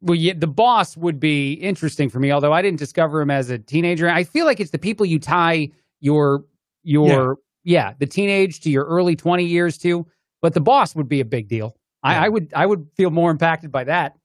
Well, 0.00 0.16
yeah, 0.16 0.32
the 0.36 0.48
boss 0.48 0.96
would 0.96 1.20
be 1.20 1.52
interesting 1.52 2.08
for 2.08 2.18
me, 2.18 2.32
although 2.32 2.52
I 2.52 2.60
didn't 2.62 2.78
discover 2.78 3.20
him 3.20 3.30
as 3.30 3.50
a 3.50 3.58
teenager. 3.58 4.08
I 4.08 4.24
feel 4.24 4.46
like 4.46 4.58
it's 4.58 4.72
the 4.72 4.78
people 4.78 5.06
you 5.06 5.18
tie 5.18 5.70
your 6.00 6.44
your 6.82 7.38
yeah, 7.64 7.92
the 7.98 8.06
teenage 8.06 8.60
to 8.60 8.70
your 8.70 8.84
early 8.84 9.14
twenty 9.14 9.44
years 9.44 9.78
to. 9.78 10.06
But 10.40 10.54
the 10.54 10.60
boss 10.60 10.96
would 10.96 11.08
be 11.08 11.20
a 11.20 11.24
big 11.24 11.46
deal. 11.46 11.76
I, 12.02 12.14
Yeah. 12.14 12.22
I 12.22 12.28
would 12.28 12.52
I 12.54 12.66
would 12.66 12.88
feel 12.96 13.10
more 13.10 13.30
impacted 13.30 13.70
by 13.70 13.84
that. 13.84 14.16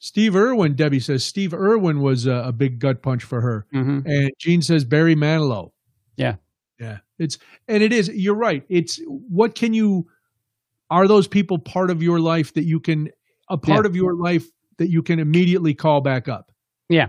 Steve 0.00 0.34
Irwin. 0.34 0.74
Debbie 0.74 0.98
says 0.98 1.24
Steve 1.24 1.54
Irwin 1.54 2.00
was 2.00 2.26
a, 2.26 2.32
a 2.46 2.52
big 2.52 2.80
gut 2.80 3.02
punch 3.02 3.22
for 3.22 3.40
her. 3.40 3.66
Mm-hmm. 3.72 4.08
And 4.08 4.30
Gene 4.38 4.62
says 4.62 4.84
Barry 4.84 5.14
Manilow. 5.14 5.70
Yeah. 6.16 6.36
Yeah. 6.80 6.98
It's 7.18 7.38
and 7.68 7.82
it 7.82 7.92
is, 7.92 8.08
you're 8.08 8.34
right. 8.34 8.64
It's 8.68 8.98
what 9.06 9.54
can 9.54 9.74
you 9.74 10.08
are 10.90 11.06
those 11.08 11.28
people 11.28 11.58
part 11.58 11.90
of 11.90 12.02
your 12.02 12.20
life 12.20 12.54
that 12.54 12.64
you 12.64 12.80
can 12.80 13.08
a 13.48 13.56
part 13.56 13.86
of 13.86 13.96
your 13.96 14.14
life 14.14 14.46
that 14.78 14.88
you 14.90 15.02
can 15.02 15.18
immediately 15.18 15.74
call 15.74 16.00
back 16.00 16.28
up? 16.28 16.50
Yeah. 16.88 17.08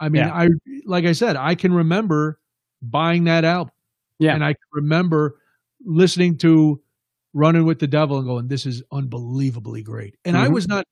I 0.00 0.08
mean, 0.08 0.22
Yeah. 0.22 0.32
I 0.34 0.48
like 0.86 1.04
I 1.04 1.12
said, 1.12 1.36
I 1.36 1.54
can 1.54 1.72
remember 1.72 2.40
buying 2.82 3.24
that 3.24 3.44
album. 3.44 3.72
Yeah. 4.18 4.34
And 4.34 4.44
I 4.44 4.48
can 4.54 4.68
remember 4.72 5.36
listening 5.84 6.36
to 6.38 6.80
Running 7.32 7.64
with 7.64 7.78
the 7.78 7.86
Devil 7.86 8.18
and 8.18 8.26
going, 8.26 8.48
This 8.48 8.66
is 8.66 8.82
unbelievably 8.92 9.82
great. 9.82 10.16
And 10.24 10.36
I 10.36 10.48
Mhm. 10.48 10.54
was 10.54 10.66
not 10.68 10.84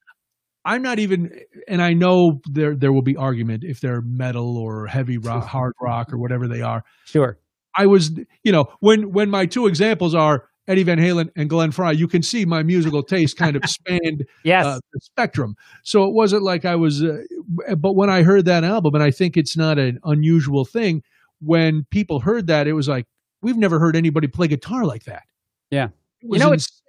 I'm 0.64 0.82
not 0.82 0.98
even 0.98 1.30
and 1.66 1.80
I 1.80 1.94
know 1.94 2.40
there 2.50 2.76
there 2.76 2.92
will 2.92 3.02
be 3.02 3.16
argument 3.16 3.64
if 3.64 3.80
they're 3.80 4.02
metal 4.02 4.56
or 4.58 4.86
heavy 4.86 5.16
rock, 5.18 5.44
hard 5.46 5.72
rock 5.80 6.12
or 6.12 6.18
whatever 6.18 6.46
they 6.46 6.60
are. 6.60 6.84
Sure. 7.06 7.38
I 7.76 7.86
was, 7.86 8.10
you 8.44 8.52
know, 8.52 8.66
when 8.80 9.12
when 9.12 9.30
my 9.30 9.46
two 9.46 9.66
examples 9.66 10.14
are 10.14 10.44
Eddie 10.68 10.82
Van 10.84 10.98
Halen 10.98 11.30
and 11.34 11.48
Glenn 11.48 11.72
Frey, 11.72 11.94
you 11.94 12.06
can 12.06 12.22
see 12.22 12.44
my 12.44 12.62
musical 12.62 13.02
taste 13.02 13.36
kind 13.36 13.56
of 13.56 13.64
spanned 13.68 14.24
Yes. 14.44 14.64
uh, 14.66 14.78
the 14.92 15.00
spectrum. 15.00 15.56
So 15.82 16.04
it 16.04 16.12
wasn't 16.12 16.42
like 16.42 16.64
I 16.64 16.76
was, 16.76 17.02
uh, 17.02 17.24
but 17.78 17.94
when 17.94 18.10
I 18.10 18.22
heard 18.22 18.44
that 18.44 18.64
album, 18.64 18.94
and 18.94 19.02
I 19.02 19.10
think 19.10 19.36
it's 19.36 19.56
not 19.56 19.78
an 19.78 19.98
unusual 20.04 20.64
thing, 20.64 21.02
when 21.40 21.86
people 21.90 22.20
heard 22.20 22.46
that, 22.48 22.66
it 22.66 22.74
was 22.74 22.88
like 22.88 23.06
we've 23.42 23.56
never 23.56 23.78
heard 23.78 23.96
anybody 23.96 24.26
play 24.26 24.46
guitar 24.48 24.84
like 24.84 25.04
that. 25.04 25.22
Yeah. 25.70 25.88
it 26.20 26.28
was 26.28 26.40
know, 26.40 26.52
It's, 26.52 26.82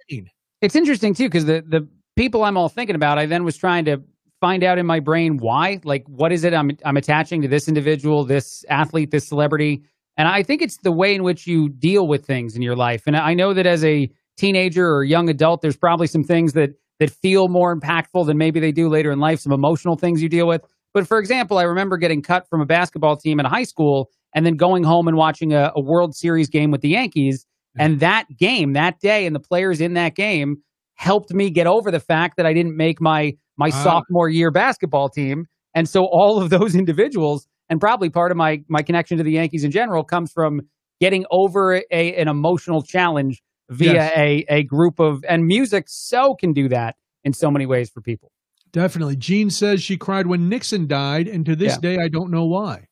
it's 0.60 0.76
interesting 0.76 1.14
too 1.14 1.24
because 1.26 1.46
the 1.46 1.64
the 1.66 1.88
people 2.16 2.44
I'm 2.44 2.56
all 2.56 2.68
thinking 2.68 2.96
about, 2.96 3.18
I 3.18 3.26
then 3.26 3.44
was 3.44 3.56
trying 3.56 3.84
to 3.86 4.02
find 4.40 4.64
out 4.64 4.78
in 4.78 4.86
my 4.86 5.00
brain 5.00 5.36
why, 5.36 5.80
like, 5.84 6.04
what 6.08 6.32
is 6.32 6.44
it 6.44 6.52
I'm 6.52 6.70
I'm 6.84 6.96
attaching 6.96 7.40
to 7.42 7.48
this 7.48 7.68
individual, 7.68 8.24
this 8.24 8.64
athlete, 8.68 9.10
this 9.10 9.26
celebrity, 9.28 9.84
and 10.20 10.28
I 10.28 10.42
think 10.42 10.60
it's 10.60 10.76
the 10.82 10.92
way 10.92 11.14
in 11.14 11.22
which 11.22 11.46
you 11.46 11.70
deal 11.70 12.06
with 12.06 12.26
things 12.26 12.54
in 12.54 12.60
your 12.60 12.76
life. 12.76 13.04
And 13.06 13.16
I 13.16 13.32
know 13.32 13.54
that 13.54 13.64
as 13.64 13.82
a 13.82 14.06
teenager 14.36 14.86
or 14.86 15.02
young 15.02 15.30
adult, 15.30 15.62
there's 15.62 15.78
probably 15.78 16.08
some 16.08 16.24
things 16.24 16.52
that 16.52 16.72
that 16.98 17.08
feel 17.08 17.48
more 17.48 17.74
impactful 17.74 18.26
than 18.26 18.36
maybe 18.36 18.60
they 18.60 18.70
do 18.70 18.90
later 18.90 19.10
in 19.10 19.18
life, 19.18 19.40
some 19.40 19.50
emotional 19.50 19.96
things 19.96 20.22
you 20.22 20.28
deal 20.28 20.46
with. 20.46 20.60
But 20.92 21.08
for 21.08 21.18
example, 21.18 21.56
I 21.56 21.62
remember 21.62 21.96
getting 21.96 22.20
cut 22.20 22.46
from 22.50 22.60
a 22.60 22.66
basketball 22.66 23.16
team 23.16 23.40
in 23.40 23.46
high 23.46 23.62
school 23.62 24.10
and 24.34 24.44
then 24.44 24.56
going 24.56 24.84
home 24.84 25.08
and 25.08 25.16
watching 25.16 25.54
a, 25.54 25.72
a 25.74 25.80
World 25.80 26.14
Series 26.14 26.50
game 26.50 26.70
with 26.70 26.82
the 26.82 26.90
Yankees. 26.90 27.46
And 27.78 28.00
that 28.00 28.26
game, 28.36 28.74
that 28.74 29.00
day, 29.00 29.24
and 29.24 29.34
the 29.34 29.40
players 29.40 29.80
in 29.80 29.94
that 29.94 30.14
game 30.14 30.56
helped 30.96 31.32
me 31.32 31.48
get 31.48 31.66
over 31.66 31.90
the 31.90 31.98
fact 31.98 32.36
that 32.36 32.44
I 32.44 32.52
didn't 32.52 32.76
make 32.76 33.00
my 33.00 33.32
my 33.56 33.70
sophomore 33.70 34.28
year 34.28 34.50
basketball 34.50 35.08
team. 35.08 35.46
And 35.74 35.88
so 35.88 36.02
all 36.02 36.42
of 36.42 36.50
those 36.50 36.74
individuals, 36.82 37.46
and 37.70 37.80
probably 37.80 38.10
part 38.10 38.30
of 38.30 38.36
my 38.36 38.62
my 38.68 38.82
connection 38.82 39.16
to 39.16 39.24
the 39.24 39.32
Yankees 39.32 39.64
in 39.64 39.70
general, 39.70 40.04
comes 40.04 40.30
from 40.32 40.60
getting 41.00 41.24
over 41.30 41.76
a 41.90 42.14
an 42.16 42.28
emotional 42.28 42.82
challenge 42.82 43.42
via 43.70 43.94
Yes. 43.94 44.12
a 44.16 44.44
a 44.50 44.62
group 44.64 44.98
of 45.00 45.24
and 45.28 45.46
music 45.46 45.84
so 45.88 46.34
can 46.34 46.52
do 46.52 46.68
that 46.68 46.96
in 47.24 47.32
so 47.32 47.50
many 47.50 47.64
ways 47.66 47.88
for 47.88 48.00
people. 48.02 48.30
Definitely. 48.72 49.16
Jean 49.16 49.48
says 49.50 49.82
she 49.82 49.96
cried 49.96 50.26
when 50.26 50.48
Nixon 50.48 50.86
died, 50.86 51.26
and 51.26 51.44
to 51.46 51.56
this 51.56 51.74
Yeah. 51.74 51.96
day, 51.96 51.98
I 52.02 52.08
don't 52.08 52.30
know 52.30 52.44
why. 52.44 52.86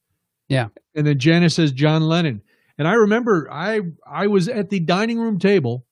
Yeah. 0.49 0.69
And 0.95 1.07
then 1.07 1.19
Janice 1.19 1.55
says 1.55 1.73
John 1.73 2.03
Lennon. 2.03 2.41
And 2.79 2.89
I 2.89 2.95
remember 2.95 3.49
I 3.51 3.81
I 4.11 4.27
was 4.29 4.49
at 4.49 4.71
the 4.71 4.81
dining 4.81 5.19
room 5.19 5.39
table 5.39 5.85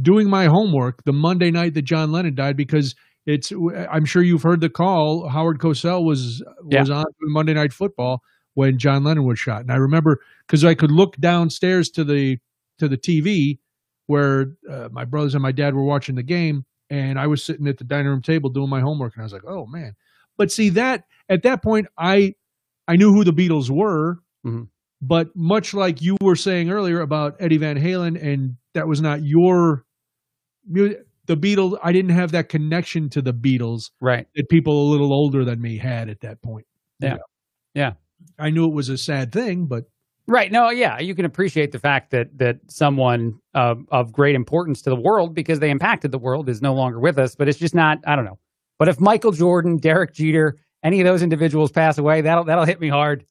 doing 0.00 0.30
my 0.30 0.44
homework 0.46 1.02
the 1.04 1.12
Monday 1.12 1.50
night 1.50 1.74
that 1.74 1.82
John 1.82 2.12
Lennon 2.12 2.34
died 2.34 2.56
because 2.56 2.94
it's 3.28 3.52
I'm 3.90 4.04
sure 4.06 4.22
you've 4.22 4.42
heard 4.42 4.60
the 4.62 4.70
call. 4.70 5.28
Howard 5.28 5.58
Cosell 5.58 6.02
was 6.04 6.42
Yeah. 6.70 6.80
was 6.80 6.90
on 6.90 7.04
Monday 7.20 7.52
Night 7.54 7.72
Football 7.74 8.22
when 8.54 8.78
John 8.78 9.04
Lennon 9.04 9.24
was 9.24 9.38
shot, 9.38 9.60
and 9.60 9.70
I 9.70 9.76
remember 9.76 10.20
because 10.46 10.64
I 10.64 10.74
could 10.74 10.90
look 10.90 11.16
downstairs 11.18 11.90
to 11.90 12.04
the 12.04 12.38
to 12.78 12.88
the 12.88 12.96
TV 12.96 13.58
where 14.06 14.54
uh, 14.70 14.88
my 14.90 15.04
brothers 15.04 15.34
and 15.34 15.42
my 15.42 15.52
dad 15.52 15.74
were 15.74 15.84
watching 15.84 16.14
the 16.14 16.22
game, 16.22 16.64
and 16.88 17.18
I 17.20 17.26
was 17.26 17.44
sitting 17.44 17.66
at 17.68 17.76
the 17.76 17.84
dining 17.84 18.06
room 18.06 18.22
table 18.22 18.48
doing 18.48 18.70
my 18.70 18.80
homework, 18.80 19.14
and 19.14 19.22
I 19.22 19.24
was 19.24 19.32
like, 19.34 19.44
"Oh 19.46 19.66
man!" 19.66 19.94
But 20.38 20.50
see 20.50 20.70
that 20.70 21.04
at 21.28 21.42
that 21.42 21.62
point, 21.62 21.86
I 21.98 22.34
I 22.88 22.96
knew 22.96 23.12
who 23.12 23.24
the 23.24 23.32
Beatles 23.32 23.68
were, 23.68 24.20
Mhm. 24.46 24.68
but 25.02 25.36
much 25.36 25.74
like 25.74 26.00
you 26.00 26.16
were 26.22 26.36
saying 26.36 26.70
earlier 26.70 27.00
about 27.00 27.36
Eddie 27.40 27.58
Van 27.58 27.76
Halen, 27.78 28.16
and 28.20 28.56
that 28.72 28.88
was 28.88 29.02
not 29.02 29.22
your 29.22 29.84
mu- 30.66 30.94
the 31.28 31.36
Beatles. 31.36 31.78
I 31.82 31.92
didn't 31.92 32.10
have 32.10 32.32
that 32.32 32.48
connection 32.48 33.08
to 33.10 33.22
the 33.22 33.32
Beatles 33.32 33.90
Right. 34.00 34.26
that 34.34 34.48
people 34.48 34.88
a 34.88 34.90
little 34.90 35.12
older 35.12 35.44
than 35.44 35.60
me 35.60 35.78
had 35.78 36.08
at 36.08 36.20
that 36.22 36.42
point. 36.42 36.66
you 37.00 37.06
Yeah. 37.08 37.14
know. 37.14 37.22
Yeah. 37.74 37.92
I 38.40 38.50
knew 38.50 38.64
it 38.66 38.72
was 38.74 38.88
a 38.88 38.98
sad 38.98 39.30
thing, 39.30 39.66
but 39.66 39.84
Right. 40.26 40.52
No, 40.52 40.68
yeah, 40.68 40.98
you 40.98 41.14
can 41.14 41.24
appreciate 41.24 41.72
the 41.72 41.78
fact 41.78 42.10
that 42.10 42.36
that 42.36 42.58
someone 42.68 43.38
uh, 43.54 43.76
of 43.90 44.12
great 44.12 44.34
importance 44.34 44.82
to 44.82 44.90
the 44.90 44.96
world 45.00 45.34
because 45.34 45.58
they 45.60 45.70
impacted 45.70 46.10
the 46.12 46.18
world 46.18 46.48
is 46.50 46.60
no 46.60 46.74
longer 46.74 47.00
with 47.00 47.18
us, 47.18 47.34
but 47.34 47.48
it's 47.48 47.58
just 47.58 47.74
not, 47.74 47.98
I 48.06 48.14
don't 48.16 48.26
know. 48.26 48.38
But 48.78 48.88
if 48.88 49.00
Michael 49.00 49.32
Jordan, 49.32 49.78
Derek 49.78 50.12
Jeter, 50.14 50.58
any 50.82 51.00
of 51.00 51.06
those 51.06 51.22
individuals 51.22 51.70
pass 51.72 51.96
away, 51.98 52.20
that'll 52.22 52.44
that'll 52.44 52.64
hit 52.66 52.78
me 52.80 52.88
hard. 52.88 53.24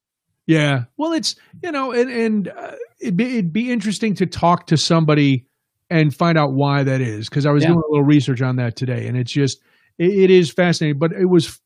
Yeah. 0.47 0.85
Well, 0.97 1.13
it's 1.13 1.35
you 1.63 1.71
know, 1.71 1.91
and 1.91 2.09
and 2.09 2.47
uh, 2.47 2.71
it'd 3.01 3.17
be 3.17 3.25
it'd 3.37 3.53
be 3.53 3.71
interesting 3.71 4.15
to 4.15 4.25
talk 4.25 4.67
to 4.67 4.77
somebody 4.77 5.45
and 5.89 6.13
find 6.13 6.37
out 6.37 6.53
why 6.53 6.83
that 6.83 7.01
is 7.01 7.29
because 7.29 7.45
I 7.45 7.51
was 7.51 7.63
Yeah. 7.63 7.69
doing 7.69 7.79
a 7.87 7.89
little 7.91 8.03
research 8.03 8.41
on 8.41 8.55
that 8.57 8.75
today, 8.75 9.07
and 9.07 9.17
it's 9.17 9.31
just 9.31 9.59
it, 9.97 10.09
it 10.11 10.29
is 10.29 10.51
fascinating, 10.51 10.99
but 10.99 11.11
it 11.13 11.25
was 11.25 11.59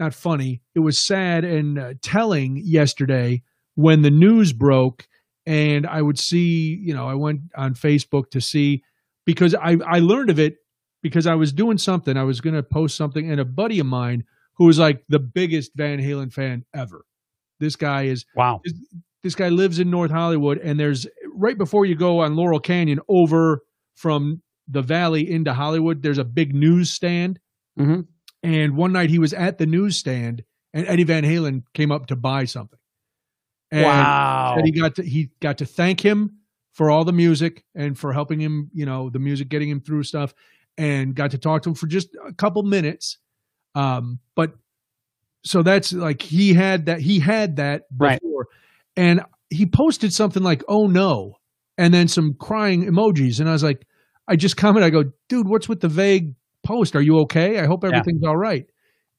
not 0.00 0.12
funny. 0.14 0.60
It 0.74 0.80
was 0.80 0.98
sad 0.98 1.44
and 1.44 1.78
uh, 1.78 1.94
telling 2.02 2.56
yesterday 2.56 3.42
when 3.76 4.02
the 4.02 4.10
news 4.10 4.52
broke, 4.52 5.06
and 5.46 5.86
I 5.86 6.02
would 6.02 6.18
see, 6.18 6.74
you 6.82 6.94
know, 6.94 7.06
I 7.08 7.14
went 7.14 7.40
on 7.56 7.74
Facebook 7.74 8.30
to 8.30 8.40
see 8.40 8.82
because 9.24 9.54
I 9.54 9.76
I 9.86 9.98
learned 10.00 10.30
of 10.30 10.38
it 10.38 10.56
because 11.02 11.26
I 11.26 11.34
was 11.34 11.52
doing 11.52 11.78
something. 11.78 12.16
I 12.16 12.24
was 12.24 12.40
going 12.40 12.54
to 12.54 12.62
post 12.62 12.96
something, 12.96 13.30
and 13.30 13.40
a 13.40 13.44
buddy 13.44 13.78
of 13.78 13.86
mine 13.86 14.24
who 14.54 14.64
was 14.66 14.78
like 14.78 15.04
the 15.08 15.18
biggest 15.18 15.72
Van 15.74 15.98
Halen 16.00 16.32
fan 16.32 16.64
ever. 16.74 17.04
This 17.60 17.76
guy 17.76 18.04
is 18.04 18.24
Wow. 18.34 18.60
this 19.22 19.34
guy 19.34 19.48
lives 19.48 19.78
in 19.78 19.90
North 19.90 20.10
Hollywood, 20.10 20.58
and 20.58 20.78
there's 20.78 21.06
right 21.34 21.58
before 21.58 21.84
you 21.86 21.94
go 21.94 22.20
on 22.20 22.36
Laurel 22.36 22.60
Canyon 22.60 23.00
over 23.08 23.62
from 23.94 24.42
the 24.68 24.82
valley 24.82 25.30
into 25.30 25.52
Hollywood, 25.52 26.02
there's 26.02 26.18
a 26.18 26.24
big 26.24 26.54
newsstand. 26.54 27.38
hmm 27.76 28.00
And 28.42 28.76
one 28.76 28.92
night 28.92 29.10
he 29.10 29.18
was 29.18 29.32
at 29.32 29.58
the 29.58 29.66
newsstand 29.66 30.44
and 30.72 30.86
Eddie 30.86 31.04
Van 31.04 31.24
Halen 31.24 31.62
came 31.74 31.92
up 31.92 32.06
to 32.08 32.16
buy 32.16 32.44
something. 32.44 32.78
And 33.70 33.84
Wow. 33.84 34.62
he 34.64 34.70
got 34.70 34.94
to 34.96 35.02
he 35.02 35.30
got 35.40 35.58
to 35.58 35.66
thank 35.66 36.00
him 36.00 36.38
for 36.72 36.90
all 36.90 37.04
the 37.04 37.12
music 37.12 37.64
and 37.74 37.98
for 37.98 38.12
helping 38.12 38.40
him, 38.40 38.70
you 38.72 38.86
know, 38.86 39.10
the 39.10 39.18
music 39.18 39.48
getting 39.48 39.68
him 39.68 39.80
through 39.80 40.02
stuff 40.04 40.34
and 40.76 41.14
got 41.14 41.30
to 41.32 41.38
talk 41.38 41.62
to 41.62 41.70
him 41.70 41.74
for 41.74 41.86
just 41.86 42.08
a 42.26 42.32
couple 42.32 42.62
minutes. 42.62 43.18
Um, 43.74 44.18
but 44.36 44.54
so 45.44 45.62
that's 45.62 45.92
like 45.92 46.22
he 46.22 46.54
had 46.54 46.86
that 46.86 47.00
he 47.00 47.18
had 47.20 47.56
that 47.56 47.84
Right. 47.96 48.20
before. 48.20 48.48
And 48.96 49.22
he 49.54 49.66
posted 49.66 50.12
something 50.12 50.42
like, 50.42 50.62
"Oh 50.68 50.86
no." 50.86 51.34
And 51.78 51.92
then 51.94 52.08
some 52.08 52.34
crying 52.38 52.84
emojis 52.84 53.40
and 53.40 53.48
I 53.48 53.52
was 53.52 53.62
like 53.64 53.86
I 54.28 54.36
just 54.36 54.56
commented 54.56 54.86
I 54.86 54.90
go, 54.90 55.10
"Dude, 55.28 55.48
what's 55.48 55.68
with 55.68 55.80
the 55.80 55.88
vague 55.88 56.34
post? 56.64 56.96
Are 56.96 57.02
you 57.02 57.18
okay? 57.20 57.58
I 57.60 57.66
hope 57.66 57.84
Yeah. 57.84 57.90
everything's 57.90 58.24
all 58.24 58.36
right." 58.36 58.66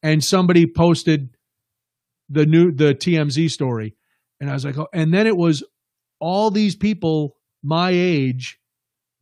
And 0.03 0.23
somebody 0.23 0.65
posted 0.67 1.29
the 2.29 2.45
new 2.45 2.71
the 2.71 2.93
TMZ 2.95 3.49
story 3.51 3.95
and 4.39 4.49
I 4.49 4.53
was 4.53 4.65
like, 4.65 4.77
oh, 4.77 4.87
and 4.93 5.13
then 5.13 5.27
it 5.27 5.37
was 5.37 5.63
all 6.19 6.49
these 6.51 6.75
people 6.75 7.37
my 7.63 7.91
age 7.91 8.59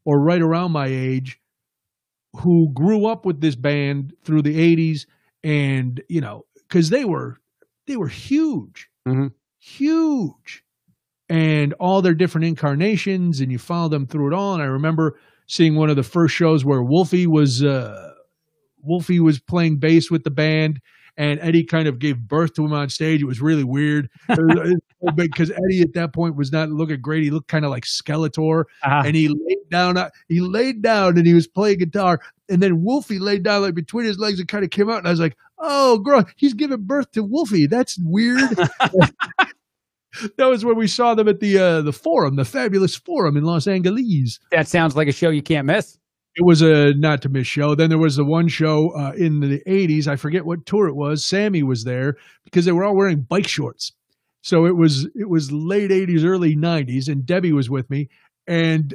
or 0.05 0.21
right 0.21 0.41
around 0.41 0.71
my 0.71 0.87
age 0.87 1.39
who 2.37 2.71
grew 2.73 3.05
up 3.05 3.25
with 3.25 3.41
this 3.41 3.55
band 3.55 4.13
through 4.23 4.41
the 4.41 4.57
80s 4.57 5.05
and, 5.43 6.01
you 6.09 6.21
know, 6.21 6.45
cuz 6.69 6.89
they 6.89 7.05
were 7.05 7.39
they 7.87 7.97
were 7.97 8.07
huge. 8.07 8.89
Mhm. 9.07 9.31
Huge. 9.59 10.62
And 11.29 11.73
all 11.79 12.01
their 12.01 12.13
different 12.13 12.45
incarnations 12.45 13.39
and 13.39 13.51
you 13.51 13.57
follow 13.57 13.87
them 13.89 14.05
through 14.05 14.27
it 14.27 14.33
all 14.33 14.53
and 14.53 14.61
I 14.61 14.65
remember 14.65 15.17
seeing 15.47 15.75
one 15.75 15.89
of 15.89 15.95
the 15.95 16.03
first 16.03 16.35
shows 16.35 16.63
where 16.65 16.83
Wolfie 16.83 17.27
was 17.27 17.63
uh 17.63 18.11
Wolfie 18.81 19.19
was 19.21 19.39
playing 19.39 19.77
bass 19.79 20.11
with 20.11 20.23
the 20.25 20.29
band 20.31 20.79
and 21.15 21.39
Eddie 21.41 21.63
kind 21.63 21.87
of 21.87 21.99
gave 21.99 22.17
birth 22.19 22.53
to 22.55 22.65
him 22.65 22.73
on 22.73 22.89
stage. 22.89 23.21
It 23.21 23.25
was 23.25 23.39
really 23.39 23.63
weird 23.63 24.09
because 25.15 25.51
Eddie 25.51 25.81
at 25.81 25.93
that 25.93 26.11
point 26.13 26.35
was 26.35 26.51
not 26.51 26.69
looking 26.69 26.99
great. 27.01 27.23
He 27.23 27.29
looked 27.29 27.47
kind 27.47 27.63
of 27.65 27.71
like 27.71 27.85
Skeletor, 27.85 28.63
Uh-huh. 28.83 29.03
and 29.05 29.15
he 29.15 29.27
laid 29.27 29.69
down. 29.69 29.95
uh, 29.97 30.09
He 30.27 30.39
laid 30.41 30.81
down 30.81 31.17
and 31.17 31.27
he 31.27 31.33
was 31.35 31.47
playing 31.47 31.77
guitar, 31.77 32.19
and 32.49 32.61
then 32.63 32.83
Wolfie 32.83 33.19
laid 33.19 33.43
down 33.43 33.61
like 33.61 33.75
between 33.75 34.05
his 34.05 34.17
legs 34.17 34.39
and 34.39 34.47
kind 34.47 34.63
of 34.65 34.71
came 34.71 34.89
out. 34.89 34.97
And 34.99 35.07
I 35.07 35.11
was 35.11 35.19
like, 35.19 35.37
"Oh, 35.59 35.99
girl, 35.99 36.25
he's 36.35 36.55
giving 36.55 36.81
birth 36.81 37.11
to 37.11 37.23
Wolfie. 37.23 37.67
That's 37.67 37.97
weird." 38.03 38.41
that 40.37 40.45
was 40.45 40.63
when 40.65 40.75
we 40.77 40.87
saw 40.87 41.15
them 41.15 41.27
at 41.27 41.39
the 41.39 41.57
uh, 41.57 41.81
the 41.81 41.93
Forum, 41.93 42.35
the 42.35 42.45
fabulous 42.45 42.95
Forum 42.95 43.37
in 43.37 43.43
Los 43.43 43.67
Angeles 43.67 44.39
that 44.51 44.67
sounds 44.67 44.95
like 44.95 45.07
a 45.07 45.11
show 45.11 45.29
you 45.29 45.41
can't 45.41 45.65
miss. 45.67 45.97
it 46.35 46.43
was 46.43 46.61
a 46.61 46.93
not 46.95 47.21
to 47.23 47.29
miss 47.29 47.47
show. 47.47 47.75
Then 47.75 47.89
there 47.89 47.97
was 47.99 48.15
the 48.15 48.25
one 48.25 48.47
show 48.47 48.89
uh, 48.97 49.11
in 49.17 49.39
the 49.39 49.61
80s. 49.67 50.07
I 50.07 50.15
forget 50.15 50.45
what 50.45 50.65
tour 50.65 50.87
it 50.87 50.95
was. 50.95 51.25
Sammy 51.25 51.63
was 51.63 51.83
there 51.83 52.15
because 52.43 52.65
they 52.65 52.71
were 52.71 52.83
all 52.83 52.95
wearing 52.95 53.21
bike 53.21 53.47
shorts. 53.47 53.91
So 54.41 54.65
it 54.65 54.75
was 54.75 55.05
it 55.15 55.29
was 55.29 55.51
late 55.51 55.89
80s, 55.91 56.23
early 56.25 56.55
90s, 56.55 57.07
and 57.07 57.25
Debbie 57.25 57.53
was 57.53 57.69
with 57.69 57.89
me. 57.89 58.09
And 58.45 58.93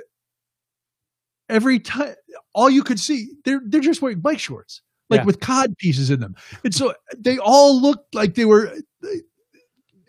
every 1.48 1.78
time, 1.80 2.14
all 2.54 2.68
you 2.70 2.82
could 2.82 3.00
see, 3.00 3.28
they're 3.44 3.60
they're 3.64 3.80
just 3.80 4.02
wearing 4.02 4.20
bike 4.20 4.38
shorts, 4.40 4.82
like 5.10 5.20
Yeah. 5.20 5.24
with 5.24 5.40
cod 5.40 5.76
pieces 5.78 6.10
in 6.10 6.20
them. 6.20 6.34
And 6.64 6.74
so 6.74 6.92
they 7.16 7.38
all 7.38 7.80
looked 7.80 8.14
like 8.14 8.34
they 8.34 8.44
were. 8.44 8.74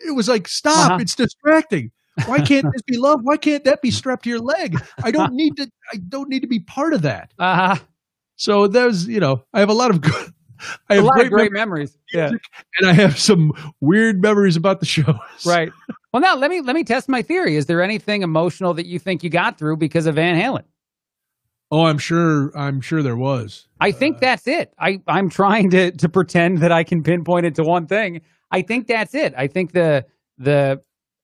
It 0.06 0.16
was 0.16 0.28
like, 0.28 0.48
stop! 0.48 0.92
Uh-huh. 0.92 1.00
It's 1.02 1.16
distracting. 1.16 1.92
Why 2.26 2.40
can't 2.40 2.66
this 2.74 2.82
be 2.84 2.98
love? 2.98 3.20
Why 3.24 3.38
can't 3.38 3.64
that 3.66 3.82
be 3.82 3.92
strapped 3.92 4.24
to 4.24 4.30
your 4.30 4.40
leg? 4.40 4.78
I 5.04 5.12
don't 5.12 5.34
need 5.36 5.58
to. 5.58 5.70
I 5.94 5.98
don't 5.98 6.30
need 6.30 6.42
to 6.42 6.48
be 6.48 6.60
part 6.60 6.94
of 6.94 7.02
that. 7.04 7.34
Uh-huh. 7.40 7.76
So 8.36 8.68
there's, 8.68 9.06
you 9.06 9.20
know, 9.20 9.44
I 9.54 9.60
have 9.60 9.70
a 9.70 9.74
lot 9.74 9.92
of 9.92 10.00
good, 10.00 10.34
I 10.90 10.96
have 10.96 11.04
a 11.04 11.08
lot 11.08 11.16
great, 11.16 11.26
of 11.26 11.32
great 11.34 11.52
memories, 11.52 11.98
memories. 12.14 12.38
Yeah. 12.42 12.78
and 12.80 12.90
I 12.90 12.94
have 12.94 13.20
some 13.20 13.52
weird 13.82 14.22
memories 14.22 14.56
about 14.56 14.80
the 14.80 14.86
show. 14.86 15.20
Right. 15.46 15.72
Well, 16.14 16.22
now 16.22 16.36
let 16.36 16.50
me 16.50 16.62
let 16.62 16.76
me 16.76 16.84
test 16.84 17.10
my 17.10 17.22
theory. 17.22 17.56
Is 17.56 17.66
there 17.66 17.82
anything 17.82 18.22
emotional 18.22 18.74
that 18.76 18.86
you 18.86 18.98
think 18.98 19.24
you 19.24 19.30
got 19.30 19.58
through 19.58 19.78
because 19.78 20.06
of 20.06 20.16
Van 20.16 20.42
Halen? 20.42 20.64
Oh, 21.72 21.86
I'm 21.86 22.00
sure. 22.00 22.52
I'm 22.58 22.82
sure 22.82 23.04
there 23.04 23.16
was. 23.18 23.68
I 23.80 23.92
think 23.92 24.20
that's 24.20 24.48
it. 24.48 24.74
I 24.80 25.02
I'm 25.08 25.30
trying 25.30 25.70
to 25.72 25.92
to 25.92 26.10
pretend 26.10 26.60
that 26.60 26.72
I 26.72 26.84
can 26.84 27.04
pinpoint 27.04 27.46
it 27.46 27.56
to 27.56 27.64
one 27.64 27.86
thing. 27.86 28.22
I 28.52 28.62
think 28.62 28.88
that's 28.88 29.14
it. 29.16 29.34
I 29.38 29.48
think 29.48 29.72
the 29.74 30.06
the 30.38 30.82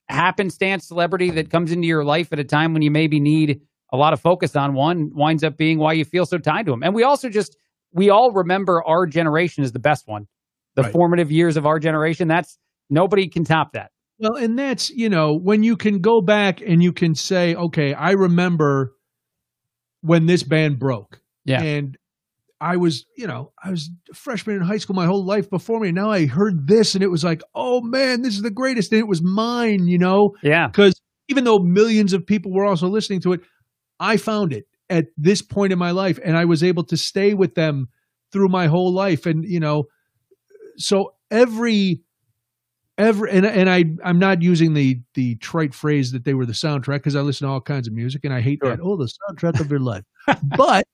happenstance 0.09 0.87
celebrity 0.87 1.31
that 1.31 1.49
comes 1.49 1.71
into 1.71 1.87
your 1.87 2.03
life 2.03 2.31
at 2.31 2.39
a 2.39 2.43
time 2.43 2.73
when 2.73 2.81
you 2.81 2.91
maybe 2.91 3.19
need 3.19 3.61
a 3.91 3.97
lot 3.97 4.13
of 4.13 4.21
focus 4.21 4.55
on 4.55 4.73
one 4.73 5.09
winds 5.13 5.43
up 5.43 5.57
being 5.57 5.79
why 5.79 5.93
you 5.93 6.05
feel 6.05 6.25
so 6.25 6.37
tied 6.37 6.65
to 6.67 6.73
him. 6.73 6.83
And 6.83 6.93
we 6.93 7.03
also 7.03 7.29
just 7.29 7.57
we 7.91 8.09
all 8.09 8.31
remember 8.31 8.83
our 8.83 9.05
generation 9.07 9.63
is 9.63 9.71
the 9.71 9.79
best 9.79 10.07
one. 10.07 10.27
The 10.75 10.83
Right. 10.83 10.91
formative 10.91 11.31
years 11.31 11.55
of 11.57 11.65
our 11.65 11.79
generation. 11.79 12.27
That's 12.27 12.57
nobody 12.89 13.29
can 13.29 13.45
top 13.45 13.71
that. 13.73 13.91
Well, 14.19 14.35
and 14.35 14.59
that's 14.59 14.89
you 14.91 15.09
know 15.09 15.33
when 15.33 15.63
you 15.63 15.75
can 15.77 15.99
go 15.99 16.21
back 16.21 16.61
and 16.61 16.83
you 16.83 16.91
can 16.93 17.15
say, 17.15 17.55
okay, 17.55 17.93
I 17.93 18.11
remember 18.11 18.93
when 20.01 20.25
this 20.25 20.43
band 20.43 20.77
broke. 20.79 21.21
Yeah. 21.45 21.61
And 21.63 21.97
I 22.65 22.77
was, 22.77 23.05
you 23.15 23.27
know, 23.27 23.51
I 23.63 23.69
was 23.69 23.91
a 24.11 24.15
freshman 24.15 24.55
in 24.55 24.61
high 24.63 24.77
school 24.77 24.95
my 24.95 25.05
whole 25.05 25.23
life 25.25 25.49
before 25.49 25.79
me. 25.79 25.89
And 25.89 25.95
now 25.95 26.09
I 26.09 26.25
heard 26.25 26.67
this 26.67 26.95
and 26.95 27.03
it 27.03 27.11
was 27.11 27.23
like, 27.23 27.41
oh 27.53 27.81
man, 27.81 28.23
this 28.23 28.33
is 28.35 28.41
the 28.41 28.49
greatest. 28.49 28.91
And 28.91 28.99
it 28.99 29.07
was 29.07 29.21
mine, 29.23 29.85
you 29.87 29.99
know. 29.99 30.31
Yeah. 30.41 30.67
because 30.67 30.99
even 31.27 31.43
though 31.43 31.59
millions 31.59 32.13
of 32.13 32.25
people 32.25 32.51
were 32.51 32.65
also 32.65 32.87
listening 32.87 33.21
to 33.21 33.33
it, 33.33 33.41
I 33.99 34.17
found 34.17 34.51
it 34.51 34.65
at 34.89 35.05
this 35.17 35.41
point 35.41 35.73
in 35.73 35.79
my 35.79 35.91
life, 35.91 36.19
and 36.23 36.37
I 36.37 36.45
was 36.45 36.63
able 36.63 36.83
to 36.85 36.97
stay 36.97 37.33
with 37.33 37.55
them 37.55 37.87
through 38.31 38.49
my 38.49 38.67
whole 38.67 38.93
life. 38.93 39.25
And 39.25 39.43
you 39.45 39.59
know, 39.59 39.83
so 40.77 41.13
every 41.31 42.01
every 42.97 43.31
and 43.31 43.45
and 43.45 43.69
I 43.69 43.85
I'm 44.03 44.19
not 44.19 44.41
using 44.41 44.73
the 44.73 44.99
the 45.13 45.35
trite 45.35 45.73
phrase 45.73 46.11
that 46.11 46.23
they 46.25 46.33
were 46.33 46.45
the 46.45 46.53
soundtrack 46.53 46.97
because 46.97 47.15
I 47.15 47.21
listen 47.21 47.47
to 47.47 47.51
all 47.53 47.61
kinds 47.61 47.87
of 47.87 47.93
music 47.93 48.23
and 48.25 48.33
I 48.33 48.41
hate 48.41 48.59
Sure. 48.63 48.75
that. 48.75 48.81
Oh, 48.83 48.97
the 48.97 49.09
soundtrack 49.29 49.59
of 49.59 49.69
your 49.69 49.79
life, 49.79 50.03
but 50.57 50.85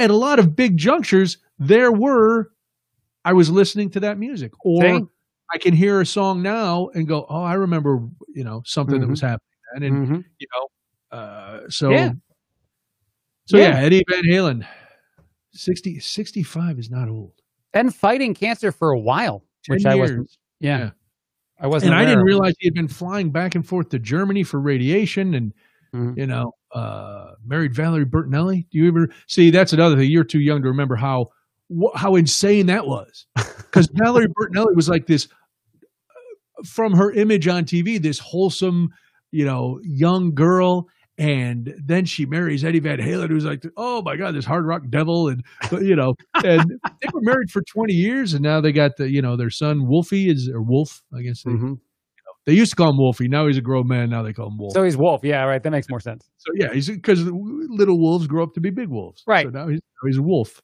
at 0.00 0.10
a 0.10 0.16
lot 0.16 0.38
of 0.38 0.56
big 0.56 0.76
junctures, 0.76 1.38
there 1.58 1.92
were 1.92 2.50
I 3.24 3.32
was 3.34 3.50
listening 3.50 3.90
to 3.90 4.00
that 4.00 4.18
music 4.18 4.52
or. 4.64 4.82
See? 4.82 5.04
I 5.52 5.58
can 5.58 5.74
hear 5.74 6.00
a 6.00 6.06
song 6.06 6.42
now 6.42 6.90
and 6.94 7.08
go, 7.08 7.26
"Oh, 7.28 7.42
I 7.42 7.54
remember, 7.54 7.98
you 8.34 8.44
know, 8.44 8.62
something 8.64 9.00
that 9.00 9.08
was 9.08 9.20
happening." 9.20 9.40
then," 9.74 9.82
And 9.82 10.08
Mhm. 10.08 10.24
you 10.38 10.46
know, 10.54 11.16
uh, 11.18 11.60
so 11.68 11.90
Yeah. 11.90 12.12
so 13.46 13.56
Yeah. 13.58 13.70
yeah. 13.70 13.80
Eddie 13.80 14.04
Van 14.08 14.22
Halen, 14.22 14.66
60, 15.52 15.98
65 15.98 16.78
is 16.78 16.88
not 16.88 17.08
old. 17.08 17.32
And 17.74 17.92
fighting 17.94 18.32
cancer 18.32 18.70
for 18.72 18.92
a 18.92 18.98
while, 19.00 19.44
which 19.66 19.82
10 19.82 19.92
I 19.92 19.94
wasn't. 19.96 20.30
Yeah. 20.60 20.78
Yeah. 20.78 20.90
I 21.58 21.66
wasn't. 21.66 21.92
and 21.92 22.00
I 22.00 22.06
didn't 22.06 22.24
realize 22.24 22.54
he 22.60 22.66
had 22.68 22.74
been 22.74 22.88
flying 22.88 23.30
back 23.30 23.54
and 23.56 23.66
forth 23.66 23.88
to 23.90 23.98
Germany 23.98 24.44
for 24.44 24.60
radiation 24.60 25.34
and 25.34 25.52
Mhm. 25.92 26.16
you 26.16 26.26
know, 26.28 26.52
uh, 26.72 27.32
married 27.44 27.74
Valerie 27.74 28.04
Bertinelli. 28.06 28.66
Do 28.70 28.78
you 28.78 28.88
ever 28.88 29.08
see? 29.26 29.50
That's 29.50 29.72
another 29.72 29.96
thing. 29.96 30.10
You're 30.10 30.24
too 30.24 30.40
young 30.40 30.62
to 30.62 30.68
remember 30.68 30.96
how 30.96 31.26
wh- 31.70 31.96
how 31.96 32.14
insane 32.16 32.66
that 32.66 32.86
was. 32.86 33.26
Because 33.70 33.88
Valerie 33.92 34.26
Bertinelli 34.26 34.74
was 34.74 34.88
like 34.88 35.06
this 35.06 35.28
from 36.64 36.92
her 36.92 37.12
image 37.12 37.46
on 37.48 37.64
TV, 37.64 38.02
this 38.02 38.18
wholesome, 38.18 38.92
you 39.30 39.44
know, 39.44 39.80
young 39.84 40.34
girl. 40.34 40.88
And 41.18 41.72
then 41.84 42.04
she 42.04 42.24
marries 42.26 42.64
Eddie 42.64 42.80
Van 42.80 42.98
Halen, 42.98 43.28
who's 43.28 43.44
like, 43.44 43.62
oh 43.76 44.00
my 44.02 44.16
God, 44.16 44.34
this 44.34 44.44
hard 44.44 44.66
rock 44.66 44.82
devil. 44.90 45.28
And, 45.28 45.44
you 45.72 45.94
know, 45.94 46.14
and 46.42 46.80
they 46.82 47.08
were 47.12 47.20
married 47.20 47.50
for 47.50 47.62
20 47.62 47.92
years. 47.92 48.32
And 48.34 48.42
now 48.42 48.60
they 48.60 48.72
got 48.72 48.96
the, 48.96 49.08
you 49.08 49.22
know, 49.22 49.36
their 49.36 49.50
son 49.50 49.86
Wolfie 49.86 50.28
is, 50.30 50.48
or 50.48 50.62
Wolf, 50.62 51.02
I 51.16 51.22
guess 51.22 51.42
they, 51.44 51.52
Mhm. 51.52 51.78
They 52.46 52.54
used 52.54 52.70
to 52.70 52.76
call 52.76 52.90
him 52.90 52.96
Wolfie. 52.98 53.28
Now 53.28 53.46
he's 53.46 53.58
a 53.58 53.62
grown 53.62 53.86
man. 53.86 54.10
Now 54.10 54.22
they 54.22 54.32
call 54.32 54.48
him 54.48 54.56
Wolf. 54.58 54.72
So 54.72 54.82
he's 54.82 54.96
Wolf. 54.96 55.20
Yeah, 55.22 55.44
right. 55.44 55.62
That 55.62 55.70
makes 55.70 55.88
more 55.90 56.00
sense. 56.00 56.28
So 56.38 56.52
yeah, 56.56 56.72
he's 56.72 56.88
because 56.88 57.20
little 57.24 57.98
wolves 57.98 58.26
grow 58.26 58.42
up 58.42 58.54
to 58.54 58.60
be 58.60 58.70
big 58.70 58.88
wolves. 58.88 59.22
Right. 59.26 59.44
So 59.46 59.50
now 59.50 59.68
he's 59.68 59.80
now 59.80 60.06
he's 60.08 60.18
a 60.18 60.22
wolf. 60.22 60.60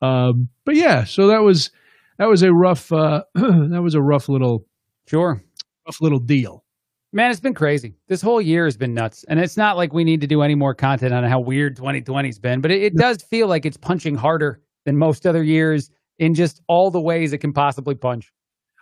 Um, 0.00 0.48
but 0.64 0.76
yeah, 0.76 1.04
so 1.04 1.26
that 1.28 1.42
was 1.42 1.70
that 2.18 2.28
was 2.28 2.42
a 2.42 2.52
rough 2.52 2.92
uh, 2.92 3.22
that 3.34 3.80
was 3.82 3.94
a 3.94 4.00
rough 4.02 4.28
little 4.28 4.66
Sure. 5.06 5.42
rough 5.86 6.00
little 6.00 6.18
deal. 6.18 6.64
Man, 7.12 7.30
it's 7.30 7.40
been 7.40 7.54
crazy. 7.54 7.94
This 8.08 8.20
whole 8.20 8.40
year 8.42 8.64
has 8.66 8.76
been 8.76 8.92
nuts. 8.92 9.24
And 9.28 9.40
it's 9.40 9.56
not 9.56 9.78
like 9.78 9.94
we 9.94 10.04
need 10.04 10.20
to 10.20 10.26
do 10.26 10.42
any 10.42 10.54
more 10.54 10.74
content 10.74 11.14
on 11.14 11.24
how 11.24 11.40
weird 11.40 11.76
2020's 11.78 12.38
been, 12.38 12.60
but 12.60 12.70
it, 12.70 12.82
it 12.82 12.96
does 12.96 13.22
feel 13.22 13.48
like 13.48 13.64
it's 13.64 13.78
punching 13.78 14.14
harder 14.14 14.60
than 14.84 14.98
most 14.98 15.26
other 15.26 15.42
years 15.42 15.90
in 16.18 16.34
just 16.34 16.60
all 16.68 16.90
the 16.90 17.00
ways 17.00 17.32
it 17.32 17.38
can 17.38 17.52
possibly 17.54 17.94
punch. 17.94 18.30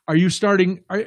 Are 0.08 0.16
you 0.16 0.28
starting? 0.28 0.80
Are, 0.90 1.04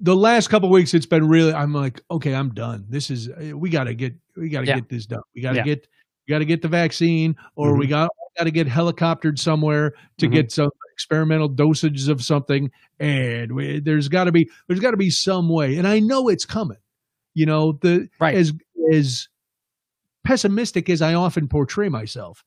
the 0.00 0.14
last 0.16 0.48
couple 0.48 0.68
weeks, 0.70 0.94
it's 0.94 1.06
been 1.06 1.26
really. 1.28 1.52
I'm 1.52 1.72
like, 1.72 2.00
okay, 2.10 2.34
I'm 2.34 2.52
done. 2.54 2.84
This 2.88 3.10
is 3.10 3.28
we 3.54 3.70
got 3.70 3.84
to 3.84 3.94
get 3.94 4.14
we 4.36 4.48
got 4.48 4.60
to 4.62 4.66
Yeah. 4.66 4.74
get 4.76 4.88
this 4.88 5.06
done. 5.06 5.22
We 5.34 5.40
got 5.42 5.52
to 5.52 5.56
Yeah. 5.58 5.64
get 5.64 5.88
we 6.28 6.32
got 6.32 6.38
to 6.40 6.44
get 6.44 6.62
the 6.62 6.68
vaccine, 6.68 7.36
or 7.54 7.76
we 7.76 7.86
got 7.86 8.10
got 8.36 8.44
to 8.44 8.50
get 8.50 8.66
helicoptered 8.68 9.38
somewhere 9.38 9.94
to 10.18 10.28
Mhm. 10.28 10.32
get 10.32 10.52
some 10.52 10.68
experimental 10.92 11.48
dosages 11.48 12.08
of 12.08 12.22
something, 12.22 12.70
and 13.00 13.52
we, 13.52 13.80
there's 13.80 14.08
got 14.08 14.24
to 14.24 14.32
be 14.32 14.50
there's 14.68 14.80
got 14.80 14.90
to 14.90 14.96
be 14.98 15.08
some 15.10 15.48
way. 15.48 15.78
And 15.78 15.86
I 15.86 16.00
know 16.00 16.28
it's 16.28 16.44
coming. 16.44 16.76
You 17.34 17.46
know 17.46 17.72
the 17.80 18.08
Right. 18.20 18.34
as 18.34 18.52
as 18.92 19.28
pessimistic 20.24 20.90
as 20.90 21.00
I 21.00 21.14
often 21.14 21.48
portray 21.48 21.88
myself, 21.88 22.44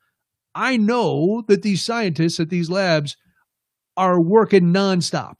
I 0.53 0.77
know 0.77 1.43
that 1.47 1.61
these 1.63 1.81
scientists 1.81 2.39
at 2.39 2.49
these 2.49 2.69
labs 2.69 3.17
are 3.97 4.21
working 4.21 4.73
nonstop. 4.73 5.39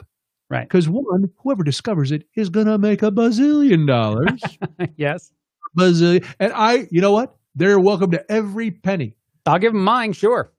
Right. 0.49 0.67
Because 0.67 0.89
one, 0.89 1.29
whoever 1.37 1.63
discovers 1.63 2.11
it 2.11 2.23
is 2.35 2.49
going 2.49 2.65
to 2.65 2.77
make 2.79 3.03
a 3.03 3.11
bazillion 3.11 3.85
dollars. 3.85 4.41
yes. 4.97 5.31
bazillion. 5.77 6.25
And 6.39 6.51
I, 6.53 6.87
you 6.89 7.01
know 7.01 7.11
what? 7.11 7.35
They're 7.55 7.79
welcome 7.79 8.09
to 8.11 8.31
every 8.31 8.71
penny. 8.71 9.15
I'll 9.45 9.59
give 9.59 9.73
them 9.73 9.83
mine, 9.83 10.13
sure. 10.13 10.51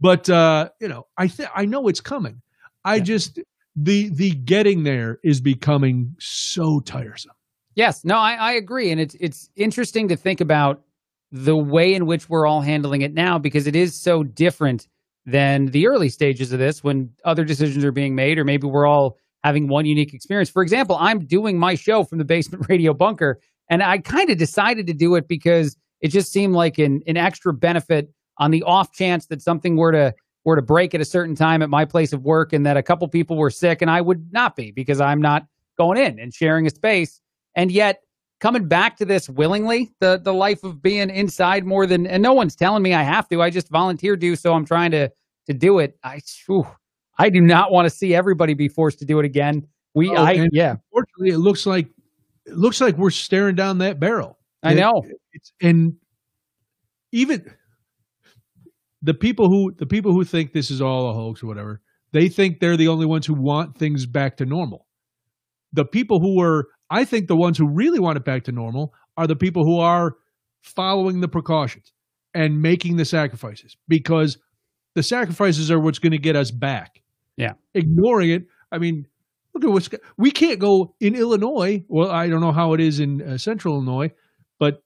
But 0.00 0.28
uh, 0.28 0.70
you 0.80 0.88
know, 0.88 1.06
I 1.16 1.28
think 1.28 1.48
I 1.54 1.64
know 1.64 1.88
it's 1.88 2.00
coming. 2.00 2.40
I 2.84 2.96
Yeah. 2.96 3.02
just 3.02 3.40
the 3.74 4.08
the 4.10 4.30
getting 4.32 4.84
there 4.84 5.18
is 5.24 5.40
becoming 5.40 6.14
so 6.18 6.80
tiresome. 6.80 7.32
Yes, 7.74 8.04
no, 8.04 8.16
I, 8.16 8.34
I 8.34 8.52
agree, 8.52 8.90
and 8.90 9.00
it's 9.00 9.14
it's 9.20 9.50
interesting 9.56 10.08
to 10.08 10.16
think 10.16 10.40
about 10.40 10.82
the 11.32 11.56
way 11.56 11.94
in 11.94 12.06
which 12.06 12.28
we're 12.28 12.46
all 12.46 12.60
handling 12.62 13.02
it 13.02 13.12
now 13.14 13.38
because 13.38 13.66
it 13.66 13.74
is 13.76 13.94
so 14.00 14.22
different 14.22 14.86
than 15.26 15.66
the 15.66 15.86
early 15.88 16.08
stages 16.08 16.52
of 16.52 16.58
this 16.58 16.84
when 16.84 17.10
other 17.24 17.44
decisions 17.44 17.84
are 17.84 17.92
being 17.92 18.14
made, 18.14 18.38
or 18.38 18.44
maybe 18.44 18.66
we're 18.66 18.86
all 18.86 19.18
having 19.46 19.68
one 19.68 19.86
unique 19.86 20.12
experience. 20.12 20.50
For 20.50 20.60
example, 20.60 20.96
I'm 20.98 21.24
doing 21.24 21.56
my 21.56 21.76
show 21.76 22.02
from 22.02 22.18
the 22.18 22.24
basement 22.24 22.66
radio 22.68 22.92
bunker, 22.92 23.38
and 23.70 23.80
I 23.80 23.98
kind 23.98 24.28
of 24.28 24.38
decided 24.38 24.88
to 24.88 24.92
do 24.92 25.14
it 25.14 25.28
because 25.28 25.76
it 26.00 26.08
just 26.08 26.32
seemed 26.32 26.54
like 26.54 26.78
an, 26.78 27.00
an 27.06 27.16
extra 27.16 27.54
benefit 27.54 28.12
on 28.38 28.50
the 28.50 28.64
off 28.64 28.92
chance 28.92 29.26
that 29.26 29.40
something 29.40 29.76
were 29.76 29.92
to 29.92 30.14
were 30.44 30.56
to 30.56 30.62
break 30.62 30.94
at 30.94 31.00
a 31.00 31.04
certain 31.04 31.34
time 31.34 31.62
at 31.62 31.70
my 31.70 31.84
place 31.84 32.12
of 32.12 32.22
work 32.22 32.52
and 32.52 32.66
that 32.66 32.76
a 32.76 32.82
couple 32.82 33.06
people 33.08 33.36
were 33.36 33.50
sick 33.50 33.82
and 33.82 33.90
I 33.90 34.00
would 34.00 34.32
not 34.32 34.54
be 34.54 34.70
because 34.70 35.00
I'm 35.00 35.20
not 35.20 35.44
going 35.76 35.98
in 35.98 36.20
and 36.20 36.32
sharing 36.32 36.66
a 36.68 36.70
space. 36.70 37.20
And 37.56 37.72
yet 37.72 38.02
coming 38.38 38.68
back 38.68 38.96
to 38.98 39.04
this 39.04 39.28
willingly, 39.28 39.92
the 40.00 40.20
the 40.22 40.34
life 40.34 40.64
of 40.64 40.82
being 40.82 41.10
inside 41.10 41.64
more 41.64 41.86
than 41.86 42.06
and 42.06 42.22
no 42.22 42.32
one's 42.32 42.56
telling 42.56 42.82
me 42.82 42.94
I 42.94 43.02
have 43.02 43.28
to. 43.28 43.42
I 43.42 43.50
just 43.50 43.68
volunteer 43.68 44.16
to, 44.16 44.36
so 44.36 44.54
I'm 44.54 44.66
trying 44.66 44.90
to 44.90 45.10
to 45.46 45.54
do 45.54 45.78
it. 45.78 45.98
I 46.02 46.20
whew, 46.46 46.66
I 47.18 47.30
do 47.30 47.40
not 47.40 47.72
want 47.72 47.86
to 47.86 47.90
see 47.90 48.14
everybody 48.14 48.54
be 48.54 48.68
forced 48.68 48.98
to 49.00 49.04
do 49.04 49.18
it 49.18 49.24
again. 49.24 49.66
We 49.94 50.10
Oh, 50.10 50.16
I 50.16 50.46
yeah, 50.52 50.76
Fortunately, 50.92 51.30
it 51.30 51.38
looks 51.38 51.66
like 51.66 51.88
it 52.44 52.56
looks 52.56 52.80
like 52.80 52.96
we're 52.96 53.10
staring 53.10 53.54
down 53.56 53.78
that 53.78 53.98
barrel. 53.98 54.38
I 54.62 54.72
It- 54.72 54.76
know. 54.76 55.02
It's 55.32 55.52
and 55.62 55.94
even 57.12 57.44
the 59.02 59.14
people 59.14 59.48
who 59.48 59.72
the 59.78 59.86
people 59.86 60.12
who 60.12 60.24
think 60.24 60.52
this 60.52 60.70
is 60.70 60.80
all 60.80 61.10
a 61.10 61.14
hoax 61.14 61.42
or 61.42 61.46
whatever, 61.46 61.80
they 62.12 62.28
think 62.28 62.60
they're 62.60 62.76
the 62.76 62.88
only 62.88 63.06
ones 63.06 63.26
who 63.26 63.34
want 63.34 63.76
things 63.78 64.06
back 64.06 64.36
to 64.38 64.46
normal. 64.46 64.86
The 65.72 65.84
people 65.84 66.20
who 66.20 66.40
are, 66.42 66.66
I 66.90 67.04
think, 67.04 67.28
the 67.28 67.36
ones 67.36 67.58
who 67.58 67.68
really 67.68 67.98
want 68.00 68.16
it 68.16 68.24
back 68.24 68.44
to 68.44 68.52
normal 68.52 68.92
are 69.16 69.26
the 69.26 69.36
people 69.36 69.64
who 69.64 69.78
are 69.80 70.16
following 70.62 71.20
the 71.20 71.28
precautions 71.28 71.92
and 72.34 72.60
making 72.60 72.96
the 72.96 73.04
sacrifices 73.04 73.76
because 73.88 74.38
the 74.94 75.02
sacrifices 75.02 75.70
are 75.70 75.80
what's 75.80 75.98
going 75.98 76.12
to 76.12 76.18
get 76.18 76.36
us 76.36 76.50
back. 76.50 77.02
Yeah. 77.36 77.52
ignoring 77.74 78.30
it. 78.30 78.46
I 78.72 78.78
mean, 78.78 79.06
look 79.54 79.64
at 79.64 79.70
what's 79.70 79.88
we 80.16 80.30
can't 80.30 80.58
go 80.58 80.94
in 81.00 81.14
Illinois. 81.14 81.84
Well, 81.88 82.10
I 82.10 82.28
don't 82.28 82.40
know 82.40 82.52
how 82.52 82.72
it 82.72 82.80
is 82.80 83.00
in 83.00 83.22
uh, 83.22 83.38
Central 83.38 83.74
Illinois, 83.74 84.12
but 84.58 84.82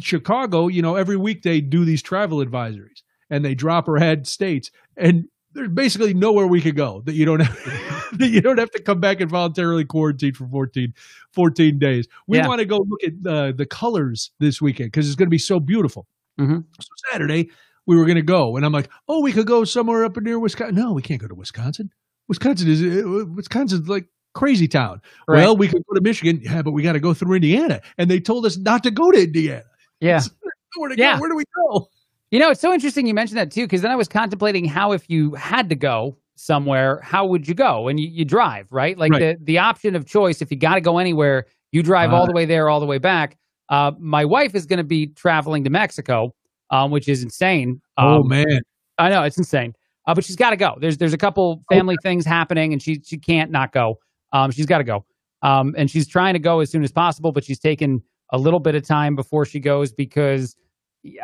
Chicago, 0.00 0.68
you 0.68 0.82
know, 0.82 0.94
every 0.96 1.16
week 1.16 1.42
they 1.42 1.60
do 1.60 1.84
these 1.84 2.02
travel 2.02 2.38
advisories 2.38 3.02
and 3.30 3.44
they 3.44 3.54
drop 3.54 3.88
or 3.88 3.98
add 3.98 4.26
states, 4.26 4.70
and 4.96 5.24
there's 5.54 5.68
basically 5.68 6.14
nowhere 6.14 6.46
we 6.46 6.60
could 6.60 6.76
go 6.76 7.02
that 7.04 7.14
you 7.14 7.24
don't 7.24 7.40
have, 7.40 8.12
that 8.18 8.28
you 8.28 8.40
don't 8.40 8.58
have 8.58 8.70
to 8.70 8.82
come 8.82 9.00
back 9.00 9.20
and 9.20 9.30
voluntarily 9.30 9.84
quarantine 9.84 10.32
for 10.34 10.46
14, 10.46 10.94
14 11.32 11.78
days. 11.78 12.06
We 12.26 12.38
Yeah. 12.38 12.46
want 12.46 12.60
to 12.60 12.64
go 12.64 12.78
look 12.88 13.02
at 13.02 13.12
uh, 13.26 13.52
the 13.52 13.66
colors 13.66 14.30
this 14.38 14.60
weekend 14.62 14.92
because 14.92 15.06
it's 15.08 15.16
going 15.16 15.26
to 15.26 15.30
be 15.30 15.38
so 15.38 15.58
beautiful. 15.58 16.06
Mhm. 16.38 16.64
So 16.80 16.88
Saturday 17.10 17.50
we 17.88 17.96
were 17.96 18.04
going 18.04 18.16
to 18.16 18.22
go, 18.22 18.56
and 18.56 18.64
I'm 18.64 18.72
like, 18.72 18.88
oh, 19.08 19.20
we 19.20 19.32
could 19.32 19.46
go 19.48 19.64
somewhere 19.64 20.04
up 20.04 20.16
near 20.18 20.38
Wisconsin. 20.38 20.76
No, 20.76 20.92
we 20.92 21.02
can't 21.02 21.20
go 21.20 21.26
to 21.26 21.34
Wisconsin. 21.34 21.90
Wisconsin 22.28 22.68
is 22.68 22.82
uh, 22.82 23.24
Wisconsin's 23.34 23.88
like 23.88 24.06
crazy 24.34 24.68
town. 24.68 25.00
Right. 25.26 25.38
Well, 25.38 25.56
we 25.56 25.66
could 25.66 25.82
go 25.88 25.94
to 25.94 26.00
Michigan, 26.02 26.40
yeah, 26.42 26.62
but 26.62 26.70
we 26.72 26.82
got 26.82 26.92
to 26.92 27.00
go 27.00 27.14
through 27.14 27.34
Indiana, 27.34 27.80
and 27.96 28.08
they 28.10 28.20
told 28.20 28.46
us 28.46 28.56
not 28.56 28.82
to 28.84 28.90
go 28.92 29.10
to 29.10 29.24
Indiana. 29.24 29.64
yeah. 30.00 30.20
Where 30.76 30.90
to 30.90 30.96
Yeah. 30.96 31.14
go? 31.16 31.20
Where 31.22 31.30
do 31.30 31.36
we 31.36 31.44
go? 31.56 31.88
You 32.30 32.38
know, 32.38 32.50
it's 32.50 32.60
so 32.60 32.72
interesting 32.74 33.06
you 33.06 33.14
mentioned 33.14 33.38
that 33.38 33.50
too, 33.50 33.64
because 33.64 33.80
then 33.80 33.90
I 33.90 33.96
was 33.96 34.06
contemplating 34.06 34.66
how 34.66 34.92
if 34.92 35.08
you 35.08 35.34
had 35.34 35.70
to 35.70 35.74
go 35.74 36.18
somewhere, 36.36 37.00
how 37.02 37.24
would 37.26 37.48
you 37.48 37.54
go? 37.54 37.88
And 37.88 37.98
you, 37.98 38.06
you 38.06 38.24
drive, 38.26 38.70
right? 38.70 38.96
Like 38.98 39.12
Right. 39.12 39.38
the 39.38 39.44
the 39.44 39.58
option 39.58 39.96
of 39.96 40.04
choice, 40.06 40.42
if 40.42 40.50
you 40.50 40.58
got 40.58 40.74
to 40.74 40.82
go 40.82 40.98
anywhere, 40.98 41.46
you 41.72 41.82
drive 41.82 42.12
all 42.12 42.24
Uh, 42.24 42.26
the 42.26 42.32
way 42.32 42.44
there, 42.44 42.68
all 42.68 42.80
the 42.80 42.86
way 42.86 42.98
back. 42.98 43.38
Uh, 43.70 43.92
my 43.98 44.26
wife 44.26 44.54
is 44.54 44.66
going 44.66 44.76
to 44.76 44.84
be 44.84 45.06
traveling 45.06 45.64
to 45.64 45.70
Mexico, 45.70 46.34
um, 46.70 46.90
which 46.90 47.08
is 47.08 47.22
insane. 47.22 47.80
oh 47.96 48.20
Um, 48.20 48.28
man, 48.28 48.60
I 48.98 49.10
know 49.10 49.22
it's 49.22 49.38
insane, 49.38 49.74
uh, 50.06 50.14
but 50.14 50.24
she's 50.24 50.36
got 50.36 50.50
to 50.50 50.56
go. 50.56 50.76
There's 50.80 50.98
there's 50.98 51.12
a 51.12 51.18
couple 51.18 51.62
family 51.70 51.96
things 52.02 52.24
happening, 52.26 52.72
and 52.72 52.82
she 52.82 53.00
she 53.04 53.18
can't 53.18 53.50
not 53.50 53.72
go. 53.72 53.96
Um, 54.32 54.50
she's 54.50 54.66
got 54.66 54.78
to 54.78 54.84
go, 54.84 55.04
um, 55.42 55.74
and 55.78 55.90
she's 55.90 56.06
trying 56.06 56.34
to 56.34 56.38
go 56.40 56.60
as 56.60 56.70
soon 56.70 56.84
as 56.84 56.92
possible, 56.92 57.32
but 57.32 57.44
she's 57.44 57.58
taken 57.58 58.02
a 58.32 58.38
little 58.38 58.60
bit 58.60 58.74
of 58.74 58.86
time 58.86 59.16
before 59.16 59.44
she 59.44 59.60
goes 59.60 59.92
because 59.92 60.54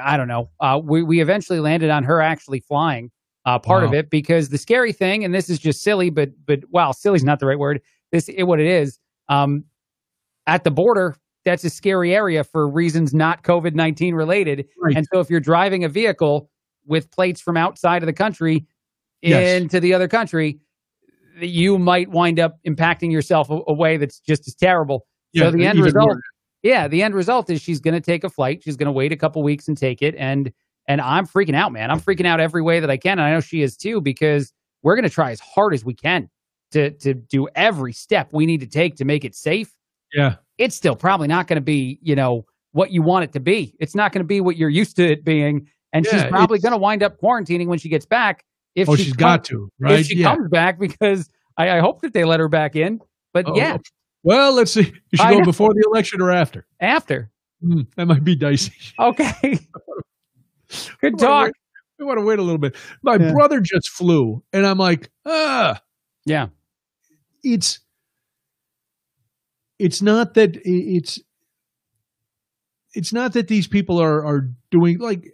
I 0.00 0.16
don't 0.16 0.28
know. 0.28 0.50
Uh, 0.60 0.80
we 0.82 1.02
we 1.02 1.20
eventually 1.20 1.60
landed 1.60 1.90
on 1.90 2.04
her 2.04 2.20
actually 2.20 2.60
flying. 2.60 3.10
Uh, 3.46 3.58
part 3.58 3.84
of 3.84 3.92
it 3.92 4.08
because 4.08 4.48
the 4.48 4.56
scary 4.56 4.90
thing, 4.90 5.22
and 5.22 5.34
this 5.34 5.50
is 5.50 5.58
just 5.58 5.82
silly, 5.82 6.08
but 6.08 6.30
but 6.46 6.60
well, 6.70 6.94
silly's 6.94 7.24
not 7.24 7.40
the 7.40 7.46
right 7.46 7.58
word. 7.58 7.78
This 8.10 8.28
it, 8.30 8.44
what 8.44 8.58
it 8.58 8.66
is. 8.66 8.98
Um, 9.28 9.64
at 10.46 10.64
the 10.64 10.70
border, 10.70 11.14
that's 11.44 11.64
a 11.64 11.70
scary 11.70 12.14
area 12.14 12.44
for 12.44 12.68
reasons 12.68 13.12
not 13.14 13.42
COVID 13.42 13.74
nineteen 13.74 14.14
related. 14.14 14.66
Right. 14.82 14.96
And 14.96 15.06
so 15.12 15.20
if 15.20 15.28
you're 15.30 15.40
driving 15.40 15.84
a 15.84 15.88
vehicle 15.88 16.50
with 16.86 17.10
plates 17.10 17.40
from 17.40 17.56
outside 17.56 18.02
of 18.02 18.06
the 18.06 18.12
country 18.12 18.66
Yes. 19.22 19.62
into 19.62 19.80
the 19.80 19.94
other 19.94 20.06
country, 20.06 20.60
you 21.40 21.78
might 21.78 22.10
wind 22.10 22.38
up 22.38 22.58
impacting 22.66 23.10
yourself 23.10 23.48
a, 23.50 23.58
a 23.68 23.72
way 23.72 23.96
that's 23.96 24.20
just 24.20 24.46
as 24.46 24.54
terrible. 24.54 25.06
yeah, 25.32 25.44
so 25.44 25.50
the 25.50 25.64
end 25.66 25.78
result, 25.80 26.08
more. 26.08 26.20
yeah, 26.62 26.88
the 26.88 27.02
end 27.02 27.14
result 27.14 27.48
is 27.48 27.62
she's 27.62 27.80
going 27.80 27.94
to 27.94 28.02
take 28.02 28.22
a 28.22 28.28
flight. 28.28 28.62
She's 28.62 28.76
going 28.76 28.86
to 28.86 28.92
wait 28.92 29.12
a 29.12 29.16
couple 29.16 29.42
weeks 29.42 29.66
and 29.66 29.78
take 29.78 30.02
it. 30.02 30.14
And 30.18 30.52
and 30.86 31.00
I'm 31.00 31.26
freaking 31.26 31.54
out, 31.56 31.72
man. 31.72 31.90
I'm 31.90 32.00
freaking 32.00 32.26
out 32.26 32.38
every 32.40 32.60
way 32.60 32.80
that 32.80 32.90
I 32.90 32.98
can, 32.98 33.12
and 33.18 33.22
I 33.22 33.32
know 33.32 33.40
she 33.40 33.62
is 33.62 33.78
too 33.78 34.02
because 34.02 34.52
we're 34.82 34.94
going 34.94 35.08
to 35.08 35.14
try 35.14 35.30
as 35.30 35.40
hard 35.40 35.72
as 35.72 35.82
we 35.86 35.94
can 35.94 36.28
to 36.72 36.90
to 36.90 37.14
do 37.14 37.48
every 37.54 37.94
step 37.94 38.28
we 38.32 38.44
need 38.44 38.60
to 38.60 38.66
take 38.66 38.96
to 38.96 39.06
make 39.06 39.24
it 39.24 39.34
safe 39.34 39.72
Yeah, 40.14 40.36
it's 40.58 40.76
still 40.76 40.96
probably 40.96 41.28
not 41.28 41.46
going 41.48 41.56
to 41.56 41.60
be, 41.62 41.98
you 42.02 42.14
know, 42.14 42.46
what 42.72 42.90
you 42.92 43.02
want 43.02 43.24
it 43.24 43.32
to 43.32 43.40
be. 43.40 43.74
It's 43.80 43.94
not 43.94 44.12
going 44.12 44.20
to 44.20 44.26
be 44.26 44.40
what 44.40 44.56
you're 44.56 44.68
used 44.70 44.96
to 44.96 45.04
it 45.10 45.24
being. 45.24 45.68
And 45.92 46.04
she's 46.06 46.24
probably 46.24 46.58
going 46.58 46.72
to 46.72 46.78
wind 46.78 47.02
up 47.04 47.20
quarantining 47.20 47.66
when 47.68 47.78
she 47.78 47.88
gets 47.88 48.04
back. 48.06 48.44
If 48.74 48.88
oh, 48.88 48.96
she 48.96 49.04
she's 49.04 49.12
come- 49.12 49.18
got 49.18 49.44
to 49.44 49.70
right. 49.78 50.00
If 50.00 50.06
she 50.06 50.16
yeah. 50.18 50.34
comes 50.34 50.48
back, 50.50 50.78
because 50.80 51.28
I, 51.56 51.70
I 51.70 51.80
hope 51.80 52.02
that 52.02 52.12
they 52.12 52.24
let 52.24 52.40
her 52.40 52.48
back 52.48 52.74
in. 52.74 53.00
But 53.32 53.48
Oh, 53.48 53.56
yeah, 53.56 53.76
Well, 54.24 54.52
let's 54.54 54.72
see. 54.72 54.92
You 55.10 55.16
should 55.16 55.20
I 55.20 55.32
go 55.32 55.38
know. 55.40 55.44
before 55.44 55.72
the 55.74 55.84
election 55.88 56.20
or 56.20 56.32
after. 56.32 56.66
after. 56.80 57.30
Hmm, 57.62 57.82
that 57.96 58.06
might 58.06 58.24
be 58.24 58.34
dicey. 58.34 58.72
Okay. 58.98 59.58
Good 61.00 61.18
talk. 61.18 61.52
I 62.00 62.04
want 62.04 62.18
to 62.18 62.24
wait 62.24 62.38
a 62.40 62.42
little 62.42 62.58
bit. 62.58 62.74
My 63.02 63.14
Yeah. 63.16 63.30
brother 63.32 63.60
just 63.60 63.88
flew, 63.90 64.42
and 64.52 64.66
I'm 64.66 64.78
like, 64.78 65.10
ah. 65.26 65.80
Yeah. 66.26 66.48
it's 67.44 67.78
it's 69.78 70.00
not 70.02 70.34
that 70.34 70.56
it's 70.64 71.18
it's 72.94 73.12
not 73.12 73.32
that 73.32 73.48
these 73.48 73.66
people 73.66 74.00
are 74.00 74.24
are 74.24 74.50
doing 74.70 74.98
like 74.98 75.30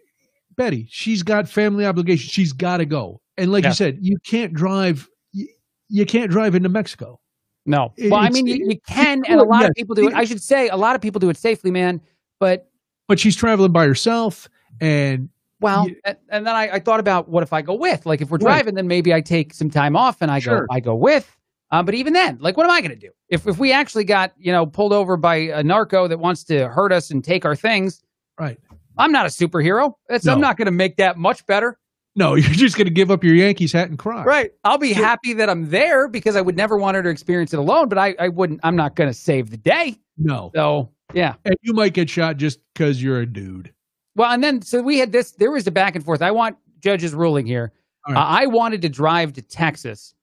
Betty. 0.57 0.87
She's 0.91 1.23
got 1.23 1.49
family 1.49 1.85
obligations. 1.87 2.31
She's 2.33 2.53
got 2.53 2.79
to 2.79 2.87
go. 2.87 3.21
And 3.39 3.53
like 3.53 3.65
Yeah. 3.65 3.71
you 3.71 3.75
said, 3.75 3.99
you 4.01 4.17
can't 4.27 4.53
drive. 4.53 5.09
You, 5.33 5.49
you 5.89 6.07
can't 6.07 6.31
drive 6.31 6.55
into 6.55 6.69
Mexico. 6.69 7.21
No. 7.67 7.93
It- 7.97 8.11
Well, 8.11 8.21
I 8.21 8.31
mean, 8.31 8.47
you, 8.47 8.57
you 8.69 8.81
can, 8.87 9.23
and 9.29 9.41
a 9.41 9.45
lot 9.45 9.61
yes. 9.61 9.71
of 9.71 9.75
people 9.77 9.95
do 9.95 10.09
it. 10.09 10.15
I 10.15 10.25
should 10.25 10.43
say 10.43 10.69
a 10.69 10.77
lot 10.77 10.95
of 10.97 11.03
people 11.03 11.19
do 11.19 11.31
it 11.31 11.37
safely, 11.37 11.71
man. 11.71 12.01
But 12.39 12.71
But 13.09 13.19
she's 13.21 13.37
traveling 13.37 13.73
by 13.73 13.87
herself, 13.87 14.49
and 14.81 15.29
Well, 15.61 15.89
Yeah. 15.89 15.95
and, 16.05 16.17
and 16.31 16.47
then 16.47 16.55
I, 16.55 16.71
I 16.77 16.79
thought 16.79 17.01
about 17.01 17.29
what 17.29 17.43
if 17.43 17.53
I 17.53 17.61
go 17.62 17.75
with? 17.75 18.07
Like, 18.07 18.21
if 18.23 18.31
we're 18.31 18.39
Right. 18.39 18.55
driving, 18.62 18.75
then 18.75 18.87
maybe 18.89 19.12
I 19.12 19.21
take 19.21 19.53
some 19.53 19.69
time 19.71 19.95
off 19.97 20.23
and 20.23 20.31
I 20.31 20.39
Sure. 20.39 20.61
go, 20.61 20.67
I 20.75 20.81
go 20.81 20.95
with. 20.95 21.37
Um, 21.72 21.86
but 21.86 21.94
even 21.94 22.12
then, 22.12 22.38
like, 22.40 22.56
what 22.56 22.64
am 22.64 22.70
I 22.72 22.80
going 22.80 22.90
to 22.90 22.97
do 22.97 23.10
if 23.28 23.47
if 23.47 23.59
we 23.59 23.72
actually 23.72 24.05
got 24.05 24.32
you 24.36 24.51
know 24.52 24.66
pulled 24.66 24.92
over 24.92 25.16
by 25.16 25.36
a 25.36 25.62
narco 25.62 26.09
that 26.09 26.18
wants 26.18 26.42
to 26.44 26.68
hurt 26.68 26.92
us 26.92 27.10
and 27.10 27.22
take 27.24 27.44
our 27.44 27.56
things? 27.56 28.02
right. 28.38 28.59
I'm 28.98 29.12
not 29.12 29.24
a 29.24 29.28
superhero. 29.30 29.94
It's, 30.10 30.26
I'm 30.26 30.40
not 30.40 30.59
going 30.59 30.66
to 30.66 30.72
make 30.72 30.97
that 30.97 31.16
much 31.16 31.47
better. 31.47 31.78
No, 32.16 32.34
you're 32.36 32.51
just 32.52 32.76
going 32.76 32.86
to 32.86 32.92
give 32.92 33.10
up 33.10 33.24
your 33.24 33.34
Yankees 33.34 33.72
hat 33.72 33.88
and 33.88 33.98
cry. 33.98 34.24
Right. 34.24 34.51
I'll 34.64 34.76
be 34.78 34.92
Sure. 34.92 35.02
happy 35.05 35.32
that 35.34 35.48
I'm 35.48 35.70
there 35.70 36.06
because 36.09 36.36
I 36.36 36.42
would 36.42 36.56
never 36.56 36.76
want 36.76 36.97
her 36.97 37.02
to 37.05 37.09
experience 37.09 37.55
it 37.55 37.59
alone. 37.60 37.88
But 37.88 37.97
I, 37.98 38.14
I 38.18 38.28
wouldn't. 38.28 38.60
I'm 38.62 38.76
not 38.76 38.97
going 38.97 39.09
to 39.09 39.14
save 39.14 39.51
the 39.51 39.56
day. 39.56 39.97
No, 40.18 40.51
So 40.55 40.90
yeah. 41.14 41.34
and 41.47 41.55
you 41.62 41.72
might 41.72 41.94
get 41.94 42.10
shot 42.10 42.36
just 42.36 42.59
because 42.74 43.02
you're 43.02 43.20
a 43.20 43.26
dude. 43.26 43.72
Well, 44.16 44.30
and 44.30 44.42
then 44.44 44.60
so 44.60 44.82
we 44.82 44.98
had 44.98 45.12
this. 45.12 45.30
There 45.32 45.52
was 45.52 45.66
a 45.66 45.70
back 45.70 45.94
and 45.94 46.05
forth. 46.05 46.20
I 46.20 46.32
want 46.32 46.56
judge's 46.80 47.14
ruling 47.14 47.47
here. 47.47 47.72
All 48.06 48.16
Uh. 48.16 48.20
I 48.20 48.47
wanted 48.47 48.82
to 48.82 48.88
drive 48.90 49.32
to 49.34 49.42
Texas 49.42 50.14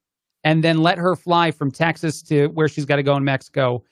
and 0.47 0.63
then 0.63 0.77
let 0.87 0.97
her 0.97 1.15
fly 1.15 1.51
from 1.51 1.69
Texas 1.71 2.21
to 2.23 2.47
where 2.57 2.67
she's 2.69 2.85
got 2.85 2.95
to 2.97 3.03
go 3.03 3.15
in 3.17 3.23
Mexico. 3.23 3.83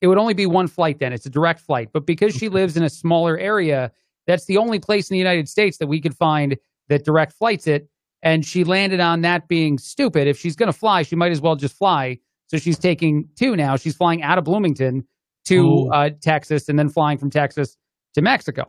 It 0.00 0.06
would 0.08 0.18
only 0.18 0.34
be 0.34 0.46
one 0.46 0.66
flight 0.66 0.98
then. 0.98 1.12
It's 1.12 1.26
a 1.26 1.30
direct 1.30 1.60
flight. 1.60 1.90
But 1.92 2.06
because 2.06 2.34
she 2.34 2.48
lives 2.48 2.76
in 2.78 2.82
a 2.82 2.90
smaller 2.90 3.36
area, 3.38 3.92
That's 4.26 4.44
the 4.46 4.58
only 4.58 4.78
place 4.78 5.10
in 5.10 5.14
the 5.14 5.18
United 5.18 5.48
States 5.48 5.78
that 5.78 5.88
we 5.88 6.00
could 6.00 6.14
find 6.16 6.56
that 6.88 7.04
direct 7.04 7.32
flights 7.32 7.66
it. 7.66 7.88
And 8.22 8.44
she 8.44 8.64
landed 8.64 9.00
on 9.00 9.22
that 9.22 9.48
being 9.48 9.78
stupid. 9.78 10.28
If 10.28 10.38
she's 10.38 10.54
going 10.54 10.72
to 10.72 10.78
fly, 10.78 11.02
she 11.02 11.16
might 11.16 11.32
as 11.32 11.40
well 11.40 11.56
just 11.56 11.74
fly. 11.76 12.18
So 12.46 12.58
she's 12.58 12.78
taking 12.78 13.28
two 13.34 13.56
now. 13.56 13.76
She's 13.76 13.96
flying 13.96 14.22
out 14.22 14.38
of 14.38 14.44
Bloomington 14.44 15.06
to 15.46 15.56
Oh. 15.66 15.90
uh, 15.90 16.10
Texas 16.20 16.68
and 16.68 16.78
then 16.78 16.88
flying 16.90 17.18
from 17.18 17.30
Texas 17.30 17.76
to 18.14 18.20
Mexico. 18.22 18.62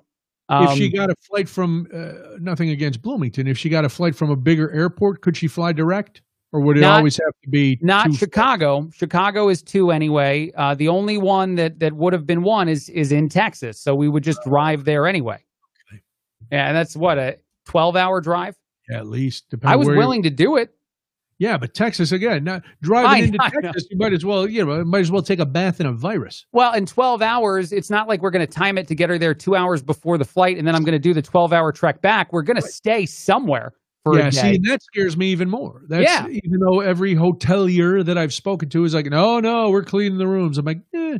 if 0.49 0.77
she 0.77 0.85
Um, 0.87 0.91
got 0.93 1.09
a 1.11 1.15
flight 1.29 1.47
from 1.49 1.87
uh, 1.93 2.37
nothing 2.39 2.69
against 2.69 3.01
Bloomington, 3.01 3.45
if 3.47 3.57
she 3.57 3.69
got 3.69 3.85
a 3.85 3.89
flight 3.89 4.15
from 4.15 4.29
a 4.31 4.35
bigger 4.35 4.71
airport, 4.71 5.21
could 5.21 5.35
she 5.37 5.47
fly 5.47 5.73
direct, 5.73 6.21
or 6.53 6.59
would 6.61 6.77
it 6.77 6.81
Not- 6.81 6.97
always 6.97 7.17
have 7.17 7.33
to 7.43 7.49
be 7.49 7.77
not 7.81 8.07
two- 8.07 8.13
Chicago. 8.13 8.89
Chicago 8.93 9.49
is 9.49 9.61
two 9.61 9.91
anyway. 9.91 10.51
Uh, 10.55 10.75
the 10.75 10.87
only 10.89 11.17
one 11.17 11.55
that 11.55 11.79
that 11.79 11.93
would 11.93 12.13
have 12.13 12.25
been 12.27 12.43
one 12.43 12.67
is 12.67 12.89
is 12.89 13.11
in 13.11 13.29
Texas. 13.29 13.79
So 13.79 13.95
we 13.95 14.07
would 14.09 14.23
just 14.23 14.43
drive 14.43 14.83
there 14.85 15.07
anyway. 15.07 15.43
Okay. 15.91 16.01
Yeah, 16.51 16.67
and 16.67 16.75
that's 16.75 16.95
what 16.95 17.17
a 17.17 17.37
twelve 17.65 17.95
hour 17.95 18.19
drive. 18.21 18.55
Yeah, 18.89 18.97
at 18.97 19.07
least. 19.07 19.45
I 19.63 19.75
was 19.75 19.87
willing 19.87 20.23
to 20.23 20.29
do 20.29 20.57
it. 20.57 20.73
Yeah, 21.39 21.57
but 21.57 21.73
Texas 21.73 22.11
again. 22.11 22.43
Not 22.43 22.61
driving 22.83 23.09
I 23.09 23.17
into 23.25 23.37
know, 23.39 23.43
I 23.45 23.49
know. 23.49 23.61
Texas, 23.71 23.87
you 23.89 23.97
might 23.97 24.13
as 24.13 24.23
well, 24.23 24.47
you 24.47 24.63
know, 24.63 24.83
might 24.83 24.99
as 24.99 25.09
well 25.09 25.23
take 25.23 25.39
a 25.39 25.45
bath 25.45 25.79
in 25.79 25.87
a 25.87 25.91
virus. 25.93 26.45
Well, 26.51 26.73
in 26.73 26.85
12 26.85 27.21
hours, 27.23 27.71
it's 27.71 27.89
not 27.89 28.07
like 28.07 28.21
we're 28.21 28.29
going 28.29 28.45
to 28.45 28.51
time 28.53 28.77
it 28.77 28.87
to 28.89 28.93
get 28.93 29.09
her 29.09 29.17
there 29.17 29.33
two 29.33 29.55
hours 29.55 29.81
before 29.81 30.19
the 30.19 30.25
flight, 30.25 30.57
and 30.59 30.67
then 30.67 30.75
I'm 30.75 30.83
going 30.83 30.91
to 30.93 30.99
do 30.99 31.13
the 31.15 31.21
12 31.21 31.51
hour 31.51 31.71
trek 31.71 32.01
back. 32.01 32.31
We're 32.31 32.43
going 32.43 32.61
to 32.61 32.67
stay 32.67 33.07
somewhere 33.07 33.73
for 34.03 34.17
yeah, 34.17 34.29
see, 34.31 34.55
and 34.55 34.65
that 34.65 34.81
scares 34.83 35.15
me 35.15 35.27
even 35.27 35.49
more. 35.49 35.83
That's 35.87 36.03
Yeah. 36.03 36.27
even 36.27 36.59
though 36.59 36.79
every 36.79 37.15
hotelier 37.15 38.03
that 38.05 38.17
I've 38.17 38.33
spoken 38.33 38.69
to 38.69 38.83
is 38.83 38.93
like, 38.93 39.05
no, 39.05 39.39
no, 39.39 39.69
we're 39.69 39.83
cleaning 39.83 40.17
the 40.17 40.27
rooms. 40.27 40.57
I'm 40.57 40.65
like, 40.65 40.81
eh, 40.93 41.19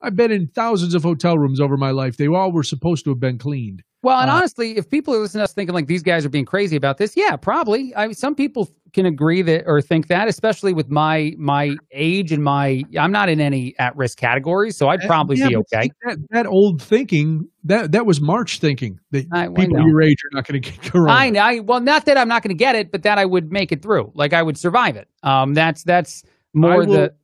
I've 0.00 0.16
been 0.16 0.30
in 0.30 0.48
thousands 0.48 0.94
of 0.94 1.02
hotel 1.02 1.36
rooms 1.38 1.60
over 1.60 1.76
my 1.76 1.90
life. 1.90 2.16
They 2.16 2.28
all 2.28 2.52
were 2.52 2.62
supposed 2.62 3.04
to 3.04 3.10
have 3.10 3.20
been 3.20 3.38
cleaned. 3.38 3.82
Well, 4.02 4.18
and 4.18 4.30
Uh, 4.30 4.34
honestly, 4.34 4.76
if 4.78 4.88
people 4.88 5.14
are 5.14 5.18
listening 5.18 5.40
to 5.40 5.44
us 5.44 5.52
thinking 5.52 5.74
like 5.74 5.86
these 5.86 6.02
guys 6.02 6.24
are 6.24 6.30
being 6.30 6.46
crazy 6.46 6.74
about 6.76 6.96
this, 6.98 7.16
yeah, 7.16 7.36
probably. 7.36 7.94
I 7.94 8.12
some 8.12 8.34
people 8.34 8.68
can 8.92 9.04
agree 9.06 9.42
that 9.42 9.64
or 9.66 9.80
think 9.82 10.06
that, 10.08 10.26
especially 10.26 10.72
with 10.72 10.88
my 10.90 11.34
my 11.36 11.76
age 11.92 12.32
and 12.32 12.42
my 12.42 12.82
I'm 12.98 13.12
not 13.12 13.28
in 13.28 13.40
any 13.40 13.78
at 13.78 13.94
risk 13.96 14.16
categories, 14.18 14.76
so 14.76 14.88
I'd 14.88 15.00
probably 15.02 15.36
Uh, 15.36 15.44
Yeah, 15.44 15.48
be 15.48 15.56
okay. 15.56 15.90
That, 16.04 16.18
that 16.30 16.46
old 16.46 16.80
thinking, 16.80 17.46
that 17.64 17.92
that 17.92 18.06
was 18.06 18.20
March 18.22 18.58
thinking 18.58 18.98
that 19.10 19.26
I- 19.32 19.44
I 19.44 19.48
people 19.48 19.78
know. 19.78 19.86
your 19.86 20.00
age 20.00 20.24
are 20.24 20.34
not 20.34 20.46
going 20.46 20.62
to 20.62 20.70
get 20.70 20.80
corona. 20.92 21.12
I, 21.12 21.26
I 21.56 21.60
well, 21.60 21.80
not 21.80 22.06
that 22.06 22.16
I'm 22.16 22.28
not 22.28 22.42
going 22.42 22.56
to 22.56 22.58
get 22.58 22.74
it, 22.74 22.90
but 22.90 23.02
that 23.02 23.18
I 23.18 23.26
would 23.26 23.52
make 23.52 23.70
it 23.70 23.82
through. 23.82 24.12
Like 24.14 24.32
I 24.32 24.42
would 24.42 24.56
survive 24.56 24.96
it. 24.96 25.08
Um, 25.22 25.52
that's 25.52 25.82
that's 25.84 26.22
more 26.54 26.78
will- 26.78 26.86
the 26.86 27.14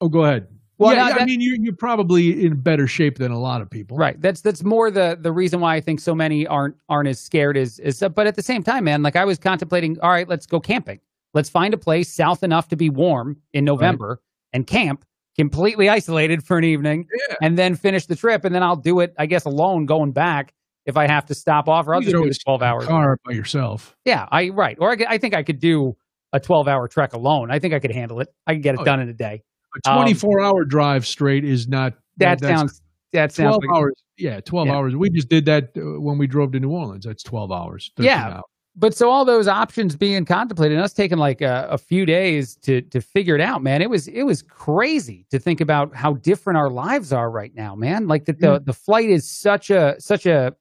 Oh, 0.00 0.08
go 0.08 0.24
ahead. 0.24 0.48
Well, 0.78 0.92
yeah, 0.94 1.08
no, 1.08 1.08
yeah, 1.16 1.22
I 1.22 1.24
mean, 1.24 1.40
you're, 1.40 1.56
you're 1.60 1.76
probably 1.76 2.44
in 2.44 2.60
better 2.60 2.86
shape 2.86 3.18
than 3.18 3.30
a 3.30 3.38
lot 3.38 3.60
of 3.60 3.70
people. 3.70 3.96
Right. 3.96 4.20
That's 4.20 4.40
that's 4.40 4.64
more 4.64 4.90
the 4.90 5.16
the 5.20 5.32
reason 5.32 5.60
why 5.60 5.76
I 5.76 5.80
think 5.80 6.00
so 6.00 6.14
many 6.14 6.46
aren't 6.46 6.76
aren't 6.88 7.08
as 7.08 7.20
scared 7.20 7.56
as 7.56 7.78
as. 7.78 8.02
But 8.14 8.26
at 8.26 8.34
the 8.34 8.42
same 8.42 8.62
time, 8.62 8.84
man, 8.84 9.02
like 9.02 9.16
I 9.16 9.24
was 9.24 9.38
contemplating. 9.38 9.96
All 10.02 10.10
right, 10.10 10.28
let's 10.28 10.46
go 10.46 10.58
camping. 10.60 11.00
Let's 11.32 11.48
find 11.48 11.74
a 11.74 11.78
place 11.78 12.12
south 12.14 12.42
enough 12.42 12.68
to 12.68 12.76
be 12.76 12.90
warm 12.90 13.36
in 13.52 13.64
November 13.64 14.20
and 14.52 14.66
camp 14.66 15.04
completely 15.36 15.88
isolated 15.88 16.44
for 16.44 16.56
an 16.58 16.62
evening, 16.64 17.06
Yeah. 17.28 17.36
and 17.42 17.58
then 17.58 17.74
finish 17.74 18.06
the 18.06 18.14
trip. 18.14 18.44
And 18.44 18.54
then 18.54 18.62
I'll 18.62 18.76
do 18.76 19.00
it, 19.00 19.12
I 19.18 19.26
guess, 19.26 19.44
alone 19.46 19.84
going 19.84 20.12
back 20.12 20.54
if 20.86 20.96
I 20.96 21.08
have 21.08 21.26
to 21.26 21.34
stop 21.34 21.68
off, 21.68 21.88
or 21.88 21.94
I'll 21.94 22.00
You 22.02 22.10
just 22.10 22.22
do 22.22 22.28
it 22.28 22.36
twelve 22.44 22.62
hours. 22.62 22.84
Car 22.86 23.18
by 23.24 23.32
yourself. 23.32 23.96
Yeah, 24.04 24.26
I 24.30 24.50
right. 24.50 24.76
Or 24.80 24.92
I, 24.92 24.96
I 25.08 25.18
think 25.18 25.34
I 25.34 25.42
could 25.42 25.58
do 25.58 25.96
a 26.32 26.38
twelve 26.40 26.68
hour 26.68 26.86
trek 26.88 27.14
alone. 27.14 27.50
I 27.50 27.58
think 27.58 27.74
I 27.74 27.78
could 27.80 27.92
handle 27.92 28.20
it. 28.20 28.28
I 28.46 28.54
could 28.54 28.62
get 28.62 28.74
it 28.74 28.80
Oh, 28.80 28.84
done 28.84 29.00
in 29.00 29.08
a 29.08 29.12
day. 29.12 29.42
A 29.86 29.90
Um, 29.90 29.96
24 29.98 30.40
hour 30.40 30.64
drive 30.64 31.06
straight 31.06 31.44
is 31.44 31.68
not. 31.68 31.94
That, 32.18 32.40
that's 32.40 32.58
sounds. 32.60 32.82
That 33.12 33.32
sounds 33.32 33.56
12 33.58 33.62
like, 33.62 33.76
hours. 33.76 33.94
Yeah, 34.16 34.40
12 34.40 34.66
Yeah. 34.68 34.74
hours. 34.74 34.96
We 34.96 35.10
just 35.10 35.28
did 35.28 35.44
that 35.46 35.70
uh, 35.76 36.00
when 36.00 36.18
we 36.18 36.26
drove 36.26 36.52
to 36.52 36.60
New 36.60 36.70
Orleans. 36.70 37.04
That's 37.04 37.22
12 37.22 37.50
hours. 37.52 37.90
Yeah. 37.98 38.34
hours. 38.34 38.42
but 38.76 38.92
so 38.94 39.08
all 39.08 39.24
those 39.24 39.46
options 39.46 39.94
being 39.94 40.24
contemplated, 40.24 40.76
and 40.76 40.84
us 40.84 40.92
taking 40.92 41.18
like 41.18 41.40
a, 41.40 41.68
a 41.70 41.78
few 41.78 42.04
days 42.06 42.56
to 42.62 42.82
to 42.82 43.00
figure 43.00 43.34
it 43.36 43.40
out, 43.40 43.62
man. 43.62 43.82
It 43.82 43.90
was 43.90 44.08
it 44.08 44.24
was 44.24 44.42
crazy 44.42 45.26
to 45.30 45.38
think 45.38 45.60
about 45.60 45.94
how 45.94 46.14
different 46.14 46.56
our 46.56 46.70
lives 46.70 47.12
are 47.12 47.30
right 47.30 47.54
now, 47.54 47.74
man. 47.76 48.06
Like 48.08 48.24
that 48.26 48.40
the 48.40 48.52
Yeah. 48.54 48.58
the 48.64 48.72
flight 48.72 49.10
is 49.10 49.28
such 49.30 49.70
a 49.70 49.94
such 50.00 50.26
a 50.26 50.54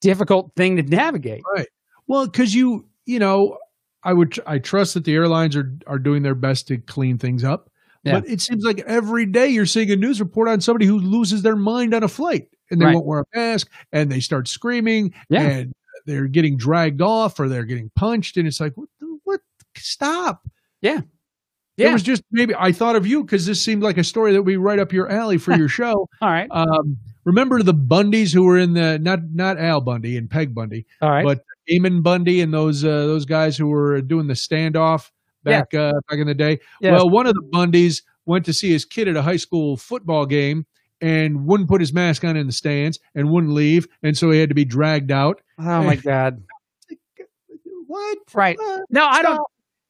difficult 0.00 0.52
thing 0.56 0.76
to 0.76 0.82
navigate. 0.82 1.42
Right. 1.56 1.68
Well, 2.08 2.26
because 2.26 2.54
you, 2.54 2.88
you 3.06 3.18
know, 3.20 3.56
I 4.02 4.14
would, 4.14 4.36
I 4.46 4.58
trust 4.58 4.94
that 4.94 5.04
the 5.04 5.14
airlines 5.14 5.54
are 5.56 5.72
are 5.86 5.98
doing 6.00 6.22
their 6.24 6.34
best 6.34 6.66
to 6.68 6.78
clean 6.78 7.18
things 7.18 7.44
up. 7.44 7.69
Yeah. 8.04 8.20
But 8.20 8.28
it 8.30 8.40
seems 8.40 8.64
like 8.64 8.80
every 8.80 9.26
day 9.26 9.48
you're 9.48 9.66
seeing 9.66 9.90
a 9.90 9.96
news 9.96 10.20
report 10.20 10.48
on 10.48 10.60
somebody 10.60 10.86
who 10.86 10.98
loses 10.98 11.42
their 11.42 11.56
mind 11.56 11.92
on 11.94 12.02
a 12.02 12.08
flight 12.08 12.48
and 12.70 12.80
they 12.80 12.86
Right. 12.86 12.94
won't 12.94 13.06
wear 13.06 13.20
a 13.20 13.24
mask 13.36 13.68
and 13.92 14.10
they 14.10 14.20
start 14.20 14.48
screaming 14.48 15.12
Yeah. 15.28 15.42
and 15.42 15.72
they're 16.06 16.26
getting 16.28 16.56
dragged 16.56 17.02
off 17.02 17.38
or 17.38 17.48
they're 17.48 17.64
getting 17.66 17.90
punched 17.96 18.36
and 18.38 18.46
it's 18.48 18.58
like 18.60 18.72
what? 18.76 18.88
What? 19.24 19.40
Stop! 19.76 20.42
It 20.82 21.04
Yeah. 21.76 21.90
It 21.90 21.92
was 21.92 22.02
just 22.02 22.22
maybe 22.30 22.54
I 22.58 22.72
thought 22.72 22.96
of 22.96 23.06
you 23.06 23.22
because 23.22 23.44
this 23.46 23.60
seemed 23.62 23.82
like 23.82 23.98
a 23.98 24.04
story 24.04 24.32
that 24.32 24.38
would 24.42 24.46
be 24.46 24.56
right 24.56 24.78
up 24.78 24.92
your 24.92 25.08
alley 25.10 25.36
for 25.38 25.52
your 25.56 25.68
show. 25.68 26.08
All 26.22 26.28
right, 26.30 26.48
Um, 26.50 26.96
remember 27.24 27.62
the 27.62 27.74
Bundys 27.74 28.32
who 28.34 28.44
were 28.44 28.58
in 28.58 28.72
the 28.74 28.98
not 28.98 29.20
not 29.32 29.58
Al 29.58 29.80
Bundy 29.82 30.16
and 30.16 30.28
Peg 30.30 30.54
Bundy, 30.54 30.86
all 31.02 31.10
right. 31.10 31.24
but 31.24 31.44
Ammon 31.70 32.00
Bundy 32.02 32.40
and 32.40 32.52
those 32.52 32.82
uh, 32.84 32.88
those 32.88 33.24
guys 33.26 33.56
who 33.58 33.66
were 33.68 34.00
doing 34.02 34.26
the 34.26 34.34
standoff 34.34 35.10
back 35.44 35.74
uh, 35.74 35.92
back 36.08 36.18
in 36.18 36.26
the 36.26 36.34
day. 36.34 36.58
Well, 36.96 37.08
one 37.10 37.26
of 37.26 37.34
the 37.34 37.42
Bundys 37.52 38.02
went 38.26 38.44
to 38.46 38.52
see 38.52 38.70
his 38.70 38.84
kid 38.84 39.08
at 39.08 39.16
a 39.16 39.22
high 39.22 39.36
school 39.36 39.76
football 39.76 40.26
game 40.26 40.66
and 41.00 41.46
wouldn't 41.46 41.68
put 41.68 41.80
his 41.80 41.92
mask 41.92 42.24
on 42.24 42.36
in 42.36 42.46
the 42.46 42.52
stands 42.52 42.98
and 43.14 43.30
wouldn't 43.30 43.52
leave, 43.52 43.86
and 44.02 44.16
so 44.16 44.30
he 44.30 44.38
had 44.38 44.48
to 44.50 44.54
be 44.54 44.64
dragged 44.64 45.10
out. 45.10 45.40
oh 45.58 45.82
my 45.82 45.96
god. 45.96 46.42
What? 47.86 48.18
Right. 48.34 48.56
Uh, 48.58 48.78
No, 48.90 49.04
I 49.06 49.22
don't. 49.22 49.40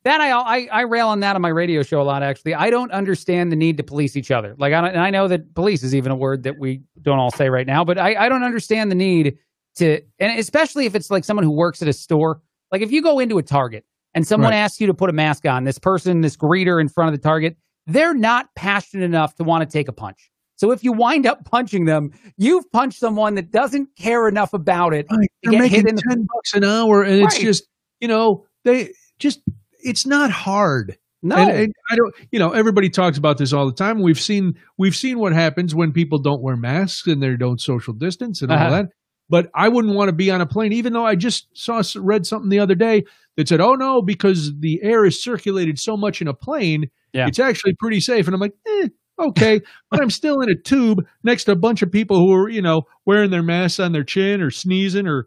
That 0.05 0.23
I, 0.23 0.31
I 0.31 0.69
I 0.73 0.81
rail 0.83 1.09
on 1.09 1.21
that 1.21 1.37
on 1.37 1.43
my 1.43 1.51
radio 1.51 1.83
show 1.83 2.01
a 2.01 2.05
lot. 2.05 2.23
Actually, 2.23 2.55
I 2.55 2.71
don't 2.71 2.91
understand 2.91 3.53
the 3.53 3.57
need 3.57 3.77
to 3.77 3.83
police 3.83 4.17
each 4.17 4.31
other. 4.31 4.55
Like 4.57 4.73
I 4.73 4.81
don't, 4.81 4.91
and 4.91 5.01
I 5.01 5.11
know 5.11 5.29
that 5.29 5.55
police 5.55 5.83
is 5.83 5.95
even 5.95 6.11
a 6.11 6.17
word 6.17 6.45
that 6.45 6.59
we 6.59 6.81
don't 7.03 7.19
all 7.19 7.31
say 7.31 7.51
right 7.51 7.67
now. 7.67 7.85
But 7.85 7.99
I 7.99 8.15
I 8.15 8.29
don't 8.31 8.43
understand 8.43 8.91
the 8.91 8.95
need 8.95 9.37
to, 9.77 10.01
and 10.19 10.39
especially 10.39 10.87
if 10.87 10.95
it's 10.95 11.11
like 11.11 11.25
someone 11.25 11.45
who 11.45 11.51
works 11.51 11.83
at 11.83 11.89
a 11.89 11.93
store. 11.93 12.41
Like 12.73 12.81
if 12.81 12.91
you 12.91 13.03
go 13.03 13.19
into 13.19 13.37
a 13.37 13.43
Target 13.43 13.85
and 14.15 14.27
someone 14.27 14.51
Right. 14.51 14.59
asks 14.59 14.81
you 14.81 14.87
to 14.89 14.95
put 14.95 15.11
a 15.11 15.13
mask 15.13 15.47
on, 15.47 15.65
this 15.65 15.79
person, 15.79 16.21
this 16.21 16.37
greeter 16.37 16.81
in 16.81 16.89
front 16.89 17.13
of 17.13 17.21
the 17.21 17.23
Target, 17.23 17.57
they're 17.87 18.15
not 18.15 18.47
passionate 18.57 19.05
enough 19.05 19.35
to 19.37 19.45
want 19.45 19.63
to 19.69 19.73
take 19.73 19.89
a 19.89 19.93
punch. 19.93 20.31
So 20.57 20.73
if 20.73 20.85
you 20.85 20.93
wind 20.93 21.27
up 21.27 21.45
punching 21.47 21.87
them, 21.87 22.11
you've 22.37 22.71
punched 22.71 22.99
someone 22.99 23.35
that 23.37 23.51
doesn't 23.51 23.89
care 23.97 24.29
enough 24.29 24.53
about 24.53 24.93
it. 24.93 25.07
Right. 25.11 25.29
They're 25.43 25.59
making 25.59 25.89
in 25.89 25.95
the- 25.95 26.03
ten 26.09 26.27
bucks 26.35 26.55
an 26.55 26.65
hour, 26.65 27.03
and 27.03 27.23
it's 27.23 27.39
just 27.39 27.67
you 28.01 28.09
know 28.09 28.45
they 28.65 28.91
just 29.19 29.41
it's 29.83 30.05
not 30.07 30.31
hard. 30.31 30.97
No, 31.23 31.37
And, 31.37 31.51
and 31.51 31.73
I 31.91 31.97
don't, 31.97 32.15
you 32.33 32.39
know, 32.39 32.51
everybody 32.53 32.89
talks 32.89 33.19
about 33.19 33.37
this 33.37 33.53
all 33.53 33.67
the 33.67 33.75
time. 33.75 34.01
We've 34.01 34.19
seen, 34.19 34.55
we've 34.79 34.97
seen 34.97 35.19
what 35.19 35.35
happens 35.35 35.75
when 35.75 35.93
people 35.93 36.19
don't 36.19 36.41
wear 36.41 36.57
masks 36.57 37.07
and 37.07 37.23
they 37.23 37.37
don't 37.37 37.61
social 37.61 37.93
distance 37.93 38.41
and 38.41 38.51
all 38.51 38.57
Uh-huh. 38.57 38.71
that. 38.71 38.87
But 39.31 39.49
I 39.55 39.69
wouldn't 39.69 39.95
want 39.95 40.09
to 40.09 40.13
be 40.13 40.31
on 40.31 40.41
a 40.43 40.47
plane, 40.47 40.73
even 40.73 40.93
though 40.93 41.07
I 41.07 41.15
just 41.15 41.47
saw 41.57 41.83
read 41.97 42.27
something 42.27 42.51
the 42.51 42.59
other 42.59 42.75
day 42.75 43.05
that 43.37 43.49
said, 43.49 43.61
"Oh 43.61 43.75
no, 43.75 44.03
because 44.03 44.53
the 44.59 44.83
air 44.83 45.05
is 45.07 45.23
circulated 45.23 45.79
so 45.79 45.97
much 45.97 46.21
in 46.21 46.29
a 46.29 46.35
plane, 46.35 46.91
Yeah. 47.15 47.29
it's 47.29 47.39
actually 47.39 47.75
pretty 47.79 48.01
safe." 48.01 48.27
And 48.27 48.35
I'm 48.35 48.41
like, 48.41 48.55
eh, 48.67 48.89
okay, 49.21 49.61
but 49.91 50.03
I'm 50.03 50.11
still 50.11 50.41
in 50.41 50.51
a 50.51 50.57
tube 50.57 51.07
next 51.23 51.45
to 51.45 51.53
a 51.53 51.57
bunch 51.57 51.81
of 51.81 51.93
people 51.93 52.19
who 52.19 52.33
are, 52.35 52.49
you 52.49 52.61
know, 52.61 52.83
wearing 53.07 53.31
their 53.31 53.43
masks 53.43 53.79
on 53.79 53.93
their 53.93 54.05
chin 54.05 54.43
or 54.43 54.51
sneezing 54.51 55.07
or, 55.07 55.27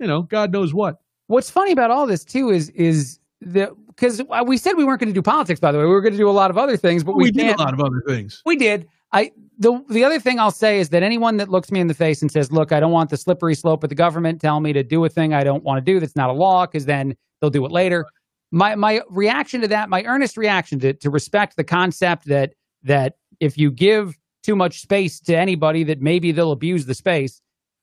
you 0.00 0.06
know, 0.08 0.22
God 0.22 0.52
knows 0.52 0.74
what. 0.74 0.96
What's 1.28 1.48
funny 1.50 1.70
about 1.72 1.90
all 1.92 2.06
this 2.06 2.24
too 2.24 2.50
is 2.50 2.68
is 2.70 3.20
the 3.40 3.70
because 3.88 4.22
we 4.46 4.58
said 4.58 4.72
we 4.76 4.84
weren't 4.84 5.00
going 5.00 5.08
to 5.08 5.14
do 5.14 5.22
politics. 5.22 5.60
By 5.60 5.70
the 5.72 5.78
way, 5.78 5.84
we 5.84 5.90
were 5.90 6.00
going 6.02 6.12
to 6.14 6.18
do 6.18 6.28
a 6.28 6.32
lot 6.32 6.50
of 6.50 6.58
other 6.58 6.76
things, 6.76 7.04
but 7.04 7.14
we, 7.16 7.24
we 7.24 7.30
did 7.30 7.42
can't. 7.42 7.60
a 7.60 7.62
lot 7.62 7.72
of 7.74 7.80
other 7.80 8.02
things. 8.06 8.42
We 8.44 8.56
did. 8.56 8.88
I 9.16 9.32
the 9.58 9.82
the 9.88 10.04
other 10.04 10.20
thing 10.20 10.38
I'll 10.38 10.50
say 10.50 10.78
is 10.78 10.90
that 10.90 11.02
anyone 11.02 11.38
that 11.38 11.48
looks 11.48 11.72
me 11.72 11.80
in 11.80 11.86
the 11.86 11.94
face 11.94 12.20
and 12.20 12.30
says, 12.30 12.52
"Look, 12.52 12.70
I 12.70 12.80
don't 12.80 12.92
want 12.92 13.08
the 13.08 13.16
slippery 13.16 13.54
slope 13.54 13.82
of 13.82 13.88
the 13.88 13.94
government 13.94 14.42
telling 14.42 14.62
me 14.62 14.74
to 14.74 14.82
do 14.82 15.02
a 15.06 15.08
thing 15.08 15.32
I 15.32 15.42
don't 15.42 15.64
want 15.64 15.78
to 15.84 15.92
do 15.92 15.98
that's 15.98 16.16
not 16.16 16.28
a 16.28 16.34
law," 16.34 16.66
because 16.66 16.84
then 16.84 17.16
they'll 17.40 17.48
do 17.50 17.64
it 17.64 17.72
later. 17.72 18.04
My 18.52 18.74
my 18.74 19.00
reaction 19.08 19.62
to 19.62 19.68
that, 19.68 19.88
my 19.88 20.04
earnest 20.04 20.36
reaction 20.36 20.78
to 20.80 20.92
to 20.92 21.08
respect 21.08 21.56
the 21.56 21.64
concept 21.64 22.26
that 22.26 22.52
that 22.82 23.14
if 23.40 23.56
you 23.56 23.70
give 23.70 24.18
too 24.42 24.54
much 24.54 24.82
space 24.82 25.18
to 25.20 25.34
anybody, 25.34 25.82
that 25.84 26.02
maybe 26.02 26.30
they'll 26.30 26.52
abuse 26.52 26.84
the 26.84 26.94
space. 26.94 27.40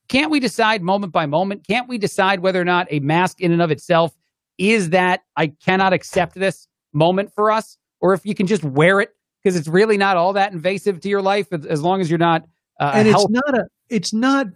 Can't 0.08 0.30
we 0.30 0.38
decide 0.38 0.82
moment 0.82 1.12
by 1.12 1.26
moment? 1.26 1.66
Can't 1.66 1.88
we 1.88 1.98
decide 1.98 2.40
whether 2.40 2.60
or 2.60 2.64
not 2.64 2.86
a 2.90 3.00
mask 3.00 3.40
in 3.40 3.50
and 3.50 3.60
of 3.60 3.72
itself 3.72 4.12
is 4.58 4.90
that 4.90 5.22
I 5.36 5.48
cannot 5.48 5.92
accept 5.92 6.36
this 6.36 6.68
moment 6.92 7.32
for 7.34 7.50
us, 7.50 7.76
or 8.00 8.14
if 8.14 8.24
you 8.24 8.36
can 8.36 8.46
just 8.46 8.62
wear 8.62 9.00
it 9.00 9.10
because 9.44 9.56
it's 9.56 9.68
really 9.68 9.98
not 9.98 10.16
all 10.16 10.32
that 10.32 10.52
invasive 10.52 11.00
to 11.00 11.08
your 11.08 11.22
life 11.22 11.52
as, 11.52 11.82
long 11.82 12.00
as 12.00 12.10
you're 12.10 12.18
not 12.18 12.42
uh, 12.80 12.92
and 12.94 13.06
it's 13.06 13.28
not 13.28 13.58
a 13.58 13.64
it's 13.90 14.12
not 14.12 14.46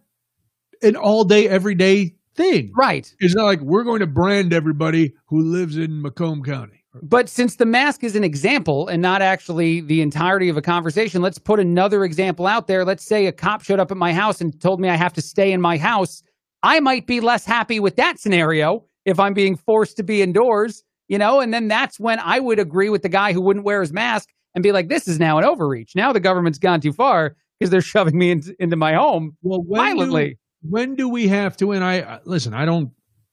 an 0.83 0.97
all 0.97 1.25
day 1.25 1.47
everyday 1.49 2.15
thing 2.35 2.73
right. 2.77 3.15
it's 3.21 3.35
not 3.35 3.45
like 3.45 3.61
we're 3.61 3.85
going 3.85 4.01
to 4.01 4.07
brand 4.07 4.53
everybody 4.53 5.13
who 5.27 5.43
lives 5.43 5.77
in 5.77 6.01
macomb 6.01 6.43
county 6.43 6.83
But 7.03 7.29
since 7.29 7.57
the 7.57 7.67
mask 7.67 8.03
is 8.03 8.17
an 8.17 8.25
example 8.25 8.89
and 8.89 9.03
not 9.03 9.23
actually 9.23 9.83
the 9.83 10.01
entirety 10.01 10.49
of 10.49 10.57
a 10.57 10.63
conversation, 10.63 11.21
let's 11.23 11.39
put 11.39 11.61
another 11.61 12.03
example 12.03 12.47
out 12.47 12.67
there. 12.67 12.85
Let's 12.85 13.05
say 13.05 13.27
a 13.27 13.33
cop 13.33 13.63
showed 13.63 13.79
up 13.79 13.91
at 13.91 13.97
my 13.97 14.13
house 14.13 14.41
and 14.41 14.59
told 14.61 14.81
me 14.81 14.89
I 14.89 14.97
have 14.97 15.13
to 15.13 15.23
stay 15.23 15.53
in 15.53 15.61
my 15.61 15.77
house 15.77 16.23
I 16.63 16.81
might 16.81 17.07
be 17.07 17.21
less 17.21 17.45
happy 17.45 17.81
with 17.81 17.97
that 17.97 18.19
scenario 18.19 18.85
if 19.05 19.21
I'm 19.21 19.35
being 19.35 19.57
forced 19.57 19.97
to 19.99 20.03
be 20.03 20.23
indoors, 20.23 20.83
you 21.07 21.19
know, 21.19 21.41
and 21.41 21.55
then 21.55 21.69
that's 21.69 22.01
when 22.01 22.19
I 22.19 22.41
would 22.41 22.59
agree 22.59 22.91
with 22.91 23.03
the 23.03 23.09
guy 23.09 23.33
who 23.33 23.41
wouldn't 23.41 23.65
wear 23.65 23.81
his 23.81 23.93
mask 23.93 24.29
and 24.55 24.63
be 24.63 24.73
like, 24.73 24.89
this 24.89 25.07
is 25.09 25.19
now 25.19 25.39
an 25.39 25.45
overreach. 25.45 25.95
Now 25.95 26.13
the 26.13 26.21
government's 26.21 26.59
gone 26.59 26.81
too 26.81 26.93
far 26.93 27.37
because 27.59 27.71
they're 27.71 27.81
shoving 27.95 28.19
me 28.19 28.31
in, 28.31 28.43
into 28.59 28.77
my 28.77 28.95
home 28.95 29.37
well, 29.43 29.63
when 29.63 29.81
violently. 29.81 30.31
Do, 30.31 30.37
when 30.71 30.95
do 30.97 31.09
we 31.09 31.29
have 31.29 31.57
to? 31.59 31.73
And 31.73 31.85
I 31.85 32.01
uh, 32.01 32.19
listen, 32.25 32.55
I 32.55 32.65
don't, 32.65 32.91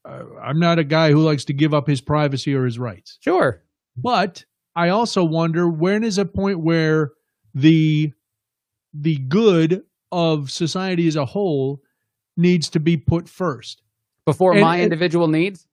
uh, 0.08 0.24
I'm 0.42 0.60
not 0.60 0.78
a 0.80 0.84
guy 0.84 1.12
who 1.12 1.22
likes 1.22 1.46
to 1.46 1.54
give 1.54 1.74
up 1.74 1.88
his 1.88 2.02
privacy 2.02 2.54
or 2.54 2.66
his 2.66 2.78
rights. 2.78 3.18
Sure. 3.22 3.64
But 3.98 4.44
I 4.76 4.90
also 4.90 5.24
wonder 5.24 5.68
when 5.70 6.04
is 6.04 6.18
a 6.18 6.26
point 6.26 6.60
where 6.60 7.12
the 7.54 8.12
the 8.94 9.18
good 9.18 9.84
of 10.12 10.52
society 10.52 11.08
as 11.08 11.16
a 11.16 11.26
whole 11.26 11.82
needs 12.38 12.70
to 12.70 12.80
be 12.80 12.98
put 12.98 13.28
first 13.28 13.82
before 14.26 14.52
And- 14.52 14.62
my 14.62 14.76
and- 14.76 14.84
individual 14.84 15.28
needs. 15.28 15.66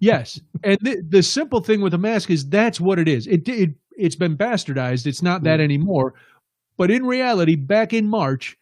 Yes, 0.00 0.38
and 0.62 0.76
the, 0.82 1.02
the 1.08 1.22
simple 1.22 1.60
thing 1.60 1.80
with 1.80 1.94
a 1.94 1.98
mask 1.98 2.28
is 2.28 2.46
that's 2.48 2.78
what 2.80 2.98
it 2.98 3.08
is. 3.08 3.26
It 3.26 3.48
it 3.48 3.70
it's 3.96 4.16
been 4.16 4.36
bastardized. 4.36 5.06
It's 5.06 5.22
not 5.22 5.42
that 5.44 5.58
hmm. 5.58 5.64
anymore. 5.64 6.14
But 6.76 6.90
in 6.90 7.06
reality, 7.06 7.54
back 7.56 7.92
in 7.92 8.08
March, 8.08 8.56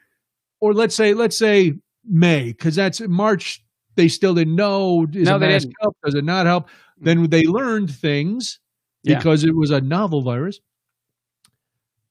or 0.61 0.75
let's 0.75 0.95
say 0.95 1.15
let's 1.15 1.39
say 1.39 1.75
May, 2.05 2.53
because 2.53 2.75
that's 2.75 3.01
March. 3.01 3.65
They 3.95 4.09
still 4.09 4.35
didn't 4.35 4.57
know. 4.57 5.05
Does 5.07 5.29
No, 5.29 5.37
a 5.37 5.39
they 5.39 5.49
mask 5.49 5.65
didn't. 5.65 5.77
help? 5.81 5.97
Does 6.05 6.15
it 6.15 6.25
not 6.25 6.47
help? 6.47 6.69
Hmm. 6.99 7.05
Then 7.05 7.31
they 7.31 7.43
learned 7.43 7.95
things 7.95 8.59
Yeah. 9.03 9.19
because 9.19 9.45
it 9.45 9.55
was 9.55 9.71
a 9.71 9.81
novel 9.81 10.23
virus. 10.23 10.61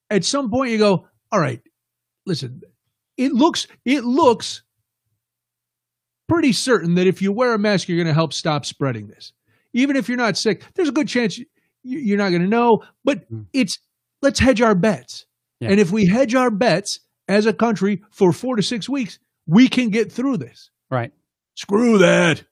At 0.09 0.25
some 0.25 0.49
point, 0.49 0.71
you 0.71 0.77
go, 0.77 1.07
all 1.31 1.39
right. 1.39 1.61
Listen, 2.25 2.61
it 3.17 3.33
looks 3.33 3.67
it 3.85 4.03
looks 4.03 4.63
pretty 6.27 6.53
certain 6.53 6.95
that 6.95 7.07
if 7.07 7.21
you 7.21 7.31
wear 7.31 7.53
a 7.53 7.59
mask, 7.59 7.87
you're 7.87 7.97
going 7.97 8.07
to 8.07 8.13
help 8.13 8.33
stop 8.33 8.65
spreading 8.65 9.07
this. 9.07 9.33
Even 9.73 9.95
if 9.95 10.07
you're 10.07 10.17
not 10.17 10.37
sick, 10.37 10.63
there's 10.75 10.89
a 10.89 10.93
good 10.93 11.07
chance 11.07 11.39
you're 11.83 12.17
not 12.17 12.29
going 12.29 12.41
to 12.43 12.47
know. 12.47 12.79
But 13.03 13.29
Mm. 13.31 13.45
it's 13.53 13.77
let's 14.21 14.39
hedge 14.39 14.61
our 14.61 14.75
bets. 14.75 15.25
Yeah. 15.59 15.69
And 15.71 15.79
if 15.79 15.91
we 15.91 16.05
hedge 16.05 16.35
our 16.35 16.49
bets 16.51 16.99
as 17.27 17.45
a 17.45 17.53
country 17.53 18.01
for 18.11 18.31
four 18.33 18.55
to 18.55 18.63
six 18.63 18.89
weeks, 18.89 19.19
we 19.47 19.67
can 19.67 19.89
get 19.89 20.11
through 20.11 20.37
this. 20.37 20.69
Right. 20.89 21.11
Screw 21.55 21.97
that. 21.99 22.43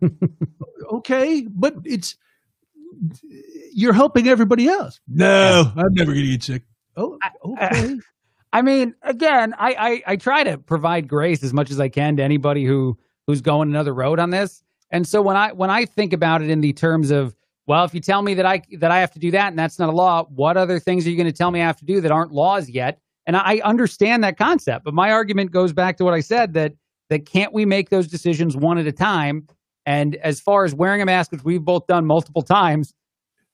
okay, 0.92 1.46
but 1.50 1.74
it's 1.84 2.16
you're 3.72 3.92
helping 3.92 4.26
everybody 4.28 4.68
else. 4.68 5.00
No, 5.06 5.72
I'm 5.76 5.92
never 5.94 6.12
going 6.12 6.24
to 6.24 6.30
get 6.30 6.42
sick. 6.42 6.62
Oh, 6.96 7.18
okay. 7.44 7.96
I 8.52 8.62
mean, 8.62 8.94
again, 9.02 9.54
I, 9.58 9.74
I 10.06 10.12
I 10.12 10.16
try 10.16 10.44
to 10.44 10.56
provide 10.56 11.08
grace 11.08 11.42
as 11.42 11.52
much 11.52 11.70
as 11.70 11.78
I 11.78 11.88
can 11.90 12.16
to 12.16 12.22
anybody 12.22 12.64
who 12.64 12.96
who's 13.26 13.42
going 13.42 13.68
another 13.68 13.92
road 13.92 14.18
on 14.18 14.30
this. 14.30 14.62
And 14.90 15.06
so 15.06 15.20
when 15.20 15.36
I 15.36 15.52
when 15.52 15.68
I 15.68 15.84
think 15.84 16.12
about 16.14 16.40
it 16.42 16.48
in 16.48 16.60
the 16.62 16.72
terms 16.72 17.10
of 17.10 17.34
well, 17.66 17.84
if 17.84 17.94
you 17.94 18.00
tell 18.00 18.22
me 18.22 18.34
that 18.34 18.46
I 18.46 18.62
that 18.78 18.90
I 18.90 19.00
have 19.00 19.10
to 19.12 19.18
do 19.18 19.30
that 19.32 19.48
and 19.48 19.58
that's 19.58 19.78
not 19.78 19.88
a 19.88 19.92
law, 19.92 20.24
what 20.24 20.56
other 20.56 20.78
things 20.78 21.06
are 21.06 21.10
you 21.10 21.16
going 21.16 21.26
to 21.26 21.32
tell 21.32 21.50
me 21.50 21.60
I 21.60 21.66
have 21.66 21.78
to 21.78 21.84
do 21.84 22.00
that 22.00 22.12
aren't 22.12 22.32
laws 22.32 22.68
yet? 22.68 23.00
And 23.26 23.36
I 23.36 23.60
understand 23.64 24.22
that 24.22 24.38
concept, 24.38 24.84
but 24.84 24.94
my 24.94 25.10
argument 25.10 25.50
goes 25.50 25.72
back 25.72 25.96
to 25.96 26.04
what 26.04 26.14
I 26.14 26.20
said 26.20 26.54
that 26.54 26.74
that 27.10 27.26
can't 27.26 27.52
we 27.52 27.64
make 27.64 27.90
those 27.90 28.06
decisions 28.06 28.56
one 28.56 28.78
at 28.78 28.86
a 28.86 28.92
time? 28.92 29.46
And 29.84 30.16
as 30.16 30.40
far 30.40 30.64
as 30.64 30.74
wearing 30.74 31.02
a 31.02 31.06
mask, 31.06 31.32
which 31.32 31.44
we've 31.44 31.64
both 31.64 31.86
done 31.86 32.06
multiple 32.06 32.42
times, 32.42 32.94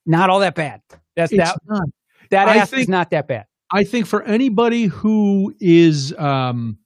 not 0.06 0.30
all 0.30 0.40
that 0.40 0.54
bad. 0.54 0.80
That's 1.16 1.32
it's 1.32 1.42
that 1.42 1.58
not. 1.66 1.88
that 2.30 2.48
ask 2.48 2.72
is 2.72 2.88
not 2.88 3.10
that 3.10 3.28
bad. 3.28 3.46
I 3.70 3.84
think 3.84 4.06
for 4.06 4.22
anybody 4.24 4.84
who 4.84 5.54
is 5.60 6.14
um, 6.18 6.78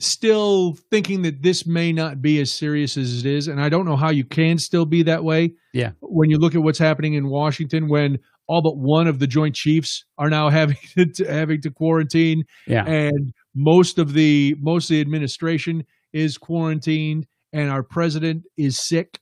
still 0.00 0.74
thinking 0.90 1.22
that 1.22 1.42
this 1.42 1.66
may 1.66 1.92
not 1.92 2.20
be 2.20 2.40
as 2.40 2.52
serious 2.52 2.96
as 2.96 3.20
it 3.24 3.26
is, 3.26 3.48
and 3.48 3.60
I 3.60 3.68
don't 3.68 3.84
know 3.86 3.96
how 3.96 4.10
you 4.10 4.24
can 4.24 4.58
still 4.58 4.86
be 4.86 5.02
that 5.04 5.22
way. 5.22 5.52
Yeah. 5.72 5.92
When 6.00 6.30
you 6.30 6.38
look 6.38 6.54
at 6.54 6.62
what's 6.62 6.78
happening 6.78 7.14
in 7.14 7.28
Washington, 7.28 7.88
when 7.88 8.18
all 8.48 8.62
but 8.62 8.76
one 8.76 9.06
of 9.06 9.18
the 9.20 9.26
Joint 9.28 9.54
Chiefs 9.54 10.04
are 10.18 10.28
now 10.30 10.48
having 10.58 10.76
to 11.14 11.24
having 11.24 11.60
to 11.62 11.70
quarantine, 11.70 12.42
Yeah. 12.66 12.84
and 12.84 13.32
most 13.54 13.98
of 13.98 14.12
the 14.14 14.56
most 14.58 14.90
of 14.90 14.94
the 14.94 15.00
administration 15.00 15.84
is 16.12 16.36
quarantined, 16.38 17.26
and 17.52 17.70
our 17.70 17.82
president 17.82 18.44
is 18.56 18.80
sick. 18.80 19.20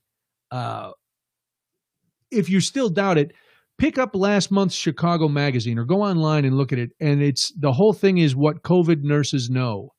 Uh, 0.49 0.91
if 2.31 2.49
you 2.49 2.59
still 2.59 2.89
doubt 2.89 3.17
it, 3.17 3.31
pick 3.77 3.97
up 3.97 4.15
last 4.15 4.51
month's 4.51 4.75
Chicago 4.75 5.27
magazine 5.27 5.77
or 5.77 5.85
go 5.85 6.01
online 6.01 6.45
and 6.45 6.55
look 6.57 6.71
at 6.71 6.79
it. 6.79 6.91
And 6.99 7.21
it's 7.21 7.51
the 7.59 7.71
whole 7.73 7.93
thing 7.93 8.17
is 8.17 8.35
what 8.35 8.61
COVID 8.63 9.01
nurses 9.03 9.49
know. 9.49 9.89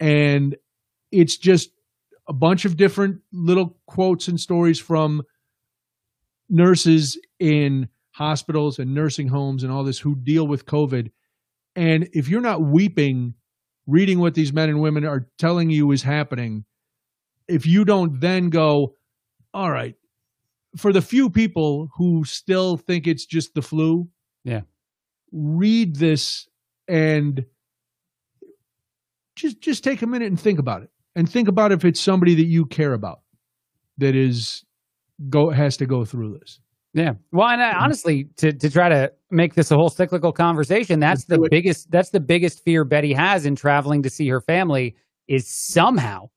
And 0.00 0.56
it's 1.10 1.36
just 1.36 1.70
a 2.28 2.32
bunch 2.32 2.64
of 2.64 2.76
different 2.76 3.20
little 3.32 3.78
quotes 3.86 4.28
and 4.28 4.38
stories 4.38 4.78
from 4.78 5.22
nurses 6.48 7.18
in 7.38 7.88
hospitals 8.12 8.78
and 8.78 8.94
nursing 8.94 9.28
homes 9.28 9.62
and 9.62 9.72
all 9.72 9.84
this 9.84 9.98
who 9.98 10.14
deal 10.14 10.46
with 10.46 10.66
COVID. 10.66 11.10
And 11.76 12.08
if 12.12 12.28
you're 12.28 12.40
not 12.40 12.62
weeping 12.62 13.34
reading 13.86 14.18
what 14.18 14.34
these 14.34 14.52
men 14.52 14.68
and 14.68 14.80
women 14.82 15.04
are 15.06 15.26
telling 15.38 15.70
you 15.70 15.90
is 15.92 16.02
happening, 16.02 16.64
if 17.48 17.66
you 17.66 17.86
don't 17.86 18.20
then 18.20 18.50
go, 18.50 18.94
all 19.54 19.70
right, 19.70 19.94
for 20.76 20.92
the 20.92 21.00
few 21.00 21.30
people 21.30 21.88
who 21.96 22.22
still 22.24 22.76
think 22.76 23.06
it's 23.06 23.24
just 23.24 23.54
the 23.54 23.62
flu, 23.62 24.10
Yeah. 24.44 24.60
read 25.32 25.96
this 25.96 26.46
and 26.86 27.46
just 29.38 29.60
just 29.60 29.84
take 29.84 30.02
a 30.02 30.06
minute 30.06 30.28
and 30.28 30.38
think 30.40 30.58
about 30.58 30.82
it. 30.82 30.90
And 31.16 31.28
think 31.28 31.48
about 31.48 31.72
if 31.72 31.84
it's 31.84 32.00
somebody 32.00 32.34
that 32.34 32.46
you 32.46 32.64
care 32.66 32.92
about 32.92 33.20
that 33.98 34.14
is 34.14 34.64
go 35.28 35.50
has 35.50 35.76
to 35.78 35.86
go 35.86 36.04
through 36.04 36.38
this. 36.38 36.60
Yeah. 36.94 37.12
Well, 37.32 37.48
and 37.48 37.60
uh, 37.60 37.74
honestly, 37.78 38.28
to 38.36 38.52
to 38.52 38.70
try 38.70 38.88
to 38.88 39.12
make 39.30 39.54
this 39.54 39.70
a 39.70 39.74
whole 39.74 39.90
cyclical 39.90 40.32
conversation, 40.32 41.00
that's 41.00 41.28
Let's 41.28 41.42
the 41.42 41.48
biggest 41.50 41.90
that's 41.90 42.10
the 42.10 42.20
biggest 42.20 42.64
fear 42.64 42.84
Betty 42.84 43.12
has 43.12 43.46
in 43.46 43.54
traveling 43.56 44.02
to 44.02 44.10
see 44.10 44.28
her 44.28 44.40
family 44.40 44.94
is 45.28 45.46
somehow 45.48 46.28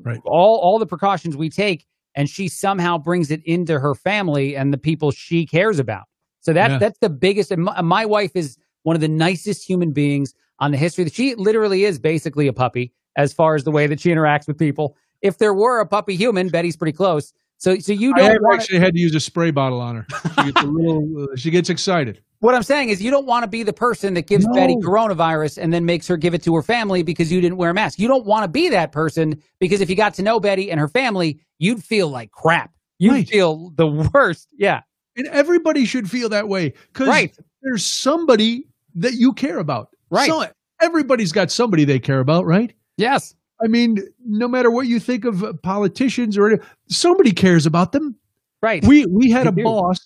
Right. 0.00 0.20
all 0.24 0.60
all 0.62 0.78
the 0.78 0.86
precautions 0.86 1.36
we 1.36 1.50
take 1.50 1.84
and 2.14 2.28
she 2.28 2.46
somehow 2.48 2.98
brings 2.98 3.30
it 3.32 3.40
into 3.44 3.80
her 3.80 3.94
family 3.96 4.54
and 4.56 4.72
the 4.72 4.78
people 4.78 5.10
she 5.10 5.44
cares 5.44 5.80
about. 5.80 6.04
So 6.40 6.52
that's 6.52 6.72
Yeah. 6.72 6.78
that's 6.78 6.98
the 7.00 7.10
biggest 7.10 7.50
and 7.50 7.64
my, 7.64 7.82
my 7.82 8.06
wife 8.06 8.30
is 8.36 8.56
one 8.84 8.94
of 8.94 9.00
the 9.02 9.08
nicest 9.08 9.68
human 9.68 9.92
beings 9.92 10.32
on 10.60 10.70
the 10.70 10.76
history. 10.76 11.04
That 11.04 11.14
she 11.14 11.34
literally 11.34 11.84
is 11.84 11.98
basically 11.98 12.46
a 12.46 12.52
puppy 12.52 12.92
as 13.16 13.32
far 13.32 13.54
as 13.54 13.64
the 13.64 13.70
way 13.70 13.86
that 13.86 14.00
she 14.00 14.10
interacts 14.10 14.46
with 14.46 14.58
people. 14.58 14.96
If 15.22 15.38
there 15.38 15.54
were 15.54 15.80
a 15.80 15.86
puppy 15.86 16.14
human, 16.16 16.48
Betty's 16.48 16.76
pretty 16.76 16.96
close. 16.96 17.32
So 17.56 17.76
so 17.78 17.92
you 17.92 18.14
don't 18.14 18.24
have 18.30 18.38
want 18.40 18.60
actually 18.60 18.78
had 18.78 18.94
to 18.94 19.00
use 19.00 19.14
a 19.14 19.20
spray 19.20 19.50
bottle 19.50 19.80
on 19.80 19.96
her. 19.96 20.06
She 20.44 20.52
gets 20.52 20.62
a 20.62 20.66
little. 20.66 21.22
Uh, 21.24 21.36
she 21.36 21.50
gets 21.50 21.68
excited. 21.70 22.22
What 22.40 22.54
I'm 22.54 22.62
saying 22.62 22.90
is, 22.90 23.02
you 23.02 23.10
don't 23.10 23.26
want 23.26 23.42
to 23.42 23.48
be 23.48 23.64
the 23.64 23.72
person 23.72 24.14
that 24.14 24.28
gives 24.28 24.46
No. 24.46 24.52
Betty 24.52 24.76
coronavirus 24.76 25.58
and 25.60 25.72
then 25.72 25.84
makes 25.84 26.06
her 26.06 26.16
give 26.16 26.34
it 26.34 26.42
to 26.44 26.54
her 26.54 26.62
family 26.62 27.02
because 27.02 27.32
you 27.32 27.40
didn't 27.40 27.56
wear 27.58 27.70
a 27.70 27.74
mask. 27.74 27.98
You 27.98 28.06
don't 28.06 28.24
want 28.24 28.44
to 28.44 28.48
be 28.48 28.68
that 28.68 28.92
person 28.92 29.42
because 29.58 29.80
if 29.80 29.90
you 29.90 29.96
got 29.96 30.14
to 30.14 30.22
know 30.22 30.38
Betty 30.38 30.70
and 30.70 30.78
her 30.78 30.86
family, 30.86 31.40
you'd 31.58 31.82
feel 31.82 32.08
like 32.10 32.30
crap. 32.30 32.70
You'd 33.00 33.10
Right. 33.12 33.28
feel 33.28 33.70
the 33.70 33.88
worst. 34.14 34.54
Yeah. 34.56 34.82
And 35.16 35.26
everybody 35.26 35.84
should 35.84 36.08
feel 36.08 36.28
that 36.28 36.46
way 36.48 36.74
because 36.92 37.08
Right. 37.08 37.36
there's 37.62 37.84
somebody 37.84 38.68
that 38.94 39.14
you 39.14 39.32
care 39.32 39.58
about. 39.58 39.88
Right. 40.10 40.28
So 40.28 40.46
everybody's 40.80 41.32
got 41.32 41.50
somebody 41.50 41.84
they 41.84 41.98
care 41.98 42.20
about, 42.20 42.44
right? 42.46 42.72
Yes. 42.96 43.34
I 43.62 43.66
mean, 43.66 43.98
no 44.24 44.46
matter 44.48 44.70
what 44.70 44.86
you 44.86 45.00
think 45.00 45.24
of 45.24 45.44
politicians 45.62 46.38
or 46.38 46.60
somebody 46.88 47.32
cares 47.32 47.66
about 47.66 47.92
them. 47.92 48.16
Right. 48.62 48.84
We 48.84 49.06
we 49.06 49.30
had 49.30 49.46
They 49.46 49.50
a 49.50 49.52
do. 49.52 49.62
boss. 49.64 49.98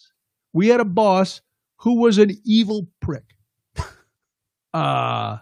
We 0.52 0.68
had 0.68 0.80
a 0.80 0.84
boss 0.84 1.40
who 1.78 2.00
was 2.00 2.18
an 2.18 2.30
evil 2.44 2.88
prick. 3.00 3.24
Uh 4.74 5.38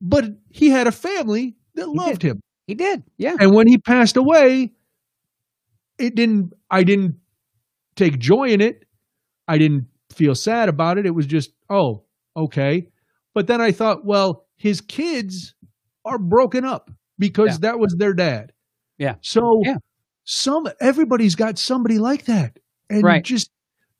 but 0.00 0.24
he 0.50 0.68
had 0.68 0.86
a 0.86 0.92
family 0.92 1.56
that 1.74 1.88
loved 1.88 2.20
him. 2.22 2.40
he 2.66 2.74
did. 2.74 3.02
Yeah. 3.16 3.36
And 3.40 3.54
when 3.54 3.66
he 3.66 3.78
passed 3.78 4.16
away, 4.16 4.72
it 5.98 6.14
didn't 6.14 6.52
I 6.70 6.82
didn't 6.82 7.16
take 7.94 8.18
joy 8.18 8.48
in 8.48 8.60
it. 8.60 8.84
I 9.48 9.56
didn't 9.58 9.86
feel 10.12 10.34
sad 10.34 10.68
about 10.68 10.98
it. 10.98 11.06
It 11.06 11.12
was 11.14 11.26
just, 11.26 11.52
oh, 11.70 12.02
okay. 12.36 12.88
But 13.36 13.48
then 13.48 13.60
I 13.60 13.70
thought, 13.70 14.06
well, 14.06 14.46
his 14.56 14.80
kids 14.80 15.54
are 16.06 16.16
broken 16.16 16.64
up 16.64 16.90
because 17.18 17.50
Yeah. 17.50 17.70
that 17.70 17.78
was 17.78 17.94
their 17.98 18.14
dad. 18.14 18.50
Yeah. 18.96 19.16
So 19.20 19.60
Yeah. 19.62 19.76
some 20.24 20.66
everybody's 20.80 21.34
got 21.34 21.58
somebody 21.58 21.98
like 21.98 22.24
that. 22.24 22.58
And 22.88 23.04
Right. 23.04 23.22
just 23.22 23.50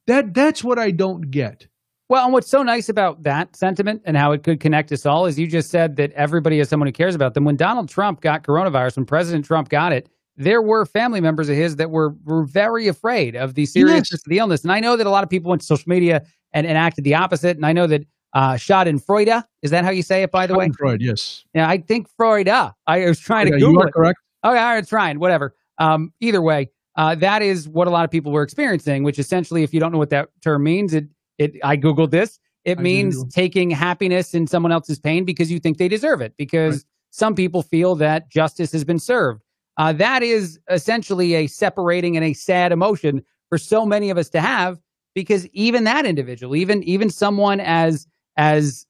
that 0.06 0.32
that's 0.32 0.64
what 0.64 0.78
I 0.78 0.90
don't 0.90 1.30
get. 1.30 1.66
Well, 2.08 2.24
and 2.24 2.32
what's 2.32 2.48
so 2.48 2.62
nice 2.62 2.88
about 2.88 3.24
that 3.24 3.54
sentiment 3.54 4.00
and 4.06 4.16
how 4.16 4.32
it 4.32 4.42
could 4.42 4.58
connect 4.58 4.90
us 4.90 5.04
all 5.04 5.26
is 5.26 5.38
you 5.38 5.46
just 5.46 5.68
said 5.68 5.96
that 5.96 6.12
everybody 6.12 6.56
has 6.56 6.70
someone 6.70 6.86
who 6.86 6.92
cares 6.92 7.14
about 7.14 7.34
them. 7.34 7.44
When 7.44 7.56
Donald 7.56 7.90
Trump 7.90 8.22
got 8.22 8.42
coronavirus, 8.42 8.96
when 8.96 9.04
President 9.04 9.44
Trump 9.44 9.68
got 9.68 9.92
it, 9.92 10.08
there 10.38 10.62
were 10.62 10.86
family 10.86 11.20
members 11.20 11.50
of 11.50 11.56
his 11.56 11.76
that 11.76 11.90
were 11.90 12.14
were 12.24 12.44
very 12.44 12.88
afraid 12.88 13.36
of 13.36 13.52
the 13.52 13.66
seriousness 13.66 14.22
of 14.24 14.30
the 14.30 14.38
illness. 14.38 14.62
And 14.62 14.72
I 14.72 14.80
know 14.80 14.96
that 14.96 15.06
a 15.06 15.10
lot 15.10 15.24
of 15.24 15.28
people 15.28 15.50
went 15.50 15.60
to 15.60 15.66
social 15.66 15.90
media 15.90 16.22
and, 16.54 16.66
and 16.66 16.78
acted 16.78 17.04
the 17.04 17.16
opposite. 17.16 17.58
And 17.58 17.66
I 17.66 17.74
know 17.74 17.86
that 17.86 18.06
uh, 18.36 18.52
Schadenfreude, 18.54 19.42
is 19.62 19.70
that 19.70 19.82
how 19.84 19.90
you 19.90 20.02
say 20.02 20.22
it, 20.22 20.30
by 20.30 20.46
the 20.46 20.54
way? 20.54 20.68
Freud, 20.78 21.00
yes. 21.00 21.44
Yeah, 21.54 21.68
I 21.68 21.78
think 21.78 22.06
Freude. 22.20 22.48
I 22.86 23.06
was 23.06 23.18
trying 23.18 23.46
to 23.46 23.52
Yeah, 23.58 23.66
you 23.70 23.80
are 23.80 23.88
it. 23.88 23.94
correct. 23.94 24.18
Okay, 24.44 24.58
all 24.58 24.64
right, 24.64 24.78
it's 24.78 24.90
fine, 24.90 25.18
whatever. 25.18 25.54
Um, 25.78 26.12
either 26.20 26.42
way, 26.42 26.68
uh, 26.96 27.14
that 27.14 27.40
is 27.40 27.66
what 27.68 27.88
a 27.88 27.90
lot 27.90 28.04
of 28.04 28.10
people 28.10 28.32
were 28.32 28.42
experiencing. 28.42 29.04
Which 29.04 29.18
essentially, 29.18 29.62
if 29.62 29.72
you 29.72 29.80
don't 29.80 29.90
know 29.90 29.98
what 29.98 30.10
that 30.10 30.28
term 30.42 30.62
means, 30.64 30.92
it 30.92 31.06
it 31.38 31.56
I 31.64 31.76
googled 31.78 32.10
this. 32.10 32.38
It 32.66 32.78
I 32.78 32.82
means 32.82 33.22
do. 33.22 33.28
taking 33.32 33.70
happiness 33.70 34.34
in 34.34 34.46
someone 34.46 34.70
else's 34.72 34.98
pain 34.98 35.24
because 35.24 35.50
you 35.50 35.58
think 35.58 35.78
they 35.78 35.88
deserve 35.88 36.20
it. 36.20 36.34
Because 36.36 36.74
Right. 36.76 36.84
some 37.10 37.34
people 37.34 37.62
feel 37.62 37.94
that 37.96 38.28
justice 38.30 38.70
has 38.72 38.84
been 38.84 38.98
served. 38.98 39.42
Uh, 39.78 39.92
that 39.94 40.22
is 40.22 40.58
essentially 40.70 41.34
a 41.34 41.46
separating 41.46 42.16
and 42.16 42.24
a 42.24 42.32
sad 42.34 42.70
emotion 42.72 43.22
for 43.48 43.56
so 43.58 43.86
many 43.86 44.10
of 44.10 44.18
us 44.18 44.28
to 44.30 44.40
have. 44.40 44.78
Because 45.14 45.46
even 45.48 45.84
that 45.84 46.04
individual, 46.04 46.54
even 46.56 46.82
even 46.82 47.08
someone 47.08 47.60
as 47.60 48.06
as 48.36 48.86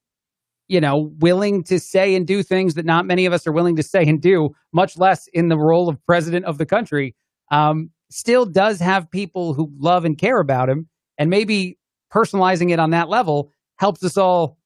you 0.69 0.81
know, 0.81 1.13
willing 1.19 1.63
to 1.65 1.79
say 1.79 2.15
and 2.15 2.27
do 2.27 2.43
things 2.43 2.75
that 2.75 2.85
not 2.85 3.07
many 3.07 3.27
of 3.27 3.33
us 3.33 3.47
are 3.47 3.53
willing 3.53 3.77
to 3.77 3.83
say 3.83 4.03
and 4.03 4.21
do, 4.21 4.51
much 4.73 4.99
less 4.99 5.29
in 5.33 5.49
the 5.49 5.57
role 5.57 5.89
of 5.89 6.05
president 6.07 6.45
of 6.45 6.59
the 6.59 6.67
country, 6.67 7.15
um, 7.51 7.91
still 8.11 8.45
does 8.45 8.81
have 8.81 9.11
people 9.11 9.55
who 9.55 9.71
love 9.79 10.05
and 10.05 10.19
care 10.19 10.41
about 10.41 10.69
him. 10.69 10.89
And 11.19 11.31
maybe 11.31 11.79
personalizing 12.13 12.73
it 12.73 12.79
on 12.79 12.91
that 12.91 13.09
level 13.09 13.53
helps 13.79 14.03
us 14.03 14.17
all 14.17 14.59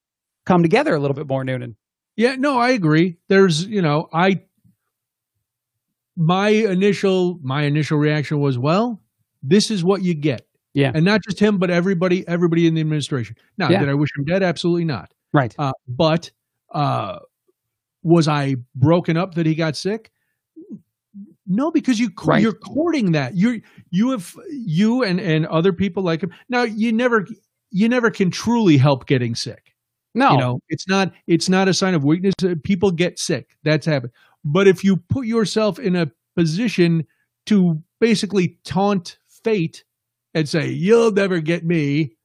come 0.46 0.62
together 0.62 0.94
a 0.94 0.98
little 0.98 1.14
bit 1.14 1.28
more, 1.28 1.44
Noonan. 1.44 1.76
Yeah, 2.16 2.36
no, 2.36 2.58
I 2.58 2.70
agree. 2.70 3.18
There's, 3.28 3.64
you 3.64 3.82
know, 3.82 4.08
I 4.12 4.42
my 6.16 6.48
initial 6.48 7.38
my 7.42 7.62
initial 7.62 7.98
reaction 7.98 8.40
was, 8.40 8.58
well, 8.58 9.00
this 9.42 9.70
is 9.70 9.84
what 9.84 10.02
you 10.02 10.14
get. 10.14 10.46
Yeah. 10.74 10.92
And 10.94 11.04
not 11.04 11.22
just 11.22 11.38
him, 11.40 11.58
but 11.58 11.70
everybody 11.70 12.26
everybody 12.28 12.66
in 12.66 12.74
the 12.74 12.80
administration. 12.80 13.36
Now, 13.58 13.68
Yeah. 13.70 13.80
did 13.80 13.88
I 13.88 13.94
wish 13.94 14.10
him 14.16 14.24
dead? 14.24 14.42
Absolutely 14.42 14.84
not. 14.84 15.12
Right. 15.32 15.54
Uh, 15.58 15.72
but 15.88 16.30
uh 16.72 17.18
was 18.02 18.28
I 18.28 18.56
broken 18.74 19.16
up 19.16 19.34
that 19.34 19.46
he 19.46 19.54
got 19.54 19.76
sick? 19.76 20.10
No, 21.46 21.70
because 21.70 21.98
you 21.98 22.10
right. 22.24 22.40
you're 22.40 22.52
courting 22.52 23.12
that. 23.12 23.34
You 23.34 23.60
you 23.90 24.10
have 24.10 24.34
you 24.50 25.02
and 25.02 25.20
and 25.20 25.46
other 25.46 25.72
people 25.72 26.02
like 26.02 26.22
him. 26.22 26.32
Now 26.48 26.62
you 26.62 26.92
never 26.92 27.26
you 27.70 27.88
never 27.88 28.10
can 28.10 28.30
truly 28.30 28.76
help 28.76 29.06
getting 29.06 29.34
sick. 29.34 29.74
No. 30.14 30.32
You 30.32 30.38
know, 30.38 30.60
it's 30.68 30.86
not 30.88 31.12
it's 31.26 31.48
not 31.48 31.66
a 31.68 31.74
sign 31.74 31.94
of 31.94 32.04
weakness. 32.04 32.34
Uh, 32.42 32.54
People 32.62 32.90
get 32.92 33.18
sick. 33.18 33.56
That's 33.64 33.86
happened. 33.86 34.12
But 34.44 34.68
if 34.68 34.84
you 34.84 34.96
put 34.96 35.26
yourself 35.26 35.78
in 35.78 35.96
a 35.96 36.10
position 36.36 37.06
to 37.46 37.82
basically 38.00 38.58
taunt 38.64 39.18
fate 39.44 39.84
and 40.34 40.48
say 40.48 40.68
you'll 40.68 41.12
never 41.12 41.40
get 41.40 41.64
me, 41.64 42.16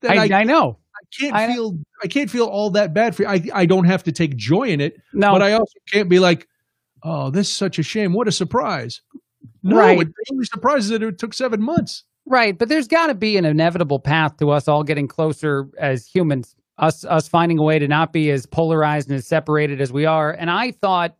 then 0.00 0.18
I, 0.18 0.28
I, 0.28 0.40
I 0.40 0.44
know. 0.44 0.78
I 0.94 1.00
can't 1.20 1.34
I- 1.34 1.52
feel 1.54 1.78
I 2.02 2.06
can't 2.08 2.30
feel 2.30 2.46
all 2.46 2.70
that 2.70 2.92
bad 2.94 3.14
for 3.14 3.22
you. 3.22 3.28
I 3.28 3.42
I 3.54 3.66
don't 3.66 3.84
have 3.84 4.02
to 4.04 4.12
take 4.12 4.36
joy 4.36 4.64
in 4.68 4.80
it, 4.80 5.00
No. 5.12 5.32
but 5.32 5.42
I 5.42 5.52
also 5.52 5.78
can't 5.92 6.08
be 6.08 6.18
like, 6.18 6.46
oh, 7.02 7.30
this 7.30 7.48
is 7.48 7.54
such 7.54 7.78
a 7.78 7.82
shame. 7.82 8.12
What 8.12 8.28
a 8.28 8.32
surprise. 8.32 9.00
No, 9.62 9.76
Right. 9.78 10.00
it 10.00 10.08
only 10.32 10.44
surprises 10.44 10.90
that 10.90 11.02
it 11.02 11.18
took 11.18 11.34
seven 11.34 11.60
months. 11.62 12.04
Right, 12.28 12.58
but 12.58 12.68
there's 12.68 12.88
got 12.88 13.06
to 13.06 13.14
be 13.14 13.36
an 13.36 13.44
inevitable 13.44 14.00
path 14.00 14.36
to 14.38 14.50
us 14.50 14.66
all 14.68 14.82
getting 14.82 15.06
closer 15.06 15.68
as 15.78 16.06
humans, 16.06 16.56
us 16.78 17.04
us 17.04 17.28
finding 17.28 17.58
a 17.58 17.62
way 17.62 17.78
to 17.78 17.86
not 17.86 18.12
be 18.12 18.30
as 18.30 18.46
polarized 18.46 19.08
and 19.08 19.16
as 19.18 19.26
separated 19.26 19.80
as 19.80 19.92
we 19.92 20.06
are. 20.06 20.32
And 20.32 20.50
I 20.50 20.72
thought, 20.72 21.14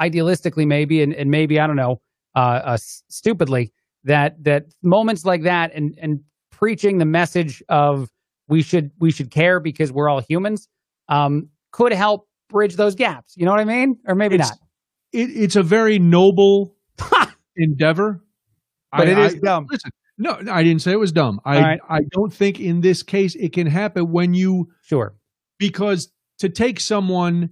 idealistically, 0.00 0.66
maybe, 0.66 1.02
and, 1.02 1.14
and 1.14 1.30
maybe 1.30 1.60
I 1.60 1.66
don't 1.66 1.76
know, 1.76 2.00
uh, 2.34 2.38
uh, 2.64 2.76
stupidly, 2.80 3.72
that 4.04 4.42
that 4.44 4.66
moments 4.82 5.24
like 5.24 5.42
that 5.42 5.72
and 5.74 5.98
and 6.00 6.20
preaching 6.50 6.98
the 6.98 7.04
message 7.04 7.62
of 7.68 8.08
we 8.48 8.62
should 8.62 8.90
we 8.98 9.10
should 9.10 9.30
care 9.30 9.60
because 9.60 9.92
we're 9.92 10.08
all 10.08 10.20
humans 10.20 10.68
um, 11.08 11.48
could 11.72 11.92
help 11.92 12.26
bridge 12.48 12.76
those 12.76 12.94
gaps. 12.94 13.34
You 13.36 13.44
know 13.44 13.50
what 13.50 13.60
I 13.60 13.64
mean? 13.64 13.98
Or 14.06 14.14
maybe 14.14 14.36
It's- 14.36 14.48
not. 14.50 14.58
It, 15.12 15.30
it's 15.30 15.56
a 15.56 15.62
very 15.62 15.98
noble 15.98 16.74
endeavor. 17.56 18.22
But 18.92 19.08
I- 19.08 19.12
it 19.12 19.18
is 19.18 19.34
I- 19.34 19.38
dumb. 19.38 19.66
Listen, 19.70 19.90
no, 20.18 20.38
I 20.50 20.62
didn't 20.62 20.82
say 20.82 20.92
it 20.92 20.98
was 20.98 21.12
dumb. 21.12 21.40
I 21.44 21.60
right. 21.60 21.80
I 21.88 22.00
don't 22.10 22.32
think 22.32 22.58
in 22.60 22.80
this 22.80 23.02
case 23.02 23.34
it 23.36 23.52
can 23.52 23.66
happen 23.66 24.10
when 24.10 24.34
you 24.34 24.68
Sure. 24.82 25.14
because 25.58 26.10
to 26.40 26.48
take 26.48 26.80
someone 26.80 27.50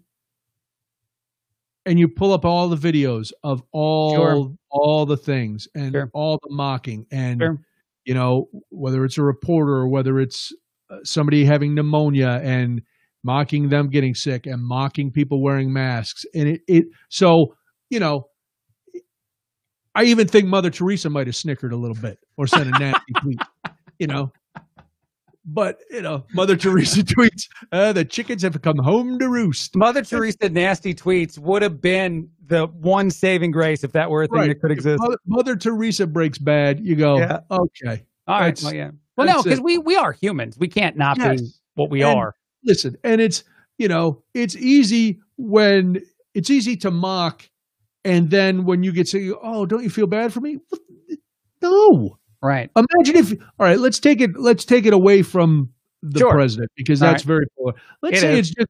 and 1.86 1.98
you 1.98 2.08
pull 2.08 2.32
up 2.32 2.44
all 2.44 2.68
the 2.68 2.76
videos 2.76 3.32
of 3.44 3.62
all 3.72 4.14
Sure. 4.14 4.56
all 4.70 5.06
the 5.06 5.16
things 5.16 5.66
and 5.74 5.92
Sure. 5.92 6.10
all 6.12 6.38
the 6.42 6.50
mocking 6.54 7.06
and 7.10 7.40
Sure. 7.40 7.58
you 8.04 8.12
know 8.14 8.48
whether 8.70 9.04
it's 9.04 9.16
a 9.18 9.22
reporter 9.22 9.72
or 9.72 9.88
whether 9.88 10.18
it's 10.20 10.52
uh, 10.90 10.98
somebody 11.04 11.44
having 11.44 11.74
pneumonia 11.74 12.40
and 12.44 12.82
mocking 13.24 13.68
them 13.70 13.88
getting 13.88 14.14
sick 14.14 14.46
and 14.46 14.62
mocking 14.62 15.10
people 15.10 15.40
wearing 15.42 15.72
masks 15.72 16.24
and 16.34 16.48
it, 16.48 16.60
it 16.68 16.84
so 17.08 17.54
you 17.90 17.98
know 17.98 18.28
i 19.94 20.04
even 20.04 20.28
think 20.28 20.46
mother 20.46 20.70
teresa 20.70 21.08
might 21.10 21.26
have 21.26 21.34
snickered 21.36 21.72
a 21.72 21.76
little 21.76 21.96
bit 21.96 22.18
or 22.36 22.46
sent 22.46 22.68
a 22.68 22.78
nasty 22.78 23.12
tweet 23.20 23.40
you 23.98 24.06
know 24.06 24.30
but 25.46 25.78
you 25.90 26.02
know 26.02 26.24
mother 26.34 26.56
teresa 26.56 27.02
tweets 27.14 27.44
uh, 27.72 27.92
the 27.92 28.04
chickens 28.04 28.42
have 28.42 28.60
come 28.62 28.78
home 28.78 29.18
to 29.18 29.28
roost 29.28 29.76
Mother 29.76 30.02
Teresa 30.02 30.48
nasty 30.48 30.92
tweets 30.94 31.38
would 31.38 31.62
have 31.62 31.80
been 31.80 32.28
the 32.46 32.66
one 32.66 33.10
saving 33.10 33.50
grace 33.52 33.84
if 33.84 33.92
that 33.92 34.10
were 34.10 34.24
a 34.24 34.26
thing 34.26 34.38
Right. 34.38 34.48
that 34.48 34.60
could 34.60 34.70
exist. 34.72 35.00
mother, 35.00 35.18
mother 35.26 35.56
teresa 35.56 36.06
breaks 36.06 36.38
bad 36.38 36.80
you 36.84 36.96
go 36.96 37.18
Yeah. 37.18 37.40
okay 37.50 38.04
All 38.26 38.40
right. 38.40 38.60
Well, 38.62 38.74
yeah. 38.74 38.90
Well, 39.16 39.26
no, 39.28 39.42
because 39.42 39.60
we 39.60 39.78
we 39.78 39.96
are 39.96 40.12
humans. 40.12 40.58
We 40.58 40.68
can't 40.68 40.96
not 40.96 41.16
be 41.18 41.38
what 41.74 41.90
we 41.90 42.02
And- 42.02 42.18
are. 42.18 42.34
listen 42.64 42.96
and 43.04 43.20
it's 43.20 43.44
you 43.78 43.86
know 43.88 44.22
it's 44.34 44.56
easy 44.56 45.20
when 45.38 46.02
it's 46.34 46.50
easy 46.50 46.76
to 46.78 46.90
mock 46.90 47.48
and 48.04 48.30
then 48.30 48.64
when 48.64 48.82
you 48.82 48.92
get 48.92 49.06
to, 49.08 49.38
oh 49.42 49.64
don't 49.66 49.82
you 49.84 49.90
feel 49.90 50.06
bad 50.06 50.32
for 50.32 50.40
me 50.40 50.58
no 51.62 52.18
Right. 52.46 52.70
imagine 52.76 53.16
if 53.16 53.32
all 53.58 53.66
right 53.66 53.78
let's 53.78 53.98
take 53.98 54.20
it 54.20 54.36
let's 54.38 54.64
take 54.64 54.86
it 54.86 54.92
away 54.92 55.22
from 55.22 55.70
the 56.02 56.20
Sure. 56.20 56.32
president 56.32 56.70
because 56.76 57.02
All 57.02 57.10
that's 57.10 57.22
very 57.24 57.46
poor 57.58 57.74
let's 58.02 58.18
It 58.18 58.20
say 58.20 58.32
is. 58.38 58.38
it's 58.38 58.54
just 58.56 58.68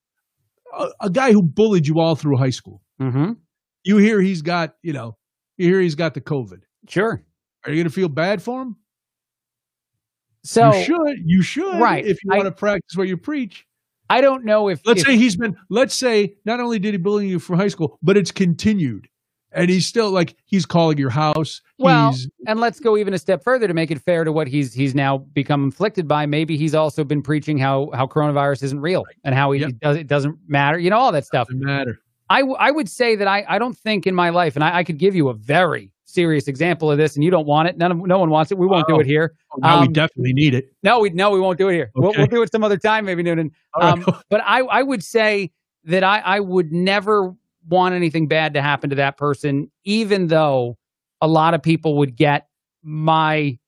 a, 0.78 0.88
a 1.06 1.10
guy 1.10 1.32
who 1.32 1.42
bullied 1.42 1.86
you 1.86 2.00
all 2.00 2.16
through 2.16 2.36
high 2.38 2.50
school 2.50 2.80
Mm-hmm. 3.00 3.32
you 3.84 3.96
hear 3.98 4.20
he's 4.20 4.40
got 4.42 4.76
you 4.82 4.92
know 4.94 5.16
you 5.58 5.68
hear 5.68 5.80
he's 5.80 5.94
got 5.94 6.14
the 6.14 6.20
covid 6.20 6.60
Sure. 6.88 7.22
are 7.64 7.70
you 7.70 7.76
going 7.76 7.84
to 7.88 7.92
feel 7.94 8.08
bad 8.08 8.40
for 8.42 8.62
him 8.62 8.76
So 10.44 10.72
you 10.74 10.84
should 10.84 11.16
you 11.24 11.42
should 11.42 11.80
Right. 11.80 12.06
if 12.06 12.18
you 12.24 12.30
I- 12.32 12.36
want 12.36 12.46
to 12.46 12.52
practice 12.52 12.96
what 12.96 13.08
you 13.08 13.16
preach 13.16 13.66
I 14.08 14.20
don't 14.20 14.44
know 14.44 14.68
if 14.68 14.80
Let's 14.86 15.00
if- 15.00 15.06
say 15.08 15.16
he's 15.16 15.36
been. 15.36 15.56
Let's 15.68 15.92
say 15.92 16.36
not 16.44 16.60
only 16.60 16.78
did 16.78 16.94
he 16.94 16.98
bully 16.98 17.26
you 17.26 17.40
from 17.40 17.56
high 17.58 17.66
school, 17.66 17.98
but 18.04 18.16
it's 18.16 18.30
continued, 18.30 19.08
and 19.52 19.70
he's 19.70 19.86
still 19.86 20.10
like 20.10 20.36
he's 20.46 20.66
calling 20.66 20.98
your 20.98 21.10
house. 21.10 21.60
Well, 21.78 22.12
he's, 22.12 22.28
and 22.46 22.60
let's 22.60 22.80
go 22.80 22.96
even 22.96 23.14
a 23.14 23.18
step 23.18 23.42
further 23.42 23.66
to 23.68 23.74
make 23.74 23.90
it 23.90 24.00
fair 24.00 24.24
to 24.24 24.32
what 24.32 24.48
he's 24.48 24.72
he's 24.74 24.94
now 24.94 25.18
become 25.18 25.64
inflicted 25.64 26.06
by. 26.08 26.26
Maybe 26.26 26.56
he's 26.56 26.74
also 26.74 27.04
been 27.04 27.22
preaching 27.22 27.58
how 27.58 27.90
how 27.94 28.06
coronavirus 28.06 28.62
isn't 28.64 28.80
real 28.80 29.04
and 29.24 29.34
how 29.34 29.52
he 29.52 29.60
Yep. 29.60 29.72
does 29.80 29.96
it 29.96 30.06
doesn't 30.06 30.36
matter. 30.48 30.78
You 30.78 30.90
know 30.90 30.98
all 30.98 31.12
that 31.12 31.24
stuff. 31.26 31.48
doesn't 31.48 31.60
matter. 31.64 31.98
I, 32.28 32.40
w- 32.40 32.56
I 32.58 32.72
would 32.72 32.88
say 32.90 33.14
that 33.14 33.28
I, 33.28 33.44
I 33.48 33.58
don't 33.60 33.78
think 33.78 34.04
in 34.04 34.12
my 34.14 34.30
life, 34.30 34.56
and 34.56 34.64
I, 34.64 34.78
I 34.78 34.84
could 34.84 34.98
give 34.98 35.14
you 35.14 35.28
a 35.28 35.34
very 35.34 35.92
serious 36.06 36.48
example 36.48 36.90
of 36.90 36.98
this, 36.98 37.14
and 37.14 37.22
you 37.22 37.30
don't 37.30 37.46
want 37.46 37.68
it. 37.68 37.78
None 37.78 37.92
of 37.92 37.98
no 37.98 38.18
one 38.18 38.30
wants 38.30 38.50
it. 38.50 38.58
We 38.58 38.66
won't 38.66 38.88
do 38.88 38.96
Oh. 38.96 38.98
it 39.00 39.06
here. 39.06 39.34
Oh, 39.52 39.80
we 39.82 39.86
Um, 39.86 39.92
definitely 39.92 40.32
need 40.32 40.52
it. 40.54 40.72
No, 40.82 40.98
we 40.98 41.10
no, 41.10 41.30
we 41.30 41.38
won't 41.38 41.56
do 41.56 41.68
it 41.68 41.74
here. 41.74 41.92
We'll, 41.94 42.12
we'll 42.16 42.26
do 42.26 42.42
it 42.42 42.50
some 42.50 42.64
other 42.64 42.78
time, 42.78 43.04
maybe 43.04 43.22
Noonan. 43.22 43.52
All 43.74 43.82
right. 43.82 44.08
Um, 44.08 44.20
but 44.28 44.40
I, 44.44 44.60
I 44.62 44.82
would 44.82 45.04
say 45.04 45.52
that 45.84 46.02
I, 46.02 46.18
I 46.18 46.40
would 46.40 46.72
never 46.72 47.32
want 47.68 47.94
anything 47.94 48.28
bad 48.28 48.54
to 48.54 48.62
happen 48.62 48.90
to 48.90 48.96
that 48.96 49.16
person, 49.16 49.70
even 49.84 50.28
though 50.28 50.76
a 51.20 51.26
lot 51.28 51.54
of 51.54 51.62
people 51.62 51.96
would 51.98 52.16
get 52.16 52.48
my 52.82 53.58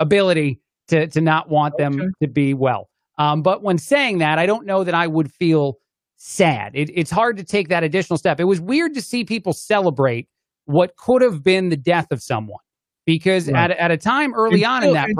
ability 0.00 0.60
to 0.88 1.06
to 1.08 1.20
not 1.20 1.48
want 1.48 1.76
them 1.76 2.12
to 2.22 2.28
be 2.28 2.54
well. 2.54 2.88
Um, 3.18 3.42
but 3.42 3.62
when 3.62 3.78
saying 3.78 4.18
that, 4.18 4.38
I 4.38 4.46
don't 4.46 4.66
know 4.66 4.84
that 4.84 4.94
I 4.94 5.06
would 5.06 5.32
feel 5.32 5.78
sad. 6.16 6.72
It, 6.74 6.90
it's 6.94 7.10
hard 7.10 7.36
to 7.38 7.44
take 7.44 7.68
that 7.68 7.82
additional 7.84 8.16
step. 8.16 8.40
It 8.40 8.44
was 8.44 8.60
weird 8.60 8.94
to 8.94 9.02
see 9.02 9.24
people 9.24 9.52
celebrate 9.52 10.28
what 10.66 10.96
could 10.96 11.22
have 11.22 11.42
been 11.42 11.68
the 11.68 11.76
death 11.76 12.08
of 12.10 12.22
someone 12.22 12.60
because 13.06 13.48
Right. 13.50 13.70
at, 13.70 13.76
at 13.78 13.90
a 13.90 13.96
time 13.96 14.34
early 14.34 14.62
And 14.62 14.72
on 14.72 14.80
still- 14.82 14.90
in 14.90 14.94
that 14.94 15.08
and 15.08 15.16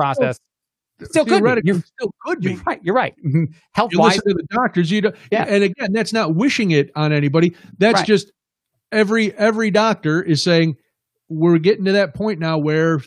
still- 1.04 1.24
process, 1.24 1.38
still 1.38 1.54
could 1.54 1.62
be. 1.64 1.68
You're, 1.68 1.82
still 1.82 2.14
could 2.24 2.40
be. 2.40 2.52
you're 2.52 2.62
right. 2.64 2.80
You're 2.82 2.94
right. 2.94 3.14
Mm-hmm. 3.24 3.44
Health 3.72 3.92
You 3.92 3.98
wise, 4.00 4.16
to 4.16 4.22
the 4.34 4.46
doctors. 4.50 4.90
You 4.90 5.00
don't, 5.02 5.16
Yeah. 5.32 5.44
And 5.48 5.64
again, 5.64 5.92
that's 5.92 6.12
not 6.12 6.34
wishing 6.34 6.70
it 6.72 6.90
on 6.94 7.12
anybody. 7.12 7.54
That's 7.78 8.00
Right. 8.00 8.06
just 8.06 8.32
every 8.92 9.32
every 9.36 9.70
doctor 9.70 10.22
is 10.22 10.42
saying 10.42 10.76
we're 11.28 11.58
getting 11.58 11.84
to 11.84 11.92
that 11.92 12.14
point 12.14 12.40
now 12.40 12.58
where 12.58 13.00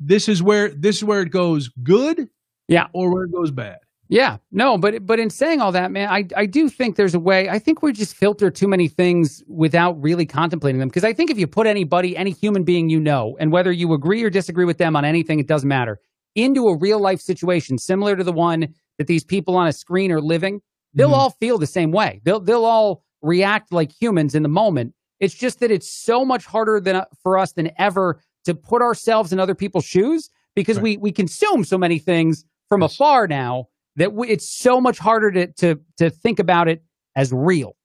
this 0.00 0.28
is 0.28 0.42
where 0.42 0.68
this 0.70 0.96
is 0.96 1.04
where 1.04 1.20
it 1.22 1.30
goes 1.30 1.68
good, 1.82 2.28
Yeah. 2.68 2.88
or 2.92 3.12
where 3.12 3.24
it 3.24 3.32
goes 3.32 3.50
bad. 3.50 3.78
Yeah, 4.08 4.36
no, 4.52 4.76
but 4.76 5.06
but 5.06 5.18
in 5.18 5.30
saying 5.30 5.62
all 5.62 5.72
that, 5.72 5.90
man, 5.90 6.10
I 6.10 6.26
I 6.36 6.44
do 6.44 6.68
think 6.68 6.96
there's 6.96 7.14
a 7.14 7.18
way. 7.18 7.48
I 7.48 7.58
think 7.58 7.82
we 7.82 7.90
just 7.92 8.14
filter 8.14 8.50
too 8.50 8.68
many 8.68 8.86
things 8.86 9.42
without 9.48 10.00
really 10.02 10.26
contemplating 10.26 10.78
them. 10.78 10.88
Because 10.88 11.04
I 11.04 11.14
think 11.14 11.30
if 11.30 11.38
you 11.38 11.46
put 11.46 11.66
anybody, 11.66 12.14
any 12.16 12.30
human 12.30 12.64
being 12.64 12.90
you 12.90 13.00
know, 13.00 13.34
and 13.40 13.50
whether 13.50 13.72
you 13.72 13.94
agree 13.94 14.22
or 14.22 14.28
disagree 14.28 14.66
with 14.66 14.76
them 14.76 14.94
on 14.94 15.06
anything, 15.06 15.38
it 15.40 15.46
doesn't 15.46 15.68
matter, 15.68 16.00
into 16.34 16.68
a 16.68 16.76
real 16.76 17.00
life 17.00 17.20
situation 17.20 17.78
similar 17.78 18.16
to 18.16 18.24
the 18.24 18.32
one 18.32 18.68
that 18.98 19.06
these 19.06 19.24
people 19.24 19.56
on 19.56 19.66
a 19.66 19.72
screen 19.72 20.10
are 20.12 20.20
living, 20.20 20.60
they'll 20.94 21.10
Mhm. 21.10 21.14
all 21.14 21.30
feel 21.30 21.58
the 21.58 21.66
same 21.66 21.90
way. 21.92 22.20
They'll 22.24 22.40
they'll 22.40 22.64
all 22.64 23.02
react 23.22 23.72
like 23.72 23.90
humans 23.92 24.34
in 24.34 24.42
the 24.42 24.48
moment, 24.48 24.94
It's 25.20 25.32
just 25.34 25.60
that 25.60 25.70
it's 25.70 25.88
so 25.88 26.24
much 26.24 26.44
harder 26.44 26.80
than 26.80 27.02
for 27.22 27.38
us 27.38 27.52
than 27.52 27.70
ever 27.78 28.20
to 28.44 28.54
put 28.54 28.82
ourselves 28.82 29.32
in 29.32 29.38
other 29.40 29.54
people's 29.54 29.84
shoes 29.86 30.28
because 30.54 30.76
Right. 30.76 30.82
we 30.82 30.96
we 30.98 31.12
consume 31.12 31.64
so 31.64 31.78
many 31.78 31.98
things 31.98 32.44
from 32.68 32.82
Yes. 32.82 32.94
afar 32.94 33.26
now 33.28 33.68
that 33.96 34.12
we, 34.12 34.28
it's 34.28 34.48
so 34.48 34.80
much 34.80 34.98
harder 34.98 35.30
to 35.30 35.46
to 35.46 35.80
to 35.98 36.10
think 36.10 36.38
about 36.40 36.68
it 36.68 36.82
as 37.16 37.32
real. 37.32 37.76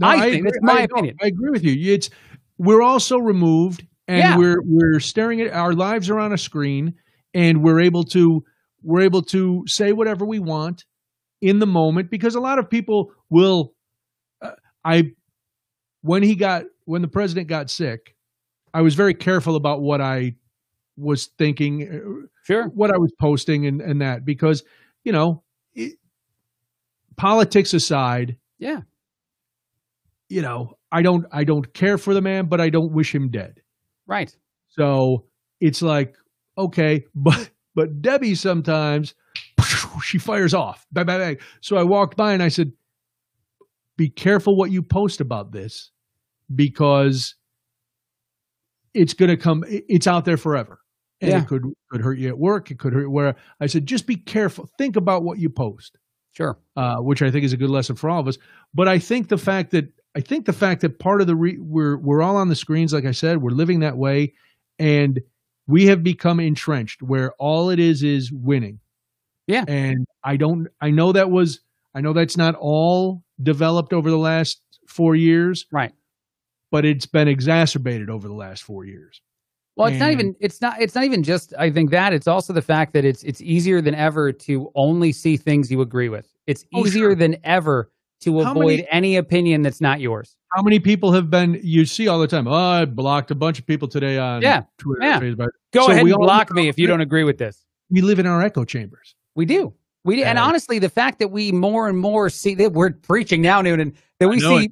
I 0.00 0.30
think- 0.30 0.44
that's 0.44 0.58
my 0.62 0.80
I- 0.80 0.82
opinion. 0.84 1.16
I 1.22 1.26
agree 1.26 1.50
with 1.50 1.64
you. 1.64 1.92
It's 1.94 2.08
we're 2.56 2.82
also 2.82 3.18
removed, 3.18 3.84
and 4.06 4.18
Yeah. 4.18 4.36
we're 4.38 4.62
we're 4.64 5.00
staring 5.00 5.40
at 5.40 5.52
our 5.52 5.72
lives 5.74 6.08
are 6.08 6.18
on 6.18 6.32
a 6.32 6.38
screen, 6.38 6.94
and 7.34 7.62
we're 7.62 7.80
able 7.80 8.04
to 8.04 8.44
we're 8.82 9.02
able 9.02 9.22
to 9.22 9.64
say 9.66 9.92
whatever 9.92 10.24
we 10.24 10.38
want 10.38 10.84
in 11.40 11.58
the 11.58 11.66
moment 11.66 12.10
because 12.10 12.34
a 12.34 12.40
lot 12.40 12.58
of 12.58 12.68
people 12.70 13.12
will. 13.30 13.72
Uh, 14.42 14.52
I 14.84 15.12
when 16.02 16.22
he 16.22 16.36
got 16.36 16.64
when 16.84 17.02
the 17.02 17.08
president 17.08 17.48
got 17.48 17.70
sick, 17.70 18.14
I 18.74 18.82
was 18.82 18.94
very 18.94 19.14
careful 19.14 19.56
about 19.56 19.80
what 19.82 20.00
I 20.00 20.34
was 20.96 21.28
thinking, 21.38 21.82
uh, 21.88 22.26
Sure. 22.44 22.68
what 22.68 22.90
I 22.90 22.98
was 22.98 23.12
posting, 23.20 23.66
and 23.66 23.80
and 23.80 24.00
that 24.00 24.24
because 24.24 24.64
you 25.04 25.12
know, 25.12 25.42
it, 25.74 25.94
politics 27.16 27.74
aside 27.74 28.36
Yeah. 28.58 28.80
you 30.28 30.42
know, 30.42 30.74
I 30.92 31.02
don't 31.02 31.26
I 31.32 31.44
don't 31.44 31.72
care 31.74 31.98
for 31.98 32.14
the 32.14 32.20
man, 32.20 32.46
but 32.46 32.60
I 32.60 32.70
don't 32.70 32.92
wish 32.92 33.14
him 33.14 33.30
dead. 33.30 33.60
Right. 34.06 34.34
So 34.68 35.24
it's 35.60 35.82
like, 35.82 36.16
okay, 36.58 37.04
but 37.14 37.50
but 37.74 38.02
Debbie 38.02 38.34
sometimes 38.34 39.14
she 40.02 40.18
fires 40.18 40.52
off. 40.54 40.86
Bang, 40.92 41.06
bang, 41.06 41.18
bang. 41.20 41.36
So 41.60 41.76
I 41.76 41.84
walked 41.84 42.16
by 42.16 42.32
and 42.32 42.42
I 42.42 42.48
said, 42.48 42.72
Be 43.96 44.08
careful 44.08 44.56
what 44.56 44.70
you 44.70 44.82
post 44.82 45.20
about 45.20 45.52
this 45.52 45.90
because 46.54 47.34
it's 48.94 49.14
gonna 49.14 49.36
come 49.36 49.64
it's 49.68 50.06
out 50.06 50.24
there 50.24 50.36
forever. 50.36 50.80
And 51.20 51.30
Yeah. 51.30 51.42
it 51.42 51.46
could 51.48 51.64
could 51.90 52.00
hurt 52.00 52.18
you 52.18 52.28
at 52.28 52.38
work, 52.38 52.70
it 52.70 52.78
could 52.78 52.92
hurt 52.92 53.10
where 53.10 53.36
I 53.60 53.66
said, 53.66 53.86
just 53.86 54.06
be 54.06 54.16
careful. 54.16 54.68
Think 54.78 54.96
about 54.96 55.22
what 55.24 55.38
you 55.38 55.48
post 55.50 55.98
Sure. 56.32 56.58
uh, 56.76 56.96
which 56.98 57.22
I 57.22 57.30
think 57.30 57.44
is 57.44 57.52
a 57.52 57.56
good 57.56 57.70
lesson 57.70 57.96
for 57.96 58.08
all 58.08 58.20
of 58.20 58.28
us. 58.28 58.38
But 58.74 58.86
I 58.88 58.98
think 58.98 59.28
the 59.28 59.38
fact 59.38 59.70
that 59.72 59.92
I 60.16 60.20
think 60.20 60.46
the 60.46 60.52
fact 60.52 60.80
that 60.80 60.98
part 60.98 61.20
of 61.20 61.26
the 61.26 61.36
re- 61.36 61.58
we're 61.60 61.96
we're 61.98 62.22
all 62.22 62.36
on 62.36 62.48
the 62.48 62.54
screens, 62.56 62.92
like 62.92 63.04
I 63.04 63.12
said, 63.12 63.42
we're 63.42 63.50
living 63.50 63.80
that 63.80 63.96
way, 63.96 64.34
and 64.78 65.20
we 65.68 65.86
have 65.86 66.02
become 66.02 66.40
entrenched 66.40 67.02
where 67.02 67.32
all 67.38 67.70
it 67.70 67.78
is 67.78 68.02
is 68.02 68.32
winning. 68.32 68.80
Yeah. 69.46 69.64
and 69.68 70.04
I 70.24 70.36
don't. 70.36 70.66
I 70.80 70.90
know 70.90 71.12
that 71.12 71.30
was. 71.30 71.60
I 71.94 72.00
know 72.00 72.12
that's 72.12 72.36
not 72.36 72.54
all 72.56 73.22
developed 73.42 73.92
over 73.92 74.10
the 74.10 74.18
last 74.18 74.60
four 74.88 75.14
years, 75.16 75.64
Right. 75.72 75.92
but 76.70 76.84
it's 76.84 77.06
been 77.06 77.28
exacerbated 77.28 78.10
over 78.10 78.28
the 78.28 78.34
last 78.34 78.62
four 78.62 78.84
years. 78.84 79.22
Well, 79.76 79.86
it's 79.86 79.98
not 80.00 80.10
even 80.10 80.34
it's 80.40 80.60
not 80.60 80.80
it's 80.82 80.94
not 80.94 81.04
even 81.04 81.22
just 81.22 81.54
I 81.58 81.70
think 81.70 81.90
that 81.92 82.12
it's 82.12 82.26
also 82.26 82.52
the 82.52 82.60
fact 82.62 82.92
that 82.94 83.04
it's 83.04 83.22
it's 83.22 83.40
easier 83.40 83.80
than 83.80 83.94
ever 83.94 84.32
to 84.32 84.70
only 84.74 85.12
see 85.12 85.36
things 85.36 85.70
you 85.70 85.80
agree 85.82 86.08
with. 86.08 86.26
It's 86.46 86.64
Oh, 86.74 86.80
easier 86.84 87.10
sure. 87.10 87.14
than 87.14 87.36
ever 87.44 87.90
to 88.22 88.42
How 88.42 88.50
avoid 88.50 88.64
many- 88.80 88.88
any 88.90 89.16
opinion 89.16 89.62
that's 89.62 89.80
not 89.80 90.00
yours. 90.00 90.36
How 90.52 90.62
many 90.62 90.78
people 90.80 91.12
have 91.12 91.30
been? 91.30 91.60
You 91.62 91.84
see 91.84 92.08
all 92.08 92.18
the 92.18 92.26
time. 92.26 92.46
Oh, 92.48 92.52
I 92.54 92.84
blocked 92.86 93.30
a 93.30 93.34
bunch 93.34 93.58
of 93.58 93.66
people 93.66 93.86
today 93.88 94.18
on 94.18 94.40
Yeah, 94.42 94.62
Twitter, 94.78 95.02
yeah. 95.04 95.20
Facebook. 95.20 95.48
Go 95.72 95.86
So 95.86 95.92
ahead 95.92 96.06
and 96.06 96.14
block 96.16 96.50
me 96.52 96.68
if 96.68 96.78
you 96.78 96.86
don't 96.86 97.00
agree 97.02 97.24
with 97.24 97.38
this. 97.38 97.64
We 97.90 98.00
live 98.00 98.18
in 98.18 98.26
our 98.26 98.42
echo 98.42 98.64
chambers. 98.64 99.14
We 99.34 99.44
do. 99.44 99.74
We 100.04 100.16
do. 100.16 100.24
And 100.24 100.36
Yeah. 100.36 100.44
honestly, 100.44 100.78
the 100.78 100.88
fact 100.88 101.18
that 101.18 101.28
we 101.30 101.52
more 101.52 101.88
and 101.88 101.98
more 101.98 102.30
see 102.30 102.54
that 102.56 102.72
we're 102.72 102.92
preaching 102.92 103.42
now, 103.42 103.60
Noonan, 103.60 103.92
that 104.20 104.28
we 104.28 104.40
see 104.40 104.70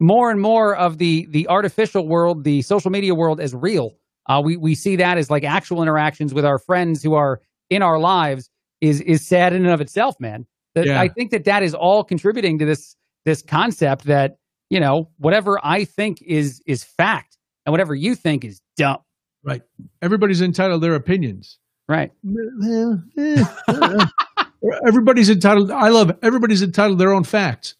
more 0.00 0.30
and 0.30 0.40
more 0.40 0.76
of 0.76 0.98
the 0.98 1.26
the 1.30 1.48
artificial 1.48 2.06
world, 2.06 2.44
the 2.44 2.60
social 2.62 2.90
media 2.90 3.14
world 3.14 3.40
as 3.40 3.54
real. 3.54 3.92
Uh, 4.28 4.42
we 4.44 4.56
we 4.56 4.74
see 4.74 4.96
that 4.96 5.16
as 5.16 5.30
like 5.30 5.44
actual 5.44 5.82
interactions 5.82 6.34
with 6.34 6.44
our 6.44 6.58
friends 6.58 7.02
who 7.02 7.14
are 7.14 7.40
in 7.70 7.80
our 7.82 7.98
lives 7.98 8.50
is 8.80 9.00
is 9.02 9.26
sad 9.26 9.52
in 9.54 9.64
and 9.64 9.72
of 9.72 9.80
itself, 9.80 10.16
man. 10.20 10.44
That 10.74 10.86
Yeah. 10.86 11.00
I 11.00 11.08
think 11.08 11.30
that 11.30 11.44
that 11.44 11.62
is 11.62 11.74
all 11.74 12.04
contributing 12.04 12.58
to 12.58 12.66
this 12.66 12.96
this 13.24 13.40
concept 13.42 14.04
that 14.04 14.36
you 14.70 14.80
know 14.80 15.10
whatever 15.18 15.58
I 15.62 15.84
think 15.84 16.22
is 16.22 16.62
is 16.66 16.84
fact 16.84 17.38
and 17.66 17.72
whatever 17.72 17.94
you 17.94 18.14
think 18.14 18.44
is 18.44 18.60
dumb. 18.76 18.98
Right. 19.42 19.62
Everybody's 20.00 20.40
entitled 20.40 20.80
to 20.80 20.86
their 20.86 20.94
opinions. 20.94 21.58
Right. 21.86 22.10
Everybody's 24.86 25.28
entitled. 25.28 25.70
I 25.70 25.88
love 25.88 26.16
everybody's 26.22 26.62
entitled 26.62 26.98
to 26.98 27.02
their 27.02 27.12
own 27.12 27.24
facts. 27.24 27.74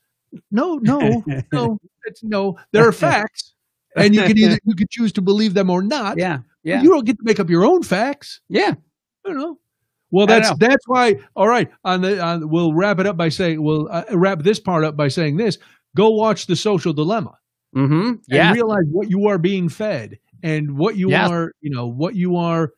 No, 0.50 0.74
no, 0.82 1.22
no, 1.52 1.78
it's, 2.04 2.22
no. 2.22 2.58
There 2.72 2.86
are 2.86 2.92
facts, 2.92 3.54
and 3.96 4.14
you 4.14 4.22
can 4.22 4.36
either 4.36 4.58
you 4.64 4.74
can 4.74 4.86
choose 4.90 5.12
to 5.12 5.22
believe 5.22 5.54
them 5.54 5.70
or 5.70 5.80
not. 5.80 6.18
Yeah. 6.18 6.40
Yeah. 6.62 6.82
You 6.82 6.90
don't 6.90 7.06
get 7.06 7.16
to 7.18 7.24
make 7.24 7.40
up 7.40 7.48
your 7.48 7.64
own 7.64 7.82
facts. 7.82 8.40
Yeah. 8.48 8.74
I 9.24 9.28
don't 9.28 9.38
know. 9.38 9.58
Well, 10.10 10.26
that's 10.26 10.50
know. 10.50 10.56
that's 10.60 10.86
why. 10.86 11.16
All 11.34 11.48
right, 11.48 11.68
on 11.84 12.02
the 12.02 12.22
on, 12.22 12.48
we'll 12.48 12.72
wrap 12.72 13.00
it 13.00 13.06
up 13.06 13.16
by 13.16 13.30
saying 13.30 13.62
we'll 13.62 13.88
uh, 13.90 14.04
wrap 14.12 14.42
this 14.42 14.60
part 14.60 14.84
up 14.84 14.96
by 14.96 15.08
saying 15.08 15.38
this. 15.38 15.58
Go 15.96 16.10
watch 16.10 16.46
the 16.46 16.56
Social 16.56 16.92
Dilemma 16.92 17.38
Mm-hmm. 17.76 18.12
and 18.30 18.54
realize 18.54 18.84
what 18.92 19.10
you 19.10 19.26
are 19.26 19.38
being 19.38 19.68
fed 19.68 20.18
and 20.44 20.76
what 20.78 20.96
you 20.96 21.10
Yes. 21.10 21.28
are, 21.28 21.52
you 21.60 21.70
know, 21.70 21.88
what 21.88 22.14
you 22.14 22.36
are 22.36 22.72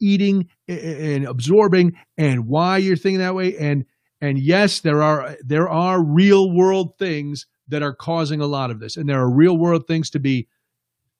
eating 0.00 0.48
and 0.68 1.24
absorbing 1.24 1.94
and 2.16 2.46
why 2.46 2.78
you're 2.78 2.96
thinking 2.96 3.18
that 3.18 3.34
way. 3.34 3.56
And 3.58 3.84
and 4.20 4.38
yes, 4.38 4.80
there 4.80 5.02
are 5.02 5.36
there 5.44 5.68
are 5.68 6.02
real 6.02 6.52
world 6.52 6.96
things 6.98 7.46
that 7.66 7.82
are 7.82 7.94
causing 7.94 8.40
a 8.40 8.46
lot 8.46 8.70
of 8.70 8.78
this, 8.80 8.96
and 8.96 9.08
there 9.08 9.20
are 9.20 9.30
real 9.30 9.56
world 9.58 9.86
things 9.88 10.08
to 10.10 10.18
be 10.20 10.46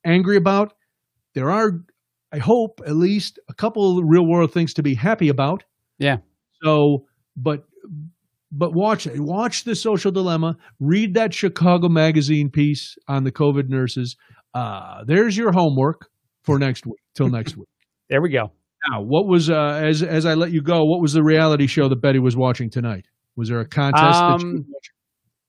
angry 0.04 0.36
about. 0.36 0.74
There 1.34 1.50
are, 1.50 1.84
I 2.32 2.38
hope, 2.38 2.80
at 2.86 2.96
least 2.96 3.38
a 3.48 3.54
couple 3.54 3.98
of 3.98 4.04
real 4.06 4.26
world 4.26 4.52
things 4.52 4.72
to 4.74 4.82
be 4.82 4.94
happy 4.94 5.28
about. 5.28 5.64
Yeah. 5.98 6.18
So, 6.62 7.06
but 7.36 7.67
but 8.50 8.74
watch 8.74 9.06
it. 9.06 9.20
Watch 9.20 9.64
the 9.64 9.74
social 9.74 10.10
dilemma. 10.10 10.56
Read 10.80 11.14
that 11.14 11.34
Chicago 11.34 11.88
magazine 11.88 12.50
piece 12.50 12.96
on 13.06 13.24
the 13.24 13.32
COVID 13.32 13.68
nurses. 13.68 14.16
Uh, 14.54 15.04
there's 15.06 15.36
your 15.36 15.52
homework 15.52 16.08
for 16.42 16.58
next 16.58 16.86
week. 16.86 17.00
Till 17.14 17.28
next 17.28 17.56
week. 17.56 17.68
There 18.10 18.22
we 18.22 18.30
go. 18.30 18.52
Now, 18.88 19.02
what 19.02 19.26
was 19.26 19.50
uh, 19.50 19.82
as 19.84 20.02
as 20.02 20.24
I 20.24 20.32
let 20.32 20.50
you 20.50 20.62
go? 20.62 20.82
What 20.82 21.02
was 21.02 21.12
the 21.12 21.22
reality 21.22 21.66
show 21.66 21.90
that 21.90 22.00
Betty 22.00 22.20
was 22.20 22.38
watching 22.38 22.70
tonight? 22.70 23.04
Was 23.36 23.50
there 23.50 23.60
a 23.60 23.68
contest? 23.68 24.18
Um. 24.18 24.64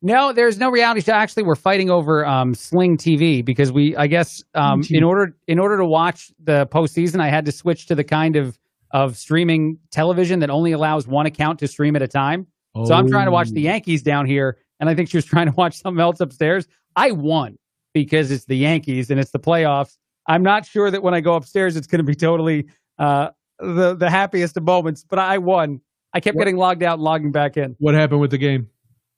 No, 0.02 0.34
there's 0.34 0.58
no 0.58 0.70
reality 0.70 1.00
show. 1.00 1.14
Actually, 1.14 1.44
we're 1.44 1.56
fighting 1.56 1.90
over 1.90 2.26
um, 2.26 2.54
Sling 2.54 2.98
TV 2.98 3.46
because 3.46 3.72
we, 3.72 3.96
I 3.96 4.08
guess, 4.08 4.44
um, 4.56 4.82
in 4.90 5.06
order 5.06 5.38
in 5.48 5.58
order 5.58 5.78
to 5.78 5.86
watch 5.86 6.32
the 6.44 6.66
postseason, 6.68 7.22
I 7.22 7.30
had 7.30 7.46
to 7.46 7.54
switch 7.54 7.88
to 7.88 7.96
the 7.96 8.04
kind 8.04 8.36
of 8.36 8.58
of 8.92 9.16
streaming 9.16 9.78
television 9.92 10.40
that 10.40 10.50
only 10.50 10.74
allows 10.74 11.08
one 11.08 11.26
account 11.26 11.60
to 11.60 11.68
stream 11.68 11.96
at 11.96 12.02
a 12.02 12.08
time. 12.10 12.48
So 12.86 12.94
I'm 12.94 13.08
trying 13.10 13.26
to 13.26 13.32
watch 13.32 13.50
the 13.50 13.62
Oh. 13.68 13.72
Yankees 13.72 14.02
down 14.04 14.26
here, 14.26 14.58
and 14.80 14.90
I 14.90 14.96
think 14.96 15.10
she 15.10 15.18
was 15.18 15.26
trying 15.34 15.48
to 15.48 15.54
watch 15.54 15.82
something 15.82 16.00
else 16.02 16.20
upstairs. 16.20 16.68
I 16.96 17.12
won 17.12 17.58
because 17.94 18.32
it's 18.32 18.46
the 18.46 18.56
Yankees 18.56 19.10
and 19.10 19.20
it's 19.20 19.32
the 19.32 19.40
playoffs. 19.40 19.98
I'm 20.28 20.44
not 20.44 20.66
sure 20.66 20.92
that 20.92 21.02
when 21.02 21.14
I 21.14 21.22
go 21.22 21.34
upstairs, 21.36 21.76
it's 21.76 21.88
going 21.88 22.00
to 22.00 22.04
be 22.04 22.16
totally 22.16 22.68
uh, 23.00 23.30
the 23.60 23.96
the 23.96 24.10
happiest 24.10 24.56
of 24.58 24.64
moments, 24.64 25.04
but 25.10 25.20
I 25.20 25.38
won. 25.40 25.82
I 26.14 26.20
kept 26.20 26.36
What- 26.38 26.44
getting 26.44 26.58
logged 26.58 26.84
out 26.84 26.94
and 26.96 27.04
logging 27.04 27.32
back 27.32 27.58
in. 27.58 27.76
What 27.80 27.96
happened 27.96 28.22
with 28.22 28.32
the 28.32 28.38
game? 28.38 28.70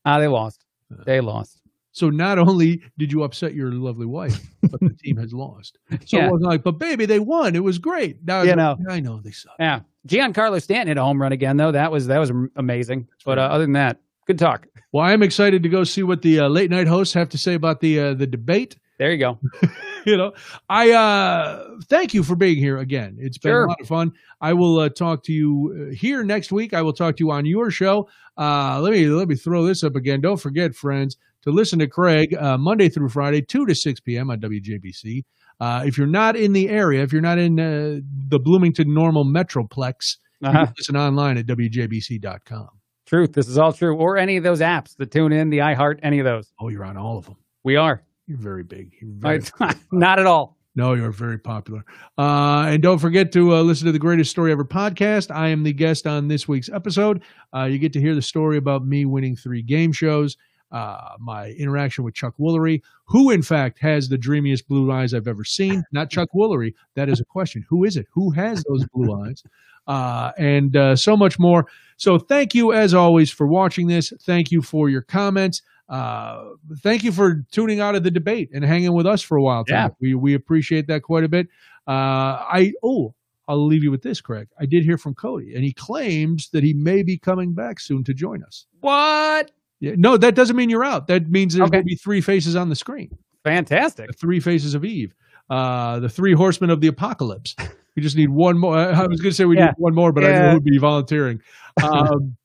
Ah, 0.06 0.19
they 0.19 0.28
lost. 0.28 0.65
Uh. 0.91 1.03
They 1.06 1.22
lost. 1.22 1.57
So 1.94 2.10
not 2.10 2.40
only 2.40 2.82
did 2.98 3.11
you 3.11 3.23
upset 3.23 3.53
your 3.53 3.69
lovely 3.73 4.06
wife, 4.06 4.40
but 4.61 4.80
the 4.80 4.90
team 5.03 5.18
has 5.18 5.34
lost. 5.34 5.78
So 6.06 6.18
Yeah. 6.18 6.28
it 6.28 6.32
wasn't 6.32 6.49
like, 6.49 6.64
but 6.64 6.80
baby, 6.80 7.06
they 7.06 7.19
won. 7.19 7.53
It 7.56 7.64
was 7.64 7.78
great. 7.80 8.23
Now 8.26 8.44
You 8.44 8.56
know. 8.56 8.78
I 8.90 9.02
know 9.02 9.19
they 9.22 9.32
suck. 9.32 9.56
Yeah, 9.60 9.82
Giancarlo 10.07 10.61
Stanton 10.61 10.88
hit 10.88 10.98
a 10.98 11.03
home 11.03 11.22
run 11.22 11.32
again, 11.32 11.57
though. 11.57 11.72
That 11.72 11.91
was 11.91 12.07
that 12.07 12.18
was 12.18 12.32
amazing. 12.56 13.07
But 13.26 13.38
uh, 13.38 13.44
other 13.44 13.64
than 13.65 13.73
that, 13.73 13.98
good 14.26 14.40
talk. 14.40 14.68
Well, 14.91 15.06
I'm 15.06 15.23
excited 15.23 15.64
to 15.64 15.69
go 15.69 15.84
see 15.84 16.03
what 16.03 16.22
the 16.22 16.41
uh, 16.41 16.48
late 16.49 16.69
night 16.72 16.88
hosts 16.88 17.14
have 17.14 17.30
to 17.30 17.38
say 17.38 17.53
about 17.53 17.80
the 17.80 17.99
uh, 17.99 18.14
the 18.14 18.28
debate. 18.28 18.78
There 18.98 19.11
you 19.11 19.18
go. 19.18 19.40
you 20.06 20.15
know, 20.18 20.34
I 20.69 20.91
uh, 20.91 21.65
thank 21.90 22.14
you 22.14 22.22
for 22.23 22.36
being 22.36 22.57
here 22.57 22.78
again. 22.78 23.18
It's 23.19 23.38
been 23.38 23.49
Sure. 23.52 23.65
a 23.65 23.69
lot 23.69 23.82
of 23.82 23.88
fun. 23.88 24.11
I 24.41 24.53
will 24.53 24.80
uh, 24.80 24.90
talk 24.90 25.23
to 25.23 25.34
you 25.34 25.88
uh, 25.90 25.95
here 25.95 26.23
next 26.23 26.52
week. 26.52 26.73
I 26.73 26.82
will 26.84 26.94
talk 26.94 27.18
to 27.18 27.23
you 27.23 27.32
on 27.32 27.45
your 27.45 27.72
show. 27.72 28.07
Uh, 28.38 28.80
let 28.80 28.91
me 28.91 29.07
let 29.07 29.28
me 29.28 29.36
throw 29.36 29.64
this 29.65 29.84
up 29.84 29.95
again. 29.95 30.22
Don't 30.22 30.38
forget, 30.38 30.76
friends, 30.76 31.18
to 31.44 31.52
listen 31.52 31.80
to 31.80 31.88
Craig 31.88 32.36
uh, 32.36 32.57
Monday 32.57 32.90
through 32.90 33.10
Friday, 33.10 33.41
two 33.41 33.65
to 33.65 33.73
six 33.76 33.99
p.m. 33.99 34.30
on 34.30 34.40
WJBC. 34.40 35.23
Uh, 35.61 35.83
if 35.85 35.97
you're 35.97 36.07
not 36.07 36.35
in 36.35 36.51
the 36.51 36.67
area, 36.67 37.01
if 37.03 37.13
you're 37.13 37.21
not 37.21 37.38
in 37.38 37.57
uh, 37.59 37.99
the 38.29 38.39
Bloomington 38.39 38.93
Normal 38.93 39.23
Metroplex, 39.23 40.17
Uh-huh. 40.43 40.65
can 40.65 40.73
listen 40.77 40.97
online 40.97 41.38
at 41.38 41.45
WJBC.com. 41.45 42.67
Truth. 43.05 43.33
This 43.33 43.47
is 43.47 43.57
all 43.57 43.71
true. 43.71 43.95
Or 43.95 44.17
any 44.17 44.38
of 44.38 44.43
those 44.43 44.59
apps, 44.61 44.95
the 44.97 45.05
Tune 45.05 45.31
In, 45.31 45.49
the 45.49 45.59
iHeart, 45.59 45.99
any 46.01 46.19
of 46.19 46.25
those. 46.25 46.51
Oh, 46.59 46.69
you're 46.69 46.83
on 46.85 46.97
all 46.97 47.17
of 47.17 47.25
them. 47.25 47.35
We 47.63 47.75
are. 47.75 48.01
You're 48.25 48.38
very 48.39 48.63
big. 48.63 48.93
You're 49.01 49.11
very. 49.13 49.41
Not 49.91 50.17
at 50.19 50.25
all. 50.25 50.57
No, 50.73 50.93
you're 50.93 51.11
very 51.11 51.38
popular. 51.38 51.83
Uh, 52.17 52.63
and 52.69 52.81
don't 52.81 52.97
forget 52.99 53.31
to 53.33 53.53
uh, 53.55 53.61
listen 53.61 53.85
to 53.88 53.91
the 53.91 53.99
Greatest 53.99 54.31
Story 54.31 54.53
Ever 54.53 54.63
podcast. 54.63 55.29
I 55.29 55.49
am 55.49 55.63
the 55.63 55.73
guest 55.73 56.07
on 56.07 56.29
this 56.29 56.47
week's 56.47 56.69
episode. 56.69 57.21
Uh, 57.53 57.65
you 57.65 57.77
get 57.77 57.91
to 57.93 57.99
hear 57.99 58.15
the 58.15 58.21
story 58.21 58.55
about 58.57 58.85
me 58.85 59.03
winning 59.05 59.35
three 59.35 59.61
game 59.61 59.91
shows. 59.91 60.38
Uh, 60.72 61.15
my 61.19 61.49
interaction 61.52 62.03
with 62.03 62.14
Chuck 62.14 62.34
Woolery, 62.39 62.81
who 63.06 63.30
in 63.30 63.41
fact 63.41 63.80
has 63.80 64.10
the 64.10 64.18
dreamiest 64.18 64.68
blue 64.68 64.91
eyes 64.91 65.14
I've 65.14 65.27
ever 65.27 65.43
seen. 65.43 65.84
Not 65.91 66.10
Chuck 66.10 66.30
Woolery. 66.34 66.73
That 66.95 67.10
is 67.10 67.19
a 67.19 67.26
question. 67.26 67.65
Who 67.69 67.84
is 67.84 67.98
it? 67.98 68.07
Who 68.14 68.31
has 68.31 68.64
those 68.64 68.85
blue 68.93 69.14
eyes? 69.26 69.43
Uh, 69.88 70.31
and 70.38 70.76
uh, 70.76 70.95
so 70.95 71.18
much 71.18 71.39
more. 71.39 71.68
So 71.98 72.18
thank 72.18 72.56
you 72.56 72.72
as 72.72 72.93
always 72.93 73.30
for 73.31 73.48
watching 73.48 73.88
this. 73.88 74.14
Thank 74.22 74.52
you 74.52 74.61
for 74.61 74.89
your 74.89 75.02
comments. 75.02 75.61
Uh, 75.89 76.52
thank 76.77 77.03
you 77.03 77.11
for 77.11 77.45
tuning 77.52 77.81
out 77.81 77.95
of 77.95 78.03
the 78.03 78.11
debate 78.11 78.49
and 78.53 78.64
hanging 78.64 78.93
with 78.93 79.06
us 79.06 79.22
for 79.22 79.38
a 79.38 79.41
while. 79.41 79.65
Yeah. 79.68 79.89
we 79.99 80.14
we 80.15 80.34
appreciate 80.34 80.88
that 80.88 81.03
quite 81.03 81.26
a 81.26 81.30
bit. 81.30 81.48
Uh, 81.85 82.39
I 82.48 82.73
oh, 82.81 83.14
I'll 83.48 83.65
leave 83.65 83.84
you 83.84 83.91
with 83.91 84.02
this, 84.02 84.22
Craig. 84.22 84.48
I 84.57 84.65
did 84.65 84.85
hear 84.85 84.98
from 84.98 85.15
Cody, 85.15 85.53
and 85.53 85.64
he 85.65 85.73
claims 85.73 86.49
that 86.52 86.64
he 86.64 86.73
may 86.73 87.03
be 87.03 87.18
coming 87.18 87.53
back 87.53 87.81
soon 87.81 88.06
to 88.06 88.14
join 88.14 88.43
us. 88.43 88.68
What? 88.80 89.52
Yeah, 89.81 89.93
no, 89.97 90.15
that 90.15 90.35
doesn't 90.35 90.55
mean 90.55 90.69
you're 90.69 90.85
out. 90.85 91.07
That 91.07 91.29
means 91.29 91.53
there's 91.53 91.63
Okay. 91.67 91.71
going 91.77 91.83
to 91.83 91.87
be 91.87 91.95
three 91.95 92.21
faces 92.21 92.55
on 92.55 92.69
the 92.69 92.75
screen. 92.75 93.09
Fantastic. 93.43 94.07
The 94.07 94.13
three 94.13 94.39
faces 94.39 94.75
of 94.75 94.85
Eve, 94.85 95.13
uh, 95.49 95.99
the 95.99 96.07
three 96.07 96.33
horsemen 96.33 96.69
of 96.69 96.79
the 96.81 96.87
apocalypse. 96.87 97.55
We 97.97 98.01
just 98.01 98.15
need 98.15 98.29
one 98.29 98.57
more. 98.57 98.77
I 98.77 99.05
was 99.07 99.19
going 99.19 99.31
to 99.31 99.35
say 99.35 99.43
we 99.43 99.57
Yeah. 99.57 99.65
need 99.65 99.73
one 99.77 99.93
more, 99.93 100.13
but 100.13 100.23
I 100.23 100.31
know 100.31 100.51
who'd 100.51 100.63
be 100.63 100.77
volunteering. 100.77 101.41
Um, 101.83 102.37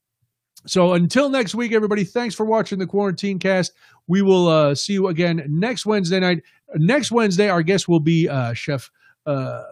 so 0.66 0.94
until 0.94 1.28
next 1.28 1.54
week, 1.54 1.72
everybody, 1.72 2.02
thanks 2.04 2.34
for 2.34 2.44
watching 2.46 2.78
the 2.78 2.86
Quarantine 2.86 3.38
Cast. 3.38 3.72
We 4.08 4.22
will 4.22 4.48
uh, 4.48 4.74
see 4.74 4.94
you 4.94 5.08
again 5.08 5.44
next 5.48 5.84
Wednesday 5.86 6.18
night. 6.20 6.42
Next 6.74 7.12
Wednesday, 7.12 7.48
our 7.48 7.62
guest 7.62 7.88
will 7.88 8.00
be 8.00 8.28
uh, 8.28 8.52
Chef 8.54 8.90
uh, 9.26 9.62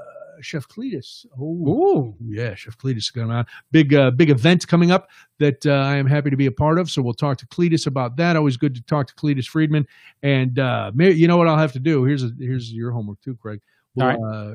Chef 0.40 0.66
Cletus. 0.68 1.26
Oh, 1.38 1.44
Ooh. 1.44 2.16
yeah, 2.24 2.54
Chef 2.54 2.76
Cletus 2.76 2.98
is 2.98 3.10
going 3.10 3.30
on. 3.30 3.46
Big 3.70 3.94
uh, 3.94 4.10
big 4.10 4.30
event 4.30 4.66
coming 4.66 4.90
up 4.90 5.08
that 5.38 5.64
uh, 5.66 5.72
I 5.72 5.96
am 5.96 6.06
happy 6.06 6.30
to 6.30 6.36
be 6.36 6.46
a 6.46 6.52
part 6.52 6.78
of. 6.78 6.90
So 6.90 7.02
we'll 7.02 7.14
talk 7.14 7.38
to 7.38 7.46
Cletus 7.46 7.86
about 7.86 8.16
that. 8.16 8.36
Always 8.36 8.56
good 8.56 8.74
to 8.74 8.82
talk 8.82 9.06
to 9.08 9.14
Cletus 9.14 9.46
Friedman. 9.46 9.86
And 10.22 10.58
uh, 10.58 10.92
you 10.96 11.28
know 11.28 11.36
what 11.36 11.48
I'll 11.48 11.58
have 11.58 11.72
to 11.72 11.80
do? 11.80 12.04
Here's 12.04 12.22
a, 12.22 12.30
here's 12.38 12.72
your 12.72 12.90
homework 12.90 13.20
too, 13.20 13.36
Craig. 13.36 13.60
Well, 13.94 14.24
uh, 14.24 14.54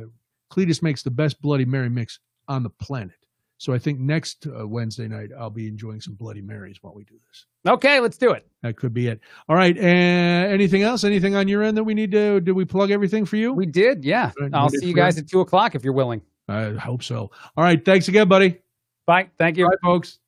Cletus 0.51 0.81
makes 0.81 1.03
the 1.03 1.11
best 1.11 1.41
Bloody 1.41 1.65
Mary 1.65 1.89
mix 1.89 2.19
on 2.47 2.63
the 2.63 2.69
planet. 2.69 3.18
So 3.59 3.73
I 3.73 3.77
think 3.77 3.99
next 3.99 4.47
uh, 4.47 4.65
Wednesday 4.65 5.07
night 5.07 5.29
I'll 5.37 5.49
be 5.49 5.67
enjoying 5.67 5.99
some 5.99 6.13
Bloody 6.15 6.41
Marys 6.41 6.77
while 6.81 6.93
we 6.95 7.03
do 7.03 7.15
this. 7.27 7.45
Okay, 7.67 7.99
let's 7.99 8.17
do 8.17 8.31
it. 8.31 8.47
That 8.63 8.77
could 8.77 8.93
be 8.93 9.07
it. 9.07 9.19
All 9.49 9.55
right. 9.57 9.77
Uh, 9.77 9.81
anything 9.81 10.81
else? 10.81 11.03
Anything 11.03 11.35
on 11.35 11.49
your 11.49 11.61
end 11.61 11.75
that 11.75 11.83
we 11.83 11.93
need 11.93 12.11
to? 12.13 12.39
Did 12.39 12.53
we 12.53 12.63
plug 12.63 12.89
everything 12.89 13.25
for 13.25 13.35
you? 13.35 13.51
We 13.51 13.65
did, 13.65 14.05
yeah. 14.05 14.31
Right, 14.39 14.49
I'll 14.53 14.69
see 14.69 14.87
you 14.87 14.95
guys 14.95 15.17
at 15.17 15.27
two 15.27 15.41
o'clock 15.41 15.75
if 15.75 15.83
you're 15.83 15.93
willing. 15.93 16.21
I 16.47 16.71
hope 16.71 17.03
so. 17.03 17.31
All 17.57 17.63
right. 17.63 17.83
Thanks 17.83 18.07
again, 18.07 18.27
buddy. 18.29 18.59
Bye. 19.05 19.29
Thank 19.37 19.57
you. 19.57 19.67
Bye, 19.67 19.75
folks. 19.83 20.19